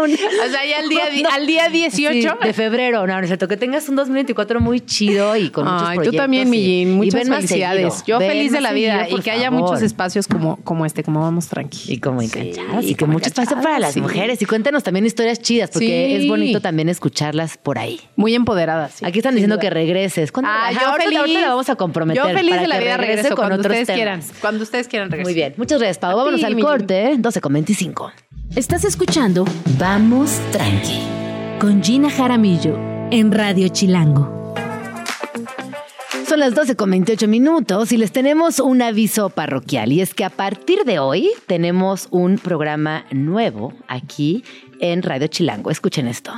O 0.02 0.06
sea, 0.52 0.66
ya 0.66 0.80
al 0.80 0.88
día, 0.90 1.10
di- 1.10 1.24
al 1.30 1.46
día 1.46 1.68
18. 1.70 2.38
Sí, 2.42 2.48
de 2.48 2.54
febrero, 2.54 3.06
no, 3.06 3.14
no 3.16 3.20
es 3.20 3.28
cierto. 3.28 3.48
Que 3.48 3.58
tengas 3.58 3.90
un 3.90 3.96
2024 3.98 4.60
muy 4.62 4.80
chido 4.80 5.36
y 5.36 5.50
con 5.50 5.66
muchos 5.66 6.09
Tú 6.12 6.18
proyectos. 6.18 6.24
también, 6.24 6.50
Millín. 6.50 6.94
Muchas 6.96 7.28
felicidades. 7.28 7.94
seguido. 7.94 8.06
Yo 8.08 8.20
Ven 8.20 8.30
feliz 8.32 8.52
de 8.52 8.62
la 8.62 8.72
vida 8.74 9.00
seguido, 9.04 9.18
y 9.20 9.22
que 9.22 9.32
haya 9.32 9.52
muchos 9.52 9.82
espacios 9.82 10.28
como, 10.28 10.58
como 10.64 10.86
este, 10.86 11.04
como 11.04 11.22
vamos 11.22 11.48
tranqui. 11.48 11.94
Y 11.94 12.00
como 12.00 12.22
enganchadas. 12.22 12.84
Sí, 12.86 12.92
y 12.92 12.96
que 12.96 13.06
mucho 13.06 13.28
espacio 13.28 13.56
para 13.62 13.80
las 13.80 13.94
sí. 13.94 14.02
mujeres. 14.02 14.42
Y 14.42 14.46
cuéntanos 14.46 14.84
también 14.84 15.06
historias 15.06 15.42
chidas, 15.42 15.70
porque 15.72 15.88
Sí. 16.10 16.24
es 16.24 16.28
bonito 16.28 16.62
también 16.62 16.90
escucharlas 16.90 17.58
por 17.58 17.78
ahí. 17.80 18.00
Muy 18.16 18.36
empoderadas. 18.36 18.94
sí, 18.96 19.06
Aquí 19.06 19.20
están 19.20 19.36
diciendo 19.36 19.56
duda. 19.56 19.62
que 19.62 19.70
regreses. 19.70 20.32
Ah, 20.44 20.72
yo 20.74 20.80
ahorita- 20.88 21.04
feliz. 21.06 21.20
ahorita 21.20 21.42
la 21.42 21.50
vamos 21.50 21.70
a 21.70 21.76
comprometer. 21.76 22.24
Yo 22.24 22.30
feliz 22.30 22.50
para 22.52 22.62
de 22.62 22.68
la 22.68 22.76
que 22.78 22.84
vida 22.86 22.98
regrese 22.98 23.16
regreso 23.18 23.36
con 23.36 23.46
cuando 23.48 23.56
otros 23.56 23.72
ustedes 23.72 23.88
temas. 23.88 23.96
quieran. 23.98 24.22
Cuando 24.42 24.64
ustedes 24.64 24.88
quieran 24.88 25.10
regresar. 25.12 25.26
Muy 25.26 25.34
bien. 25.34 25.54
Muchas 25.58 25.80
gracias, 25.80 25.98
Pau. 26.00 26.16
Vámonos 26.18 26.44
al 26.44 26.60
corte. 26.60 27.16
12 27.18 27.42
con 27.42 27.54
25. 27.54 28.12
Estás 28.56 28.84
escuchando 28.84 29.46
Vamos 29.78 30.40
Tranqui 30.52 31.00
con 31.60 31.84
Gina 31.84 32.10
Jaramillo 32.10 32.78
en 33.12 33.32
Radio 33.32 33.68
Chilango. 33.68 34.39
Son 36.30 36.42
las 36.42 36.54
12 36.54 36.76
con 36.76 36.92
28 36.92 37.28
minutos 37.28 37.92
y 37.92 37.98
les 37.98 38.12
tenemos 38.12 38.60
un 38.60 38.84
aviso 38.84 39.32
parroquial. 39.32 39.92
Y 39.92 40.02
es 40.02 40.14
que 40.14 40.24
a 40.24 40.30
partir 40.30 40.84
de 40.84 41.00
hoy 41.00 41.32
tenemos 41.48 42.08
un 42.12 42.38
programa 42.38 43.04
nuevo 43.10 43.74
aquí 43.88 44.44
en 44.80 45.02
Radio 45.02 45.26
Chilango. 45.26 45.72
Escuchen 45.72 46.08
esto. 46.08 46.32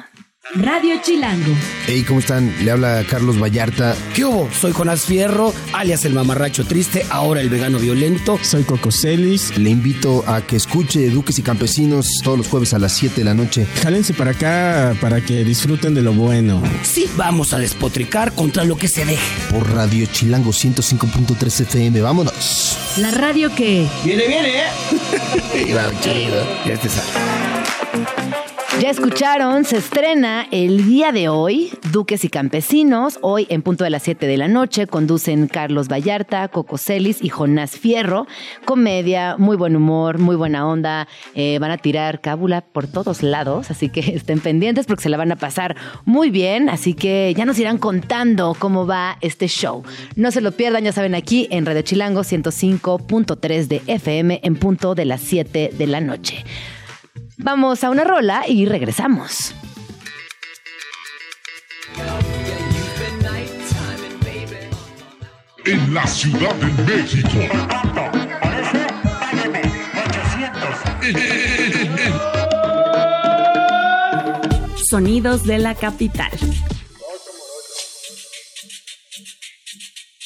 Radio 0.56 0.96
Chilango. 1.02 1.54
Hey, 1.86 2.04
¿cómo 2.06 2.20
están? 2.20 2.54
Le 2.66 2.72
habla 2.72 3.06
Carlos 3.08 3.40
Vallarta. 3.40 3.96
¿Qué 4.14 4.26
hubo? 4.26 4.50
Soy 4.52 4.74
Jonás 4.74 5.06
Fierro, 5.06 5.54
alias 5.72 6.04
el 6.04 6.14
mamarracho 6.14 6.66
triste, 6.66 7.06
ahora 7.10 7.42
el 7.42 7.50
vegano 7.50 7.78
violento. 7.78 8.38
Soy 8.42 8.64
Coco 8.64 8.92
Celis. 8.92 9.56
Le 9.58 9.70
invito 9.70 10.26
a 10.28 10.42
que 10.42 10.58
escuche 10.58 11.10
Duques 11.10 11.38
y 11.40 11.44
Campesinos 11.44 12.20
todos 12.24 12.40
los 12.40 12.48
jueves 12.48 12.74
a 12.74 12.80
las 12.80 12.92
7 12.94 13.22
de 13.22 13.24
la 13.24 13.34
noche. 13.34 13.66
Jálense 13.82 14.14
para 14.14 14.32
acá 14.32 14.96
para 15.00 15.22
que 15.22 15.46
disfruten 15.46 15.94
de 15.94 16.02
lo 16.02 16.12
bueno. 16.12 16.62
Sí, 16.82 17.10
vamos 17.16 17.54
a 17.54 17.60
despotricar 17.60 18.34
contra 18.34 18.66
lo 18.66 18.78
que 18.78 18.88
se 18.88 19.06
deje. 19.06 19.52
Por 19.52 19.72
Radio 19.72 20.06
Chilango 20.08 20.52
105.3 20.52 21.62
FM. 21.62 22.02
Vámonos. 22.02 22.78
La 22.98 23.12
radio 23.12 23.54
que... 23.56 23.88
Viene, 24.04 24.28
viene, 24.28 24.50
¿eh? 24.58 25.66
Iba 25.70 25.88
chido. 26.02 26.46
Ya 26.66 26.78
te 26.78 26.90
sale. 26.90 28.41
Ya 28.80 28.90
escucharon, 28.90 29.66
se 29.66 29.78
estrena 29.78 30.48
el 30.50 30.86
día 30.86 31.12
de 31.12 31.28
hoy, 31.28 31.72
Duques 31.92 32.24
y 32.24 32.30
Campesinos. 32.30 33.20
Hoy 33.22 33.46
en 33.50 33.62
punto 33.62 33.84
de 33.84 33.90
las 33.90 34.02
7 34.02 34.26
de 34.26 34.38
la 34.38 34.48
noche 34.48 34.88
conducen 34.88 35.48
Carlos 35.48 35.88
Vallarta, 35.88 36.48
Coco 36.48 36.78
Celis 36.78 37.22
y 37.22 37.30
Jonás 37.30 37.72
Fierro. 37.78 38.28
Comedia, 38.66 39.36
muy 39.38 39.58
buen 39.58 39.76
humor, 39.76 40.18
muy 40.20 40.36
buena 40.36 40.68
onda. 40.68 41.08
Eh, 41.36 41.60
van 41.60 41.70
a 41.70 41.78
tirar 41.78 42.22
cábula 42.22 42.62
por 42.62 42.88
todos 42.88 43.22
lados, 43.22 43.70
así 43.70 43.90
que 43.90 44.00
estén 44.16 44.40
pendientes 44.40 44.88
porque 44.88 45.04
se 45.04 45.10
la 45.10 45.18
van 45.18 45.34
a 45.34 45.36
pasar 45.36 45.76
muy 46.06 46.32
bien. 46.32 46.70
Así 46.70 46.94
que 46.94 47.34
ya 47.38 47.46
nos 47.46 47.60
irán 47.60 47.78
contando 47.78 48.56
cómo 48.58 48.88
va 48.88 49.18
este 49.22 49.48
show. 49.48 49.84
No 50.16 50.32
se 50.32 50.42
lo 50.42 50.54
pierdan, 50.54 50.86
ya 50.86 50.94
saben, 50.94 51.14
aquí 51.14 51.48
en 51.52 51.66
Radio 51.66 51.82
Chilango 51.82 52.22
105.3 52.22 53.68
de 53.68 53.82
FM 53.86 54.40
en 54.44 54.56
punto 54.56 54.96
de 54.96 55.06
las 55.06 55.22
7 55.22 55.72
de 55.78 55.88
la 55.88 56.00
noche. 56.00 56.46
Vamos 57.44 57.84
a 57.84 57.90
una 57.90 58.04
rola 58.04 58.44
y 58.48 58.68
regresamos. 58.68 59.56
En 65.66 65.94
la 65.94 66.06
Ciudad 66.06 66.54
de 66.54 66.84
México. 66.84 67.30
Sonidos 74.88 75.44
de 75.44 75.58
la 75.58 75.74
capital. 75.74 76.32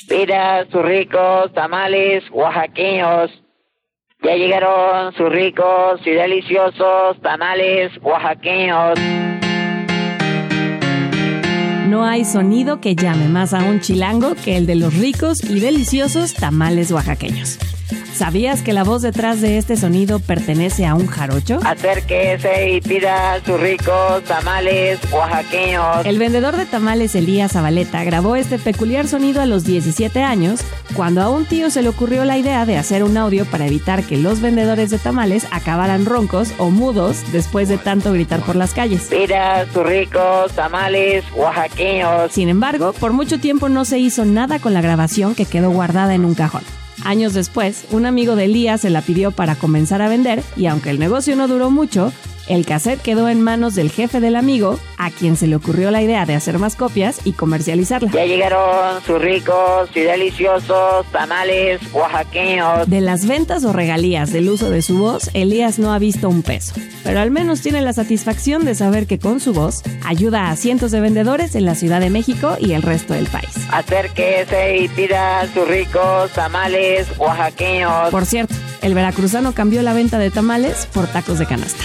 Pida 0.09 0.65
sus 0.69 0.83
ricos 0.83 1.53
tamales 1.53 2.25
oaxaqueños. 2.31 3.31
Ya 4.25 4.35
llegaron 4.37 5.13
sus 5.13 5.29
ricos 5.29 6.01
y 6.03 6.09
deliciosos 6.09 7.21
tamales 7.21 7.91
oaxaqueños. 8.01 8.97
No 11.87 12.03
hay 12.03 12.25
sonido 12.25 12.81
que 12.81 12.95
llame 12.95 13.27
más 13.27 13.53
a 13.53 13.59
un 13.59 13.81
chilango 13.81 14.33
que 14.43 14.57
el 14.57 14.65
de 14.65 14.77
los 14.77 14.97
ricos 14.97 15.43
y 15.43 15.59
deliciosos 15.59 16.33
tamales 16.33 16.91
oaxaqueños. 16.91 17.59
¿Sabías 18.15 18.61
que 18.61 18.71
la 18.71 18.85
voz 18.85 19.01
detrás 19.01 19.41
de 19.41 19.57
este 19.57 19.75
sonido 19.75 20.19
pertenece 20.19 20.85
a 20.85 20.95
un 20.95 21.05
jarocho? 21.05 21.59
Acérquese 21.65 22.69
y 22.69 22.79
pida 22.79 23.41
sus 23.45 23.59
ricos 23.59 24.23
tamales 24.23 24.99
oaxaqueños. 25.11 26.05
El 26.05 26.17
vendedor 26.17 26.55
de 26.55 26.65
tamales 26.65 27.13
Elías 27.13 27.51
Zabaleta 27.51 28.05
grabó 28.05 28.37
este 28.37 28.57
peculiar 28.57 29.05
sonido 29.05 29.41
a 29.41 29.45
los 29.45 29.65
17 29.65 30.23
años, 30.23 30.61
cuando 30.95 31.21
a 31.21 31.29
un 31.29 31.43
tío 31.43 31.69
se 31.69 31.81
le 31.81 31.89
ocurrió 31.89 32.23
la 32.23 32.37
idea 32.37 32.65
de 32.65 32.77
hacer 32.77 33.03
un 33.03 33.17
audio 33.17 33.43
para 33.43 33.65
evitar 33.65 34.01
que 34.03 34.15
los 34.15 34.39
vendedores 34.39 34.91
de 34.91 34.97
tamales 34.97 35.45
acabaran 35.51 36.05
roncos 36.05 36.53
o 36.57 36.69
mudos 36.69 37.21
después 37.33 37.67
de 37.67 37.77
tanto 37.77 38.13
gritar 38.13 38.39
por 38.43 38.55
las 38.55 38.73
calles. 38.73 39.09
Pida 39.09 39.65
sus 39.73 39.85
ricos 39.85 40.53
tamales 40.53 41.25
oaxaqueños. 41.35 42.31
Sin 42.31 42.47
embargo, 42.47 42.93
por 42.93 43.11
mucho 43.11 43.41
tiempo 43.41 43.67
no 43.67 43.83
se 43.83 43.99
hizo 43.99 44.23
nada 44.23 44.59
con 44.59 44.73
la 44.73 44.79
grabación 44.79 45.35
que 45.35 45.43
quedó 45.45 45.69
guardada 45.71 46.15
en 46.15 46.23
un 46.23 46.33
cajón. 46.33 46.63
Años 47.03 47.33
después, 47.33 47.85
un 47.91 48.05
amigo 48.05 48.35
de 48.35 48.45
Elías 48.45 48.81
se 48.81 48.89
la 48.89 49.01
pidió 49.01 49.31
para 49.31 49.55
comenzar 49.55 50.01
a 50.01 50.07
vender 50.07 50.43
y 50.55 50.67
aunque 50.67 50.89
el 50.89 50.99
negocio 50.99 51.35
no 51.35 51.47
duró 51.47 51.69
mucho, 51.69 52.13
El 52.47 52.65
cassette 52.65 53.01
quedó 53.01 53.27
en 53.27 53.41
manos 53.41 53.73
del 53.73 53.89
jefe 53.89 54.19
del 54.19 54.35
amigo, 54.35 54.79
a 54.97 55.09
quien 55.09 55.35
se 55.35 55.47
le 55.47 55.55
ocurrió 55.55 55.89
la 55.89 56.03
idea 56.03 56.25
de 56.27 56.35
hacer 56.35 56.59
más 56.59 56.75
copias 56.75 57.21
y 57.23 57.33
comercializarla. 57.33 58.11
Ya 58.11 58.25
llegaron 58.25 59.01
sus 59.03 59.19
ricos 59.19 59.89
y 59.95 60.01
deliciosos 60.01 61.05
tamales 61.11 61.81
oaxaqueños. 61.91 62.87
De 62.87 63.01
las 63.01 63.25
ventas 63.25 63.65
o 63.65 63.73
regalías 63.73 64.31
del 64.31 64.49
uso 64.49 64.69
de 64.69 64.83
su 64.83 64.99
voz, 64.99 65.31
Elías 65.33 65.79
no 65.79 65.91
ha 65.91 65.97
visto 65.97 66.29
un 66.29 66.43
peso, 66.43 66.75
pero 67.03 67.19
al 67.19 67.31
menos 67.31 67.61
tiene 67.61 67.81
la 67.81 67.93
satisfacción 67.93 68.63
de 68.63 68.75
saber 68.75 69.07
que 69.07 69.17
con 69.17 69.39
su 69.39 69.53
voz 69.53 69.81
ayuda 70.05 70.51
a 70.51 70.55
cientos 70.55 70.91
de 70.91 71.01
vendedores 71.01 71.55
en 71.55 71.65
la 71.65 71.73
Ciudad 71.73 71.99
de 71.99 72.11
México 72.11 72.57
y 72.59 72.73
el 72.73 72.83
resto 72.83 73.15
del 73.15 73.25
país. 73.25 73.49
Acérquese 73.71 74.77
y 74.77 74.87
pida 74.89 75.47
sus 75.51 75.67
ricos 75.67 76.31
tamales 76.33 77.07
oaxaqueños. 77.17 78.11
Por 78.11 78.25
cierto, 78.25 78.53
el 78.83 78.93
veracruzano 78.93 79.53
cambió 79.53 79.81
la 79.81 79.93
venta 79.93 80.19
de 80.19 80.29
tamales 80.29 80.87
por 80.93 81.07
tacos 81.07 81.39
de 81.39 81.47
canasta. 81.47 81.83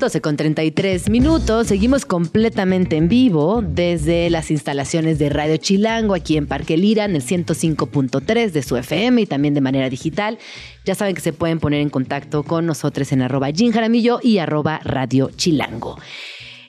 12 0.00 0.22
con 0.22 0.36
33 0.36 1.10
minutos. 1.10 1.66
Seguimos 1.66 2.06
completamente 2.06 2.96
en 2.96 3.08
vivo 3.08 3.62
desde 3.62 4.30
las 4.30 4.50
instalaciones 4.50 5.18
de 5.18 5.28
Radio 5.28 5.58
Chilango 5.58 6.14
aquí 6.14 6.38
en 6.38 6.46
Parque 6.46 6.78
Lira 6.78 7.04
en 7.04 7.14
el 7.14 7.22
105.3 7.22 8.50
de 8.50 8.62
su 8.62 8.78
FM 8.78 9.20
y 9.20 9.26
también 9.26 9.52
de 9.52 9.60
manera 9.60 9.90
digital. 9.90 10.38
Ya 10.86 10.94
saben 10.94 11.14
que 11.14 11.20
se 11.20 11.34
pueden 11.34 11.60
poner 11.60 11.82
en 11.82 11.90
contacto 11.90 12.42
con 12.44 12.64
nosotros 12.64 13.12
en 13.12 13.20
arroba 13.20 13.50
Jim 13.52 13.72
y 14.22 14.38
arroba 14.38 14.80
Radio 14.82 15.30
Chilango. 15.36 15.98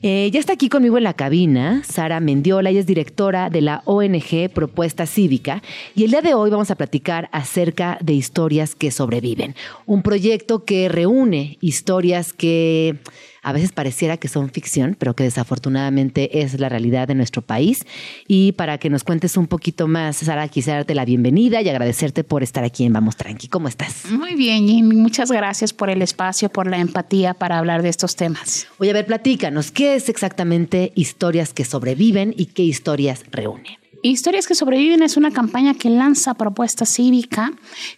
Eh, 0.04 0.32
ya 0.34 0.40
está 0.40 0.54
aquí 0.54 0.68
conmigo 0.68 0.98
en 0.98 1.04
la 1.04 1.14
cabina 1.14 1.84
Sara 1.84 2.20
Mendiola, 2.20 2.72
ella 2.72 2.80
es 2.80 2.88
directora 2.88 3.52
de 3.52 3.62
la 3.62 3.84
ONG 3.86 4.50
Propuesta 4.52 5.06
Cívica 5.06 5.62
y 5.94 6.06
el 6.06 6.10
día 6.10 6.22
de 6.22 6.34
hoy 6.34 6.50
vamos 6.50 6.72
a 6.72 6.76
platicar 6.76 7.30
acerca 7.32 8.00
de 8.02 8.14
historias 8.14 8.74
que 8.74 8.90
sobreviven, 8.90 9.54
un 9.86 10.02
proyecto 10.02 10.66
que 10.66 10.90
reúne 10.90 11.60
historias 11.62 12.34
que 12.34 12.98
a 13.42 13.54
veces 13.54 13.72
pareciera 13.72 14.18
que 14.18 14.28
son 14.28 14.50
ficción, 14.50 14.96
pero 14.98 15.16
que 15.16 15.24
desafortunadamente 15.24 16.42
es 16.42 16.60
la 16.60 16.70
realidad 16.70 17.08
de 17.08 17.16
nuestro 17.16 17.42
país. 17.42 17.86
Y 18.28 18.54
para 18.54 18.78
que 18.78 18.90
nos 18.90 19.04
cuentes 19.04 19.38
un 19.38 19.48
poquito 19.48 19.88
más, 19.88 20.18
Sara, 20.18 20.48
quisiera 20.48 20.80
darte 20.80 20.96
la 20.96 21.06
bienvenida 21.06 21.62
y 21.62 21.70
agradecerte 21.70 22.24
por 22.24 22.44
estar 22.44 22.64
aquí 22.64 22.86
en 22.86 22.94
Vamos 22.94 23.18
Tranqui. 23.18 23.48
¿Cómo 23.48 23.68
estás? 23.68 24.06
Muy 24.12 24.36
bien, 24.36 24.68
Jimmy. 24.68 24.96
Muchas 24.96 25.32
gracias 25.32 25.74
por 25.74 25.90
el 25.90 26.02
espacio, 26.02 26.50
por 26.50 26.68
la 26.68 26.78
empatía 26.78 27.34
para 27.34 27.58
hablar 27.58 27.82
de 27.82 27.90
estos 27.90 28.16
temas. 28.16 28.68
Oye, 28.78 28.92
a 28.92 28.94
ver, 28.94 29.06
platícanos, 29.06 29.72
¿qué 29.72 29.96
es 29.96 30.10
exactamente 30.10 30.92
Historias 30.96 31.54
que 31.54 31.66
sobreviven 31.66 32.34
y 32.38 32.48
qué 32.48 32.64
historias 32.64 33.24
reúne? 33.32 33.81
Historias 34.04 34.48
que 34.48 34.56
sobreviven 34.56 35.04
es 35.04 35.16
una 35.16 35.32
campaña 35.32 35.76
que 35.76 35.90
lanza 35.90 36.34
propuesta 36.34 36.86
cívica 36.86 37.52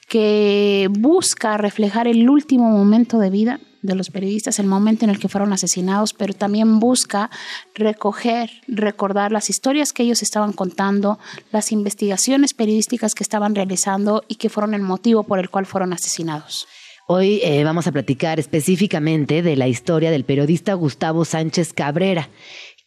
que 0.10 0.90
busca 0.92 1.58
reflejar 1.58 2.08
el 2.08 2.30
último 2.30 2.70
momento 2.70 3.20
de 3.20 3.30
vida 3.30 3.60
de 3.82 3.96
los 3.96 4.10
periodistas, 4.10 4.60
el 4.60 4.68
momento 4.68 5.06
en 5.06 5.12
el 5.12 5.20
que 5.20 5.30
fueron 5.30 5.54
asesinados, 5.54 6.14
pero 6.14 6.34
también 6.34 6.80
busca 6.80 7.30
recoger, 7.74 8.50
recordar 8.68 9.32
las 9.32 9.50
historias 9.50 9.94
que 9.94 10.04
ellos 10.04 10.22
estaban 10.22 10.52
contando, 10.52 11.20
las 11.52 11.72
investigaciones 11.72 12.54
periodísticas 12.54 13.14
que 13.14 13.24
estaban 13.24 13.56
realizando 13.56 14.24
y 14.28 14.36
que 14.36 14.50
fueron 14.50 14.74
el 14.74 14.82
motivo 14.82 15.24
por 15.24 15.40
el 15.40 15.50
cual 15.50 15.66
fueron 15.66 15.94
asesinados. 15.94 16.68
Hoy 17.06 17.42
eh, 17.44 17.66
vamos 17.66 17.86
a 17.88 17.92
platicar 17.92 18.40
específicamente 18.40 19.42
de 19.42 19.58
la 19.58 19.68
historia 19.68 20.10
del 20.10 20.24
periodista 20.24 20.74
Gustavo 20.74 21.26
Sánchez 21.26 21.74
Cabrera 21.74 22.30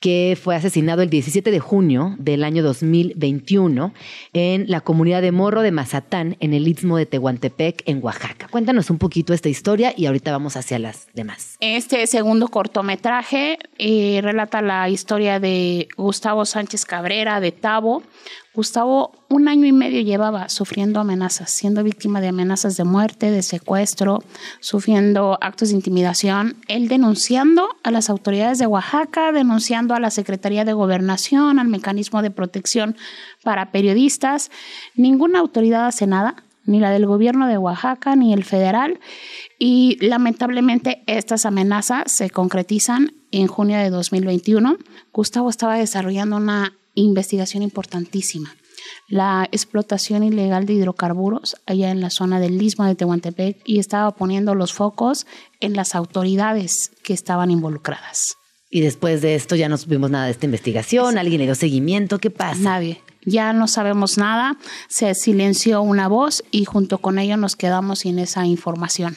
que 0.00 0.38
fue 0.40 0.54
asesinado 0.54 1.02
el 1.02 1.10
17 1.10 1.50
de 1.50 1.60
junio 1.60 2.14
del 2.18 2.44
año 2.44 2.62
2021 2.62 3.94
en 4.32 4.64
la 4.68 4.80
comunidad 4.80 5.22
de 5.22 5.32
Morro 5.32 5.62
de 5.62 5.72
Mazatán, 5.72 6.36
en 6.40 6.52
el 6.52 6.68
istmo 6.68 6.96
de 6.96 7.06
Tehuantepec, 7.06 7.82
en 7.86 8.02
Oaxaca. 8.02 8.48
Cuéntanos 8.48 8.90
un 8.90 8.98
poquito 8.98 9.32
esta 9.32 9.48
historia 9.48 9.94
y 9.96 10.06
ahorita 10.06 10.32
vamos 10.32 10.56
hacia 10.56 10.78
las 10.78 11.08
demás. 11.14 11.56
Este 11.60 12.06
segundo 12.06 12.48
cortometraje 12.48 13.58
eh, 13.78 14.20
relata 14.22 14.60
la 14.60 14.88
historia 14.88 15.40
de 15.40 15.88
Gustavo 15.96 16.44
Sánchez 16.44 16.84
Cabrera, 16.84 17.40
de 17.40 17.52
Tabo, 17.52 18.02
Gustavo 18.56 19.12
un 19.28 19.48
año 19.48 19.66
y 19.66 19.72
medio 19.72 20.00
llevaba 20.00 20.48
sufriendo 20.48 20.98
amenazas, 20.98 21.50
siendo 21.50 21.84
víctima 21.84 22.22
de 22.22 22.28
amenazas 22.28 22.78
de 22.78 22.84
muerte, 22.84 23.30
de 23.30 23.42
secuestro, 23.42 24.22
sufriendo 24.60 25.36
actos 25.42 25.68
de 25.68 25.74
intimidación, 25.74 26.56
él 26.66 26.88
denunciando 26.88 27.68
a 27.82 27.90
las 27.90 28.08
autoridades 28.08 28.58
de 28.58 28.66
Oaxaca, 28.66 29.30
denunciando 29.30 29.94
a 29.94 30.00
la 30.00 30.10
Secretaría 30.10 30.64
de 30.64 30.72
Gobernación, 30.72 31.58
al 31.58 31.68
mecanismo 31.68 32.22
de 32.22 32.30
protección 32.30 32.96
para 33.44 33.72
periodistas. 33.72 34.50
Ninguna 34.94 35.40
autoridad 35.40 35.86
hace 35.86 36.06
nada, 36.06 36.42
ni 36.64 36.80
la 36.80 36.90
del 36.90 37.04
gobierno 37.04 37.48
de 37.48 37.58
Oaxaca, 37.58 38.16
ni 38.16 38.32
el 38.32 38.42
federal. 38.42 39.00
Y 39.58 39.98
lamentablemente 40.00 41.02
estas 41.06 41.44
amenazas 41.44 42.04
se 42.06 42.30
concretizan 42.30 43.12
en 43.32 43.48
junio 43.48 43.76
de 43.76 43.90
2021. 43.90 44.78
Gustavo 45.12 45.50
estaba 45.50 45.74
desarrollando 45.76 46.36
una 46.36 46.72
investigación 46.96 47.62
importantísima. 47.62 48.56
La 49.08 49.48
explotación 49.52 50.24
ilegal 50.24 50.66
de 50.66 50.74
hidrocarburos 50.74 51.56
allá 51.66 51.90
en 51.90 52.00
la 52.00 52.10
zona 52.10 52.40
del 52.40 52.60
istmo 52.60 52.84
de 52.84 52.96
Tehuantepec 52.96 53.58
y 53.64 53.78
estaba 53.78 54.10
poniendo 54.10 54.54
los 54.56 54.72
focos 54.72 55.26
en 55.60 55.74
las 55.74 55.94
autoridades 55.94 56.90
que 57.04 57.12
estaban 57.12 57.52
involucradas. 57.52 58.36
Y 58.68 58.80
después 58.80 59.22
de 59.22 59.36
esto 59.36 59.54
ya 59.54 59.68
no 59.68 59.78
supimos 59.78 60.10
nada 60.10 60.26
de 60.26 60.32
esta 60.32 60.46
investigación, 60.46 61.18
alguien 61.18 61.38
le 61.38 61.46
dio 61.46 61.54
seguimiento, 61.54 62.18
¿qué 62.18 62.30
pasa? 62.30 62.60
Nadie. 62.60 63.00
Ya 63.24 63.52
no 63.52 63.68
sabemos 63.68 64.18
nada, 64.18 64.56
se 64.88 65.14
silenció 65.14 65.82
una 65.82 66.08
voz 66.08 66.44
y 66.50 66.64
junto 66.64 66.98
con 66.98 67.18
ello 67.18 67.36
nos 67.36 67.56
quedamos 67.56 68.00
sin 68.00 68.18
esa 68.18 68.46
información. 68.46 69.16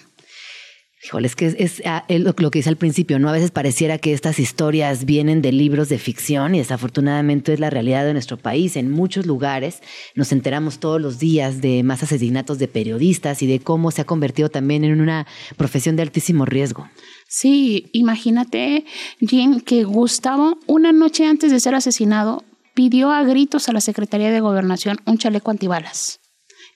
Híjole, 1.02 1.28
es 1.28 1.36
que 1.38 1.56
es, 1.58 1.82
ah, 1.86 2.04
lo, 2.10 2.34
que 2.36 2.60
dice 2.60 2.68
al 2.68 2.76
principio, 2.76 3.20
¿no? 3.20 3.30
A 3.30 3.32
veces 3.32 3.52
pareciera 3.52 3.98
que 3.98 4.12
estas 4.12 4.38
historias 4.38 5.06
vienen 5.06 5.42
de 5.42 5.54
libros 5.54 5.88
de 5.88 5.98
ficción 5.98 6.56
y 6.56 6.58
desafortunadamente 6.58 7.54
es 7.54 7.60
la 7.62 7.70
realidad 7.70 8.04
de 8.04 8.12
nuestro 8.12 8.36
país. 8.36 8.76
En 8.76 8.92
muchos 8.92 9.26
lugares 9.26 9.82
nos 10.16 10.34
enteramos 10.34 10.80
todos 10.80 11.00
los 11.00 11.18
días 11.18 11.62
de 11.62 11.84
más 11.84 12.04
asesinatos 12.04 12.60
de 12.60 12.68
periodistas 12.68 13.42
y 13.42 13.48
de 13.48 13.62
cómo 13.62 13.92
se 13.92 14.02
ha 14.02 14.06
convertido 14.06 14.50
también 14.50 14.84
en 14.84 15.00
una 15.00 15.26
profesión 15.56 15.96
de 15.96 16.02
altísimo 16.02 16.46
riesgo. 16.46 16.90
Sí, 17.30 17.90
imagínate, 17.94 18.84
Jean, 19.22 19.62
que 19.62 19.86
Gustavo, 19.86 20.60
una 20.68 20.92
noche 20.92 21.26
antes 21.26 21.50
de 21.54 21.62
ser 21.62 21.76
asesinado, 21.76 22.44
pidió 22.74 23.12
a 23.12 23.24
gritos 23.24 23.70
a 23.70 23.74
la 23.74 23.80
Secretaría 23.80 24.32
de 24.32 24.42
Gobernación 24.42 24.98
un 25.06 25.18
chaleco 25.18 25.50
antibalas. 25.50 26.20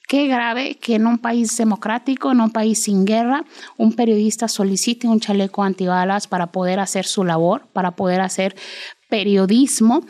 Qué 0.07 0.27
grave 0.27 0.75
que 0.75 0.95
en 0.95 1.07
un 1.07 1.17
país 1.17 1.55
democrático, 1.57 2.31
en 2.31 2.41
un 2.41 2.51
país 2.51 2.83
sin 2.83 3.05
guerra, 3.05 3.45
un 3.77 3.93
periodista 3.93 4.47
solicite 4.47 5.07
un 5.07 5.19
chaleco 5.19 5.63
antibalas 5.63 6.27
para 6.27 6.47
poder 6.47 6.79
hacer 6.79 7.05
su 7.05 7.23
labor, 7.23 7.67
para 7.73 7.91
poder 7.91 8.21
hacer 8.21 8.55
periodismo. 9.13 10.03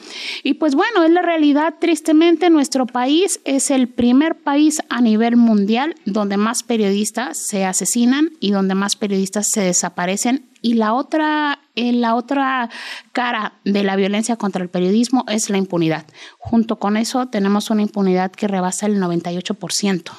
Y 0.43 0.53
pues 0.53 0.75
bueno, 0.75 1.03
es 1.03 1.11
la 1.11 1.21
realidad, 1.21 1.75
tristemente, 1.77 2.49
nuestro 2.49 2.85
país 2.85 3.41
es 3.43 3.69
el 3.69 3.89
primer 3.89 4.35
país 4.35 4.81
a 4.87 5.01
nivel 5.01 5.35
mundial 5.35 5.95
donde 6.05 6.37
más 6.37 6.63
periodistas 6.63 7.37
se 7.45 7.65
asesinan 7.65 8.29
y 8.39 8.51
donde 8.51 8.75
más 8.75 8.95
periodistas 8.95 9.47
se 9.51 9.59
desaparecen. 9.59 10.45
Y 10.61 10.75
la 10.75 10.93
otra, 10.93 11.59
eh, 11.75 11.91
la 11.91 12.15
otra 12.15 12.69
cara 13.11 13.59
de 13.65 13.83
la 13.83 13.97
violencia 13.97 14.37
contra 14.37 14.63
el 14.63 14.69
periodismo 14.69 15.25
es 15.27 15.49
la 15.49 15.57
impunidad. 15.57 16.05
Junto 16.37 16.79
con 16.79 16.95
eso 16.95 17.27
tenemos 17.27 17.69
una 17.71 17.81
impunidad 17.81 18.31
que 18.31 18.47
rebasa 18.47 18.85
el 18.85 19.01
98%. 19.01 20.13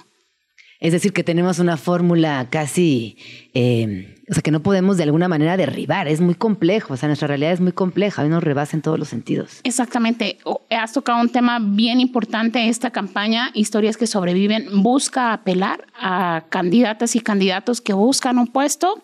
Es 0.79 0.93
decir, 0.93 1.15
que 1.15 1.25
tenemos 1.25 1.59
una 1.59 1.79
fórmula 1.79 2.49
casi, 2.51 3.17
eh, 3.55 4.14
o 4.29 4.33
sea, 4.33 4.43
que 4.43 4.51
no 4.51 4.61
podemos 4.61 4.97
de 4.97 5.03
alguna 5.03 5.29
manera 5.29 5.57
derribar. 5.57 6.09
Es 6.09 6.21
muy 6.21 6.35
complejo, 6.35 6.95
o 6.95 6.97
sea, 6.97 7.09
nuestra 7.09 7.29
realidad 7.29 7.53
es 7.53 7.61
muy 7.61 7.73
compleja, 7.73 8.23
hoy 8.23 8.29
nos 8.29 8.43
rebasa 8.43 8.77
en 8.77 8.83
todos 8.83 8.99
los 8.99 9.09
sentidos. 9.09 9.61
Exactamente. 9.65 10.39
Has 10.71 10.93
tocado 10.93 11.21
un 11.21 11.29
tema 11.29 11.59
bien 11.61 12.01
importante. 12.01 12.69
Esta 12.69 12.91
campaña, 12.91 13.51
Historias 13.55 13.97
que 13.97 14.07
sobreviven, 14.07 14.83
busca 14.83 15.33
apelar 15.33 15.87
a 15.99 16.45
candidatas 16.49 17.17
y 17.17 17.21
candidatos 17.21 17.81
que 17.81 17.93
buscan 17.93 18.39
un 18.39 18.47
puesto 18.47 19.03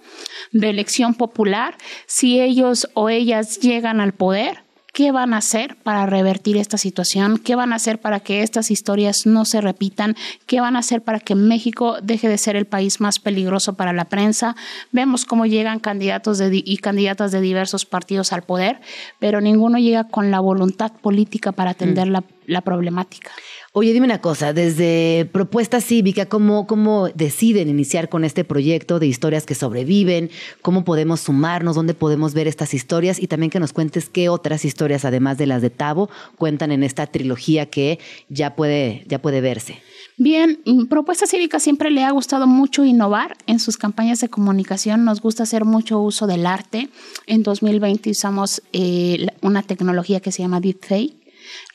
de 0.52 0.70
elección 0.70 1.14
popular. 1.14 1.76
Si 2.06 2.40
ellos 2.40 2.88
o 2.94 3.09
ellas 3.09 3.60
llegan 3.60 4.01
al 4.01 4.12
poder, 4.12 4.64
¿Qué 4.92 5.12
van 5.12 5.34
a 5.34 5.38
hacer 5.38 5.76
para 5.82 6.06
revertir 6.06 6.56
esta 6.56 6.76
situación? 6.76 7.38
¿Qué 7.38 7.54
van 7.54 7.72
a 7.72 7.76
hacer 7.76 8.00
para 8.00 8.20
que 8.20 8.42
estas 8.42 8.70
historias 8.70 9.24
no 9.24 9.44
se 9.44 9.60
repitan? 9.60 10.16
¿Qué 10.46 10.60
van 10.60 10.76
a 10.76 10.80
hacer 10.80 11.02
para 11.02 11.20
que 11.20 11.34
México 11.34 11.98
deje 12.02 12.28
de 12.28 12.38
ser 12.38 12.56
el 12.56 12.66
país 12.66 13.00
más 13.00 13.18
peligroso 13.18 13.74
para 13.74 13.92
la 13.92 14.06
prensa? 14.06 14.56
Vemos 14.90 15.24
cómo 15.24 15.46
llegan 15.46 15.78
candidatos 15.78 16.40
y 16.50 16.76
candidatas 16.78 17.30
de 17.32 17.40
diversos 17.40 17.86
partidos 17.86 18.32
al 18.32 18.42
poder, 18.42 18.80
pero 19.18 19.40
ninguno 19.40 19.78
llega 19.78 20.04
con 20.04 20.30
la 20.30 20.40
voluntad 20.40 20.92
política 20.92 21.52
para 21.52 21.70
atender 21.70 22.10
mm. 22.10 22.22
la 22.46 22.60
problemática. 22.60 23.30
Oye, 23.72 23.92
dime 23.92 24.06
una 24.06 24.20
cosa, 24.20 24.52
desde 24.52 25.30
Propuesta 25.30 25.80
Cívica, 25.80 26.26
¿cómo, 26.26 26.66
¿cómo 26.66 27.09
deciden 27.10 27.68
iniciar 27.68 28.09
con 28.09 28.24
este 28.24 28.42
proyecto 28.42 28.98
de 28.98 29.06
historias 29.06 29.47
que 29.47 29.55
sobreviven? 29.55 30.28
¿Cómo 30.60 30.82
podemos 30.84 31.20
sumarnos? 31.20 31.76
¿Dónde 31.76 31.94
podemos 31.94 32.34
ver 32.34 32.48
estas 32.48 32.74
historias? 32.74 33.22
Y 33.22 33.28
también 33.28 33.48
que 33.48 33.60
nos 33.60 33.72
cuentes 33.72 34.09
qué 34.09 34.28
otras 34.28 34.64
historias, 34.64 35.05
además 35.05 35.38
de 35.38 35.47
las 35.47 35.62
de 35.62 35.70
Tavo, 35.70 36.10
cuentan 36.36 36.72
en 36.72 36.82
esta 36.82 37.06
trilogía 37.06 37.66
que 37.66 38.01
ya 38.28 38.56
puede, 38.56 39.05
ya 39.06 39.22
puede 39.22 39.40
verse. 39.40 39.80
Bien, 40.16 40.59
mm, 40.66 40.86
Propuesta 40.86 41.28
Cívica 41.28 41.60
siempre 41.60 41.92
le 41.92 42.02
ha 42.02 42.10
gustado 42.10 42.48
mucho 42.48 42.84
innovar 42.84 43.36
en 43.47 43.60
sus 43.60 43.76
campañas 43.76 44.18
de 44.18 44.28
comunicación. 44.28 45.05
Nos 45.05 45.20
gusta 45.20 45.44
hacer 45.44 45.64
mucho 45.64 46.01
uso 46.01 46.26
del 46.26 46.44
arte. 46.44 46.88
En 47.28 47.44
2020 47.44 48.10
usamos 48.10 48.62
eh, 48.72 49.28
una 49.42 49.62
tecnología 49.62 50.18
que 50.18 50.32
se 50.32 50.42
llama 50.42 50.60
Deepfake. 50.60 51.20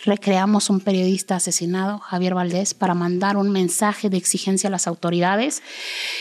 Recreamos 0.04 0.70
un 0.70 0.82
periodista 0.82 1.36
asesinado, 1.38 2.00
Javier 2.00 2.34
Valdés, 2.36 2.74
para 2.74 2.94
mandar 2.94 3.38
un 3.38 3.50
mensaje 3.52 4.10
de 4.10 4.18
exigencia 4.18 4.68
a 4.68 4.72
las 4.72 4.88
autoridades. 4.88 5.64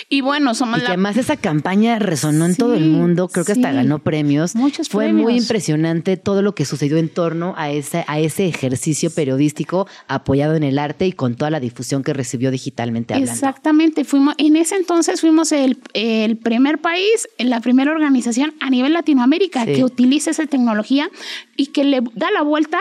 Y 0.08 0.20
bueno, 0.20 0.54
somos 0.54 0.78
Y 0.78 0.80
que 0.82 0.84
la 0.88 0.94
además 0.94 1.16
esa 1.16 1.36
campaña 1.36 1.98
resonó 1.98 2.46
en 2.46 2.54
todo 2.56 2.74
el 2.74 2.84
mundo, 2.88 3.28
creo 3.28 3.44
que 3.44 3.52
hasta 3.52 3.72
ganó 3.72 3.98
premios. 3.98 4.54
Muchos 4.54 4.88
Fue 4.88 5.04
premios. 5.06 5.22
muy 5.24 5.36
impresionante 5.38 6.16
todo 6.16 6.40
lo 6.42 6.54
que 6.54 6.64
sucedió 6.64 6.96
en 6.98 7.08
torno 7.08 7.54
a 7.56 7.70
ese, 7.70 8.04
a 8.06 8.20
ese 8.20 8.46
ejercicio 8.46 9.10
periodístico 9.10 9.86
apoyado 10.08 10.54
en 10.54 10.62
el 10.62 10.78
arte 10.78 11.06
y 11.06 11.12
con 11.12 11.34
toda 11.34 11.50
la 11.50 11.60
difusión 11.60 12.02
que 12.02 12.12
recibió 12.12 12.50
digitalmente 12.50 13.14
hablando. 13.14 13.32
Exactamente, 13.32 14.04
fuimos, 14.04 14.34
en 14.38 14.56
ese 14.56 14.76
entonces 14.76 15.20
fuimos 15.20 15.50
el, 15.52 15.78
el 15.94 16.36
primer 16.36 16.78
país, 16.80 17.28
la 17.38 17.60
primera 17.60 17.90
organización 17.92 18.54
a 18.60 18.70
nivel 18.70 18.92
Latinoamérica 18.92 19.64
Sí. 19.64 19.72
que 19.74 19.84
utiliza 19.84 20.30
esa 20.30 20.46
tecnología 20.46 21.08
y 21.56 21.66
que 21.66 21.84
le 21.84 22.00
da 22.14 22.30
la 22.30 22.42
vuelta 22.42 22.78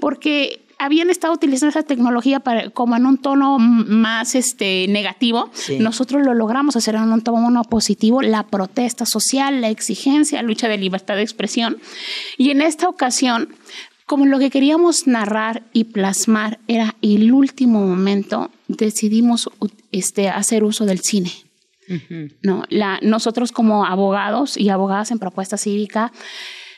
porque 0.00 0.33
habían 0.78 1.10
estado 1.10 1.32
utilizando 1.32 1.70
esa 1.70 1.86
tecnología 1.86 2.40
para, 2.40 2.70
como 2.70 2.96
en 2.96 3.06
un 3.06 3.18
tono 3.18 3.58
más 3.58 4.34
este, 4.34 4.86
negativo. 4.88 5.50
Sí. 5.52 5.78
Nosotros 5.78 6.24
lo 6.24 6.34
logramos 6.34 6.76
hacer 6.76 6.94
en 6.94 7.12
un 7.12 7.22
tono 7.22 7.64
positivo, 7.64 8.22
la 8.22 8.44
protesta 8.44 9.06
social, 9.06 9.60
la 9.60 9.70
exigencia, 9.70 10.42
lucha 10.42 10.68
de 10.68 10.78
libertad 10.78 11.16
de 11.16 11.22
expresión. 11.22 11.78
Y 12.36 12.50
en 12.50 12.60
esta 12.60 12.88
ocasión, 12.88 13.48
como 14.06 14.26
lo 14.26 14.38
que 14.38 14.50
queríamos 14.50 15.06
narrar 15.06 15.62
y 15.72 15.84
plasmar 15.84 16.58
era 16.68 16.96
el 17.02 17.32
último 17.32 17.86
momento, 17.86 18.50
decidimos 18.68 19.50
este, 19.92 20.28
hacer 20.28 20.64
uso 20.64 20.84
del 20.84 21.00
cine. 21.00 21.32
No, 22.42 22.64
la, 22.70 22.98
nosotros 23.02 23.52
como 23.52 23.84
abogados 23.84 24.56
y 24.56 24.70
abogadas 24.70 25.10
en 25.10 25.18
propuesta 25.18 25.58
cívica 25.58 26.12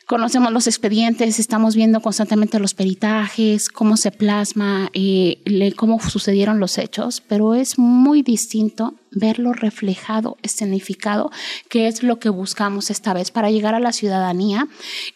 conocemos 0.06 0.52
los 0.52 0.66
expedientes, 0.66 1.38
estamos 1.40 1.74
viendo 1.74 2.00
constantemente 2.00 2.58
los 2.60 2.74
peritajes, 2.74 3.68
cómo 3.68 3.96
se 3.96 4.12
plasma, 4.12 4.88
eh, 4.94 5.38
le- 5.44 5.72
cómo 5.72 5.98
sucedieron 6.00 6.60
los 6.60 6.78
hechos, 6.78 7.22
pero 7.26 7.54
es 7.54 7.78
muy 7.78 8.22
distinto 8.22 8.94
verlo 9.10 9.52
reflejado, 9.52 10.36
escenificado, 10.42 11.30
que 11.68 11.86
es 11.86 12.02
lo 12.02 12.18
que 12.18 12.28
buscamos 12.28 12.90
esta 12.90 13.14
vez 13.14 13.30
para 13.30 13.50
llegar 13.50 13.74
a 13.74 13.80
la 13.80 13.92
ciudadanía 13.92 14.68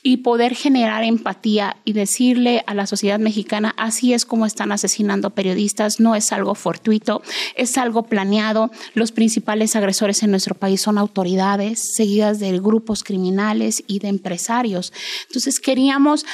y 0.02 0.18
poder 0.18 0.54
generar 0.54 1.04
empatía 1.04 1.76
y 1.84 1.92
decirle 1.92 2.64
a 2.66 2.74
la 2.74 2.86
sociedad 2.86 3.18
mexicana, 3.18 3.74
así 3.76 4.14
es 4.14 4.24
como 4.24 4.46
están 4.46 4.72
asesinando 4.72 5.30
periodistas, 5.30 6.00
no 6.00 6.14
es 6.14 6.32
algo 6.32 6.54
fortuito, 6.54 7.22
es 7.56 7.76
algo 7.78 8.04
planeado. 8.04 8.70
Los 8.94 9.12
principales 9.12 9.76
agresores 9.76 10.22
en 10.22 10.30
nuestro 10.30 10.54
país 10.54 10.80
son 10.80 10.98
autoridades, 10.98 11.94
seguidas 11.94 12.38
de 12.38 12.58
grupos 12.58 13.04
criminales 13.04 13.82
y 13.86 13.98
de 13.98 14.08
empresarios. 14.08 14.92
Entonces 15.26 15.60
queríamos 15.60 16.24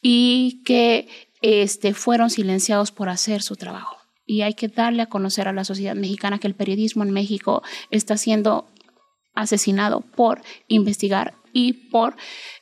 y 0.00 0.62
que 0.64 1.08
este, 1.40 1.94
fueron 1.94 2.30
silenciados 2.30 2.92
por 2.92 3.08
hacer 3.08 3.42
su 3.42 3.56
trabajo. 3.56 3.96
Y 4.26 4.42
hay 4.42 4.54
que 4.54 4.68
darle 4.68 5.02
a 5.02 5.06
conocer 5.06 5.48
a 5.48 5.52
la 5.52 5.64
sociedad 5.64 5.94
mexicana 5.94 6.38
que 6.38 6.46
el 6.46 6.54
periodismo 6.54 7.02
en 7.02 7.12
México 7.12 7.62
está 7.90 8.16
siendo 8.16 8.66
asesinado 9.34 10.00
por 10.00 10.42
investigar 10.66 11.34
y 11.52 11.72
por 11.90 12.16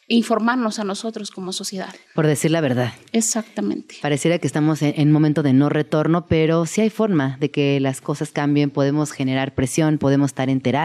informarnos 0.09 0.79
a 0.79 0.85
nosotros 0.85 1.31
como 1.31 1.53
sociedad. 1.53 1.95
Por 2.15 2.27
decir 2.27 2.51
la 2.51 2.61
verdad. 2.61 2.93
Exactamente. 3.13 3.97
Pareciera 4.01 4.39
que 4.39 4.47
estamos 4.47 4.83
en, 4.83 4.95
en 4.97 5.09
un 5.09 5.13
momento 5.13 5.43
de 5.43 5.53
no 5.53 5.69
retorno, 5.69 6.27
pero 6.27 6.65
sí 6.67 6.81
hay 6.81 6.91
forma 6.91 7.37
de 7.41 7.51
que 7.51 7.81
las 7.81 8.01
cosas 8.01 8.31
cambien, 8.31 8.71
podemos 8.71 9.13
generar 9.13 9.55
presión, 9.55 9.99
podemos 9.99 10.31
estar 10.31 10.49
enterados 10.49 10.77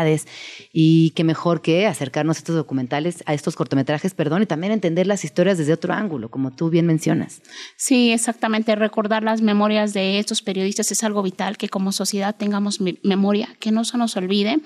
y 0.73 1.11
qué 1.11 1.23
mejor 1.23 1.61
que 1.61 1.87
acercarnos 1.87 2.37
a 2.37 2.39
estos 2.39 2.55
documentales, 2.55 3.23
a 3.25 3.33
estos 3.33 3.55
cortometrajes, 3.55 4.13
perdón, 4.13 4.43
y 4.43 4.45
también 4.45 4.73
entender 4.73 5.07
las 5.07 5.23
historias 5.23 5.57
desde 5.57 5.73
otro 5.73 5.93
ángulo, 5.93 6.29
como 6.29 6.51
tú 6.51 6.69
bien 6.69 6.85
mencionas. 6.85 7.41
Sí, 7.75 8.11
exactamente. 8.11 8.75
Recordar 8.75 9.23
las 9.23 9.41
memorias 9.41 9.93
de 9.93 10.19
estos 10.19 10.41
periodistas 10.41 10.91
es 10.91 11.03
algo 11.03 11.21
vital, 11.21 11.57
que 11.57 11.69
como 11.69 11.91
sociedad 11.91 12.35
tengamos 12.35 12.79
memoria, 13.03 13.49
que 13.59 13.71
no 13.71 13.83
se 13.83 13.97
nos 13.97 14.15
olvide 14.15 14.59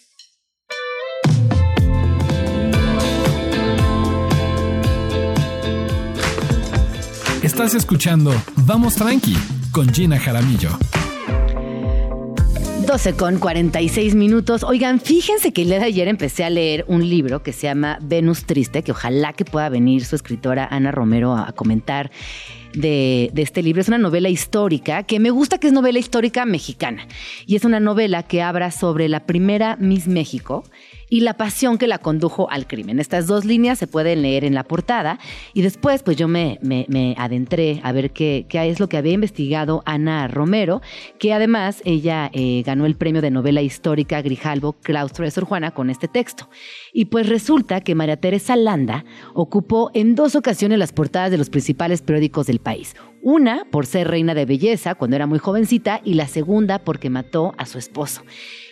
Estás 7.42 7.74
escuchando 7.74 8.30
Vamos 8.66 8.96
Tranqui 8.96 9.36
con 9.72 9.88
Gina 9.88 10.18
Jaramillo. 10.18 10.68
12 12.86 13.14
con 13.14 13.38
46 13.38 14.14
minutos. 14.14 14.62
Oigan, 14.62 15.00
fíjense 15.00 15.52
que 15.52 15.62
el 15.62 15.68
día 15.68 15.78
de 15.78 15.86
ayer 15.86 16.06
empecé 16.06 16.44
a 16.44 16.50
leer 16.50 16.84
un 16.86 17.08
libro 17.08 17.42
que 17.42 17.52
se 17.52 17.62
llama 17.62 17.98
Venus 18.02 18.44
Triste, 18.44 18.82
que 18.82 18.92
ojalá 18.92 19.32
que 19.32 19.46
pueda 19.46 19.70
venir 19.70 20.04
su 20.04 20.14
escritora 20.16 20.68
Ana 20.70 20.90
Romero 20.90 21.34
a, 21.34 21.52
comentar 21.52 22.10
de, 22.74 23.30
de 23.32 23.42
este 23.42 23.62
libro. 23.62 23.80
Es 23.80 23.88
una 23.88 23.96
novela 23.96 24.28
histórica 24.28 25.02
que 25.02 25.18
me 25.18 25.30
gusta 25.30 25.56
que 25.58 25.68
es 25.68 25.72
novela 25.72 25.98
histórica 25.98 26.44
mexicana. 26.44 27.06
Y 27.46 27.56
es 27.56 27.64
una 27.64 27.80
novela 27.80 28.22
que 28.22 28.42
habla 28.42 28.70
sobre 28.70 29.08
la 29.08 29.24
primera 29.24 29.76
Miss 29.80 30.06
México 30.06 30.64
y 31.14 31.20
la 31.20 31.34
pasión 31.34 31.78
que 31.78 31.86
la 31.86 31.98
condujo 31.98 32.50
al 32.50 32.66
crimen. 32.66 32.98
Estas 32.98 33.28
dos 33.28 33.44
líneas 33.44 33.78
se 33.78 33.86
pueden 33.86 34.20
leer 34.22 34.44
en 34.44 34.52
la 34.52 34.64
portada 34.64 35.20
y 35.52 35.62
después 35.62 36.02
pues 36.02 36.16
yo 36.16 36.26
me, 36.26 36.58
me- 36.60 37.14
adentré 37.16 37.78
a 37.84 37.92
ver 37.92 38.10
qué, 38.10 38.46
qué 38.48 38.68
es 38.68 38.80
lo 38.80 38.88
que 38.88 38.96
había 38.96 39.12
investigado 39.12 39.84
Ana 39.86 40.26
Romero, 40.26 40.82
que 41.20 41.32
además 41.32 41.82
ella 41.84 42.30
eh, 42.32 42.64
ganó 42.66 42.84
el 42.84 42.96
premio 42.96 43.22
de 43.22 43.30
novela 43.30 43.62
histórica 43.62 44.22
Grijalbo 44.22 44.72
Claustro 44.72 45.24
de 45.24 45.30
Sor 45.30 45.44
Juana 45.44 45.70
con 45.70 45.88
este 45.88 46.08
texto. 46.08 46.50
Y 46.92 47.04
pues 47.04 47.28
resulta 47.28 47.80
que 47.80 47.94
María 47.94 48.16
Teresa 48.16 48.56
Landa 48.56 49.04
ocupó 49.34 49.92
en 49.94 50.16
dos 50.16 50.34
ocasiones 50.34 50.80
las 50.80 50.92
portadas 50.92 51.30
de 51.30 51.38
los 51.38 51.48
principales 51.48 52.02
periódicos 52.02 52.48
del 52.48 52.58
país. 52.58 52.96
Una 53.22 53.66
por 53.70 53.86
ser 53.86 54.08
reina 54.08 54.34
de 54.34 54.46
belleza 54.46 54.96
cuando 54.96 55.14
era 55.14 55.28
muy 55.28 55.38
jovencita 55.38 56.00
y 56.02 56.14
la 56.14 56.26
segunda 56.26 56.80
porque 56.80 57.08
mató 57.08 57.54
a 57.56 57.66
su 57.66 57.78
esposo. 57.78 58.22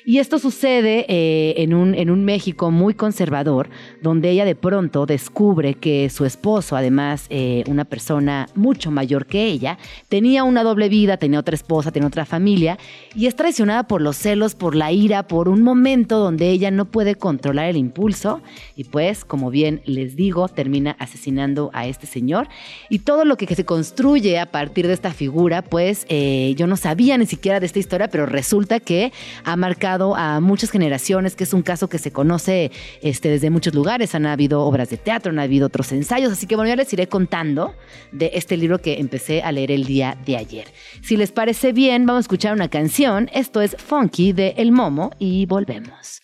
Y 0.04 0.18
esto 0.18 0.40
sucede 0.40 1.06
eh, 1.08 1.54
en, 1.58 1.74
un, 1.74 1.94
en 1.94 2.10
un 2.10 2.24
México 2.24 2.72
muy 2.72 2.94
conservador, 2.94 3.70
donde 4.00 4.30
ella 4.30 4.44
de 4.44 4.56
pronto 4.56 5.06
descubre 5.06 5.74
que 5.74 6.10
su 6.10 6.24
esposo, 6.24 6.74
además 6.74 7.26
eh, 7.30 7.62
una 7.68 7.84
persona 7.84 8.48
mucho 8.56 8.90
mayor 8.90 9.26
que 9.26 9.46
ella, 9.46 9.78
tenía 10.08 10.42
una 10.42 10.64
doble 10.64 10.88
vida, 10.88 11.18
tenía 11.18 11.38
otra 11.38 11.54
esposa, 11.54 11.92
tenía 11.92 12.08
otra 12.08 12.24
familia, 12.24 12.78
y 13.14 13.26
es 13.26 13.36
traicionada 13.36 13.84
por 13.84 14.00
los 14.00 14.16
celos, 14.16 14.56
por 14.56 14.74
la 14.74 14.90
ira, 14.90 15.28
por 15.28 15.48
un 15.48 15.62
momento 15.62 16.18
donde 16.18 16.50
ella 16.50 16.72
no 16.72 16.86
puede 16.86 17.14
controlar 17.14 17.66
el 17.66 17.76
impulso, 17.76 18.42
y 18.74 18.84
pues, 18.84 19.24
como 19.24 19.50
bien 19.50 19.82
les 19.84 20.16
digo, 20.16 20.48
termina 20.48 20.96
asesinando 20.98 21.70
a 21.74 21.86
este 21.86 22.08
señor. 22.08 22.48
Y 22.88 23.00
todo 23.00 23.24
lo 23.24 23.36
que, 23.36 23.52
se 23.52 23.66
construye 23.66 24.38
a 24.38 24.46
partir 24.46 24.86
de 24.86 24.94
esta 24.94 25.12
figura, 25.12 25.60
pues 25.60 26.06
eh, 26.08 26.54
yo 26.56 26.66
no 26.66 26.78
sabía 26.78 27.18
ni 27.18 27.26
siquiera 27.26 27.60
de 27.60 27.66
esta 27.66 27.78
historia, 27.78 28.08
pero 28.08 28.24
resulta 28.24 28.80
que 28.80 29.12
ha 29.44 29.56
marcado 29.56 29.91
a 30.16 30.40
muchas 30.40 30.70
generaciones, 30.70 31.36
que 31.36 31.44
es 31.44 31.52
un 31.52 31.62
caso 31.62 31.88
que 31.88 31.98
se 31.98 32.12
conoce 32.12 32.70
este, 33.02 33.28
desde 33.28 33.50
muchos 33.50 33.74
lugares. 33.74 34.14
Han 34.14 34.26
habido 34.26 34.62
obras 34.62 34.90
de 34.90 34.96
teatro, 34.96 35.30
han 35.30 35.38
habido 35.38 35.66
otros 35.66 35.92
ensayos, 35.92 36.32
así 36.32 36.46
que 36.46 36.56
bueno, 36.56 36.68
ya 36.68 36.76
les 36.76 36.92
iré 36.92 37.08
contando 37.08 37.74
de 38.12 38.30
este 38.34 38.56
libro 38.56 38.78
que 38.78 38.98
empecé 39.00 39.42
a 39.42 39.52
leer 39.52 39.70
el 39.70 39.84
día 39.84 40.16
de 40.24 40.36
ayer. 40.36 40.72
Si 41.02 41.16
les 41.16 41.32
parece 41.32 41.72
bien, 41.72 42.06
vamos 42.06 42.20
a 42.20 42.22
escuchar 42.22 42.52
una 42.54 42.68
canción. 42.68 43.30
Esto 43.32 43.60
es 43.60 43.76
Funky 43.78 44.32
de 44.32 44.54
El 44.56 44.72
Momo 44.72 45.10
y 45.18 45.46
volvemos. 45.46 46.20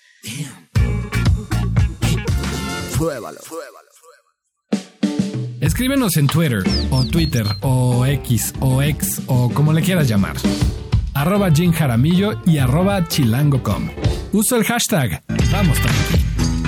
Pruébalo. 2.96 3.38
Escríbenos 5.60 6.16
en 6.16 6.28
Twitter 6.28 6.62
o 6.90 7.04
Twitter 7.04 7.44
o 7.62 8.06
X 8.06 8.54
o 8.60 8.80
X 8.80 9.22
o 9.26 9.50
como 9.50 9.72
le 9.72 9.82
quieras 9.82 10.08
llamar. 10.08 10.36
Arroba 11.18 11.50
Jim 11.50 11.72
Jaramillo 11.72 12.40
y 12.46 12.58
arroba 12.58 13.08
chilango.com. 13.08 13.90
Uso 14.32 14.54
el 14.54 14.62
hashtag 14.62 15.20
Vamos. 15.50 15.76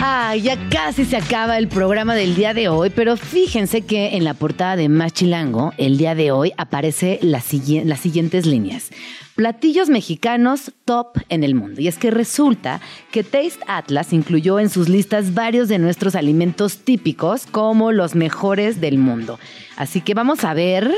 Ah, 0.02 0.34
ya 0.34 0.58
casi 0.70 1.04
se 1.04 1.16
acaba 1.16 1.56
el 1.56 1.68
programa 1.68 2.16
del 2.16 2.34
día 2.34 2.52
de 2.52 2.68
hoy, 2.68 2.90
pero 2.90 3.16
fíjense 3.16 3.82
que 3.82 4.16
en 4.16 4.24
la 4.24 4.34
portada 4.34 4.74
de 4.74 4.88
Más 4.88 5.12
Chilango, 5.12 5.72
el 5.78 5.98
día 5.98 6.16
de 6.16 6.32
hoy, 6.32 6.52
aparece 6.56 7.20
las 7.22 7.44
siguientes 7.44 8.44
líneas. 8.44 8.90
Platillos 9.36 9.88
mexicanos 9.88 10.72
top 10.84 11.18
en 11.28 11.44
el 11.44 11.54
mundo. 11.54 11.80
Y 11.80 11.86
es 11.86 11.96
que 11.96 12.10
resulta 12.10 12.80
que 13.12 13.22
Taste 13.22 13.60
Atlas 13.68 14.12
incluyó 14.12 14.58
en 14.58 14.68
sus 14.68 14.88
listas 14.88 15.32
varios 15.32 15.68
de 15.68 15.78
nuestros 15.78 16.16
alimentos 16.16 16.78
típicos 16.78 17.46
como 17.46 17.92
los 17.92 18.16
mejores 18.16 18.80
del 18.80 18.98
mundo. 18.98 19.38
Así 19.76 20.00
que 20.00 20.14
vamos 20.14 20.42
a 20.42 20.54
ver 20.54 20.90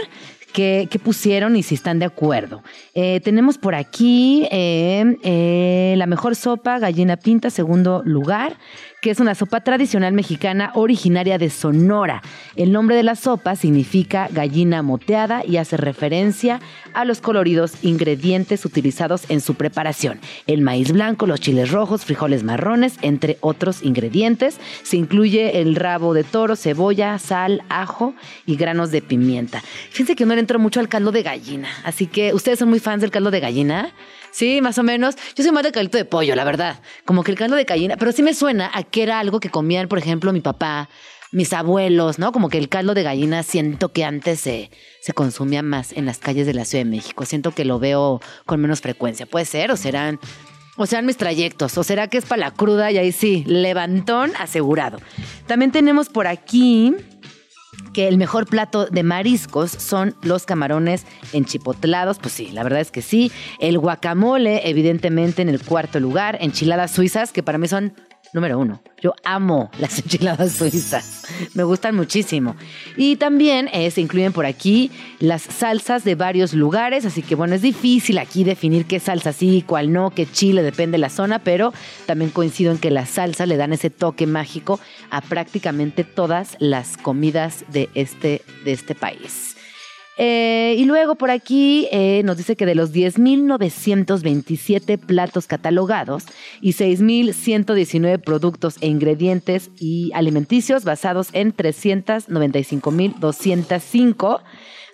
qué 0.53 1.01
pusieron 1.03 1.57
y 1.57 1.63
si 1.63 1.75
están 1.75 1.99
de 1.99 2.05
acuerdo. 2.05 2.63
Eh, 2.95 3.21
tenemos 3.21 3.57
por 3.57 3.75
aquí 3.75 4.47
eh, 4.51 5.17
eh, 5.23 5.95
la 5.97 6.07
mejor 6.07 6.37
sopa, 6.37 6.79
gallina 6.79 7.17
pinta, 7.17 7.49
segundo 7.49 8.03
lugar, 8.05 8.57
que 9.01 9.11
es 9.11 9.19
una 9.19 9.35
sopa 9.35 9.63
tradicional 9.63 10.13
mexicana 10.13 10.71
originaria 10.75 11.37
de 11.37 11.51
Sonora. 11.51 12.23
El 12.55 12.71
nombre 12.71 12.95
de 12.95 13.03
la 13.03 13.17
sopa 13.17 13.57
significa 13.57 14.29
gallina 14.31 14.83
moteada 14.83 15.43
y 15.45 15.57
hace 15.57 15.77
referencia 15.77 16.61
a 16.95 17.05
los 17.05 17.21
coloridos 17.21 17.83
ingredientes 17.83 18.65
utilizados 18.65 19.29
en 19.29 19.41
su 19.41 19.55
preparación. 19.55 20.21
El 20.47 20.61
maíz 20.61 20.93
blanco, 20.93 21.27
los 21.27 21.41
chiles 21.41 21.73
rojos, 21.73 22.05
frijoles 22.05 22.45
marrones, 22.45 22.97
entre 23.03 23.39
otros 23.41 23.83
ingredientes. 23.83 24.59
Se 24.85 24.97
incluye 24.97 25.61
el 25.61 25.75
rabo 25.75 26.15
de 26.15 26.23
toro, 26.23 26.55
cebolla, 26.55 27.19
sal, 27.19 27.65
ajo 27.71 28.15
y 28.47 28.55
granos 28.55 28.93
de 28.93 29.03
pimienta. 29.03 29.63
Fíjense 29.91 30.15
que 30.15 30.27
no 30.27 30.35
le 30.35 30.42
entro 30.43 30.59
mucho 30.59 30.81
al 30.81 30.89
caldo 30.89 31.13
de 31.13 31.23
gallina, 31.23 31.69
así 31.85 32.07
que 32.07 32.35
ustedes 32.35 32.59
son 32.59 32.69
muy 32.69 32.81
fans 32.81 33.01
del 33.01 33.11
caldo 33.11 33.31
de 33.31 33.41
gallina. 33.41 33.95
Sí, 34.33 34.61
más 34.61 34.79
o 34.79 34.83
menos. 34.83 35.17
Yo 35.37 35.45
soy 35.45 35.53
más 35.53 35.63
de 35.63 35.73
caldito 35.73 35.99
de 35.99 36.05
pollo, 36.05 36.35
la 36.35 36.45
verdad. 36.45 36.81
Como 37.05 37.23
que 37.23 37.31
el 37.31 37.39
caldo 37.39 37.55
de 37.55 37.65
gallina, 37.65 37.97
pero 37.97 38.13
sí 38.13 38.23
me 38.23 38.35
suena 38.35 38.71
a 38.73 38.83
que 38.83 39.03
era 39.03 39.21
algo 39.21 39.41
que 39.41 39.51
comían, 39.51 39.89
por 39.89 39.99
ejemplo, 39.99 40.33
mi 40.33 40.41
papá, 40.41 40.89
mis 41.33 41.53
abuelos, 41.53 42.19
¿no? 42.19 42.33
Como 42.33 42.49
que 42.49 42.59
el 42.59 42.69
caldo 42.69 42.95
de 42.95 43.03
gallina 43.03 43.43
siento 43.43 43.91
que 43.91 44.05
antes 44.05 44.41
se, 44.41 44.71
se 45.01 45.13
consumía 45.13 45.63
más 45.63 45.93
en 45.93 46.07
las 46.07 46.19
calles 46.19 46.47
de 46.47 46.55
la 46.55 46.65
Ciudad 46.65 46.85
de 46.85 46.91
México. 46.91 47.25
Siento 47.27 47.53
que 47.53 47.65
lo 47.65 47.79
veo 47.79 48.21
con 48.47 48.61
menos 48.61 48.81
frecuencia. 48.81 49.27
Puede 49.27 49.45
ser, 49.45 49.71
o 49.71 49.77
serán, 49.77 50.19
o 50.77 50.87
serán 50.87 51.07
mis 51.07 51.19
trayectos, 51.19 51.77
o 51.77 51.85
será 51.85 52.09
que 52.09 52.19
es 52.19 52.25
para 52.25 52.41
la 52.41 52.51
cruda 52.53 52.91
y 52.91 52.99
ahí 52.99 53.13
sí, 53.13 53.45
levantón 53.47 54.33
asegurado. 54.39 54.99
También 55.47 55.73
tenemos 55.73 56.09
por 56.09 56.27
aquí 56.27 56.95
que 57.93 58.09
el 58.09 58.19
mejor 58.19 58.47
plato 58.47 58.87
de 58.87 59.03
mariscos 59.03 59.71
son 59.71 60.15
los 60.23 60.47
camarones 60.47 61.07
enchipotlados. 61.33 62.19
Pues 62.19 62.35
sí, 62.35 62.49
la 62.53 62.63
verdad 62.63 62.81
es 62.81 62.91
que 62.91 63.03
sí. 63.03 63.31
El 63.59 63.79
guacamole, 63.79 64.69
evidentemente, 64.69 65.43
en 65.43 65.49
el 65.49 65.63
cuarto 65.63 66.01
lugar. 66.01 66.39
Enchiladas 66.41 66.91
suizas, 66.91 67.33
que 67.33 67.43
para 67.43 67.59
mí 67.59 67.69
son 67.69 67.95
número 68.33 68.59
uno. 68.59 68.83
Yo 69.01 69.15
amo 69.25 69.71
las 69.79 69.99
enchiladas 70.03 70.53
suizas. 70.53 71.25
Me 71.55 71.65
gustan 71.65 71.95
muchísimo. 71.95 72.57
Y 72.97 73.17
también 73.17 73.69
se 73.91 74.01
incluyen 74.01 74.33
por 74.33 74.47
aquí 74.47 74.91
las 75.19 75.43
salsas 75.43 76.05
de 76.05 76.15
varios 76.15 76.55
lugares. 76.55 77.05
Así 77.05 77.23
que 77.23 77.35
bueno, 77.35 77.55
es 77.55 77.63
difícil 77.63 78.19
aquí 78.19 78.45
definir 78.45 78.87
qué 78.87 79.01
salsa 79.01 79.33
sí, 79.33 79.65
cuál 79.67 79.93
no, 79.93 80.11
qué 80.11 80.27
chile, 80.31 80.63
depende 80.63 80.93
de 80.93 80.99
la 80.99 81.11
zona. 81.11 81.41
Pero 81.41 81.73
también 82.07 82.31
coincido 82.31 82.73
en 82.73 82.79
que 82.79 82.91
las 82.91 83.11
salsas 83.11 83.49
le 83.49 83.57
dan 83.57 83.73
ese 83.73 83.91
toque 83.91 84.27
mágico 84.27 84.81
a 85.11 85.21
prácticamente 85.21 86.05
todas 86.05 86.57
las 86.59 86.97
comidas 86.97 87.65
de 87.73 87.91
este, 87.95 88.43
de 88.65 88.73
este 88.73 88.95
país. 88.95 89.52
Eh, 90.19 90.77
y 90.79 90.85
luego 90.85 91.15
por 91.15 91.31
aquí 91.31 91.89
eh, 91.91 92.21
nos 92.25 92.37
dice 92.37 92.55
que 92.55 92.67
de 92.67 92.75
los 92.75 92.93
10.927 92.93 94.99
platos 94.99 95.47
catalogados 95.47 96.25
y 96.61 96.75
6.119 96.75 98.21
productos 98.21 98.77
e 98.83 98.89
ingredientes 98.89 99.71
y 99.79 100.11
alimenticios 100.13 100.85
basados 100.85 101.31
en 101.33 101.57
395.205, 101.57 104.43